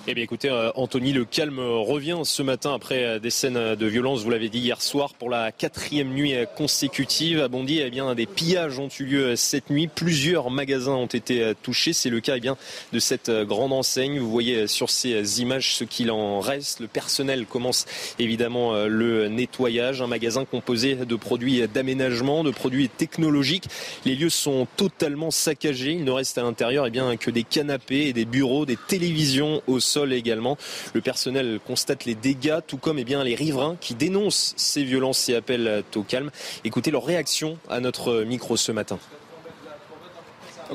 [0.08, 3.86] Eh bien écoutez, euh, Anthony, le calme revient ce matin après euh, des scènes de
[3.86, 7.40] violence, vous l'avez dit hier soir, pour la quatrième nuit consécutive.
[7.40, 9.88] À Bondy, eh bien, des pillages ont eu lieu cette nuit.
[9.88, 11.92] Plusieurs magasins ont été touchés.
[11.92, 12.56] C'est le cas eh bien,
[12.92, 14.20] de cette grande enseigne.
[14.20, 16.78] Vous voyez sur ces images ce qu'il en reste.
[16.78, 17.84] Le personnel commence
[18.20, 20.02] évidemment le nettoyage.
[20.02, 23.64] Un magasin composé de produits d'aménagement, de produits technologiques.
[24.04, 25.92] Les lieux sont totalement saccagés.
[25.92, 29.62] Il ne reste à l'intérieur eh bien, que des canapés et des bureaux, des télévisions
[29.66, 30.56] au sol également.
[30.94, 35.28] Le personnel constate les dégâts, tout comme eh bien, les riverains qui dénoncent ces violences
[35.28, 36.30] et appellent au calme.
[36.64, 38.98] Écoutez leur réaction à notre micro ce matin.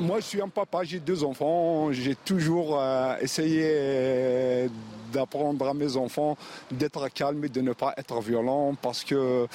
[0.00, 1.92] Moi, je suis un papa, j'ai deux enfants.
[1.92, 4.68] J'ai toujours euh, essayé euh,
[5.12, 6.38] d'apprendre à mes enfants
[6.70, 9.46] d'être calmes et de ne pas être violents parce que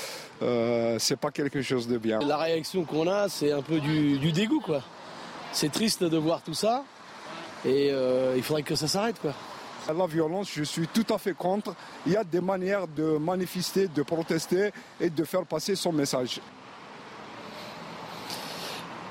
[0.43, 2.19] euh, c'est pas quelque chose de bien.
[2.19, 4.83] La réaction qu'on a, c'est un peu du, du dégoût, quoi.
[5.53, 6.83] C'est triste de voir tout ça
[7.65, 7.91] et
[8.35, 9.33] il faudrait que ça s'arrête, quoi.
[9.95, 11.73] La violence, je suis tout à fait contre.
[12.05, 16.41] Il y a des manières de manifester, de protester et de faire passer son message.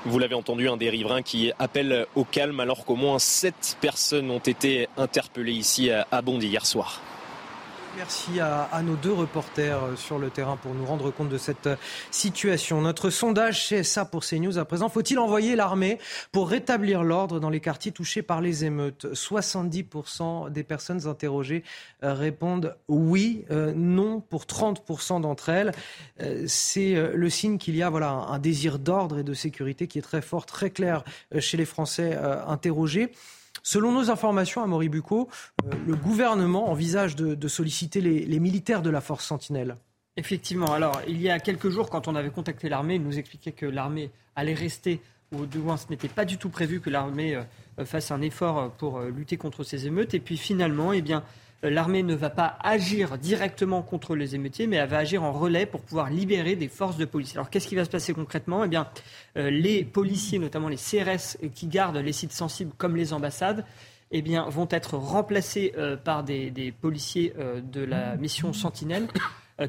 [0.05, 4.29] Vous l'avez entendu, un des riverains qui appelle au calme alors qu'au moins sept personnes
[4.29, 7.01] ont été interpellées ici à Bondy hier soir.
[7.97, 11.65] Merci à, nos deux reporters euh, sur le terrain pour nous rendre compte de cette
[11.65, 11.75] euh,
[12.11, 12.79] situation.
[12.79, 15.97] Notre sondage CSA pour CNews à présent, faut-il envoyer l'armée
[16.31, 19.07] pour rétablir l'ordre dans les quartiers touchés par les émeutes?
[19.13, 21.63] 70% des personnes interrogées
[22.03, 25.71] euh, répondent oui, non pour 30% d'entre elles.
[26.47, 30.03] C'est le signe qu'il y a voilà, un désir d'ordre et de sécurité qui est
[30.03, 31.03] très fort, très clair
[31.39, 32.15] chez les Français
[32.47, 33.11] interrogés.
[33.67, 35.27] Selon nos informations à Moribuco,
[35.65, 39.75] euh, le gouvernement envisage de, solliciter les, militaires de la force Sentinelle.
[40.15, 40.71] Effectivement.
[40.71, 43.65] Alors, il y a quelques jours, quand on avait contacté l'armée, il nous expliquait que
[43.65, 45.01] l'armée allait rester,
[45.33, 48.99] du moins ce n'était pas du tout prévu que l'armée euh, fasse un effort pour
[48.99, 50.13] euh, lutter contre ces émeutes.
[50.13, 51.25] Et puis finalement, eh bien,
[51.63, 55.65] l'armée ne va pas agir directement contre les émeutiers, mais elle va agir en relais
[55.65, 57.35] pour pouvoir libérer des forces de police.
[57.35, 58.63] Alors qu'est-ce qui va se passer concrètement?
[58.63, 58.87] Eh bien,
[59.37, 63.65] euh, les policiers, notamment les CRS qui gardent les sites sensibles comme les ambassades,
[64.11, 69.07] eh bien, vont être remplacés euh, par des, policiers de la mission Sentinelle.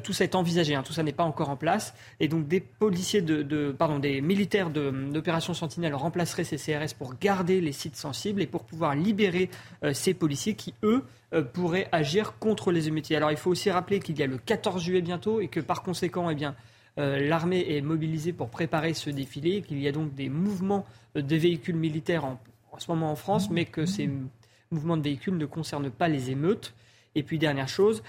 [0.03, 1.95] Tout ça est envisagé, hein, tout ça n'est pas encore en place.
[2.19, 7.59] Et donc des policiers de, pardon, des militaires d'opération Sentinelle remplaceraient ces CRS pour garder
[7.59, 9.49] les sites sensibles et pour pouvoir libérer
[9.93, 13.15] ces policiers qui, eux, euh, pourrait agir contre les émeutiers.
[13.15, 15.83] Alors il faut aussi rappeler qu'il y a le 14 juillet bientôt et que par
[15.83, 16.55] conséquent, eh bien,
[16.97, 21.21] euh, l'armée est mobilisée pour préparer ce défilé, qu'il y a donc des mouvements euh,
[21.21, 22.39] de véhicules militaires en,
[22.79, 24.09] ce moment en France, mais que ces
[24.71, 26.73] mouvements de véhicules ne concernent pas les émeutes.
[27.15, 28.03] Et puis dernière chose,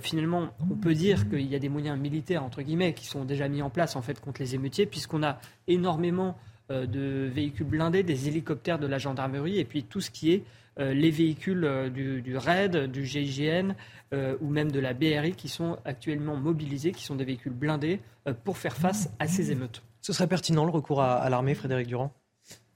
[0.00, 3.48] finalement, on peut dire qu'il y a des moyens militaires entre guillemets qui sont déjà
[3.48, 6.36] mis en place en fait contre les émeutiers, puisqu'on a énormément
[6.70, 10.44] de véhicules blindés, des hélicoptères de la gendarmerie, et puis tout ce qui est
[10.78, 13.74] euh, les véhicules euh, du, RAID, du GIGN
[14.14, 18.00] euh, ou même de la BRI qui sont actuellement mobilisés, qui sont des véhicules blindés
[18.44, 19.82] pour faire face à ces émeutes.
[20.00, 22.12] Ce serait pertinent le recours à, l'armée, Frédéric Durand?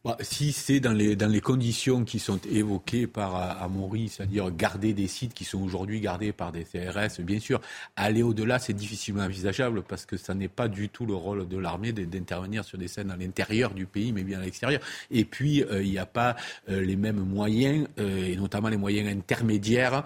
[0.07, 4.53] Bah, si c'est dans les, dans les conditions qui sont évoquées par euh, Amaury, c'est-à-dire
[4.53, 7.61] garder des sites qui sont aujourd'hui gardés par des CRS, bien sûr,
[7.97, 11.59] aller au-delà, c'est difficilement envisageable parce que ça n'est pas du tout le rôle de
[11.59, 14.81] l'armée d'intervenir sur des scènes à l'intérieur du pays, mais bien à l'extérieur.
[15.11, 16.37] Et puis, euh, il n'y a pas
[16.69, 20.05] euh, les mêmes moyens, et notamment les moyens intermédiaires,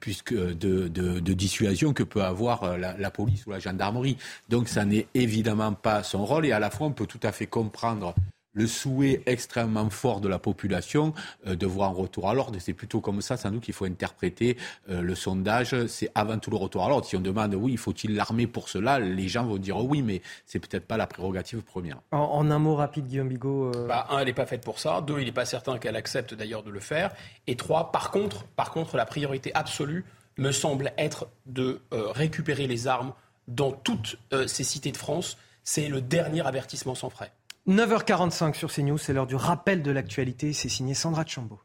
[0.00, 4.16] puisque de, de, de, dissuasion que peut avoir la, la police ou la gendarmerie.
[4.48, 7.32] Donc, ça n'est évidemment pas son rôle, et à la fois, on peut tout à
[7.32, 8.14] fait comprendre
[8.56, 11.14] le souhait extrêmement fort de la population
[11.46, 12.58] euh, de voir un retour à l'ordre.
[12.58, 14.56] C'est plutôt comme ça, sans doute, qu'il faut interpréter
[14.88, 15.86] euh, le sondage.
[15.86, 17.06] C'est avant tout le retour à l'ordre.
[17.06, 20.58] Si on demande, oui, faut-il l'armée pour cela, les gens vont dire oui, mais c'est
[20.58, 22.00] peut-être pas la prérogative première.
[22.12, 23.72] En, un mot rapide, Guillaume Bigot.
[23.74, 25.02] Euh, bah, un, elle n'est pas faite pour ça.
[25.02, 27.12] Deux, il n'est pas certain qu'elle accepte d'ailleurs de le faire.
[27.46, 30.06] Et trois, par contre, par contre, la priorité absolue
[30.38, 33.14] me semble être de récupérer les armes
[33.48, 35.38] dans toutes ces cités de France.
[35.64, 37.32] C'est le dernier avertissement sans frais.
[37.68, 40.52] 9h45 sur CNews, c'est l'heure du rappel de l'actualité.
[40.52, 41.58] C'est signé Sandra Chambaud.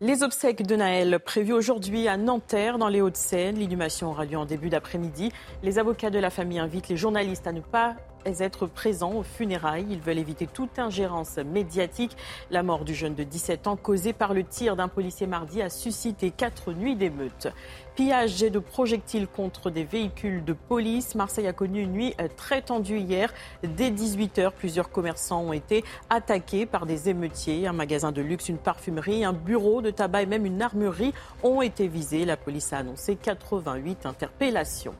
[0.00, 3.58] Les obsèques de Naël prévues aujourd'hui à Nanterre, dans les Hauts-de-Seine.
[3.58, 5.32] L'inhumation aura lieu en début d'après-midi.
[5.62, 7.96] Les avocats de la famille invitent les journalistes à ne pas
[8.40, 9.86] être présents aux funérailles.
[9.90, 12.16] Ils veulent éviter toute ingérence médiatique.
[12.50, 15.70] La mort du jeune de 17 ans, causée par le tir d'un policier mardi, a
[15.70, 17.48] suscité quatre nuits d'émeutes.
[17.94, 21.16] Pillage et de projectiles contre des véhicules de police.
[21.16, 23.32] Marseille a connu une nuit très tendue hier.
[23.64, 27.66] Dès 18h, plusieurs commerçants ont été attaqués par des émeutiers.
[27.66, 31.60] Un magasin de luxe, une parfumerie, un bureau de tabac et même une armurerie ont
[31.60, 32.24] été visés.
[32.24, 34.94] La police a annoncé 88 interpellations.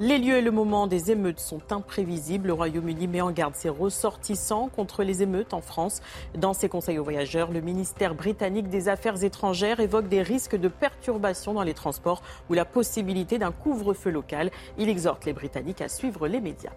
[0.00, 2.46] Les lieux et le moment des émeutes sont imprévisibles.
[2.48, 6.02] Le Royaume-Uni met en garde ses ressortissants contre les émeutes en France.
[6.36, 10.68] Dans ses conseils aux voyageurs, le ministère britannique des Affaires étrangères évoque des risques de
[10.68, 14.50] perturbations dans les transports ou la possibilité d'un couvre-feu local.
[14.78, 16.72] Il exhorte les Britanniques à suivre les médias.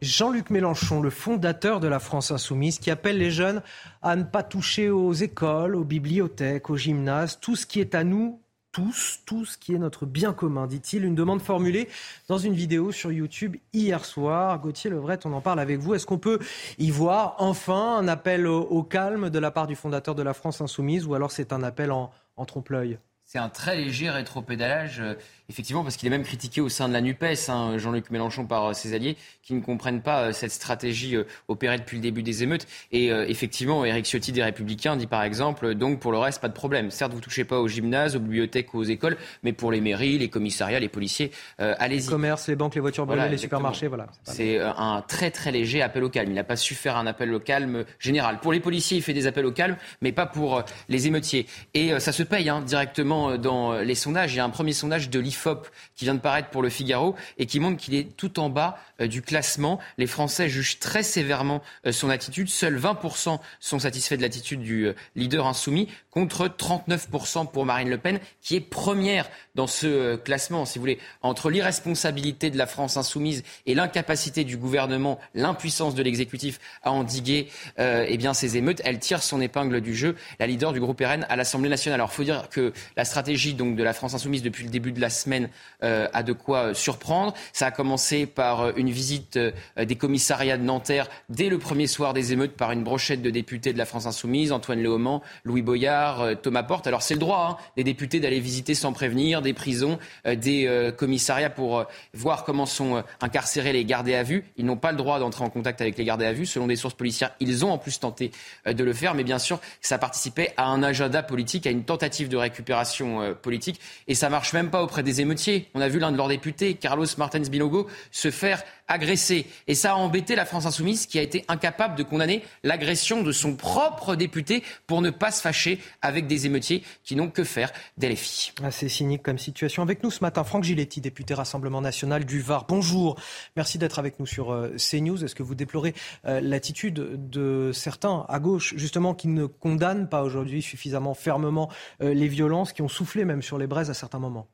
[0.00, 3.62] Jean-Luc Mélenchon, le fondateur de la France insoumise, qui appelle les jeunes
[4.00, 8.04] à ne pas toucher aux écoles, aux bibliothèques, aux gymnases, tout ce qui est à
[8.04, 8.40] nous
[8.78, 11.04] tous, tout ce qui est notre bien commun, dit-il.
[11.04, 11.88] Une demande formulée
[12.28, 14.56] dans une vidéo sur YouTube hier soir.
[14.60, 15.94] Gauthier Levret, on en parle avec vous.
[15.94, 16.38] Est-ce qu'on peut
[16.78, 20.60] y voir enfin un appel au, calme de la part du fondateur de la France
[20.60, 22.12] insoumise ou alors c'est un appel en,
[22.46, 22.98] trompe-l'œil?
[23.24, 25.00] C'est un très léger rétropédalage.
[25.00, 25.14] Euh,
[25.50, 28.66] effectivement, parce qu'il est même critiqué au sein de la NUPES, hein, Jean-Luc Mélenchon, par
[28.66, 32.22] euh, ses alliés, qui ne comprennent pas euh, cette stratégie euh, opérée depuis le début
[32.22, 32.66] des émeutes.
[32.92, 36.52] Et effectivement, Éric Ciotti des Républicains dit par exemple, donc pour le reste, pas de
[36.52, 36.90] problème.
[36.90, 40.18] Certes, vous touchez pas aux gymnases, aux bibliothèques ou aux écoles, mais pour les mairies,
[40.18, 42.00] les commissariats, les policiers, allez-y.
[42.00, 44.06] Les commerces, les banques, les voitures brûlées, les supermarchés, voilà.
[44.24, 46.30] C'est un très très léger appel au calme.
[46.30, 48.40] Il n'a pas su faire un appel au calme général.
[48.40, 51.46] Pour les policiers, il fait des appels au calme, mais pas pour les émeutiers.
[51.74, 54.34] Et ça se paye hein, directement dans les sondages.
[54.34, 57.14] Il y a un premier sondage de l'IFOP qui vient de paraître pour le Figaro
[57.38, 59.78] et qui montre qu'il est tout en bas euh, du classement.
[59.96, 62.48] Les Français jugent très sévèrement euh, son attitude.
[62.48, 67.98] Seuls 20% sont satisfaits de l'attitude du euh, leader insoumis contre 39% pour Marine Le
[67.98, 70.98] Pen, qui est première dans ce classement, si vous voulez.
[71.20, 77.48] Entre l'irresponsabilité de la France insoumise et l'incapacité du gouvernement, l'impuissance de l'exécutif à endiguer
[77.78, 81.26] eh bien, ces émeutes, elle tire son épingle du jeu, la leader du groupe RN
[81.28, 82.00] à l'Assemblée nationale.
[82.00, 84.92] Alors, il faut dire que la stratégie donc, de la France insoumise depuis le début
[84.92, 85.50] de la semaine
[85.82, 87.34] a de quoi surprendre.
[87.52, 89.52] Ça a commencé par une visite euh,
[89.84, 93.72] des commissariats de Nanterre dès le premier soir des émeutes par une brochette de députés
[93.72, 96.86] de la France Insoumise, Antoine Léaumont, Louis Boyard, euh, Thomas Porte.
[96.86, 100.92] Alors c'est le droit hein, des députés d'aller visiter sans prévenir des prisons, euh, des
[100.96, 104.44] commissariats pour voir comment sont incarcérés les gardés à vue.
[104.56, 106.46] Ils n'ont pas le droit d'entrer en contact avec les gardés à vue.
[106.46, 108.30] Selon des sources policières, ils ont en plus tenté
[108.66, 112.28] de le faire, mais bien sûr, ça participait à un agenda politique, à une tentative
[112.28, 113.80] de récupération politique.
[114.06, 115.68] Et ça marche même pas auprès des émeutiers.
[115.74, 119.46] On a vu l'un de leurs députés, Carlos Martins Binogo, se faire agressé.
[119.66, 123.32] Et ça a embêté la France insoumise qui a été incapable de condamner l'agression de
[123.32, 127.72] son propre député pour ne pas se fâcher avec des émeutiers qui n'ont que faire
[127.96, 128.52] des filles.
[128.62, 129.82] Assez cynique comme situation.
[129.82, 132.66] Avec nous ce matin, Franck Giletti, député Rassemblement national du Var.
[132.68, 133.16] Bonjour.
[133.56, 135.24] Merci d'être avec nous sur euh, CNews.
[135.24, 135.94] Est-ce que vous déplorez
[136.26, 141.70] euh, l'attitude de certains à gauche, justement, qui ne condamnent pas aujourd'hui suffisamment fermement
[142.02, 144.48] euh, les violences, qui ont soufflé même sur les braises à certains moments?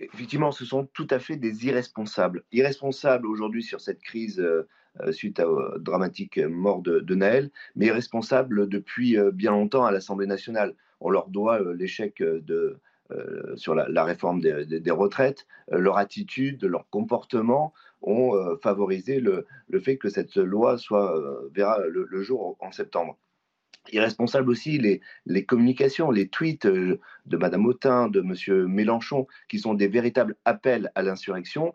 [0.00, 2.44] Effectivement, ce sont tout à fait des irresponsables.
[2.52, 4.68] Irresponsables aujourd'hui sur cette crise euh,
[5.00, 9.90] euh, suite à la dramatique mort de, Naël, mais irresponsables depuis euh, bien longtemps à
[9.90, 10.74] l'Assemblée nationale.
[11.00, 12.80] On leur doit l'échec de,
[13.56, 15.46] sur la, réforme des, retraites.
[15.70, 19.46] leur attitude, leur comportement ont favorisé le,
[19.78, 23.18] fait que cette loi soit, verra le jour en septembre
[23.92, 29.58] irresponsable aussi les, les communications, les tweets euh, de Madame Autain, de Monsieur Mélenchon, qui
[29.58, 31.72] sont des véritables appels à l'insurrection.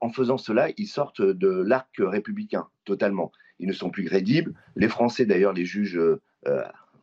[0.00, 3.30] en faisant cela, ils sortent de l'arc républicain totalement.
[3.60, 4.54] Ils ne sont plus crédibles.
[4.74, 6.00] Les Français, d'ailleurs, les jugent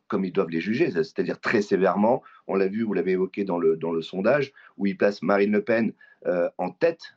[0.08, 2.22] comme ils doivent les juger, c'est-à-dire très sévèrement.
[2.48, 5.54] On l'a vu, vous l'avez évoqué dans le, dans le sondage, où ils placent Marine
[5.54, 5.94] Le Pen
[6.58, 7.16] en tête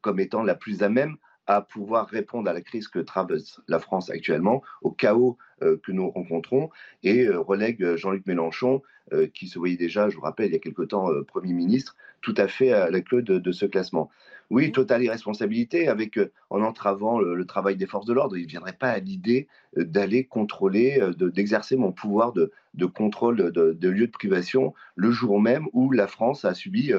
[0.00, 3.78] comme étant la plus à même à pouvoir répondre à la crise que traverse la
[3.78, 6.70] France actuellement, au chaos euh, que nous rencontrons,
[7.02, 10.56] et euh, relègue Jean-Luc Mélenchon, euh, qui se voyait déjà, je vous rappelle, il y
[10.56, 14.10] a quelque temps Premier ministre, tout à fait à la queue de, ce classement.
[14.50, 18.36] Oui, totale irresponsabilité, avec, en entravant le, travail des forces de l'ordre.
[18.36, 22.52] Il ne viendrait pas à l'idée d'aller contrôler, d'exercer mon pouvoir de,
[22.86, 26.92] contrôle de, de lieux de privation le jour même où la France a subi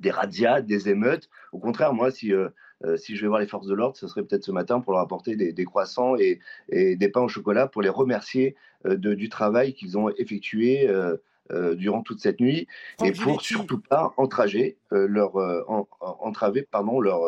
[0.00, 1.30] des razzias, des émeutes.
[1.52, 2.32] Au contraire, moi, si
[2.84, 4.92] euh, si je vais voir les forces de l'ordre, ce serait peut-être ce matin pour
[4.92, 9.74] leur apporter des, croissants et, des pains au chocolat pour les remercier euh, du travail
[9.74, 11.16] qu'ils ont effectué euh,
[11.74, 12.66] durant toute cette nuit
[13.04, 15.36] et pour surtout pas entrager leur,
[16.00, 17.20] entraver pardon, leur,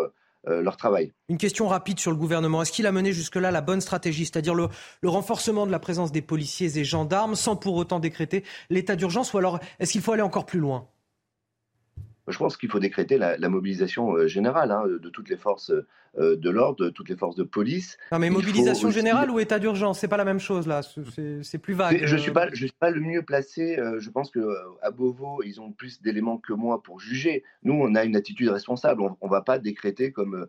[0.47, 1.13] leur travail.
[1.29, 2.63] Une question rapide sur le gouvernement.
[2.63, 4.69] Est-ce qu'il a mené jusque-là la bonne stratégie, c'est-à-dire le,
[5.03, 9.35] le, renforcement de la présence des policiers et gendarmes sans pour autant décréter l'état d'urgence
[9.35, 10.89] ou alors est-ce qu'il faut aller encore plus loin?
[12.29, 15.73] Je pense qu'il faut décréter la, mobilisation euh, générale hein, de toutes les forces
[16.19, 17.99] euh, de l'ordre, de toutes les forces de police.
[18.13, 20.81] Non, mais mobilisation générale ou état d'urgence, c'est pas la même chose là.
[21.43, 22.05] C'est plus vague.
[22.05, 23.79] Je suis pas, je suis pas le mieux placé.
[23.79, 24.41] Euh, je pense que
[24.81, 27.43] à Beauvau, ils ont plus d'éléments que moi pour juger.
[27.63, 29.03] Nous, on a une attitude responsable.
[29.03, 30.47] On, ne va pas décréter comme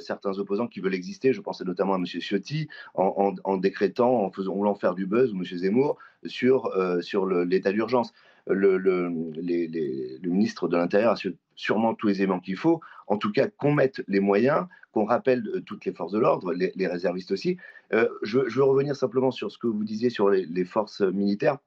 [0.00, 1.34] certains opposants qui veulent exister.
[1.34, 2.06] Je pensais notamment à M.
[2.06, 5.44] Ciotti en, décrétant, en faisant, voulant faire du buzz ou M.
[5.44, 6.72] Zemmour sur
[7.02, 8.12] sur l'état d'urgence
[8.46, 11.16] le, le, le ministre de l'Intérieur a
[11.56, 12.80] sûrement tous les éléments qu'il faut.
[13.06, 16.52] En tout cas, qu'on mette les moyens, qu'on rappelle euh, toutes les forces de l'ordre,
[16.52, 17.58] les, réservistes aussi.
[17.92, 21.58] Euh, je, veux revenir simplement sur ce que vous disiez sur les, forces militaires.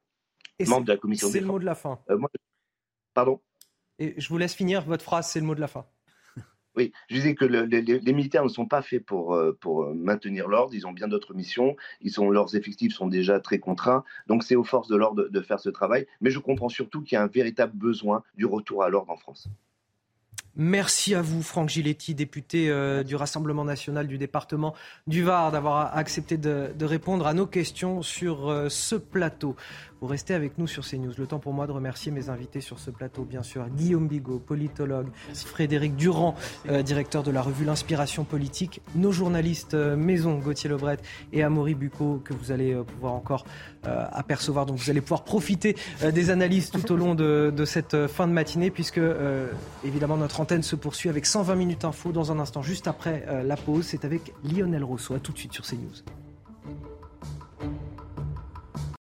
[0.58, 2.00] Et membres de la commission C'est le mot de la fin.
[2.10, 2.18] Euh,
[3.14, 3.40] pardon?
[3.98, 5.86] Et je vous laisse finir votre phrase, c'est le mot de la fin.
[6.76, 10.72] Oui, je disais que les, militaires ne sont pas faits pour, euh, euh, maintenir l'ordre,
[10.74, 14.56] ils ont bien d'autres missions, ils sont, leurs effectifs sont déjà très contraints, donc c'est
[14.56, 17.22] aux forces de l'ordre de faire ce travail, mais je comprends surtout qu'il y a
[17.22, 19.48] un véritable besoin du retour à l'ordre en France.
[20.56, 24.74] Merci à vous, Franck Giletti, député euh, du Rassemblement national du département
[25.06, 29.54] du Var, d'avoir accepté de, répondre à nos questions sur euh, ce plateau.
[30.00, 31.12] Vous restez avec nous sur CNews.
[31.18, 33.68] Le temps pour moi de remercier mes invités sur ce plateau, bien sûr.
[33.68, 36.34] Guillaume Bigot, politologue, Frédéric Durand,
[36.68, 40.96] euh, directeur de la revue L'Inspiration politique, nos journalistes Maison, Gauthier Lebret
[41.32, 43.44] et Amaury Bucco, que vous allez pouvoir encore
[43.82, 44.66] apercevoir.
[44.66, 45.76] Donc vous allez pouvoir profiter
[46.12, 49.00] des analyses tout au long de, de cette fin de matinée, puisque
[49.84, 53.42] évidemment notre L'antenne se poursuit avec 120 minutes info dans un instant, juste après euh,
[53.42, 53.84] la pause.
[53.88, 55.18] C'est avec Lionel Rousseau.
[55.18, 56.19] Tout de suite sur CNews.